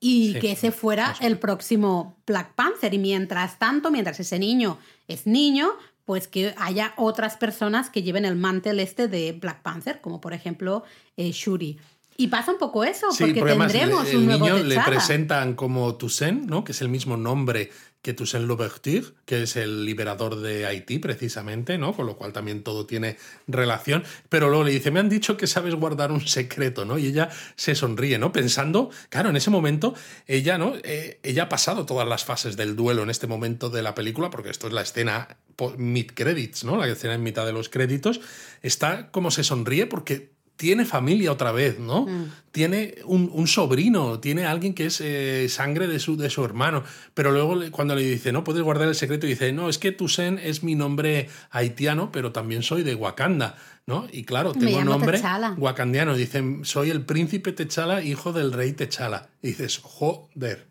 y 0.00 0.34
que 0.40 0.52
ese 0.52 0.72
fuera 0.72 1.14
el 1.20 1.38
próximo 1.38 2.16
Black 2.26 2.54
Panther. 2.54 2.94
Y 2.94 2.98
mientras 2.98 3.58
tanto, 3.58 3.90
mientras 3.90 4.18
ese 4.18 4.38
niño 4.38 4.78
es 5.08 5.26
niño, 5.26 5.74
pues 6.06 6.28
que 6.28 6.54
haya 6.56 6.94
otras 6.96 7.36
personas 7.36 7.90
que 7.90 8.02
lleven 8.02 8.24
el 8.24 8.36
mantel 8.36 8.80
este 8.80 9.08
de 9.08 9.32
Black 9.32 9.60
Panther, 9.60 10.00
como 10.00 10.20
por 10.20 10.32
ejemplo 10.32 10.84
eh, 11.16 11.32
Shuri. 11.32 11.78
Y 12.16 12.28
pasa 12.28 12.52
un 12.52 12.58
poco 12.58 12.84
eso, 12.84 13.08
porque, 13.18 13.42
tendremos 13.42 14.08
el, 14.08 14.16
un 14.16 14.26
nuevo 14.26 14.46
niño 14.46 14.58
le 14.64 14.80
presentan 14.80 15.54
como 15.54 15.94
Toussaint, 15.96 16.48
¿no? 16.48 16.64
que 16.64 16.72
es 16.72 16.80
el 16.80 16.88
mismo 16.88 17.16
nombre 17.16 17.70
que 18.06 18.14
Toussaint 18.14 18.46
Louverture, 18.46 19.02
que 19.24 19.42
es 19.42 19.56
el 19.56 19.84
liberador 19.84 20.36
de 20.36 20.64
Haití, 20.64 21.00
precisamente, 21.00 21.76
¿no? 21.76 21.92
Con 21.92 22.06
lo 22.06 22.16
cual 22.16 22.32
también 22.32 22.62
todo 22.62 22.86
tiene 22.86 23.16
relación. 23.48 24.04
Pero 24.28 24.48
luego 24.48 24.62
le 24.62 24.70
dice, 24.70 24.92
me 24.92 25.00
han 25.00 25.08
dicho 25.08 25.36
que 25.36 25.48
sabes 25.48 25.74
guardar 25.74 26.12
un 26.12 26.24
secreto, 26.24 26.84
¿no? 26.84 26.98
Y 26.98 27.06
ella 27.06 27.30
se 27.56 27.74
sonríe, 27.74 28.16
¿no? 28.16 28.30
Pensando, 28.30 28.90
claro, 29.08 29.30
en 29.30 29.36
ese 29.36 29.50
momento, 29.50 29.92
ella, 30.28 30.56
¿no? 30.56 30.74
Eh, 30.84 31.18
ella 31.24 31.44
ha 31.44 31.48
pasado 31.48 31.84
todas 31.84 32.06
las 32.06 32.24
fases 32.24 32.56
del 32.56 32.76
duelo 32.76 33.02
en 33.02 33.10
este 33.10 33.26
momento 33.26 33.70
de 33.70 33.82
la 33.82 33.96
película, 33.96 34.30
porque 34.30 34.50
esto 34.50 34.68
es 34.68 34.72
la 34.72 34.82
escena 34.82 35.38
mid-credits, 35.76 36.62
¿no? 36.62 36.76
La 36.76 36.86
escena 36.86 37.14
en 37.14 37.24
mitad 37.24 37.44
de 37.44 37.52
los 37.52 37.68
créditos. 37.68 38.20
Está 38.62 39.10
como 39.10 39.32
se 39.32 39.42
sonríe 39.42 39.86
porque 39.86 40.35
tiene 40.56 40.84
familia 40.84 41.32
otra 41.32 41.52
vez, 41.52 41.78
¿no? 41.78 42.06
Mm. 42.06 42.32
Tiene 42.50 42.94
un, 43.04 43.46
sobrino, 43.46 44.18
tiene 44.18 44.46
alguien 44.46 44.72
que 44.72 44.86
es 44.86 45.02
eh, 45.02 45.46
sangre 45.50 45.86
de 45.86 45.98
su, 45.98 46.16
de 46.16 46.30
su 46.30 46.42
hermano. 46.42 46.82
Pero 47.12 47.30
luego 47.30 47.60
cuando 47.70 47.94
le 47.94 48.02
dice, 48.02 48.32
no, 48.32 48.44
puedes 48.44 48.62
guardar 48.62 48.88
el 48.88 48.94
secreto, 48.94 49.26
y 49.26 49.30
dice, 49.30 49.52
no, 49.52 49.68
es 49.68 49.76
que 49.76 49.92
Tusen 49.92 50.40
es 50.42 50.62
mi 50.62 50.74
nombre 50.74 51.28
haitiano, 51.50 52.10
pero 52.10 52.32
también 52.32 52.62
soy 52.62 52.82
de 52.82 52.94
Wakanda, 52.94 53.56
¿no? 53.86 54.06
Y 54.10 54.24
claro, 54.24 54.52
tengo 54.52 54.82
nombre 54.82 55.20
wakandiano. 55.58 56.14
Dicen, 56.14 56.64
soy 56.64 56.88
el 56.88 57.02
príncipe 57.02 57.52
Techala, 57.52 58.02
hijo 58.02 58.32
del 58.32 58.52
rey 58.52 58.72
Techala. 58.72 59.28
Y 59.42 59.48
dices, 59.48 59.78
joder. 59.82 60.66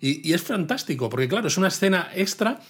Y, 0.00 0.28
y 0.28 0.34
es 0.34 0.42
fantástico, 0.42 1.10
porque 1.10 1.28
claro, 1.28 1.48
es 1.48 1.58
una 1.58 1.68
escena 1.68 2.10
extra 2.14 2.60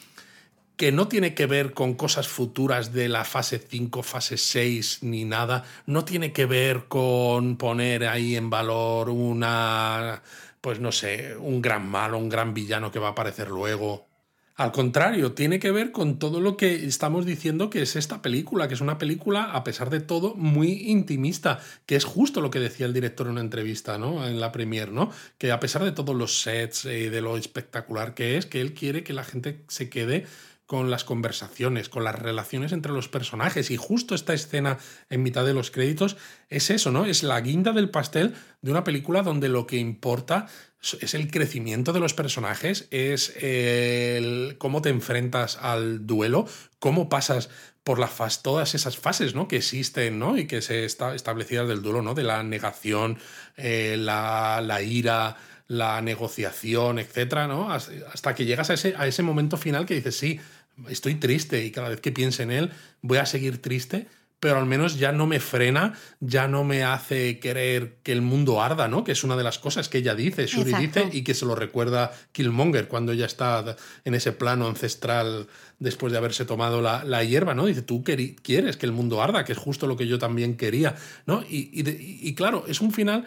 que 0.77 0.93
no 0.93 1.09
tiene 1.09 1.35
que 1.35 1.47
ver 1.47 1.73
con 1.73 1.95
cosas 1.95 2.29
futuras 2.29 2.93
de 2.93 3.09
la 3.09 3.25
fase 3.25 3.59
5, 3.59 4.03
fase 4.03 4.37
6 4.37 4.99
ni 5.03 5.25
nada, 5.25 5.65
no 5.87 6.05
tiene 6.05 6.33
que 6.33 6.47
ver 6.47 6.87
con 6.89 7.57
poner 7.57 8.07
ahí 8.07 8.37
en 8.37 8.51
valor 8.51 9.11
una, 9.11 10.23
pues 10.61 10.81
no 10.81 10.91
sé, 10.91 11.37
un 11.37 11.63
gran 11.63 11.89
malo, 11.89 12.19
un 12.19 12.29
gran 12.29 12.55
villano 12.55 12.91
que 12.91 12.99
va 12.99 13.09
a 13.09 13.13
aparecer 13.13 13.49
luego. 13.49 14.09
Al 14.57 14.71
contrario, 14.71 15.33
tiene 15.33 15.59
que 15.59 15.73
ver 15.73 15.91
con 15.91 16.21
todo 16.21 16.41
lo 16.41 16.57
que 16.57 16.87
estamos 16.87 17.27
diciendo 17.27 17.71
que 17.71 17.83
es 17.83 17.97
esta 17.97 18.23
película, 18.23 18.69
que 18.69 18.75
es 18.75 18.81
una 18.81 18.99
película, 18.99 19.51
a 19.53 19.65
pesar 19.65 19.91
de 19.91 19.99
todo, 19.99 20.37
muy 20.37 20.91
intimista, 20.91 21.59
que 21.87 21.97
es 21.97 22.05
justo 22.05 22.41
lo 22.41 22.51
que 22.51 22.61
decía 22.61 22.87
el 22.87 22.93
director 22.95 23.27
en 23.27 23.33
una 23.33 23.41
entrevista, 23.41 23.99
¿no? 23.99 24.25
En 24.25 24.39
la 24.39 24.53
premier, 24.53 24.93
¿no? 24.93 25.11
Que 25.39 25.51
a 25.51 25.59
pesar 25.59 25.83
de 25.83 25.91
todos 25.91 26.15
los 26.15 26.41
sets 26.43 26.85
y 26.85 27.09
de 27.09 27.21
lo 27.21 27.37
espectacular 27.37 28.15
que 28.15 28.37
es, 28.37 28.47
que 28.47 28.61
él 28.61 28.75
quiere 28.75 29.03
que 29.03 29.13
la 29.13 29.25
gente 29.25 29.65
se 29.67 29.91
quede 29.91 30.25
con 30.67 30.91
las 30.91 31.05
conversaciones, 31.05 31.89
con 31.89 32.05
las 32.05 32.15
relaciones 32.15 32.73
entre 32.73 32.93
los 32.93 33.09
personajes. 33.09 33.71
Y 33.71 33.77
justo 33.77 34.15
esta 34.15 34.35
escena 34.35 34.79
en 35.11 35.23
mitad 35.23 35.45
de 35.45 35.55
los 35.55 35.71
créditos 35.71 36.17
es 36.49 36.71
eso, 36.71 36.91
¿no? 36.91 37.05
Es 37.05 37.23
la 37.23 37.41
guinda 37.41 37.73
del 37.73 37.91
pastel 37.91 38.35
de 38.63 38.71
una 38.71 38.85
película 38.85 39.23
donde 39.23 39.49
lo 39.49 39.67
que 39.67 39.77
importa 39.77 40.47
es 41.01 41.15
el 41.15 41.31
crecimiento 41.31 41.93
de 41.93 42.01
los 42.01 42.13
personajes, 42.13 42.89
es 42.91 43.35
cómo 44.59 44.83
te 44.83 44.91
enfrentas 44.91 45.57
al 45.61 46.07
duelo, 46.07 46.47
cómo 46.79 47.09
pasas 47.09 47.49
por 47.85 47.99
todas 48.43 48.75
esas 48.75 48.97
fases 48.97 49.35
¿no? 49.35 49.47
que 49.47 49.57
existen 49.57 50.19
¿no? 50.19 50.39
y 50.39 50.47
que 50.47 50.63
se 50.63 50.85
está 50.85 51.15
establecidas 51.15 51.69
del 51.69 51.83
duelo, 51.83 52.03
¿no? 52.03 52.15
de 52.15 52.25
la 52.25 52.43
negación, 52.43 53.19
eh, 53.57 53.97
la 53.99 54.83
ira, 54.83 55.37
la 55.67 56.01
negociación, 56.03 56.99
etcétera, 56.99 57.47
¿no? 57.47 57.73
Hasta 57.73 58.35
que 58.35 58.45
llegas 58.45 58.71
a 58.71 58.75
ese, 58.75 58.95
a 58.97 59.07
ese 59.07 59.23
momento 59.23 59.57
final 59.57 59.87
que 59.87 59.95
dices, 59.95 60.17
sí, 60.17 60.41
estoy 60.89 61.15
triste 61.15 61.65
y 61.65 61.71
cada 61.71 61.89
vez 61.89 62.01
que 62.01 62.13
piense 62.13 62.43
en 62.43 62.51
él 62.51 62.71
voy 63.01 63.19
a 63.19 63.27
seguir 63.27 63.63
triste, 63.63 64.07
pero 64.41 64.59
al 64.59 64.67
menos 64.67 64.99
ya 64.99 65.11
no 65.11 65.27
me 65.27 65.41
frena, 65.41 65.95
ya 66.21 66.49
no 66.49 66.65
me 66.65 66.85
hace 66.85 67.39
querer 67.39 67.97
que 68.03 68.13
el 68.13 68.21
mundo 68.21 68.61
arda, 68.61 68.89
¿no? 68.89 69.03
Que 69.03 69.13
es 69.13 69.25
una 69.25 69.37
de 69.37 69.43
las 69.43 69.59
cosas 69.59 69.89
que 69.89 69.99
ella 69.99 70.15
dice, 70.15 70.47
Shuri 70.47 70.75
dice, 70.75 71.09
y 71.13 71.25
que 71.25 71.33
se 71.33 71.47
lo 71.47 71.55
recuerda 71.55 72.13
Killmonger 72.33 72.87
cuando 72.87 73.13
ella 73.13 73.25
está 73.25 73.77
en 74.05 74.15
ese 74.15 74.33
plano 74.33 74.67
ancestral 74.67 75.47
después 75.79 76.13
de 76.13 76.19
haberse 76.19 76.45
tomado 76.45 76.83
la, 76.83 77.25
hierba, 77.25 77.55
¿no? 77.55 77.65
Dice, 77.65 77.81
tú 77.81 78.05
quieres 78.05 78.77
que 78.77 78.85
el 78.85 78.93
mundo 78.93 79.23
arda, 79.23 79.47
que 79.47 79.53
es 79.53 79.59
justo 79.59 79.87
lo 79.87 79.97
que 79.97 80.07
yo 80.07 80.19
también 80.19 80.59
quería, 80.59 80.95
¿no? 81.25 81.43
Y, 81.49 81.71
y 81.73 82.35
claro, 82.35 82.67
es 82.69 82.83
un 82.83 82.93
final 82.93 83.25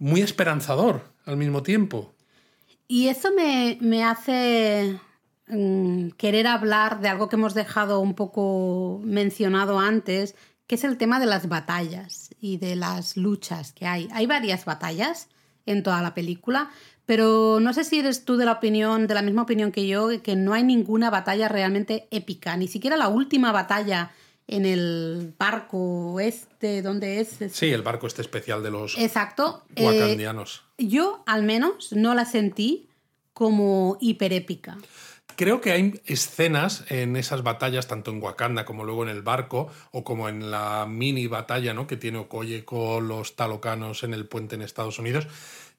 muy 0.00 0.22
esperanzador 0.22 1.02
al 1.26 1.36
mismo 1.36 1.62
tiempo. 1.62 2.12
Y 2.88 3.06
eso 3.06 3.28
me, 3.32 4.02
hace 4.02 4.98
mm, 5.46 6.08
querer 6.16 6.48
hablar 6.48 7.00
de 7.00 7.08
algo 7.08 7.28
que 7.28 7.36
hemos 7.36 7.54
dejado 7.54 8.00
un 8.00 8.14
poco 8.14 9.00
mencionado 9.04 9.78
antes, 9.78 10.34
que 10.66 10.74
es 10.74 10.82
el 10.82 10.96
tema 10.96 11.20
de 11.20 11.26
las 11.26 11.48
batallas 11.48 12.34
y 12.40 12.56
de 12.56 12.74
las 12.74 13.16
luchas 13.16 13.72
que 13.72 13.86
hay. 13.86 14.08
Hay 14.12 14.26
varias 14.26 14.64
batallas 14.64 15.28
en 15.66 15.84
toda 15.84 16.02
la 16.02 16.14
película, 16.14 16.70
pero 17.06 17.60
no 17.60 17.72
sé 17.74 17.84
si 17.84 18.00
eres 18.00 18.24
tú 18.24 18.36
de 18.36 18.46
la 18.46 18.52
opinión, 18.52 19.06
de 19.06 19.14
la 19.14 19.22
misma 19.22 19.42
opinión 19.42 19.70
que 19.70 19.86
yo, 19.86 20.08
que 20.22 20.34
no 20.34 20.54
hay 20.54 20.64
ninguna 20.64 21.10
batalla 21.10 21.46
realmente 21.46 22.08
épica, 22.10 22.56
ni 22.56 22.66
siquiera 22.66 22.96
la 22.96 23.08
última 23.08 23.52
batalla 23.52 24.10
en 24.50 24.66
el 24.66 25.32
barco 25.38 26.18
este, 26.20 26.82
¿dónde 26.82 27.20
es? 27.20 27.38
Sí, 27.52 27.70
el 27.70 27.82
barco 27.82 28.06
este 28.06 28.20
especial 28.20 28.62
de 28.62 28.70
los 28.70 28.98
Exacto. 28.98 29.64
Eh, 29.76 30.18
yo, 30.76 31.22
al 31.26 31.44
menos, 31.44 31.92
no 31.92 32.14
la 32.14 32.24
sentí 32.24 32.88
como 33.32 33.96
hiperépica. 34.00 34.76
Creo 35.36 35.60
que 35.60 35.72
hay 35.72 36.00
escenas 36.04 36.84
en 36.90 37.16
esas 37.16 37.42
batallas, 37.42 37.86
tanto 37.86 38.10
en 38.10 38.22
Wakanda 38.22 38.64
como 38.64 38.84
luego 38.84 39.04
en 39.04 39.08
el 39.08 39.22
barco, 39.22 39.68
o 39.92 40.04
como 40.04 40.28
en 40.28 40.50
la 40.50 40.86
mini 40.86 41.28
batalla 41.28 41.72
¿no? 41.72 41.86
que 41.86 41.96
tiene 41.96 42.18
Okoye 42.18 42.64
con 42.64 43.08
los 43.08 43.36
talocanos 43.36 44.02
en 44.02 44.12
el 44.12 44.26
puente 44.26 44.56
en 44.56 44.62
Estados 44.62 44.98
Unidos, 44.98 45.28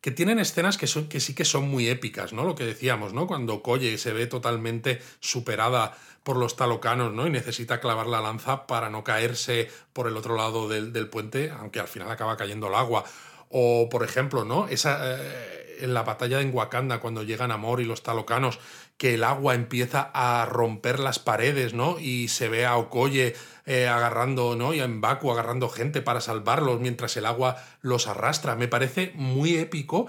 que 0.01 0.11
tienen 0.11 0.39
escenas 0.39 0.77
que, 0.77 0.87
son, 0.87 1.07
que 1.07 1.19
sí 1.19 1.35
que 1.35 1.45
son 1.45 1.69
muy 1.69 1.87
épicas, 1.87 2.33
¿no? 2.33 2.43
Lo 2.43 2.55
que 2.55 2.65
decíamos, 2.65 3.13
¿no? 3.13 3.27
Cuando 3.27 3.55
Okoye 3.55 3.97
se 3.99 4.13
ve 4.13 4.25
totalmente 4.25 4.99
superada 5.19 5.95
por 6.23 6.37
los 6.37 6.55
talocanos, 6.55 7.13
¿no? 7.13 7.27
Y 7.27 7.29
necesita 7.29 7.79
clavar 7.79 8.07
la 8.07 8.19
lanza 8.19 8.65
para 8.65 8.89
no 8.89 9.03
caerse 9.03 9.69
por 9.93 10.07
el 10.07 10.17
otro 10.17 10.35
lado 10.35 10.67
del, 10.67 11.07
puente, 11.09 11.51
aunque 11.51 11.79
al 11.79 11.87
final 11.87 12.09
acaba 12.11 12.35
cayendo 12.35 12.67
el 12.67 12.75
agua. 12.75 13.03
O, 13.49 13.89
por 13.89 14.03
ejemplo, 14.03 14.43
¿no? 14.43 14.67
Esa, 14.67 14.99
eh, 15.03 15.70
en 15.81 15.93
la 15.93 16.03
batalla 16.03 16.37
de 16.37 16.45
Wakanda, 16.45 16.99
cuando 16.99 17.23
llegan 17.23 17.51
Amor 17.51 17.81
y 17.81 17.85
los 17.85 18.03
talocanos, 18.03 18.59
que 18.97 19.15
el 19.15 19.23
agua 19.23 19.55
empieza 19.55 20.11
a 20.13 20.45
romper 20.45 20.99
las 20.99 21.19
paredes, 21.19 21.73
¿no? 21.73 21.99
Y 21.99 22.27
se 22.27 22.49
ve 22.49 22.65
a 22.65 22.77
Okoye 22.77 23.35
eh, 23.65 23.87
agarrando, 23.87 24.55
¿no? 24.55 24.73
Y 24.73 24.79
a 24.79 24.87
Mbaku 24.87 25.31
agarrando 25.31 25.69
gente 25.69 26.01
para 26.01 26.21
salvarlos 26.21 26.79
mientras 26.79 27.17
el 27.17 27.25
agua 27.25 27.57
los 27.81 28.07
arrastra. 28.07 28.55
Me 28.55 28.67
parece 28.67 29.11
muy 29.15 29.57
épico 29.57 30.07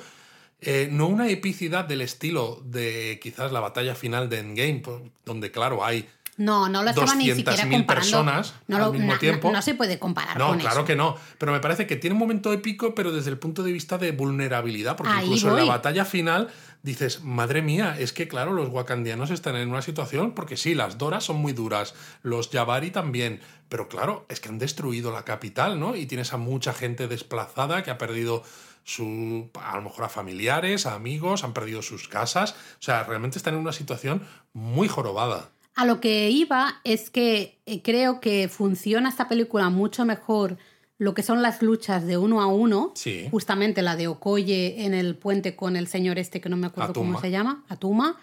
eh, 0.64 0.88
no 0.92 1.08
una 1.08 1.28
epicidad 1.28 1.84
del 1.86 2.02
estilo 2.02 2.62
de 2.64 3.18
quizás 3.20 3.50
la 3.50 3.58
batalla 3.58 3.96
final 3.96 4.28
de 4.28 4.38
Endgame, 4.38 5.10
donde 5.24 5.50
claro 5.50 5.84
hay 5.84 6.08
no, 6.39 6.68
no 6.68 6.83
lo 6.83 6.91
estaban 6.91 7.18
ni 7.18 7.30
siquiera 7.30 7.87
personas 7.87 8.55
al 8.68 8.93
mismo 8.93 9.18
tiempo. 9.18 9.53
No, 9.53 9.61
se 9.61 9.74
puede 9.74 9.99
comparar 9.99 10.39
no, 10.39 10.57
claro 10.57 10.85
que 10.85 10.97
no. 10.97 11.16
Pero 11.39 11.53
me 11.53 11.61
parece 11.61 11.87
que 11.87 11.97
tiene 11.97 12.14
un 12.14 12.20
momento 12.20 12.53
épico, 12.53 12.95
pero 12.95 13.12
desde 13.12 13.30
el 13.30 13.39
punto 13.39 13.62
de 13.62 13.72
vista 13.72 13.99
de 13.99 14.12
vulnerabilidad. 14.12 14.97
Porque 14.97 15.12
incluso 15.22 15.51
en 15.51 15.57
la 15.57 15.64
batalla 15.64 16.05
final 16.05 16.49
dices, 16.83 17.22
madre 17.22 17.61
mía, 17.62 17.97
es 17.99 18.12
que 18.12 18.28
claro, 18.28 18.53
los 18.53 18.70
wakandianos 18.70 19.30
están 19.30 19.57
en 19.57 19.68
una 19.68 19.83
situación, 19.83 20.33
porque 20.33 20.57
sí, 20.57 20.74
las 20.74 20.99
Doras 20.99 21.24
son 21.24 21.37
muy 21.37 21.53
duras, 21.53 21.95
los 22.22 22.49
Jabari 22.49 22.91
también, 22.91 23.41
pero 23.68 23.89
claro, 23.89 24.26
es 24.28 24.41
que 24.41 24.49
han 24.49 24.59
destruido 24.59 25.12
la 25.12 25.24
capital, 25.24 25.78
¿no? 25.78 25.95
Y 25.95 26.07
tienes 26.07 26.33
a 26.33 26.39
mucha 26.39 26.72
gente 26.72 27.09
desplazada 27.09 27.83
que 27.83 27.91
ha 27.91 27.99
perdido 27.99 28.42
su, 28.84 29.50
a 29.63 29.76
lo 29.76 29.83
mejor 29.83 30.04
a 30.04 30.09
familiares, 30.09 30.87
a 30.87 30.95
amigos, 30.95 31.45
han 31.45 31.53
perdido 31.53 31.83
sus 31.83 32.09
casas. 32.09 32.53
O 32.53 32.83
sea, 32.83 33.04
realmente 33.04 33.38
están 33.38 33.54
en 33.54 33.61
una 33.61 33.72
situación 33.72 34.26
muy 34.53 34.88
jorobada. 34.88 35.50
A 35.74 35.86
lo 35.86 36.00
que 36.00 36.30
iba 36.30 36.80
es 36.84 37.11
que 37.11 37.61
eh, 37.66 37.82
creo 37.82 38.20
que 38.20 38.49
funciona 38.49 39.08
esta 39.08 39.28
película 39.28 39.70
mucho 39.70 40.04
mejor 40.04 40.58
lo 40.99 41.14
que 41.14 41.24
son 41.24 41.42
las 41.42 41.62
luchas 41.62 42.07
de 42.07 42.16
uno 42.16 42.40
a 42.40 42.46
uno, 42.46 42.92
justamente 43.32 43.82
la 43.82 43.96
de 43.96 44.07
Okoye 44.07 44.84
en 44.84 44.94
el 44.94 45.16
puente 45.16 45.57
con 45.57 45.74
el 45.74 45.88
señor 45.88 46.16
este 46.16 46.40
que 46.40 46.49
no 46.49 46.57
me 46.57 46.68
acuerdo 46.68 46.92
cómo 46.92 47.20
se 47.20 47.32
llama, 47.32 47.64
Atuma, 47.68 48.20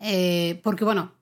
eh, 0.00 0.60
porque 0.64 0.84
bueno, 0.84 1.12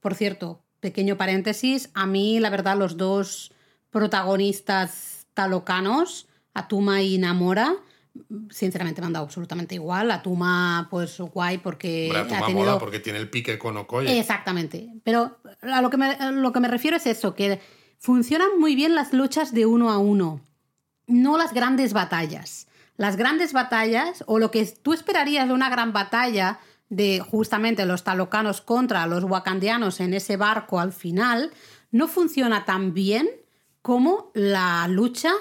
por 0.00 0.16
cierto, 0.16 0.60
pequeño 0.80 1.16
paréntesis, 1.16 1.90
a 1.94 2.04
mí 2.06 2.40
la 2.40 2.50
verdad 2.50 2.76
los 2.76 2.96
dos 2.96 3.52
protagonistas 3.90 5.26
talocanos, 5.34 6.26
Atuma 6.52 7.02
y 7.02 7.18
Namora, 7.18 7.76
sinceramente 8.50 9.00
me 9.00 9.08
han 9.08 9.12
dado 9.12 9.24
absolutamente 9.24 9.74
igual. 9.74 10.08
La 10.08 10.22
Tuma, 10.22 10.88
pues 10.90 11.18
guay, 11.18 11.58
porque. 11.58 12.06
Hombre, 12.06 12.22
la 12.22 12.26
Tuma 12.26 12.38
ha 12.38 12.46
tenido... 12.46 12.66
mola 12.66 12.78
porque 12.78 13.00
tiene 13.00 13.18
el 13.18 13.30
pique 13.30 13.58
con 13.58 13.76
Okoye. 13.76 14.18
Exactamente. 14.18 14.90
Pero 15.04 15.38
a 15.62 15.80
lo 15.80 15.90
que, 15.90 15.96
me, 15.96 16.06
a 16.10 16.30
lo 16.30 16.52
que 16.52 16.60
me 16.60 16.68
refiero 16.68 16.96
es 16.96 17.06
eso, 17.06 17.34
que 17.34 17.60
funcionan 17.98 18.58
muy 18.58 18.74
bien 18.74 18.94
las 18.94 19.12
luchas 19.12 19.52
de 19.52 19.66
uno 19.66 19.90
a 19.90 19.98
uno, 19.98 20.40
no 21.06 21.38
las 21.38 21.52
grandes 21.52 21.92
batallas. 21.92 22.66
Las 22.96 23.16
grandes 23.16 23.52
batallas, 23.52 24.24
o 24.26 24.38
lo 24.38 24.50
que 24.50 24.66
tú 24.66 24.92
esperarías 24.92 25.48
de 25.48 25.54
una 25.54 25.70
gran 25.70 25.92
batalla 25.92 26.58
de 26.90 27.20
justamente 27.20 27.86
los 27.86 28.04
talocanos 28.04 28.60
contra 28.60 29.06
los 29.06 29.24
wakandianos 29.24 30.00
en 30.00 30.12
ese 30.12 30.36
barco 30.36 30.80
al 30.80 30.92
final, 30.92 31.50
no 31.92 32.08
funciona 32.08 32.64
tan 32.64 32.92
bien 32.92 33.28
como 33.80 34.30
la 34.34 34.86
lucha 34.88 35.32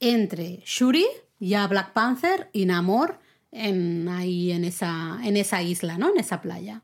entre 0.00 0.62
Shuri, 0.64 1.06
ya 1.38 1.66
Black 1.66 1.92
Panther 1.92 2.50
y 2.52 2.66
Namor 2.66 3.20
en, 3.50 4.08
ahí 4.08 4.52
en 4.52 4.64
esa, 4.64 5.18
en 5.22 5.36
esa 5.36 5.62
isla, 5.62 5.98
¿no? 5.98 6.10
En 6.10 6.18
esa 6.18 6.40
playa. 6.40 6.82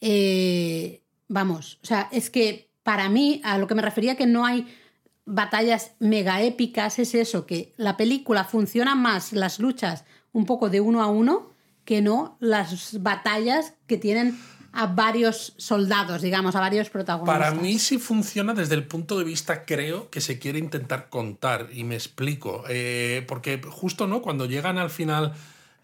Eh, 0.00 1.02
vamos, 1.28 1.78
o 1.82 1.86
sea, 1.86 2.08
es 2.12 2.30
que 2.30 2.70
para 2.82 3.08
mí, 3.08 3.40
a 3.44 3.58
lo 3.58 3.66
que 3.66 3.74
me 3.74 3.82
refería 3.82 4.16
que 4.16 4.26
no 4.26 4.44
hay 4.44 4.66
batallas 5.24 5.92
mega 6.00 6.42
épicas, 6.42 6.98
es 6.98 7.14
eso, 7.14 7.46
que 7.46 7.72
la 7.76 7.96
película 7.96 8.44
funciona 8.44 8.94
más 8.94 9.32
las 9.32 9.60
luchas 9.60 10.04
un 10.32 10.46
poco 10.46 10.68
de 10.70 10.80
uno 10.80 11.02
a 11.02 11.06
uno 11.06 11.52
que 11.84 12.00
no 12.00 12.36
las 12.40 13.02
batallas 13.02 13.74
que 13.86 13.96
tienen 13.96 14.38
a 14.72 14.86
varios 14.86 15.54
soldados, 15.58 16.22
digamos, 16.22 16.56
a 16.56 16.60
varios 16.60 16.88
protagonistas. 16.90 17.38
Para 17.38 17.54
mí 17.54 17.78
sí 17.78 17.98
funciona 17.98 18.54
desde 18.54 18.74
el 18.74 18.84
punto 18.84 19.18
de 19.18 19.24
vista, 19.24 19.64
creo, 19.64 20.08
que 20.10 20.20
se 20.20 20.38
quiere 20.38 20.58
intentar 20.58 21.08
contar, 21.10 21.68
y 21.72 21.84
me 21.84 21.94
explico. 21.94 22.64
Eh, 22.68 23.24
porque 23.28 23.60
justo, 23.68 24.06
¿no? 24.06 24.22
Cuando 24.22 24.46
llegan 24.46 24.78
al 24.78 24.90
final 24.90 25.34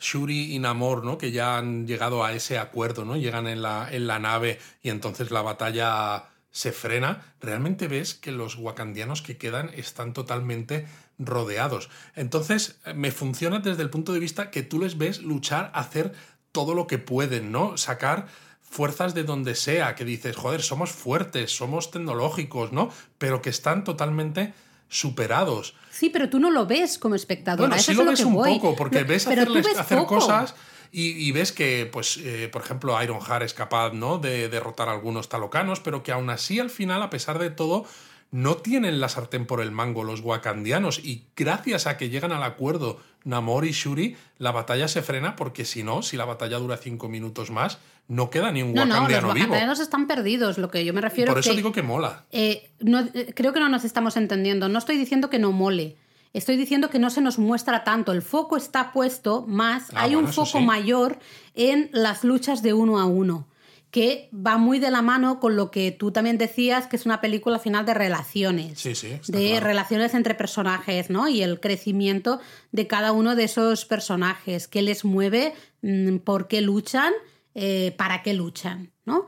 Shuri 0.00 0.54
y 0.54 0.58
Namor, 0.58 1.04
¿no? 1.04 1.18
Que 1.18 1.32
ya 1.32 1.58
han 1.58 1.86
llegado 1.86 2.24
a 2.24 2.32
ese 2.32 2.58
acuerdo, 2.58 3.04
¿no? 3.04 3.16
Llegan 3.16 3.46
en 3.46 3.62
la, 3.62 3.88
en 3.90 4.06
la 4.06 4.18
nave 4.18 4.58
y 4.82 4.90
entonces 4.90 5.30
la 5.30 5.42
batalla 5.42 6.24
se 6.50 6.72
frena, 6.72 7.34
realmente 7.40 7.88
ves 7.88 8.14
que 8.14 8.32
los 8.32 8.56
wakandianos 8.56 9.22
que 9.22 9.36
quedan 9.36 9.70
están 9.74 10.12
totalmente 10.12 10.86
rodeados. 11.18 11.90
Entonces, 12.16 12.80
me 12.94 13.10
funciona 13.10 13.58
desde 13.58 13.82
el 13.82 13.90
punto 13.90 14.12
de 14.12 14.18
vista 14.18 14.50
que 14.50 14.62
tú 14.62 14.80
les 14.80 14.96
ves 14.96 15.22
luchar, 15.22 15.70
hacer 15.74 16.14
todo 16.52 16.74
lo 16.74 16.86
que 16.86 16.98
pueden, 16.98 17.52
¿no? 17.52 17.76
Sacar 17.76 18.26
fuerzas 18.70 19.14
de 19.14 19.24
donde 19.24 19.54
sea, 19.54 19.94
que 19.94 20.04
dices, 20.04 20.36
joder, 20.36 20.62
somos 20.62 20.90
fuertes, 20.90 21.56
somos 21.56 21.90
tecnológicos, 21.90 22.72
¿no? 22.72 22.90
Pero 23.18 23.40
que 23.42 23.50
están 23.50 23.84
totalmente 23.84 24.52
superados. 24.88 25.74
Sí, 25.90 26.10
pero 26.10 26.28
tú 26.28 26.38
no 26.40 26.50
lo 26.50 26.66
ves 26.66 26.98
como 26.98 27.14
espectador. 27.14 27.68
Bueno, 27.68 27.82
sí 27.82 27.94
lo 27.94 28.00
es 28.02 28.04
lo 28.06 28.10
ves 28.12 28.20
que 28.20 28.26
un 28.26 28.34
voy. 28.34 28.54
poco, 28.58 28.76
porque 28.76 29.02
No, 29.02 29.06
ves, 29.08 29.26
hacerles- 29.26 29.76
hacer 29.78 29.98
poco. 29.98 30.16
cosas 30.16 30.54
y, 30.92 31.10
y 31.28 31.32
ves 31.32 31.52
que, 31.52 31.88
pues, 31.92 32.16
eh, 32.18 32.48
por 32.50 32.62
ejemplo, 32.62 33.00
Ironheart 33.02 33.42
es 33.44 33.54
capaz, 33.54 33.92
¿no? 33.92 34.18
De 34.18 34.48
derrotar 34.48 34.88
a 34.88 34.92
algunos 34.92 35.28
talocanos, 35.28 35.80
pero 35.80 36.02
que 36.02 36.12
aún 36.12 36.30
así, 36.30 36.58
al 36.60 36.70
final, 36.70 37.02
a 37.02 37.10
pesar 37.10 37.38
de 37.38 37.50
todo, 37.50 37.84
no 38.30 38.56
tienen 38.56 39.00
la 39.00 39.08
sartén 39.08 39.46
por 39.46 39.60
el 39.60 39.70
mango 39.70 40.04
los 40.04 40.20
wakandianos. 40.20 40.98
Y 40.98 41.24
gracias 41.36 41.86
a 41.86 41.96
que 41.96 42.08
llegan 42.10 42.32
al 42.32 42.42
acuerdo 42.42 43.00
Namor 43.24 43.64
y 43.66 43.72
Shuri, 43.72 44.16
la 44.38 44.52
batalla 44.52 44.88
se 44.88 45.02
frena, 45.02 45.36
porque 45.36 45.64
si 45.64 45.82
no, 45.82 46.02
si 46.02 46.16
la 46.16 46.24
batalla 46.24 46.58
dura 46.58 46.76
cinco 46.76 47.08
minutos 47.08 47.50
más, 47.50 47.78
no 48.06 48.30
queda 48.30 48.50
ni 48.52 48.62
un 48.62 48.72
No, 48.72 48.82
no, 48.82 48.86
los 48.86 48.94
wakandiano 49.02 49.28
wakandianos 49.28 49.80
están 49.80 50.06
perdidos. 50.06 50.56
Lo 50.58 50.70
que 50.70 50.84
yo 50.84 50.94
me 50.94 51.00
refiero 51.00 51.32
Por 51.32 51.40
eso 51.40 51.50
que, 51.50 51.56
digo 51.56 51.72
que 51.72 51.82
mola. 51.82 52.24
eh, 52.30 52.70
no- 52.80 53.00
eh, 53.00 53.32
creo 53.34 53.52
que 53.52 53.60
no 53.60 53.68
nos 53.68 53.84
estamos 53.84 54.16
entendiendo. 54.16 54.68
No 54.68 54.78
estoy 54.78 54.96
diciendo 54.96 55.28
que 55.30 55.38
no 55.38 55.52
mole. 55.52 55.96
Estoy 56.32 56.56
diciendo 56.56 56.90
que 56.90 56.98
no 56.98 57.10
se 57.10 57.20
nos 57.20 57.38
muestra 57.38 57.84
tanto. 57.84 58.12
El 58.12 58.22
foco 58.22 58.56
está 58.56 58.92
puesto 58.92 59.44
más. 59.46 59.90
Ah, 59.94 60.02
hay 60.02 60.14
un 60.14 60.22
bueno, 60.24 60.32
foco 60.34 60.58
sí. 60.58 60.64
mayor 60.64 61.18
en 61.54 61.90
las 61.92 62.22
luchas 62.24 62.62
de 62.62 62.72
uno 62.74 62.98
a 63.00 63.04
uno. 63.06 63.46
Que 63.90 64.28
va 64.34 64.58
muy 64.58 64.78
de 64.78 64.90
la 64.90 65.00
mano 65.00 65.40
con 65.40 65.56
lo 65.56 65.70
que 65.70 65.90
tú 65.92 66.10
también 66.12 66.36
decías, 66.36 66.86
que 66.86 66.96
es 66.96 67.06
una 67.06 67.20
película 67.20 67.56
al 67.56 67.62
final 67.62 67.86
de 67.86 67.94
relaciones. 67.94 68.78
Sí, 68.78 68.94
sí, 68.94 69.08
de 69.28 69.48
claro. 69.50 69.66
relaciones 69.66 70.12
entre 70.14 70.34
personajes, 70.34 71.08
¿no? 71.08 71.26
Y 71.28 71.42
el 71.42 71.58
crecimiento 71.58 72.38
de 72.70 72.86
cada 72.86 73.12
uno 73.12 73.34
de 73.34 73.44
esos 73.44 73.86
personajes. 73.86 74.68
¿Qué 74.68 74.82
les 74.82 75.04
mueve? 75.04 75.54
Mm, 75.82 76.18
¿Por 76.18 76.48
qué 76.48 76.60
luchan? 76.60 77.12
eh, 77.54 77.94
¿Para 77.96 78.22
qué 78.22 78.34
luchan? 78.34 78.92
¿No? 79.04 79.26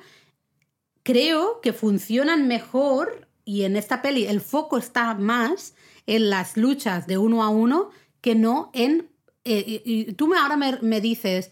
creo 1.02 1.60
que 1.62 1.72
funcionan 1.72 2.46
mejor 2.46 3.26
y 3.44 3.64
en 3.64 3.76
esta 3.76 4.02
peli 4.02 4.26
el 4.26 4.40
foco 4.40 4.78
está 4.78 5.14
más 5.14 5.74
en 6.06 6.30
las 6.30 6.56
luchas 6.56 7.06
de 7.06 7.18
uno 7.18 7.42
a 7.42 7.48
uno 7.48 7.90
que 8.20 8.34
no 8.34 8.70
en... 8.74 9.08
eh, 9.44 9.64
y, 9.66 9.82
y 10.10 10.12
tú 10.12 10.28
me, 10.28 10.38
ahora 10.38 10.56
me, 10.56 10.78
me 10.82 11.00
dices 11.00 11.50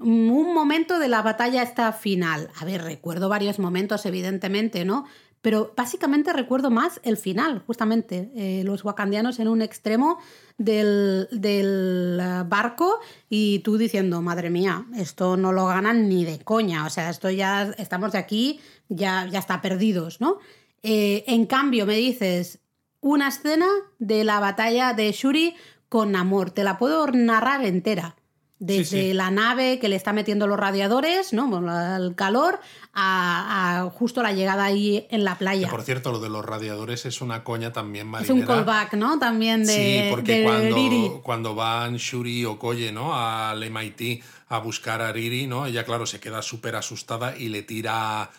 un 0.00 0.54
momento 0.54 0.98
de 0.98 1.08
la 1.08 1.22
batalla 1.22 1.62
esta 1.62 1.92
final. 1.92 2.50
A 2.58 2.64
ver, 2.64 2.82
recuerdo 2.82 3.28
varios 3.28 3.58
momentos, 3.58 4.06
evidentemente, 4.06 4.84
¿no? 4.84 5.06
Pero 5.42 5.72
básicamente 5.74 6.32
recuerdo 6.34 6.70
más 6.70 7.00
el 7.02 7.16
final, 7.16 7.62
justamente. 7.66 8.30
eh, 8.34 8.62
los 8.64 8.84
wakandianos 8.84 9.38
en 9.38 9.48
un 9.48 9.62
extremo 9.62 10.18
del, 10.58 11.28
del 11.32 12.18
eh, 12.20 12.42
barco 12.46 13.00
y 13.30 13.60
tú 13.60 13.78
diciendo, 13.78 14.20
madre 14.20 14.50
mía, 14.50 14.84
esto 14.96 15.38
no 15.38 15.52
lo 15.52 15.66
ganan 15.66 16.08
ni 16.08 16.24
de 16.26 16.40
coña. 16.40 16.84
O 16.84 16.90
sea, 16.90 17.08
esto 17.08 17.30
ya 17.30 17.72
estamos 17.78 18.12
de 18.12 18.18
aquí, 18.18 18.60
ya, 18.88 19.26
ya 19.30 19.38
está 19.38 19.62
perdidos, 19.62 20.20
¿no? 20.20 20.38
Eh, 20.82 21.24
en 21.26 21.46
cambio, 21.46 21.86
me 21.86 21.96
dices 21.96 22.58
una 23.00 23.28
escena 23.28 23.68
de 23.98 24.24
la 24.24 24.40
batalla 24.40 24.92
de 24.92 25.10
Shuri 25.12 25.54
con 25.88 26.12
Namor. 26.12 26.50
Te 26.50 26.64
la 26.64 26.76
puedo 26.76 27.06
narrar 27.06 27.64
entera. 27.64 28.16
Desde 28.62 28.84
Sí, 28.84 29.00
sí. 29.08 29.12
la 29.14 29.30
nave 29.30 29.78
que 29.78 29.88
le 29.88 29.96
está 29.96 30.12
metiendo 30.12 30.46
los 30.46 30.60
radiadores, 30.60 31.32
¿no? 31.32 31.48
Bueno, 31.48 31.96
el 31.96 32.14
calor, 32.14 32.60
a, 32.92 33.80
a 33.86 33.90
justo 33.90 34.22
la 34.22 34.32
llegada 34.32 34.64
ahí 34.64 35.06
en 35.10 35.24
la 35.24 35.32
Que, 35.32 35.38
playa. 35.38 35.68
por 35.70 35.82
cierto, 35.82 36.12
lo 36.12 36.20
de 36.20 36.28
los 36.28 36.44
radiadores 36.44 37.06
es 37.06 37.22
una 37.22 37.42
coña 37.42 37.72
también 37.72 38.06
Es 38.08 38.10
marinera. 38.12 38.34
un 38.34 38.42
callback, 38.42 38.92
¿no? 38.94 39.18
También 39.18 39.64
de, 39.64 39.72
sí, 39.72 40.10
porque 40.10 40.38
de 40.40 40.44
cuando, 40.44 40.76
Riri. 40.76 41.10
cuando 41.22 41.54
van 41.54 41.96
Shuri 41.96 42.40
y 42.40 42.44
Okoye 42.44 42.92
¿no? 42.92 43.14
al 43.16 43.64
MIT 43.70 44.22
a 44.50 44.58
buscar 44.58 45.00
a 45.00 45.10
Riri, 45.10 45.46
¿no? 45.46 45.64
ella, 45.66 45.84
claro, 45.84 46.04
se 46.06 46.20
queda 46.20 46.42
súper 46.42 46.76
asustada 46.76 47.36
y 47.38 47.48
le 47.48 47.62
tira, 47.62 48.30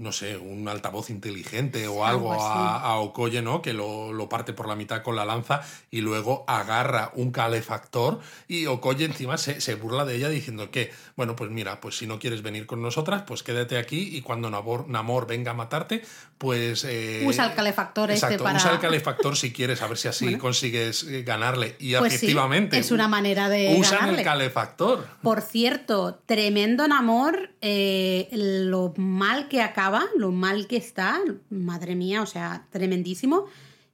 no 0.00 0.12
sé, 0.12 0.38
un 0.38 0.66
altavoz 0.66 1.10
inteligente 1.10 1.86
o 1.86 2.06
algo, 2.06 2.32
a, 2.32 2.80
a 2.80 2.96
Okoye, 2.96 3.42
¿no? 3.42 3.60
que 3.60 3.74
lo, 3.74 4.12
lo 4.12 4.28
parte 4.28 4.54
por 4.54 4.66
la 4.66 4.74
mitad 4.74 5.02
con 5.02 5.14
la 5.14 5.26
lanza 5.26 5.60
y 5.90 6.00
luego 6.00 6.44
agarra 6.48 7.12
un 7.14 7.30
calefactor 7.30 8.20
y 8.48 8.66
Okoye 8.66 9.04
encima 9.04 9.36
se, 9.36 9.60
se 9.60 9.74
burla 9.74 10.06
de 10.06 10.16
ella 10.16 10.30
diciendo 10.30 10.70
que, 10.70 10.90
bueno, 11.16 11.36
pues 11.36 11.50
mira, 11.50 11.80
pues 11.80 11.98
si 11.98 12.06
no 12.06 12.18
quieres 12.18 12.42
venir 12.42 12.66
con 12.66 12.80
nosotras, 12.80 13.24
pues 13.26 13.42
quédate 13.42 13.76
aquí 13.76 14.16
y 14.16 14.22
cuando 14.22 14.48
Namor, 14.50 14.88
Namor 14.88 15.26
venga 15.26 15.50
a 15.50 15.54
matarte, 15.54 16.02
pues... 16.40 16.84
eh, 16.88 17.22
Usa 17.26 17.44
el 17.50 17.54
calefactor 17.54 18.10
este 18.10 18.24
exacto, 18.24 18.44
para- 18.44 18.56
usa 18.56 18.72
el 18.72 18.78
calefactor 18.78 19.36
si 19.36 19.52
quieres, 19.52 19.82
a 19.82 19.86
ver 19.88 19.98
si 19.98 20.08
así 20.08 20.24
Bueno. 20.24 20.38
consigues 20.38 21.02
eh, 21.02 21.22
ganarle. 21.22 21.76
Y 21.78 21.94
Pues 21.96 22.12
sí, 22.14 22.16
efectivamente. 22.16 22.78
es 22.78 22.90
una 22.92 23.08
manera 23.08 23.50
de 23.50 23.76
Usan 23.78 23.98
ganarle. 23.98 24.18
el 24.20 24.24
calefactor. 24.24 25.06
Por 25.22 25.42
cierto, 25.42 26.22
tremendo 26.24 26.86
en 26.86 26.92
amor, 26.92 27.50
eh, 27.60 28.28
lo 28.32 28.94
mal 28.96 29.48
que 29.48 29.60
acaba, 29.60 30.02
lo 30.16 30.30
mal 30.32 30.66
que 30.66 30.78
está, 30.78 31.20
madre 31.50 31.94
mía, 31.94 32.22
o 32.22 32.26
sea, 32.26 32.64
tremendísimo. 32.70 33.44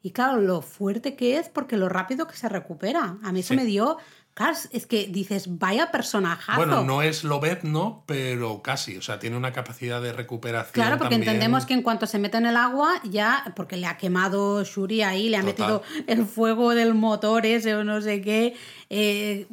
Y 0.00 0.12
claro, 0.12 0.40
lo 0.40 0.62
fuerte 0.62 1.16
que 1.16 1.38
es 1.38 1.48
porque 1.48 1.76
lo 1.76 1.88
rápido 1.88 2.28
que 2.28 2.36
se 2.36 2.48
recupera. 2.48 3.16
A 3.24 3.32
mí 3.32 3.40
eso 3.40 3.54
Sí. 3.54 3.56
me 3.56 3.64
dio, 3.64 3.96
claro, 4.36 4.56
es 4.70 4.86
que 4.86 5.06
dices, 5.06 5.58
vaya 5.58 5.90
personajazo. 5.90 6.58
Bueno, 6.58 6.84
no 6.84 7.00
es 7.00 7.24
Lobet, 7.24 7.62
no, 7.62 8.04
pero 8.06 8.60
casi. 8.62 8.96
O 8.98 9.02
sea, 9.02 9.18
tiene 9.18 9.36
una 9.36 9.52
capacidad 9.52 10.02
de 10.02 10.12
recuperación. 10.12 10.74
Claro, 10.74 10.98
porque 10.98 11.14
también. 11.14 11.22
entendemos 11.22 11.64
que 11.64 11.72
en 11.74 11.82
cuanto 11.82 12.06
se 12.06 12.18
mete 12.18 12.36
en 12.36 12.46
el 12.46 12.56
agua, 12.56 13.00
ya, 13.04 13.52
porque 13.56 13.76
le 13.78 13.86
ha 13.86 13.96
quemado 13.96 14.62
Shuri 14.62 15.02
ahí, 15.02 15.30
le 15.30 15.38
ha 15.38 15.40
Total. 15.40 15.56
metido 15.58 15.82
el 16.06 16.26
fuego 16.26 16.74
del 16.74 16.92
motor 16.94 17.46
ese 17.46 17.74
o 17.74 17.82
no 17.82 18.00
sé 18.02 18.20
qué. 18.20 18.54
eh, 18.90 19.46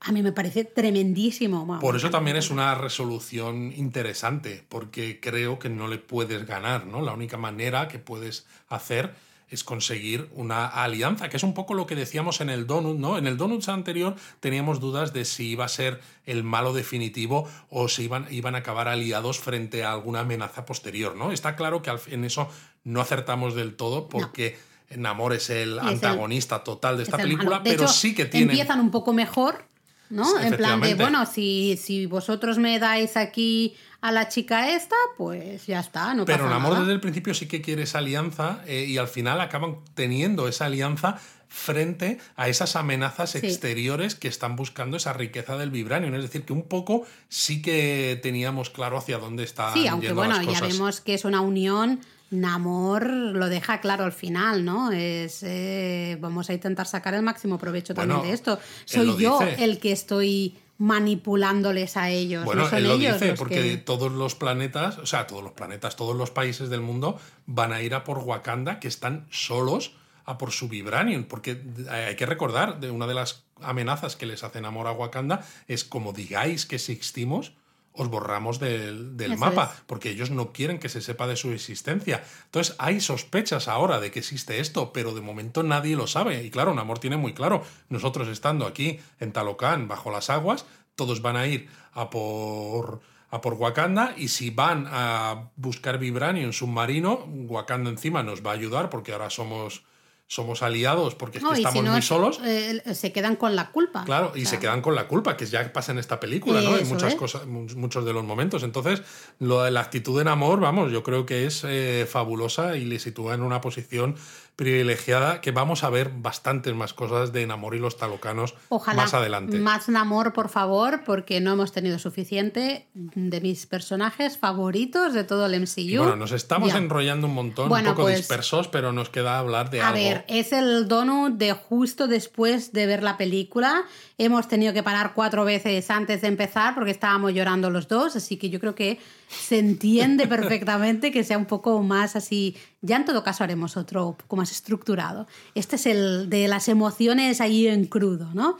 a 0.00 0.12
mí 0.12 0.22
me 0.22 0.32
parece 0.32 0.64
tremendísimo. 0.64 1.64
Bueno, 1.64 1.80
Por 1.80 1.96
eso 1.96 2.10
también 2.10 2.36
es 2.36 2.50
una 2.50 2.74
resolución 2.74 3.72
interesante, 3.76 4.64
porque 4.68 5.20
creo 5.20 5.58
que 5.58 5.68
no 5.68 5.88
le 5.88 5.98
puedes 5.98 6.46
ganar, 6.46 6.86
¿no? 6.86 7.00
La 7.00 7.12
única 7.12 7.36
manera 7.38 7.88
que 7.88 7.98
puedes 7.98 8.46
hacer 8.68 9.14
es 9.48 9.62
conseguir 9.62 10.28
una 10.34 10.66
alianza, 10.66 11.28
que 11.28 11.36
es 11.36 11.42
un 11.42 11.54
poco 11.54 11.74
lo 11.74 11.86
que 11.86 11.94
decíamos 11.94 12.40
en 12.40 12.50
el 12.50 12.66
Donut, 12.66 12.98
¿no? 12.98 13.16
En 13.16 13.26
el 13.26 13.36
Donut 13.36 13.68
anterior 13.68 14.16
teníamos 14.40 14.80
dudas 14.80 15.12
de 15.12 15.24
si 15.24 15.50
iba 15.50 15.64
a 15.64 15.68
ser 15.68 16.00
el 16.24 16.42
malo 16.42 16.72
definitivo 16.72 17.48
o 17.70 17.88
si 17.88 18.04
iban, 18.04 18.26
iban 18.30 18.56
a 18.56 18.58
acabar 18.58 18.88
aliados 18.88 19.38
frente 19.38 19.84
a 19.84 19.92
alguna 19.92 20.20
amenaza 20.20 20.64
posterior, 20.64 21.14
¿no? 21.14 21.30
Está 21.30 21.54
claro 21.54 21.80
que 21.80 21.92
en 22.08 22.24
eso 22.24 22.48
no 22.82 23.00
acertamos 23.00 23.54
del 23.54 23.76
todo 23.76 24.08
porque 24.08 24.58
Namor 24.90 25.32
es 25.32 25.50
el 25.50 25.78
antagonista 25.78 26.64
total 26.64 26.96
de 26.96 27.04
Es 27.04 27.08
esta 27.08 27.22
el 27.22 27.28
película. 27.28 27.58
De 27.60 27.70
pero 27.70 27.84
hecho, 27.84 27.92
sí 27.92 28.14
que 28.14 28.24
tiene... 28.24 28.52
Empiezan 28.52 28.80
un 28.80 28.90
poco 28.90 29.12
mejor, 29.12 29.64
¿no? 30.10 30.40
En 30.40 30.56
plan 30.56 30.80
de, 30.80 30.94
bueno, 30.94 31.24
si, 31.26 31.78
si 31.80 32.06
vosotros 32.06 32.58
me 32.58 32.78
dais 32.78 33.16
aquí 33.16 33.76
a 34.00 34.12
la 34.12 34.28
chica 34.28 34.70
esta, 34.74 34.96
pues 35.16 35.66
ya 35.66 35.80
está, 35.80 36.14
no 36.14 36.24
Pero 36.24 36.44
pasa 36.44 36.50
Namor 36.50 36.70
nada. 36.72 36.80
desde 36.82 36.92
el 36.94 37.00
principio 37.00 37.34
sí 37.34 37.46
que 37.48 37.60
quiere 37.62 37.82
esa 37.84 37.98
alianza 37.98 38.60
eh, 38.66 38.84
y 38.88 38.98
al 38.98 39.08
final 39.08 39.40
acaban 39.40 39.76
teniendo 39.94 40.46
esa 40.48 40.66
alianza 40.66 41.18
frente 41.48 42.18
a 42.36 42.48
esas 42.48 42.76
amenazas 42.76 43.30
Sí. 43.30 43.38
exteriores 43.38 44.14
que 44.14 44.28
están 44.28 44.56
buscando 44.56 44.96
esa 44.96 45.12
riqueza 45.12 45.56
del 45.56 45.70
vibranium. 45.70 46.14
Es 46.14 46.22
decir, 46.22 46.44
que 46.44 46.52
un 46.52 46.64
poco 46.64 47.06
sí 47.28 47.62
que 47.62 48.18
teníamos 48.22 48.68
claro 48.70 48.98
hacia 48.98 49.18
dónde 49.18 49.44
está 49.44 49.72
Sí, 49.72 49.86
aunque 49.86 50.08
yendo 50.08 50.20
bueno, 50.20 50.36
las 50.42 50.46
ya 50.60 50.66
vemos 50.66 51.00
que 51.00 51.14
es 51.14 51.24
una 51.24 51.40
unión. 51.40 52.00
Namor 52.30 53.06
lo 53.08 53.48
deja 53.48 53.80
claro 53.80 54.04
al 54.04 54.12
final, 54.12 54.64
¿no? 54.64 54.90
Es 54.90 55.42
eh, 55.44 56.18
vamos 56.20 56.50
a 56.50 56.54
intentar 56.54 56.86
sacar 56.88 57.14
el 57.14 57.22
máximo 57.22 57.56
provecho 57.56 57.94
también 57.94 58.22
de 58.22 58.32
esto. 58.32 58.58
Soy 58.84 59.16
yo 59.16 59.38
dice. 59.38 59.62
el 59.64 59.78
que 59.78 59.92
estoy 59.92 60.58
manipulándoles 60.78 61.96
a 61.96 62.10
ellos. 62.10 62.44
Bueno, 62.44 62.62
no 62.64 62.68
son 62.70 62.78
él 62.78 62.84
lo 62.88 62.94
ellos 62.94 63.20
dice 63.20 63.34
porque 63.34 63.62
que- 63.62 63.76
todos 63.78 64.12
los 64.12 64.34
planetas, 64.34 64.98
o 64.98 65.06
sea, 65.06 65.26
todos 65.26 65.42
los 65.42 65.52
planetas, 65.52 65.96
todos 65.96 66.16
los 66.16 66.30
países 66.30 66.68
del 66.70 66.80
mundo 66.80 67.18
van 67.46 67.72
a 67.72 67.82
ir 67.82 67.94
a 67.94 68.04
por 68.04 68.18
Wakanda, 68.18 68.80
que 68.80 68.88
están 68.88 69.26
solos 69.30 69.92
a 70.24 70.38
por 70.38 70.50
su 70.50 70.68
vibranium, 70.68 71.24
porque 71.24 71.62
hay 71.88 72.16
que 72.16 72.26
recordar, 72.26 72.80
de 72.80 72.90
una 72.90 73.06
de 73.06 73.14
las 73.14 73.44
amenazas 73.62 74.16
que 74.16 74.26
les 74.26 74.42
hacen 74.42 74.64
amor 74.64 74.86
a 74.86 74.92
Wakanda 74.92 75.46
es 75.68 75.84
como 75.84 76.12
digáis 76.12 76.66
que 76.66 76.76
existimos, 76.76 77.52
os 77.96 78.08
borramos 78.08 78.58
del, 78.58 79.16
del 79.16 79.36
mapa, 79.36 79.72
es. 79.74 79.82
porque 79.86 80.10
ellos 80.10 80.30
no 80.30 80.52
quieren 80.52 80.78
que 80.78 80.88
se 80.88 81.00
sepa 81.00 81.26
de 81.26 81.36
su 81.36 81.52
existencia. 81.52 82.22
Entonces 82.44 82.76
hay 82.78 83.00
sospechas 83.00 83.68
ahora 83.68 84.00
de 84.00 84.10
que 84.10 84.20
existe 84.20 84.60
esto, 84.60 84.92
pero 84.92 85.14
de 85.14 85.20
momento 85.20 85.62
nadie 85.62 85.96
lo 85.96 86.06
sabe. 86.06 86.44
Y 86.44 86.50
claro, 86.50 86.74
Namor 86.74 86.98
tiene 86.98 87.16
muy 87.16 87.32
claro, 87.34 87.64
nosotros 87.88 88.28
estando 88.28 88.66
aquí 88.66 89.00
en 89.20 89.32
Talocan, 89.32 89.88
bajo 89.88 90.10
las 90.10 90.30
aguas, 90.30 90.66
todos 90.94 91.22
van 91.22 91.36
a 91.36 91.46
ir 91.46 91.68
a 91.92 92.10
por, 92.10 93.00
a 93.30 93.40
por 93.40 93.54
Wakanda 93.54 94.14
y 94.16 94.28
si 94.28 94.50
van 94.50 94.86
a 94.90 95.50
buscar 95.56 95.98
vibranium 95.98 96.52
submarino, 96.52 97.26
Wakanda 97.48 97.90
encima 97.90 98.22
nos 98.22 98.44
va 98.44 98.50
a 98.50 98.54
ayudar 98.54 98.90
porque 98.90 99.12
ahora 99.12 99.30
somos, 99.30 99.84
somos 100.28 100.62
aliados 100.62 101.14
porque 101.14 101.38
es 101.38 101.44
No, 101.44 101.50
que 101.50 101.56
si 101.56 101.62
estamos 101.62 101.84
no, 101.84 101.92
muy 101.92 102.02
solos. 102.02 102.40
eh, 102.44 102.82
se 102.94 103.12
quedan 103.12 103.36
con 103.36 103.54
la 103.54 103.70
culpa. 103.70 104.04
Claro, 104.04 104.32
y 104.34 104.42
O 104.44 104.48
se 104.48 104.58
quedan 104.58 104.82
con 104.82 104.94
la 104.96 105.06
culpa, 105.06 105.36
que 105.36 105.46
ya 105.46 105.72
pasa 105.72 105.92
en 105.92 105.98
esta 105.98 106.18
película, 106.18 106.60
¿no? 106.62 106.76
En 106.76 106.88
muchas 106.88 107.12
es. 107.12 107.18
cosas, 107.18 107.46
mu- 107.46 107.66
muchos 107.76 108.04
de 108.04 108.12
los 108.12 108.24
momentos. 108.24 108.64
Entonces, 108.64 109.02
lo 109.38 109.62
de 109.62 109.70
la 109.70 109.80
actitud 109.82 110.20
en 110.20 110.26
amor, 110.28 110.58
vamos, 110.58 110.90
yo 110.90 111.04
creo 111.04 111.26
que 111.26 111.46
es 111.46 111.62
eh, 111.64 112.06
fabulosa 112.10 112.76
y 112.76 112.84
le 112.86 112.98
sitúa 112.98 113.34
en 113.34 113.42
una 113.42 113.60
posición 113.60 114.16
privilegiada 114.56 115.42
que 115.42 115.50
vamos 115.50 115.84
a 115.84 115.90
ver 115.90 116.10
bastantes 116.16 116.74
más 116.74 116.94
cosas 116.94 117.30
de 117.32 117.46
Namor 117.46 117.74
y 117.74 117.78
los 117.78 117.98
talocanos 117.98 118.54
Ojalá 118.70 119.02
más 119.02 119.12
adelante. 119.14 119.58
más 119.58 119.88
Namor, 119.90 120.32
por 120.32 120.48
favor, 120.48 121.02
porque 121.04 121.40
no 121.42 121.52
hemos 121.52 121.72
tenido 121.72 121.98
suficiente 121.98 122.88
de 122.94 123.40
mis 123.42 123.66
personajes 123.66 124.38
favoritos 124.38 125.12
de 125.12 125.24
todo 125.24 125.44
el 125.46 125.54
MCU. 125.60 125.80
Y 125.80 125.96
bueno, 125.98 126.16
nos 126.16 126.32
estamos 126.32 126.72
Ya. 126.72 126.78
enrollando 126.78 127.26
un 127.26 127.34
montón, 127.34 127.68
Bueno, 127.68 127.90
un 127.90 127.94
poco 127.96 128.06
pues- 128.06 128.16
dispersos, 128.16 128.68
pero 128.68 128.92
nos 128.92 129.10
queda 129.10 129.38
hablar 129.38 129.68
de 129.68 129.82
A 129.82 129.88
algo. 129.88 130.00
ver, 130.00 130.24
es 130.26 130.52
el 130.52 130.88
donut 130.88 131.34
de 131.36 131.52
justo 131.52 132.08
después 132.08 132.72
de 132.72 132.86
ver 132.86 133.02
la 133.02 133.18
película. 133.18 133.84
Hemos 134.16 134.48
tenido 134.48 134.72
que 134.72 134.82
parar 134.82 135.12
cuatro 135.14 135.44
veces 135.44 135.90
antes 135.90 136.22
de 136.22 136.28
empezar 136.28 136.74
porque 136.74 136.90
estábamos 136.90 137.34
llorando 137.34 137.68
los 137.68 137.88
dos, 137.88 138.16
así 138.16 138.38
que 138.38 138.48
yo 138.48 138.58
creo 138.58 138.74
que 138.74 138.98
se 139.28 139.58
entiende 139.58 140.26
perfectamente 140.64 141.12
que 141.12 141.24
sea 141.24 141.36
un 141.36 141.44
poco 141.46 141.82
más 141.82 142.16
así. 142.16 142.56
Ya 142.80 142.96
en 142.96 143.04
todo 143.04 143.22
caso 143.22 143.44
haremos 143.44 143.76
otro 143.76 144.16
poco 144.16 144.36
más 144.46 144.52
estructurado. 144.52 145.26
Este 145.54 145.76
es 145.76 145.86
el 145.86 146.30
de 146.30 146.46
las 146.48 146.68
emociones 146.68 147.40
ahí 147.40 147.66
en 147.66 147.86
crudo, 147.86 148.30
¿no? 148.32 148.56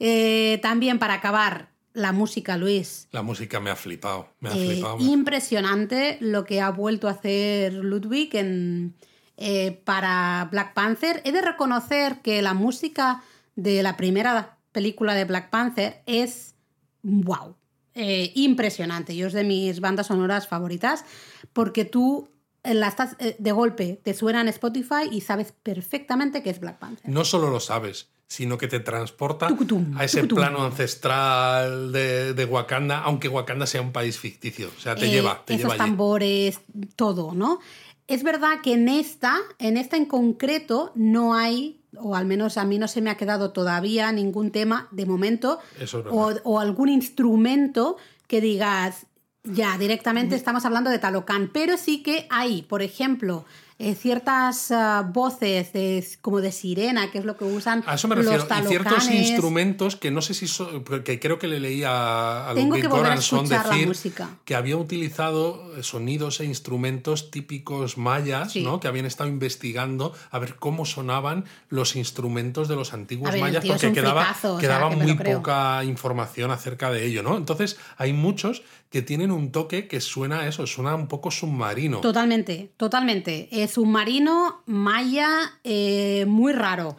Eh, 0.00 0.58
también 0.62 0.98
para 0.98 1.14
acabar, 1.14 1.68
la 1.92 2.12
música, 2.12 2.56
Luis. 2.56 3.08
La 3.10 3.22
música 3.22 3.58
me 3.60 3.68
ha 3.70 3.76
flipado, 3.76 4.28
me 4.40 4.48
ha 4.48 4.52
Eh, 4.56 4.66
flipado. 4.74 4.98
impresionante 5.00 6.18
lo 6.20 6.44
que 6.44 6.60
ha 6.60 6.70
vuelto 6.70 7.08
a 7.08 7.12
hacer 7.12 7.74
Ludwig 7.74 8.34
en, 8.36 8.94
eh, 9.36 9.80
para 9.84 10.48
Black 10.52 10.72
Panther. 10.72 11.20
He 11.24 11.32
de 11.32 11.42
reconocer 11.42 12.20
que 12.22 12.42
la 12.42 12.54
música 12.54 13.22
de 13.56 13.82
la 13.82 13.96
primera 13.96 14.56
película 14.72 15.14
de 15.14 15.24
Black 15.24 15.50
Panther 15.50 16.02
es 16.06 16.54
wow, 17.02 17.56
eh, 17.94 18.30
impresionante. 18.36 19.16
Yo 19.16 19.26
es 19.26 19.32
de 19.32 19.42
mis 19.44 19.80
bandas 19.80 20.06
sonoras 20.06 20.46
favoritas 20.46 21.04
porque 21.52 21.84
tú 21.84 22.28
la 22.64 22.88
estás 22.88 23.16
eh, 23.18 23.36
de 23.38 23.52
golpe 23.52 24.00
te 24.02 24.14
suena 24.14 24.40
en 24.40 24.48
Spotify 24.48 25.08
y 25.10 25.22
sabes 25.22 25.52
perfectamente 25.62 26.42
que 26.42 26.50
es 26.50 26.60
Black 26.60 26.78
Panther. 26.78 27.10
No 27.10 27.24
solo 27.24 27.50
lo 27.50 27.60
sabes, 27.60 28.10
sino 28.26 28.58
que 28.58 28.68
te 28.68 28.80
transporta 28.80 29.48
Tucutum, 29.48 29.96
a 29.98 30.04
ese 30.04 30.18
tucutum. 30.20 30.38
plano 30.38 30.64
ancestral 30.64 31.90
de, 31.90 32.32
de 32.34 32.44
Wakanda, 32.44 33.02
aunque 33.02 33.28
Wakanda 33.28 33.66
sea 33.66 33.80
un 33.82 33.92
país 33.92 34.18
ficticio. 34.18 34.70
O 34.76 34.80
sea, 34.80 34.94
te 34.94 35.06
eh, 35.06 35.10
lleva, 35.10 35.42
te 35.44 35.54
esos 35.54 35.64
lleva 35.64 35.74
allí. 35.74 35.90
tambores, 35.90 36.60
todo, 36.96 37.34
¿no? 37.34 37.58
Es 38.06 38.22
verdad 38.22 38.60
que 38.62 38.74
en 38.74 38.88
esta, 38.88 39.38
en 39.58 39.76
esta 39.76 39.96
en 39.96 40.04
concreto, 40.04 40.92
no 40.94 41.34
hay, 41.34 41.80
o 41.96 42.14
al 42.14 42.26
menos 42.26 42.56
a 42.56 42.64
mí 42.64 42.78
no 42.78 42.88
se 42.88 43.00
me 43.00 43.10
ha 43.10 43.16
quedado 43.16 43.52
todavía 43.52 44.12
ningún 44.12 44.50
tema 44.50 44.88
de 44.90 45.06
momento, 45.06 45.58
Eso 45.80 46.00
es 46.00 46.06
o, 46.08 46.32
o 46.44 46.60
algún 46.60 46.88
instrumento 46.88 47.96
que 48.28 48.40
digas, 48.40 49.06
ya, 49.44 49.78
directamente 49.78 50.36
estamos 50.36 50.64
hablando 50.64 50.90
de 50.90 50.98
Talocan, 50.98 51.50
pero 51.52 51.76
sí 51.76 52.02
que 52.02 52.26
hay, 52.30 52.62
por 52.62 52.82
ejemplo, 52.82 53.46
eh, 53.80 53.94
ciertas 53.94 54.70
ah, 54.70 55.08
voces 55.10 55.72
de, 55.72 56.06
como 56.20 56.40
de 56.40 56.52
sirena, 56.52 57.10
que 57.10 57.18
es 57.18 57.24
lo 57.24 57.36
que 57.36 57.44
usan 57.44 57.82
A 57.86 57.94
eso 57.94 58.06
me 58.08 58.16
los 58.16 58.26
refiero. 58.26 58.44
Y 58.44 58.68
ciertos 58.68 58.96
talocanes. 58.98 59.28
instrumentos 59.30 59.96
que 59.96 60.10
no 60.10 60.20
sé 60.22 60.34
si 60.34 60.46
son. 60.46 60.84
Que 60.84 61.18
creo 61.18 61.38
que 61.38 61.48
le 61.48 61.58
leí 61.60 61.82
a, 61.84 62.50
a 62.50 62.54
Tengo 62.54 62.76
que 62.76 62.86
volver 62.88 63.12
a 63.12 63.14
escuchar 63.14 63.66
la 63.66 63.86
música. 63.86 64.28
que 64.44 64.54
había 64.54 64.76
utilizado 64.76 65.82
sonidos 65.82 66.40
e 66.40 66.44
instrumentos 66.44 67.30
típicos 67.30 67.96
mayas, 67.98 68.52
Sí. 68.52 68.62
¿no? 68.62 68.80
Que 68.80 68.88
habían 68.88 69.06
estado 69.06 69.28
investigando 69.30 70.12
a 70.30 70.38
ver 70.38 70.56
cómo 70.56 70.84
sonaban 70.84 71.44
los 71.68 71.96
instrumentos 71.96 72.68
de 72.68 72.76
los 72.76 72.92
antiguos 72.92 73.32
ver, 73.32 73.40
mayas, 73.40 73.64
porque 73.64 73.92
quedaba, 73.92 74.22
fricazo, 74.24 74.54
o 74.54 74.60
sea, 74.60 74.68
quedaba 74.68 74.90
que 74.90 74.96
muy 74.96 75.14
poca 75.14 75.82
información 75.84 76.50
acerca 76.50 76.90
de 76.90 77.06
ello, 77.06 77.22
¿no? 77.22 77.36
Entonces, 77.36 77.78
hay 77.96 78.12
muchos 78.12 78.62
que 78.90 79.02
tienen 79.02 79.30
un 79.30 79.52
toque 79.52 79.86
que 79.86 80.00
suena 80.00 80.40
a 80.40 80.48
eso, 80.48 80.66
suena 80.66 80.96
un 80.96 81.06
poco 81.06 81.30
submarino. 81.30 82.00
Totalmente, 82.00 82.72
totalmente. 82.76 83.48
Es 83.52 83.69
submarino, 83.70 84.62
maya, 84.66 85.28
eh, 85.64 86.24
muy 86.26 86.52
raro. 86.52 86.96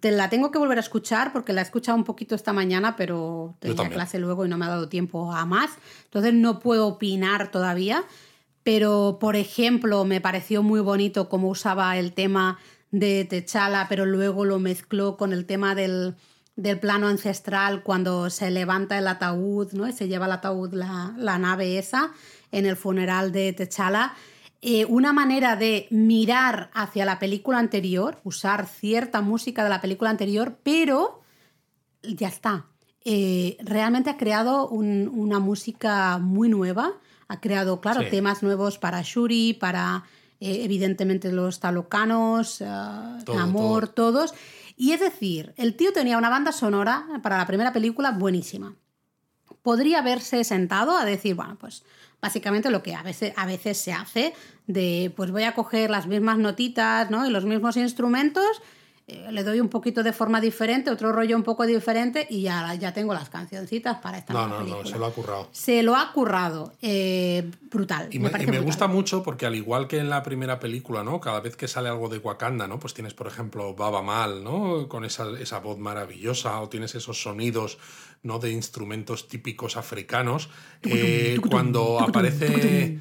Te 0.00 0.10
la 0.10 0.28
tengo 0.28 0.50
que 0.50 0.58
volver 0.58 0.78
a 0.78 0.80
escuchar 0.80 1.32
porque 1.32 1.52
la 1.52 1.60
he 1.60 1.64
escuchado 1.64 1.96
un 1.96 2.04
poquito 2.04 2.34
esta 2.34 2.52
mañana, 2.52 2.96
pero 2.96 3.54
tenía 3.60 3.88
clase 3.88 4.18
luego 4.18 4.44
y 4.44 4.48
no 4.48 4.58
me 4.58 4.64
ha 4.64 4.70
dado 4.70 4.88
tiempo 4.88 5.32
a 5.32 5.44
más. 5.44 5.70
Entonces 6.04 6.34
no 6.34 6.58
puedo 6.58 6.88
opinar 6.88 7.50
todavía. 7.50 8.04
Pero, 8.64 9.18
por 9.20 9.36
ejemplo, 9.36 10.04
me 10.04 10.20
pareció 10.20 10.64
muy 10.64 10.80
bonito 10.80 11.28
cómo 11.28 11.48
usaba 11.48 11.96
el 11.98 12.12
tema 12.14 12.58
de 12.90 13.24
Techala, 13.24 13.86
pero 13.88 14.06
luego 14.06 14.44
lo 14.44 14.58
mezcló 14.58 15.16
con 15.16 15.32
el 15.32 15.46
tema 15.46 15.76
del, 15.76 16.16
del 16.56 16.80
plano 16.80 17.06
ancestral 17.06 17.84
cuando 17.84 18.28
se 18.28 18.50
levanta 18.50 18.98
el 18.98 19.06
ataúd, 19.06 19.72
¿no? 19.72 19.86
Y 19.86 19.92
se 19.92 20.08
lleva 20.08 20.26
el 20.26 20.32
ataúd 20.32 20.72
la, 20.72 21.14
la 21.16 21.38
nave 21.38 21.78
esa 21.78 22.12
en 22.50 22.66
el 22.66 22.76
funeral 22.76 23.30
de 23.30 23.52
Techala. 23.52 24.14
Eh, 24.62 24.84
una 24.86 25.12
manera 25.12 25.54
de 25.56 25.86
mirar 25.90 26.70
hacia 26.74 27.04
la 27.04 27.18
película 27.18 27.58
anterior, 27.58 28.18
usar 28.24 28.66
cierta 28.66 29.20
música 29.20 29.62
de 29.62 29.70
la 29.70 29.80
película 29.80 30.10
anterior, 30.10 30.58
pero 30.62 31.20
ya 32.02 32.28
está. 32.28 32.66
Eh, 33.04 33.56
realmente 33.60 34.10
ha 34.10 34.16
creado 34.16 34.68
un- 34.68 35.08
una 35.14 35.38
música 35.38 36.18
muy 36.18 36.48
nueva. 36.48 36.94
Ha 37.28 37.40
creado, 37.40 37.80
claro, 37.80 38.00
Sí. 38.02 38.08
temas 38.10 38.42
nuevos 38.42 38.78
para 38.78 39.02
Shuri, 39.02 39.54
para 39.54 40.04
eh, 40.38 40.64
evidentemente 40.64 41.32
los 41.32 41.60
talocanos, 41.60 42.58
Todo, 42.58 43.38
Amor, 43.38 43.88
todos. 43.88 44.34
Y 44.76 44.92
es 44.92 45.00
decir, 45.00 45.54
el 45.56 45.74
tío 45.76 45.92
tenía 45.94 46.18
una 46.18 46.28
banda 46.28 46.52
sonora 46.52 47.06
para 47.22 47.38
la 47.38 47.46
primera 47.46 47.72
película 47.72 48.10
buenísima. 48.10 48.74
Podría 49.62 50.00
haberse 50.00 50.44
sentado 50.44 50.96
a 50.96 51.04
decir, 51.06 51.34
bueno, 51.36 51.56
pues 51.58 51.84
básicamente 52.26 52.70
lo 52.70 52.82
que 52.82 52.92
a 52.92 53.04
veces, 53.04 53.32
a 53.36 53.46
veces 53.46 53.78
se 53.78 53.92
hace 53.92 54.34
de, 54.66 55.12
pues 55.14 55.30
voy 55.30 55.44
a 55.44 55.54
coger 55.54 55.90
las 55.90 56.08
mismas 56.08 56.38
notitas 56.38 57.08
¿no? 57.08 57.24
y 57.24 57.30
los 57.30 57.44
mismos 57.44 57.76
instrumentos, 57.76 58.62
eh, 59.08 59.28
le 59.30 59.44
doy 59.44 59.60
un 59.60 59.68
poquito 59.68 60.02
de 60.02 60.12
forma 60.12 60.40
diferente, 60.40 60.90
otro 60.90 61.12
rollo 61.12 61.36
un 61.36 61.44
poco 61.44 61.64
diferente 61.64 62.26
y 62.28 62.42
ya, 62.42 62.74
ya 62.74 62.92
tengo 62.92 63.14
las 63.14 63.28
cancioncitas 63.28 63.98
para 63.98 64.18
esta 64.18 64.32
No, 64.32 64.48
no, 64.48 64.62
no, 64.62 64.84
se 64.84 64.98
lo 64.98 65.06
ha 65.06 65.12
currado. 65.12 65.48
Se 65.52 65.82
lo 65.84 65.94
ha 65.94 66.12
currado. 66.12 66.72
eh, 66.82 67.48
brutal. 67.70 68.08
Y 68.10 68.18
me, 68.18 68.24
me, 68.24 68.28
y 68.28 68.32
parece 68.32 68.50
me 68.50 68.58
brutal. 68.58 68.66
gusta 68.66 68.86
mucho 68.88 69.22
porque 69.22 69.46
al 69.46 69.54
igual 69.54 69.86
que 69.86 69.98
en 69.98 70.10
la 70.10 70.22
primera 70.24 70.58
película, 70.58 71.04
¿no? 71.04 71.20
Cada 71.20 71.38
vez 71.40 71.54
que 71.56 71.68
sale 71.68 71.88
algo 71.88 72.08
de 72.08 72.18
Wakanda, 72.18 72.66
¿no? 72.66 72.80
Pues 72.80 72.94
tienes, 72.94 73.14
por 73.14 73.28
ejemplo, 73.28 73.74
Baba 73.74 74.02
Mal, 74.02 74.42
¿no? 74.42 74.88
Con 74.88 75.04
esa, 75.04 75.26
esa 75.38 75.60
voz 75.60 75.78
maravillosa, 75.78 76.60
o 76.60 76.68
tienes 76.68 76.94
esos 76.96 77.22
sonidos, 77.22 77.78
¿no? 78.24 78.40
De 78.40 78.50
instrumentos 78.50 79.28
típicos 79.28 79.76
africanos. 79.76 80.48
Eh, 80.82 81.38
cuando 81.48 82.00
aparece. 82.00 82.98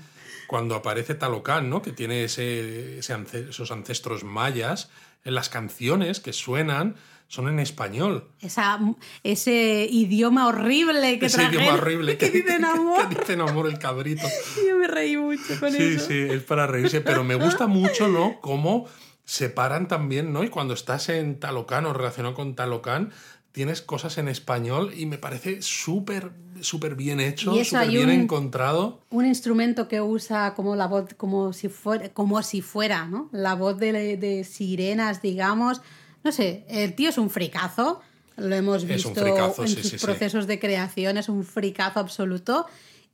Cuando 0.48 0.76
aparece 0.76 1.16
Talocan, 1.16 1.72
¿no? 1.72 1.82
Que 1.82 1.92
tiene 1.92 2.26
ese, 2.26 3.00
ese 3.00 3.16
esos 3.50 3.72
ancestros 3.72 4.24
mayas, 4.24 4.92
las 5.34 5.50
canciones 5.50 6.20
que 6.20 6.34
suenan 6.34 6.96
son 7.28 7.48
en 7.50 7.60
español. 7.60 8.30
Esa, 8.40 8.80
ese 9.24 9.88
idioma 9.90 10.48
horrible 10.48 11.18
que 11.18 11.26
Ese 11.26 11.44
idioma 11.44 11.74
horrible 11.74 12.18
que 12.18 12.30
dicen 12.30 12.64
amor. 12.64 13.10
que 13.10 13.16
dicen 13.16 13.42
amor 13.42 13.68
el 13.68 13.80
cabrito. 13.80 14.28
Yo 14.68 14.78
me 14.78 14.88
reí 14.88 15.18
mucho 15.18 15.60
con 15.60 15.72
Sí, 15.72 15.82
eso. 15.96 16.08
sí, 16.08 16.14
es 16.20 16.44
para 16.44 16.68
reírse, 16.68 17.02
pero 17.02 17.24
me 17.24 17.36
gusta 17.36 17.66
mucho, 17.68 18.08
¿no? 18.08 18.40
Cómo 18.42 18.88
separan 19.24 19.88
también, 19.88 20.32
¿no? 20.34 20.44
Y 20.44 20.50
cuando 20.50 20.76
estás 20.76 21.10
en 21.10 21.40
Talocan 21.40 21.88
o 21.88 21.94
relacionado 21.94 22.36
con 22.36 22.56
Talocan, 22.56 23.12
tienes 23.52 23.82
cosas 23.82 24.20
en 24.20 24.28
español 24.28 24.94
y 24.96 25.08
me 25.08 25.18
parece 25.18 25.64
súper, 25.64 26.32
súper 26.62 26.96
bien 26.96 27.20
hecho, 27.20 27.54
súper 27.64 27.90
bien 27.90 28.10
encontrado. 28.10 29.02
Un 29.10 29.26
instrumento 29.26 29.88
que 29.88 30.02
usa 30.02 30.54
como 30.54 30.76
la 30.76 30.88
voz, 30.88 31.14
como 31.16 31.54
si 31.54 31.70
fuera, 31.70 32.10
como 32.10 32.42
si 32.44 32.62
fuera, 32.62 33.06
¿no? 33.06 33.30
La 33.32 33.56
voz 33.56 33.78
de, 33.78 34.18
de 34.18 34.44
sirenas, 34.44 35.22
digamos. 35.22 35.82
No 36.24 36.32
sé, 36.32 36.66
el 36.70 36.96
tío 36.96 37.10
es 37.10 37.18
un 37.18 37.30
fricazo. 37.30 38.02
Lo 38.38 38.54
hemos 38.54 38.84
visto 38.86 39.10
en 39.10 39.68
sus 39.68 40.02
procesos 40.02 40.48
de 40.48 40.60
creación, 40.60 41.18
es 41.18 41.30
un 41.30 41.46
fricazo 41.46 42.00
absoluto. 42.00 42.66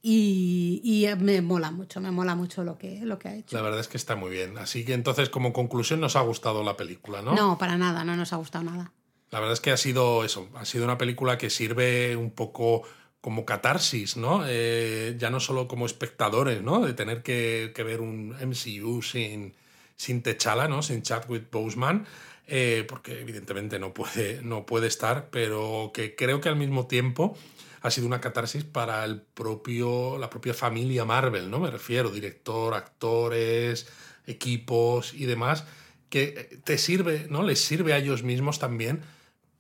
Y, 0.04 0.82
y, 0.84 1.08
me 1.24 1.42
mola 1.42 1.70
mucho, 1.70 2.02
me 2.02 2.10
mola 2.10 2.34
mucho 2.34 2.64
lo 2.64 2.80
que, 2.80 3.02
lo 3.04 3.20
que 3.20 3.28
ha 3.28 3.36
hecho. 3.36 3.56
La 3.56 3.62
verdad 3.62 3.80
es 3.80 3.88
que 3.88 3.98
está 3.98 4.16
muy 4.16 4.32
bien. 4.32 4.58
Así 4.58 4.84
que 4.84 4.94
entonces, 4.94 5.30
como 5.30 5.54
conclusión, 5.54 6.00
nos 6.00 6.16
ha 6.16 6.22
gustado 6.22 6.64
la 6.64 6.76
película, 6.76 7.22
¿no? 7.22 7.36
No, 7.36 7.60
para 7.60 7.78
nada, 7.78 8.04
no 8.04 8.16
nos 8.16 8.34
ha 8.34 8.38
gustado 8.38 8.64
nada. 8.64 8.94
La 9.30 9.40
verdad 9.40 9.54
es 9.54 9.62
que 9.62 9.72
ha 9.72 9.78
sido 9.78 10.26
eso, 10.26 10.50
ha 10.56 10.66
sido 10.66 10.86
una 10.86 10.98
película 10.98 11.38
que 11.38 11.50
sirve 11.50 12.16
un 12.18 12.32
poco 12.32 12.82
como 13.22 13.46
catarsis, 13.46 14.18
¿no? 14.18 14.44
Eh, 14.48 15.16
ya 15.18 15.30
no 15.30 15.40
solo 15.40 15.68
como 15.68 15.86
espectadores, 15.86 16.62
¿no? 16.64 16.84
De 16.84 16.94
tener 16.94 17.22
que, 17.22 17.72
ver 17.78 18.02
un 18.02 18.36
MCU 18.42 19.04
sin, 19.04 19.54
sin 19.96 20.24
Techala, 20.24 20.68
¿no? 20.68 20.82
Sin 20.82 21.04
Chadwick 21.04 21.50
Boseman, 21.52 22.08
eh, 22.48 22.84
porque 22.90 23.22
evidentemente 23.22 23.78
no 23.78 23.94
puede, 23.94 24.42
no 24.42 24.66
puede 24.66 24.88
estar, 24.88 25.30
pero 25.30 25.92
que 25.94 26.16
creo 26.16 26.42
que 26.42 26.50
al 26.50 26.56
mismo 26.56 26.88
tiempo 26.88 27.38
ha 27.82 27.92
sido 27.92 28.08
una 28.08 28.22
catarsis 28.22 28.64
para 28.64 29.06
el 29.06 29.22
propio, 29.22 30.18
la 30.18 30.30
propia 30.30 30.56
familia 30.56 31.06
Marvel, 31.06 31.52
¿no? 31.52 31.60
Me 31.60 31.70
refiero, 31.70 32.10
director, 32.10 32.74
actores, 32.74 33.88
equipos 34.26 35.14
y 35.14 35.26
demás, 35.26 35.66
que 36.10 36.60
te 36.64 36.80
sirve, 36.80 37.28
¿no? 37.30 37.44
Les 37.44 37.60
sirve 37.60 37.94
a 37.94 37.98
ellos 37.98 38.24
mismos 38.24 38.58
también 38.58 39.02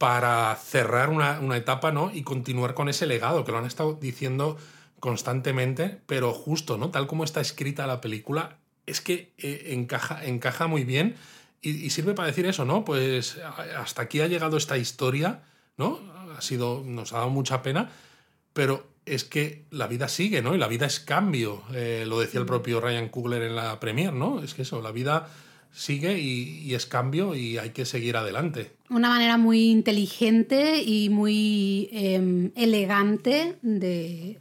para 0.01 0.55
cerrar 0.55 1.09
una, 1.09 1.37
etapa 1.55 1.91
¿no? 1.91 2.09
y 2.11 2.23
continuar 2.23 2.73
con 2.73 2.89
ese 2.89 3.05
legado, 3.05 3.45
que 3.45 3.51
lo 3.51 3.59
han 3.59 3.67
estado 3.67 3.93
diciendo 3.93 4.57
constantemente, 4.99 6.01
pero 6.07 6.33
justo, 6.33 6.79
¿no? 6.79 6.89
Tal 6.89 7.05
como 7.05 7.23
está 7.23 7.39
escrita 7.39 7.85
la 7.85 8.01
película, 8.01 8.57
es 8.87 8.99
que 8.99 9.31
eh, 9.37 9.65
encaja, 9.67 10.25
encaja 10.25 10.65
muy 10.65 10.85
bien 10.85 11.17
y, 11.61 11.91
sirve 11.91 12.15
para 12.15 12.29
decir 12.29 12.47
eso, 12.47 12.65
¿no? 12.65 12.83
Pues 12.83 13.37
hasta 13.77 14.01
aquí 14.01 14.21
ha 14.21 14.27
llegado 14.27 14.57
esta 14.57 14.75
historia, 14.75 15.43
¿no? 15.77 15.99
Ha 16.35 16.41
sido, 16.41 16.81
nos 16.83 17.13
ha 17.13 17.17
dado 17.17 17.29
mucha 17.29 17.61
pena, 17.61 17.91
pero 18.53 18.87
es 19.05 19.23
que 19.23 19.65
la 19.69 19.85
vida 19.85 20.07
sigue, 20.07 20.41
¿no? 20.41 20.55
Y 20.55 20.57
la 20.57 20.67
vida 20.67 20.87
es 20.87 20.99
cambio, 20.99 21.61
eh, 21.75 22.05
lo 22.07 22.19
decía 22.19 22.39
el 22.39 22.47
propio 22.47 22.81
Ryan 22.81 23.09
Coogler 23.09 23.43
en 23.43 23.55
la 23.55 23.79
premier, 23.79 24.13
¿no? 24.13 24.41
Es 24.41 24.55
que 24.55 24.63
eso, 24.63 24.81
la 24.81 24.91
vida 24.91 25.29
sigue 25.73 26.19
y, 26.19 26.73
es 26.73 26.85
cambio 26.85 27.35
y 27.35 27.57
hay 27.57 27.71
que 27.71 27.85
seguir 27.85 28.17
adelante. 28.17 28.73
Una 28.89 29.09
manera 29.09 29.37
muy 29.37 29.69
inteligente 29.69 30.81
y 30.81 31.09
muy 31.09 31.89
em, 31.91 32.51
elegante 32.55 33.57
de, 33.61 34.39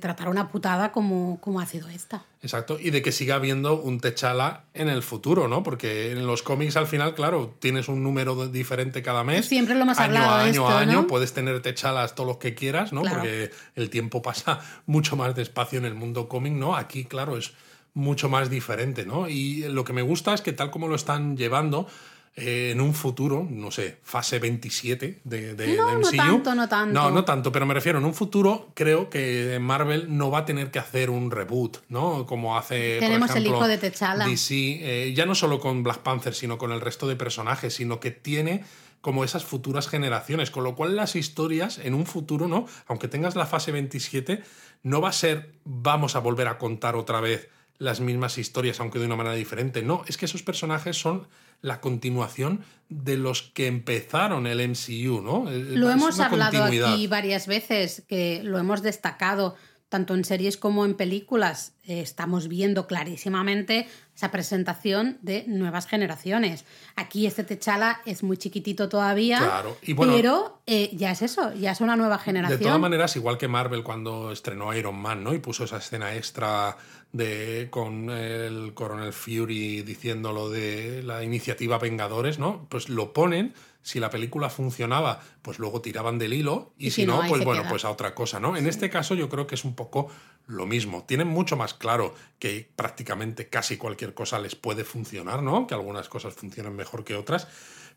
tratar 0.00 0.28
una 0.28 0.48
putada 0.48 0.92
como, 0.92 1.40
como 1.40 1.60
ha 1.60 1.66
sido 1.66 1.88
esta. 1.88 2.24
Exacto, 2.42 2.78
y 2.80 2.90
de 2.90 3.02
que 3.02 3.12
siga 3.12 3.36
habiendo 3.36 3.80
un 3.80 4.00
Techala 4.00 4.64
en 4.74 4.88
el 4.88 5.02
futuro, 5.02 5.46
¿no? 5.46 5.62
Porque 5.62 6.10
en 6.12 6.26
los 6.26 6.42
cómics 6.42 6.76
al 6.76 6.86
final, 6.86 7.14
claro, 7.14 7.54
tienes 7.58 7.88
un 7.88 8.02
número 8.02 8.48
diferente 8.48 9.02
cada 9.02 9.24
mes. 9.24 9.46
Siempre 9.46 9.74
lo 9.74 9.82
hemos 9.82 9.98
año 9.98 10.06
hablado. 10.06 10.30
A 10.30 10.42
año 10.42 10.68
a 10.68 10.80
año 10.80 11.06
puedes 11.06 11.32
tener 11.32 11.60
Techalas 11.62 12.14
todos 12.14 12.26
los 12.26 12.36
que 12.38 12.54
quieras, 12.54 12.92
¿no? 12.92 13.02
Porque 13.02 13.50
el 13.76 13.90
tiempo 13.90 14.22
pasa 14.22 14.60
mucho 14.86 15.16
más 15.16 15.34
despacio 15.34 15.78
en 15.78 15.84
el 15.84 15.94
mundo 15.94 16.28
cómic, 16.28 16.54
¿no? 16.54 16.74
Aquí, 16.74 17.04
claro, 17.04 17.36
es 17.36 17.52
mucho 17.94 18.28
más 18.28 18.50
diferente, 18.50 19.04
¿no? 19.04 19.28
Y 19.28 19.68
lo 19.68 19.84
que 19.84 19.92
me 19.92 20.02
gusta 20.02 20.34
es 20.34 20.40
que 20.40 20.52
tal 20.52 20.70
como 20.70 20.88
lo 20.88 20.94
están 20.94 21.36
llevando, 21.36 21.86
eh, 22.34 22.70
en 22.72 22.80
un 22.80 22.94
futuro, 22.94 23.46
no 23.50 23.70
sé, 23.70 23.98
fase 24.02 24.38
27 24.38 25.20
de, 25.22 25.54
de, 25.54 25.76
no, 25.76 25.98
MCU. 25.98 26.00
No 26.00 26.10
tanto, 26.10 26.54
no 26.54 26.68
tanto. 26.68 26.94
No, 26.94 27.10
no 27.10 27.24
tanto, 27.26 27.52
pero 27.52 27.66
me 27.66 27.74
refiero, 27.74 27.98
en 27.98 28.06
un 28.06 28.14
futuro 28.14 28.70
creo 28.72 29.10
que 29.10 29.58
Marvel 29.60 30.16
no 30.16 30.30
va 30.30 30.38
a 30.38 30.44
tener 30.46 30.70
que 30.70 30.78
hacer 30.78 31.10
un 31.10 31.30
reboot, 31.30 31.80
¿no? 31.90 32.24
Como 32.24 32.56
hace. 32.56 32.98
Tenemos 33.00 33.36
el 33.36 33.46
hijo 33.46 33.68
de 33.68 33.76
T'Challa. 33.76 34.24
DC, 34.24 34.54
eh, 34.54 35.12
ya 35.14 35.26
no 35.26 35.34
solo 35.34 35.60
con 35.60 35.82
Black 35.82 35.98
Panther, 35.98 36.34
sino 36.34 36.56
con 36.56 36.72
el 36.72 36.80
resto 36.80 37.06
de 37.06 37.16
personajes, 37.16 37.74
sino 37.74 38.00
que 38.00 38.10
tiene 38.10 38.64
como 39.02 39.24
esas 39.24 39.44
futuras 39.44 39.86
generaciones, 39.86 40.50
con 40.50 40.64
lo 40.64 40.74
cual 40.74 40.96
las 40.96 41.16
historias 41.16 41.78
en 41.78 41.92
un 41.92 42.06
futuro, 42.06 42.48
¿no? 42.48 42.66
Aunque 42.86 43.08
tengas 43.08 43.36
la 43.36 43.44
fase 43.44 43.72
27, 43.72 44.42
no 44.84 45.02
va 45.02 45.10
a 45.10 45.12
ser 45.12 45.52
vamos 45.64 46.16
a 46.16 46.20
volver 46.20 46.48
a 46.48 46.56
contar 46.56 46.96
otra 46.96 47.20
vez 47.20 47.50
las 47.78 48.00
mismas 48.00 48.38
historias, 48.38 48.80
aunque 48.80 48.98
de 48.98 49.06
una 49.06 49.16
manera 49.16 49.34
diferente. 49.34 49.82
No, 49.82 50.04
es 50.06 50.16
que 50.16 50.26
esos 50.26 50.42
personajes 50.42 50.96
son 50.96 51.26
la 51.60 51.80
continuación 51.80 52.64
de 52.88 53.16
los 53.16 53.42
que 53.42 53.66
empezaron 53.66 54.46
el 54.46 54.68
MCU, 54.68 55.20
¿no? 55.22 55.48
Lo 55.50 55.90
hemos 55.90 56.18
hablado 56.20 56.64
aquí 56.64 57.06
varias 57.06 57.46
veces, 57.46 58.04
que 58.08 58.42
lo 58.42 58.58
hemos 58.58 58.82
destacado 58.82 59.56
tanto 59.92 60.14
en 60.14 60.24
series 60.24 60.56
como 60.56 60.86
en 60.86 60.94
películas, 60.94 61.74
eh, 61.84 62.00
estamos 62.00 62.48
viendo 62.48 62.86
clarísimamente 62.86 63.86
esa 64.16 64.30
presentación 64.30 65.18
de 65.20 65.44
nuevas 65.46 65.86
generaciones. 65.86 66.64
Aquí 66.96 67.26
este 67.26 67.44
Techala 67.44 68.00
es 68.06 68.22
muy 68.22 68.38
chiquitito 68.38 68.88
todavía, 68.88 69.62
pero 69.98 70.62
eh, 70.66 70.88
ya 70.94 71.10
es 71.10 71.20
eso, 71.20 71.52
ya 71.52 71.72
es 71.72 71.82
una 71.82 71.94
nueva 71.94 72.18
generación. 72.18 72.58
De 72.58 72.64
todas 72.64 72.80
maneras, 72.80 73.16
igual 73.16 73.36
que 73.36 73.48
Marvel 73.48 73.82
cuando 73.82 74.32
estrenó 74.32 74.72
Iron 74.72 74.96
Man, 74.96 75.22
¿no? 75.22 75.34
Y 75.34 75.40
puso 75.40 75.64
esa 75.64 75.76
escena 75.76 76.14
extra 76.14 76.74
de 77.12 77.68
con 77.70 78.10
el 78.10 78.72
Coronel 78.74 79.12
Fury 79.12 79.82
diciendo 79.82 80.32
lo 80.32 80.50
de 80.50 81.02
la 81.02 81.22
iniciativa 81.22 81.78
Vengadores, 81.78 82.38
¿no? 82.38 82.66
Pues 82.70 82.88
lo 82.88 83.12
ponen 83.12 83.54
si 83.82 83.98
la 83.98 84.10
película 84.10 84.48
funcionaba, 84.48 85.20
pues 85.42 85.58
luego 85.58 85.80
tiraban 85.80 86.18
del 86.18 86.32
hilo 86.32 86.72
y, 86.78 86.92
si, 86.92 87.04
no, 87.04 87.20
pues 87.28 87.44
bueno, 87.44 87.64
pues 87.68 87.84
a 87.84 87.90
otra 87.90 88.14
cosa, 88.14 88.38
¿no? 88.38 88.56
En 88.56 88.66
este 88.66 88.88
caso 88.90 89.14
yo 89.14 89.28
creo 89.28 89.46
que 89.46 89.56
es 89.56 89.64
un 89.64 89.74
poco 89.74 90.08
lo 90.46 90.66
mismo. 90.66 91.04
Tienen 91.04 91.26
mucho 91.26 91.56
más 91.56 91.74
claro 91.74 92.14
que 92.38 92.68
prácticamente 92.76 93.48
casi 93.48 93.76
cualquier 93.76 94.14
cosa 94.14 94.38
les 94.38 94.54
puede 94.54 94.84
funcionar, 94.84 95.42
¿no? 95.42 95.66
Que 95.66 95.74
algunas 95.74 96.08
cosas 96.08 96.34
funcionan 96.34 96.76
mejor 96.76 97.04
que 97.04 97.16
otras. 97.16 97.48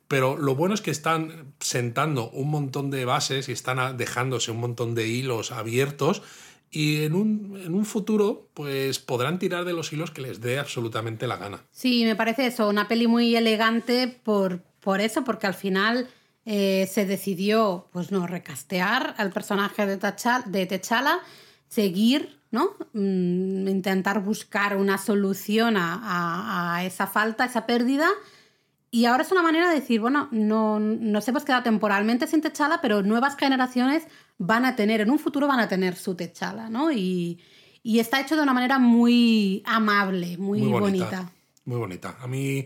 Pero 0.07 0.37
lo 0.37 0.55
bueno 0.55 0.75
es 0.75 0.81
que 0.81 0.91
están 0.91 1.53
sentando 1.59 2.29
un 2.29 2.49
montón 2.49 2.91
de 2.91 3.05
bases 3.05 3.49
y 3.49 3.51
están 3.51 3.97
dejándose 3.97 4.51
un 4.51 4.59
montón 4.59 4.93
de 4.93 5.07
hilos 5.07 5.51
abiertos 5.51 6.21
y 6.75 7.03
en 7.03 7.15
un, 7.15 7.57
en 7.63 7.73
un, 7.73 7.85
futuro 7.85 8.49
pues 8.53 8.99
podrán 8.99 9.39
tirar 9.39 9.63
de 9.63 9.71
los 9.71 9.93
hilos 9.93 10.11
que 10.11 10.21
les 10.21 10.41
dé 10.41 10.59
absolutamente 10.59 11.25
la 11.25 11.37
gana. 11.37 11.61
Sí, 11.71 12.03
me 12.03 12.17
parece 12.17 12.47
eso, 12.47 12.67
una 12.67 12.89
peli 12.89 13.07
muy 13.07 13.33
elegante 13.33 14.09
por, 14.09 14.61
por 14.81 14.99
eso, 14.99 15.23
porque 15.23 15.47
al 15.47 15.53
final 15.53 16.09
eh, 16.45 16.89
se 16.91 17.05
decidió, 17.05 17.87
pues 17.93 18.11
no, 18.11 18.27
recastear 18.27 19.15
al 19.17 19.31
personaje 19.31 19.85
de, 19.85 19.97
de 19.97 20.65
Techala, 20.65 21.19
seguir, 21.69 22.41
¿no? 22.51 22.71
Mm, 22.91 23.69
intentar 23.69 24.21
buscar 24.21 24.75
una 24.75 24.97
solución 24.97 25.75
a, 25.77 26.81
esa 26.83 27.07
falta, 27.07 27.45
a 27.45 27.47
esa 27.47 27.65
pérdida. 27.65 28.09
Y 28.91 29.05
ahora 29.05 29.23
es 29.23 29.31
una 29.31 29.41
manera 29.41 29.69
de 29.69 29.75
decir, 29.75 30.01
bueno, 30.01 30.27
no 30.31 30.81
nos 30.81 31.25
hemos 31.29 31.45
quedado 31.45 31.63
temporalmente 31.63 32.27
sin 32.27 32.41
Techala, 32.41 32.81
pero 32.81 33.01
nuevas 33.01 33.37
generaciones 33.37 34.03
van 34.37 34.65
a 34.65 34.75
tener, 34.75 35.01
en 35.01 35.09
un 35.09 35.19
futuro 35.19 35.47
van 35.47 35.59
a 35.59 35.67
tener 35.67 35.95
su 35.95 36.15
Techala, 36.15 36.69
¿no? 36.69 36.91
Y, 36.91 37.39
y 37.83 37.99
está 37.99 38.19
hecho 38.19 38.35
de 38.35 38.41
una 38.43 38.53
manera 38.53 38.79
muy 38.79 39.63
amable, 39.65 40.37
muy, 40.37 40.61
muy 40.61 40.79
bonita. 40.79 41.31
Muy 41.65 41.77
bonita. 41.77 42.17
A 42.19 42.27
mí 42.27 42.65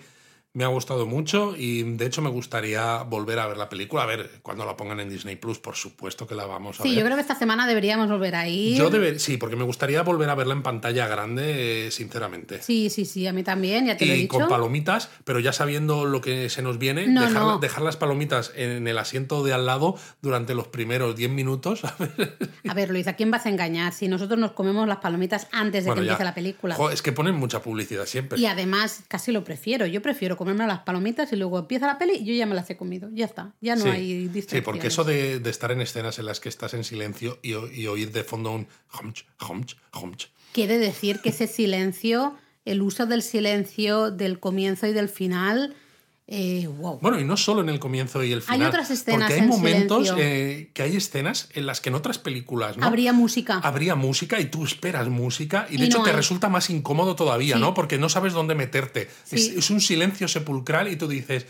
me 0.53 0.63
ha 0.63 0.67
gustado 0.67 1.05
mucho 1.05 1.55
y 1.55 1.83
de 1.83 2.05
hecho 2.07 2.23
me 2.23 2.29
gustaría 2.29 3.03
volver 3.03 3.37
a 3.37 3.47
ver 3.47 3.57
la 3.57 3.69
película. 3.69 4.03
A 4.03 4.05
ver, 4.07 4.39
cuando 4.41 4.65
la 4.65 4.75
pongan 4.75 4.99
en 4.99 5.09
Disney 5.09 5.35
Plus, 5.35 5.59
por 5.59 5.75
supuesto 5.75 6.25
que 6.25 6.33
la 6.33 6.47
vamos 6.47 6.79
a 6.79 6.83
ver. 6.83 6.91
Sí, 6.91 6.97
yo 6.97 7.05
creo 7.05 7.15
que 7.15 7.21
esta 7.21 7.35
semana 7.35 7.67
deberíamos 7.67 8.09
volver 8.09 8.35
a 8.35 8.47
ir. 8.47 8.75
Yo 8.75 8.89
deber, 8.89 9.19
sí, 9.19 9.37
porque 9.37 9.55
me 9.55 9.63
gustaría 9.63 10.01
volver 10.01 10.27
a 10.29 10.35
verla 10.35 10.53
en 10.53 10.63
pantalla 10.63 11.07
grande, 11.07 11.87
eh, 11.87 11.91
sinceramente. 11.91 12.63
Sí, 12.63 12.89
sí, 12.89 13.05
sí, 13.05 13.27
a 13.27 13.33
mí 13.33 13.43
también, 13.43 13.85
ya 13.85 13.97
te 13.97 14.05
y 14.05 14.07
lo 14.07 14.13
he 14.15 14.17
dicho. 14.17 14.39
con 14.39 14.47
palomitas, 14.47 15.09
pero 15.23 15.39
ya 15.39 15.53
sabiendo 15.53 16.05
lo 16.05 16.19
que 16.21 16.49
se 16.49 16.63
nos 16.63 16.79
viene, 16.79 17.07
dejar, 17.61 17.83
las 17.83 17.97
palomitas 17.97 18.51
en 18.55 18.87
el 18.87 18.97
asiento 18.97 19.43
de 19.43 19.53
al 19.53 19.67
lado 19.67 19.95
durante 20.21 20.55
los 20.55 20.67
primeros 20.67 21.15
10 21.15 21.29
minutos. 21.29 21.81
A 22.67 22.73
ver, 22.73 22.89
Luis, 22.89 23.07
¿a 23.07 23.13
quién 23.13 23.31
vas 23.31 23.45
a 23.45 23.49
engañar 23.49 23.93
si 23.93 24.07
nosotros 24.07 24.39
nos 24.39 24.51
comemos 24.51 24.87
las 24.87 24.97
palomitas 24.97 25.47
antes 25.51 25.85
de 25.85 25.93
que 25.93 25.99
empiece 25.99 26.23
la 26.23 26.33
película? 26.33 26.75
es 26.91 27.01
que 27.01 27.11
ponen 27.11 27.35
mucha 27.35 27.61
publicidad 27.61 28.05
siempre. 28.05 28.39
Y 28.39 28.45
además, 28.45 29.03
casi 29.07 29.31
lo 29.31 29.43
prefiero. 29.43 29.85
Yo 29.85 30.01
prefiero 30.01 30.37
las 30.53 30.79
palomitas 30.79 31.31
y 31.31 31.35
luego 31.35 31.59
empieza 31.59 31.87
la 31.87 31.97
peli 31.97 32.13
y 32.15 32.25
yo 32.25 32.33
ya 32.33 32.45
me 32.45 32.55
las 32.55 32.69
he 32.69 32.77
comido. 32.77 33.09
Ya 33.13 33.25
está, 33.25 33.53
ya 33.61 33.75
no 33.75 33.91
hay 33.91 34.27
distracciones. 34.27 34.49
Sí, 34.49 34.61
porque 34.61 34.87
eso 34.87 35.03
de, 35.03 35.41
estar 35.49 35.71
en 35.71 35.81
escenas 35.81 36.19
en 36.19 36.25
las 36.25 36.39
que 36.39 36.49
estás 36.49 36.73
en 36.73 36.83
silencio 36.83 37.39
y, 37.41 37.53
oír 37.53 38.11
de 38.11 38.23
fondo 38.23 38.51
un 38.51 38.67
humch, 38.99 39.25
humch, 39.47 39.75
humch. 39.93 40.27
Quiere 40.51 40.77
decir 40.77 41.19
que 41.21 41.29
ese 41.29 41.47
silencio, 41.47 42.35
el 42.65 42.81
uso 42.81 43.05
del 43.05 43.21
silencio 43.21 44.11
del 44.11 44.39
comienzo 44.39 44.87
y 44.87 44.93
del 44.93 45.09
final 45.09 45.75
Eh, 46.31 46.67
wow. 46.67 46.99
Bueno, 47.01 47.19
y 47.19 47.23
no 47.23 47.35
solo 47.37 47.61
en 47.61 47.69
el 47.69 47.79
comienzo 47.79 48.23
y 48.23 48.31
el 48.31 48.43
final. 48.43 48.61
Hay 48.61 48.67
otras 48.67 48.91
escenas 48.91 49.21
Porque 49.21 49.33
hay 49.33 49.39
en 49.39 49.47
momentos 49.47 50.13
eh, 50.15 50.69
que 50.75 50.83
hay 50.83 50.95
escenas 50.95 51.49
en 51.55 51.65
las 51.65 51.81
que 51.81 51.89
en 51.89 51.95
otras 51.95 52.19
películas, 52.19 52.77
¿no? 52.77 52.85
Habría 52.85 53.13
música. 53.13 53.59
Habría 53.63 53.95
música 53.95 54.39
y 54.39 54.45
tú 54.45 54.63
esperas 54.63 55.07
música 55.09 55.65
y 55.71 55.77
de 55.77 55.85
Y 55.85 55.87
hecho 55.87 55.97
no 55.97 56.03
te 56.03 56.11
hay. 56.11 56.15
resulta 56.15 56.47
más 56.47 56.69
incómodo 56.69 57.15
todavía, 57.15 57.55
Sí. 57.55 57.61
¿no? 57.61 57.73
Porque 57.73 57.97
no 57.97 58.09
sabes 58.09 58.33
dónde 58.33 58.53
meterte. 58.53 59.09
Es 59.31 59.69
un 59.71 59.81
silencio 59.81 60.27
sepulcral 60.27 60.87
y 60.91 60.97
tú 60.97 61.07
dices, 61.07 61.47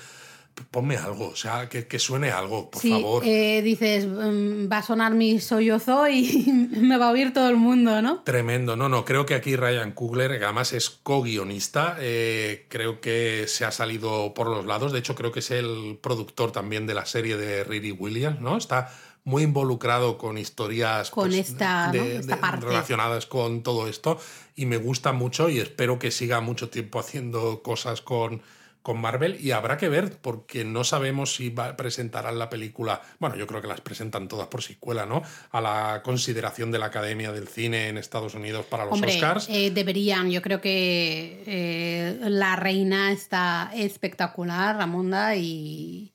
ponme 0.72 0.98
algo, 0.98 1.30
o 1.30 1.36
sea, 1.36 1.70
que, 1.70 1.88
que 1.88 2.00
suene 2.00 2.32
algo, 2.32 2.70
por 2.70 2.82
sí, 2.82 2.92
favor. 2.92 3.24
eh, 3.26 3.62
dices, 3.62 4.06
mm, 4.06 4.72
va 4.72 4.78
a 4.80 4.84
sonar 4.84 5.14
mi 5.14 5.40
sollozo 5.40 6.08
y 6.08 6.46
me 6.78 6.98
va 6.98 7.08
a 7.08 7.12
oír 7.12 7.34
todo 7.34 7.50
el 7.50 7.58
mundo, 7.58 8.02
¿no? 8.02 8.22
Tremendo, 8.24 8.76
no, 8.76 8.90
no, 8.90 9.06
creo 9.06 9.26
que 9.26 9.36
aquí 9.36 9.56
Ryan 9.56 9.92
Coogler, 9.92 10.38
que 10.38 10.46
además 10.46 10.74
es 10.74 10.90
co-guionista, 10.90 11.98
eh, 12.00 12.66
creo 12.70 13.02
que 13.02 13.46
se 13.48 13.66
ha 13.66 13.72
salido 13.72 14.34
por 14.34 14.48
los 14.48 14.66
lados, 14.66 14.92
de 14.92 15.00
hecho 15.00 15.16
creo 15.16 15.32
que 15.32 15.40
es 15.40 15.52
el 15.52 15.98
productor 16.02 16.52
también 16.52 16.88
de 16.88 16.94
la 16.94 17.06
serie 17.06 17.38
de 17.38 17.64
Riri 17.64 17.92
Williams, 17.92 18.42
¿no? 18.42 18.58
Está 18.58 18.92
muy 19.26 19.44
involucrado 19.44 20.18
con 20.18 20.38
historias 20.38 21.12
Con 21.12 21.30
pues, 21.30 21.50
esta, 21.50 21.92
¿no? 21.92 22.02
Esta 22.04 22.40
parte. 22.40 22.66
relacionadas 22.66 23.26
con 23.26 23.64
todo 23.64 23.88
esto 23.88 24.18
y 24.56 24.66
me 24.66 24.78
gusta 24.78 25.12
mucho 25.12 25.50
y 25.50 25.60
espero 25.60 26.00
que 26.00 26.10
siga 26.10 26.42
mucho 26.42 26.70
tiempo 26.70 27.00
haciendo 27.00 27.62
cosas 27.62 28.02
con, 28.02 28.42
con 28.82 29.00
Marvel 29.02 29.38
y 29.44 29.52
habrá 29.52 29.78
que 29.78 29.90
ver 29.90 30.18
porque 30.22 30.64
no 30.64 30.84
sabemos 30.84 31.36
si 31.36 31.50
va, 31.50 31.76
presentarán 31.76 32.40
la 32.40 32.50
película, 32.50 33.02
bueno, 33.20 33.36
yo 33.36 33.46
creo 33.46 33.62
que 33.62 33.68
las 33.68 33.82
presentan 33.82 34.28
todas 34.28 34.48
por 34.48 34.64
secuela, 34.64 35.06
¿no? 35.06 35.22
A 35.52 35.60
la 35.62 36.02
consideración 36.04 36.72
de 36.72 36.80
la 36.80 36.86
Academia 36.88 37.32
del 37.32 37.48
Cine 37.48 37.90
en 37.90 37.98
Estados 37.98 38.36
Unidos 38.36 38.66
para 38.66 38.86
los 38.86 38.94
Hombre, 38.94 39.14
Oscars. 39.16 39.48
eh, 39.50 39.70
deberían. 39.72 40.32
Yo 40.32 40.42
creo 40.42 40.62
que 40.62 41.44
eh, 41.46 42.20
la 42.30 42.56
reina 42.56 43.12
está 43.12 43.72
espectacular, 43.76 44.78
Ramonda, 44.78 45.36
y 45.36 46.12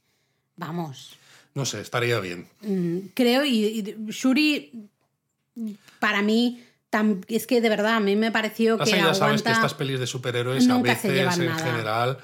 vamos. 0.56 1.18
No 1.54 1.64
sé, 1.66 1.80
estaría 1.80 2.18
bien. 2.18 2.48
Mm, 2.62 2.98
creo, 3.14 3.44
y, 3.44 3.54
y 3.66 4.10
Shuri, 4.10 4.88
para 6.00 6.22
mí, 6.22 6.64
es 7.28 7.46
que 7.46 7.60
de 7.60 7.68
verdad, 7.68 7.94
a 7.96 8.00
mí 8.00 8.16
me 8.16 8.30
pareció 8.30 8.78
Pasa 8.78 8.90
que 8.90 8.96
ya 8.96 9.14
sabes 9.14 9.42
que 9.42 9.48
aguanta... 9.48 9.52
estas 9.52 9.74
pelis 9.74 10.00
de 10.00 10.06
superhéroes 10.06 10.64
a 10.64 10.74
nunca 10.74 10.94
veces 10.94 11.38
en 11.38 11.46
nada. 11.46 11.58
general, 11.64 12.18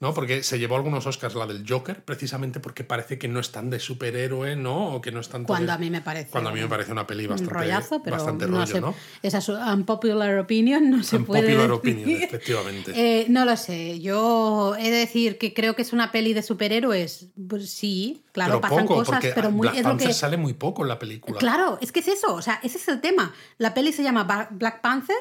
¿no? 0.00 0.14
Porque 0.14 0.42
se 0.42 0.58
llevó 0.58 0.76
algunos 0.76 1.06
Oscars 1.06 1.34
la 1.34 1.46
del 1.46 1.64
Joker, 1.68 2.04
precisamente 2.04 2.60
porque 2.60 2.84
parece 2.84 3.18
que 3.18 3.28
no 3.28 3.40
están 3.40 3.70
de 3.70 3.80
superhéroe, 3.80 4.56
¿no? 4.56 4.94
O 4.94 5.00
que 5.00 5.12
no 5.12 5.20
están 5.20 5.44
Cuando 5.44 5.72
a 5.72 5.78
mí 5.78 5.90
me 5.90 6.00
parece 6.00 6.30
Cuando 6.30 6.50
a 6.50 6.52
mí 6.52 6.60
me 6.60 6.68
parece 6.68 6.92
una 6.92 7.06
peli 7.06 7.24
un 7.24 7.30
bastante, 7.30 7.54
rollazo, 7.54 8.02
pero 8.02 8.16
bastante 8.16 8.46
no 8.46 8.58
rollo, 8.58 8.66
sé. 8.66 8.80
¿no? 8.80 8.94
Esa 9.22 9.38
es 9.38 9.48
unpopular 9.48 10.38
opinion, 10.38 10.90
no 10.90 11.02
se 11.02 11.20
puede. 11.20 11.46
Unpopular 11.46 11.70
opinion, 11.70 12.10
efectivamente. 12.22 12.92
Eh, 12.94 13.26
no 13.28 13.44
lo 13.44 13.56
sé. 13.56 14.00
Yo 14.00 14.76
he 14.78 14.90
de 14.90 14.98
decir 14.98 15.38
que 15.38 15.54
creo 15.54 15.74
que 15.74 15.82
es 15.82 15.92
una 15.92 16.12
peli 16.12 16.34
de 16.34 16.42
superhéroes. 16.42 17.28
Pues 17.48 17.70
sí, 17.70 18.22
claro, 18.32 18.60
pero 18.60 18.60
pasan 18.60 18.86
poco, 18.86 18.94
cosas, 18.96 19.14
porque 19.14 19.32
pero 19.34 19.50
muy 19.50 19.62
Black 19.62 19.76
es 19.76 19.82
lo 19.82 19.88
Panther 19.90 20.08
que. 20.08 20.14
sale 20.14 20.36
muy 20.36 20.54
poco 20.54 20.82
en 20.82 20.88
la 20.88 20.98
película. 20.98 21.38
Claro, 21.38 21.78
es 21.80 21.92
que 21.92 22.00
es 22.00 22.08
eso. 22.08 22.34
O 22.34 22.42
sea, 22.42 22.60
ese 22.62 22.78
es 22.78 22.88
el 22.88 23.00
tema. 23.00 23.34
La 23.58 23.74
peli 23.74 23.92
se 23.92 24.02
llama 24.02 24.48
Black 24.50 24.80
Panther, 24.80 25.16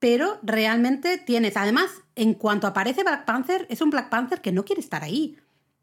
pero 0.00 0.38
realmente 0.42 1.18
tienes. 1.18 1.56
Además, 1.56 1.90
en 2.16 2.34
cuanto 2.34 2.66
aparece 2.66 3.04
Black 3.04 3.26
Panther, 3.26 3.66
es 3.68 3.80
un 3.80 3.90
Black 3.90 4.08
Panther 4.08 4.40
que 4.40 4.50
no 4.50 4.64
quiere 4.64 4.80
estar 4.80 5.04
ahí. 5.04 5.38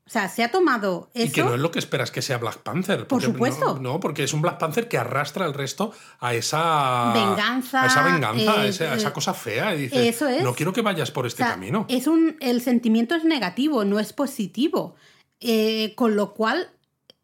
O 0.07 0.09
sea, 0.09 0.29
se 0.29 0.41
ha 0.41 0.51
tomado 0.51 1.09
eso. 1.13 1.25
Y 1.25 1.31
que 1.31 1.43
no 1.43 1.53
es 1.53 1.59
lo 1.59 1.69
que 1.69 1.79
esperas 1.79 2.11
que 2.11 2.21
sea 2.21 2.37
Black 2.37 2.59
Panther. 2.59 3.07
Por 3.07 3.21
supuesto. 3.21 3.75
No, 3.75 3.93
no, 3.93 3.99
porque 3.99 4.23
es 4.23 4.33
un 4.33 4.41
Black 4.41 4.57
Panther 4.57 4.87
que 4.87 4.97
arrastra 4.97 5.45
al 5.45 5.53
resto 5.53 5.91
a 6.19 6.33
esa 6.33 7.11
Venganza, 7.13 7.83
A 7.83 7.87
esa 7.87 8.03
venganza, 8.03 8.51
a, 8.53 8.65
eh, 8.65 8.89
a 8.89 8.95
esa 8.95 9.09
eh, 9.09 9.13
cosa 9.13 9.33
fea. 9.33 9.75
Y 9.75 9.81
dices, 9.81 10.07
eso 10.07 10.27
es. 10.29 10.43
no 10.43 10.55
quiero 10.55 10.71
que 10.71 10.81
vayas 10.81 11.11
por 11.11 11.27
este 11.27 11.43
O 11.43 11.45
sea, 11.45 11.55
camino. 11.55 11.85
Es 11.89 12.07
un, 12.07 12.37
el 12.39 12.61
sentimiento 12.61 13.15
es 13.15 13.25
negativo, 13.25 13.83
no 13.83 13.99
es 13.99 14.13
positivo. 14.13 14.95
Eh, 15.41 15.93
con 15.95 16.15
lo 16.15 16.33
cual, 16.33 16.69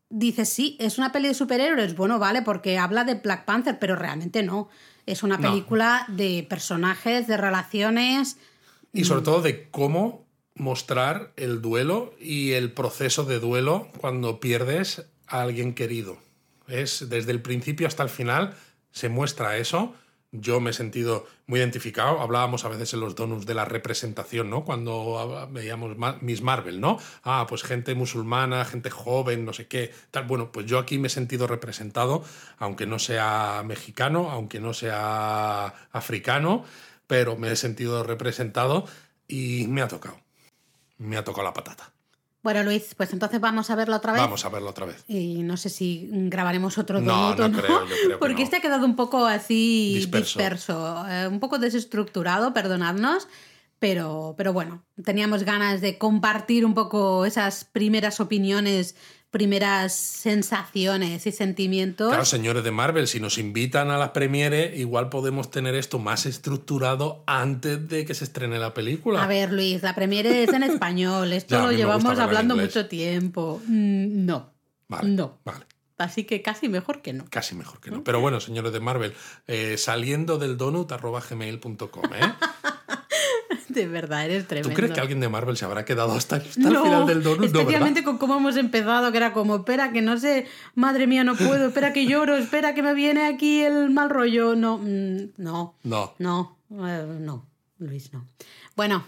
dices, 0.09 0.49
sí, 0.49 0.75
es 0.79 0.97
una 0.97 1.13
peli 1.13 1.29
de 1.29 1.33
superhéroes. 1.33 1.95
Bueno, 1.95 2.19
vale, 2.19 2.41
porque 2.41 2.77
habla 2.77 3.05
de 3.05 3.15
Black 3.15 3.45
Panther, 3.45 3.79
pero 3.79 3.95
realmente 3.95 4.43
no. 4.43 4.67
Es 5.05 5.23
una 5.23 5.38
No. 5.38 5.49
película 5.49 6.05
de 6.07 6.45
personajes, 6.49 7.27
de 7.27 7.38
relaciones. 7.38 8.38
Y 8.93 9.05
sobre 9.05 9.23
todo 9.23 9.41
de 9.41 9.69
cómo 9.69 10.25
mostrar 10.55 11.34
el 11.35 11.61
duelo 11.61 12.13
y 12.19 12.51
el 12.51 12.71
proceso 12.71 13.23
de 13.25 13.39
duelo 13.39 13.89
cuando 13.99 14.39
pierdes 14.39 15.05
a 15.27 15.41
alguien 15.41 15.73
querido. 15.73 16.17
Es 16.67 17.09
desde 17.09 17.31
el 17.31 17.41
principio 17.41 17.88
hasta 17.88 18.03
el 18.03 18.09
final 18.09 18.55
se 18.91 19.09
muestra 19.09 19.57
eso. 19.57 19.95
Yo 20.35 20.60
me 20.60 20.72
he 20.72 20.73
sentido 20.73 21.27
muy 21.45 21.60
identificado. 21.60 22.19
Hablábamos 22.19 22.65
a 22.65 22.69
veces 22.69 22.91
en 22.95 23.01
los 23.01 23.14
donuts 23.15 23.45
de 23.45 23.53
la 23.53 23.65
representación, 23.65 24.49
¿no? 24.49 24.65
Cuando 24.65 25.19
ah, 25.19 25.47
veíamos 25.49 25.95
Miss 26.22 26.41
Marvel, 26.41 26.81
¿no? 26.81 26.97
Ah, 27.23 27.45
pues 27.47 27.61
gente 27.61 27.93
musulmana, 27.93 28.65
gente 28.65 28.89
joven, 28.89 29.45
no 29.45 29.53
sé 29.53 29.68
qué. 29.68 29.93
Tal. 30.10 30.26
Bueno, 30.26 30.51
pues 30.51 30.65
yo 30.65 30.80
aquí 30.80 30.97
me 30.97 31.05
he 31.07 31.11
sentido 31.11 31.45
representado, 31.45 32.23
aunque 32.57 32.88
no 32.88 32.97
sea 32.97 33.61
mexicano, 33.64 34.31
aunque 34.31 34.60
no 34.60 34.73
sea 34.73 35.68
africano, 35.91 36.65
pero 37.05 37.38
me 37.38 37.51
he 37.51 37.55
sentido 37.55 38.03
representado 38.03 38.88
y 39.27 39.68
me 39.68 39.84
ha 39.84 39.88
tocado. 39.88 40.19
Me 40.97 41.15
ha 41.15 41.23
tocado 41.23 41.43
la 41.43 41.53
patata. 41.53 41.92
Bueno, 42.43 42.61
Luis, 42.63 42.93
pues 42.95 43.13
entonces 43.13 43.39
vamos 43.39 43.69
a 43.69 43.75
verla 43.75 43.95
otra 43.95 44.11
vez. 44.11 44.21
Vamos 44.21 44.43
a 44.45 44.49
verlo 44.49 44.69
otra 44.69 44.85
vez. 44.85 45.03
Y 45.07 45.43
no 45.43 45.55
sé 45.57 45.69
si 45.69 46.09
grabaremos 46.11 46.77
otro 46.77 46.99
No, 46.99 47.33
donut 47.35 47.39
o 47.39 47.47
no 47.49 47.57
creo, 47.61 47.79
yo 47.81 47.95
creo 47.95 48.09
que 48.09 48.17
Porque 48.19 48.35
no. 48.39 48.43
este 48.43 48.57
ha 48.57 48.61
quedado 48.61 48.85
un 48.85 48.95
poco 48.97 49.25
así 49.25 49.93
Disperso. 49.95 50.39
disperso, 50.39 51.05
eh, 51.09 51.27
un 51.29 51.39
poco 51.39 51.57
desestructurado, 51.57 52.53
perdonadnos. 52.53 53.27
Pero, 53.79 54.35
pero 54.37 54.53
bueno, 54.53 54.83
teníamos 55.03 55.43
ganas 55.43 55.81
de 55.81 55.97
compartir 55.97 56.65
un 56.65 56.73
poco 56.73 57.25
esas 57.25 57.65
primeras 57.65 58.19
opiniones, 58.21 58.95
primeras 59.34 59.93
sensaciones 59.95 61.26
y 61.26 61.31
sentimientos. 61.31 62.10
Claro, 62.10 62.23
señores 62.23 62.64
de 62.64 62.69
Marvel, 62.69 63.07
si 63.07 63.19
nos 63.19 63.39
invitan 63.39 63.89
a 63.89 63.97
la 63.97 64.14
premiere, 64.14 64.77
igual 64.77 65.10
podemos 65.10 65.49
tener 65.49 65.73
esto 65.73 65.97
más 65.97 66.27
estructurado 66.27 67.23
antes 67.26 67.89
de 67.89 68.05
que 68.05 68.14
se 68.14 68.26
estrene 68.26 68.60
la 68.60 68.76
película. 68.76 69.23
A 69.23 69.27
ver, 69.27 69.51
Luis, 69.51 69.81
la 69.81 69.95
premiere 69.95 70.43
es 70.43 70.53
en 70.53 70.61
español. 70.72 71.34
Esto 71.34 71.55
Ya, 71.55 71.64
lo 71.64 71.72
llevamos 71.72 72.19
hablando 72.19 72.55
mucho 72.55 72.85
tiempo. 72.88 73.60
Mm, 73.68 74.26
No, 74.26 74.51
Vale, 74.88 75.10
no. 75.10 75.39
vale. 75.43 75.65
Así 75.97 76.26
que 76.26 76.41
casi 76.41 76.69
mejor 76.69 77.01
que 77.01 77.14
no. 77.14 77.26
Casi 77.30 77.55
mejor 77.55 77.80
que 77.80 77.89
no. 77.91 78.03
Pero 78.03 78.19
bueno, 78.19 78.39
señores 78.39 78.72
de 78.73 78.80
Marvel, 78.80 79.14
eh, 79.47 79.77
saliendo 79.77 80.38
del 80.38 80.57
donut 80.57 80.91
arroba 80.91 81.22
gmail.com, 81.27 82.03
¿eh? 82.14 82.22
De 83.79 83.87
verdad, 83.87 84.25
eres 84.25 84.43
¿Tú 84.43 84.49
tremendo. 84.49 84.75
crees 84.75 84.91
que 84.91 84.99
alguien 84.99 85.19
de 85.19 85.29
Marvel 85.29 85.57
se 85.57 85.65
habrá 85.65 85.83
quedado 85.85 86.13
hasta, 86.13 86.37
hasta 86.37 86.59
no, 86.59 86.69
el 86.69 86.83
final 86.83 87.07
del 87.07 87.23
donut? 87.23 87.45
Especialmente 87.45 88.03
con 88.03 88.17
cómo 88.17 88.37
hemos 88.37 88.55
empezado, 88.57 89.11
que 89.11 89.17
era 89.17 89.33
como, 89.33 89.55
espera, 89.57 89.91
que 89.91 90.01
no 90.01 90.17
sé, 90.17 90.45
madre 90.75 91.07
mía, 91.07 91.23
no 91.23 91.35
puedo, 91.35 91.67
espera 91.67 91.93
que 91.93 92.05
lloro, 92.05 92.35
espera 92.37 92.73
que 92.75 92.83
me 92.83 92.93
viene 92.93 93.25
aquí 93.25 93.61
el 93.61 93.89
mal 93.89 94.09
rollo. 94.09 94.55
No, 94.55 94.77
mm, 94.77 95.33
no, 95.37 95.75
No. 95.83 96.13
no, 96.19 96.57
eh, 96.87 97.05
no, 97.19 97.45
Luis, 97.79 98.11
no. 98.13 98.25
Bueno, 98.75 99.03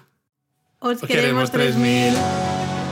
os, 0.79 1.01
Os 1.01 1.07
queremos 1.07 1.49
queremos 1.49 1.51
3000. 1.51 2.13
3000. 2.13 2.84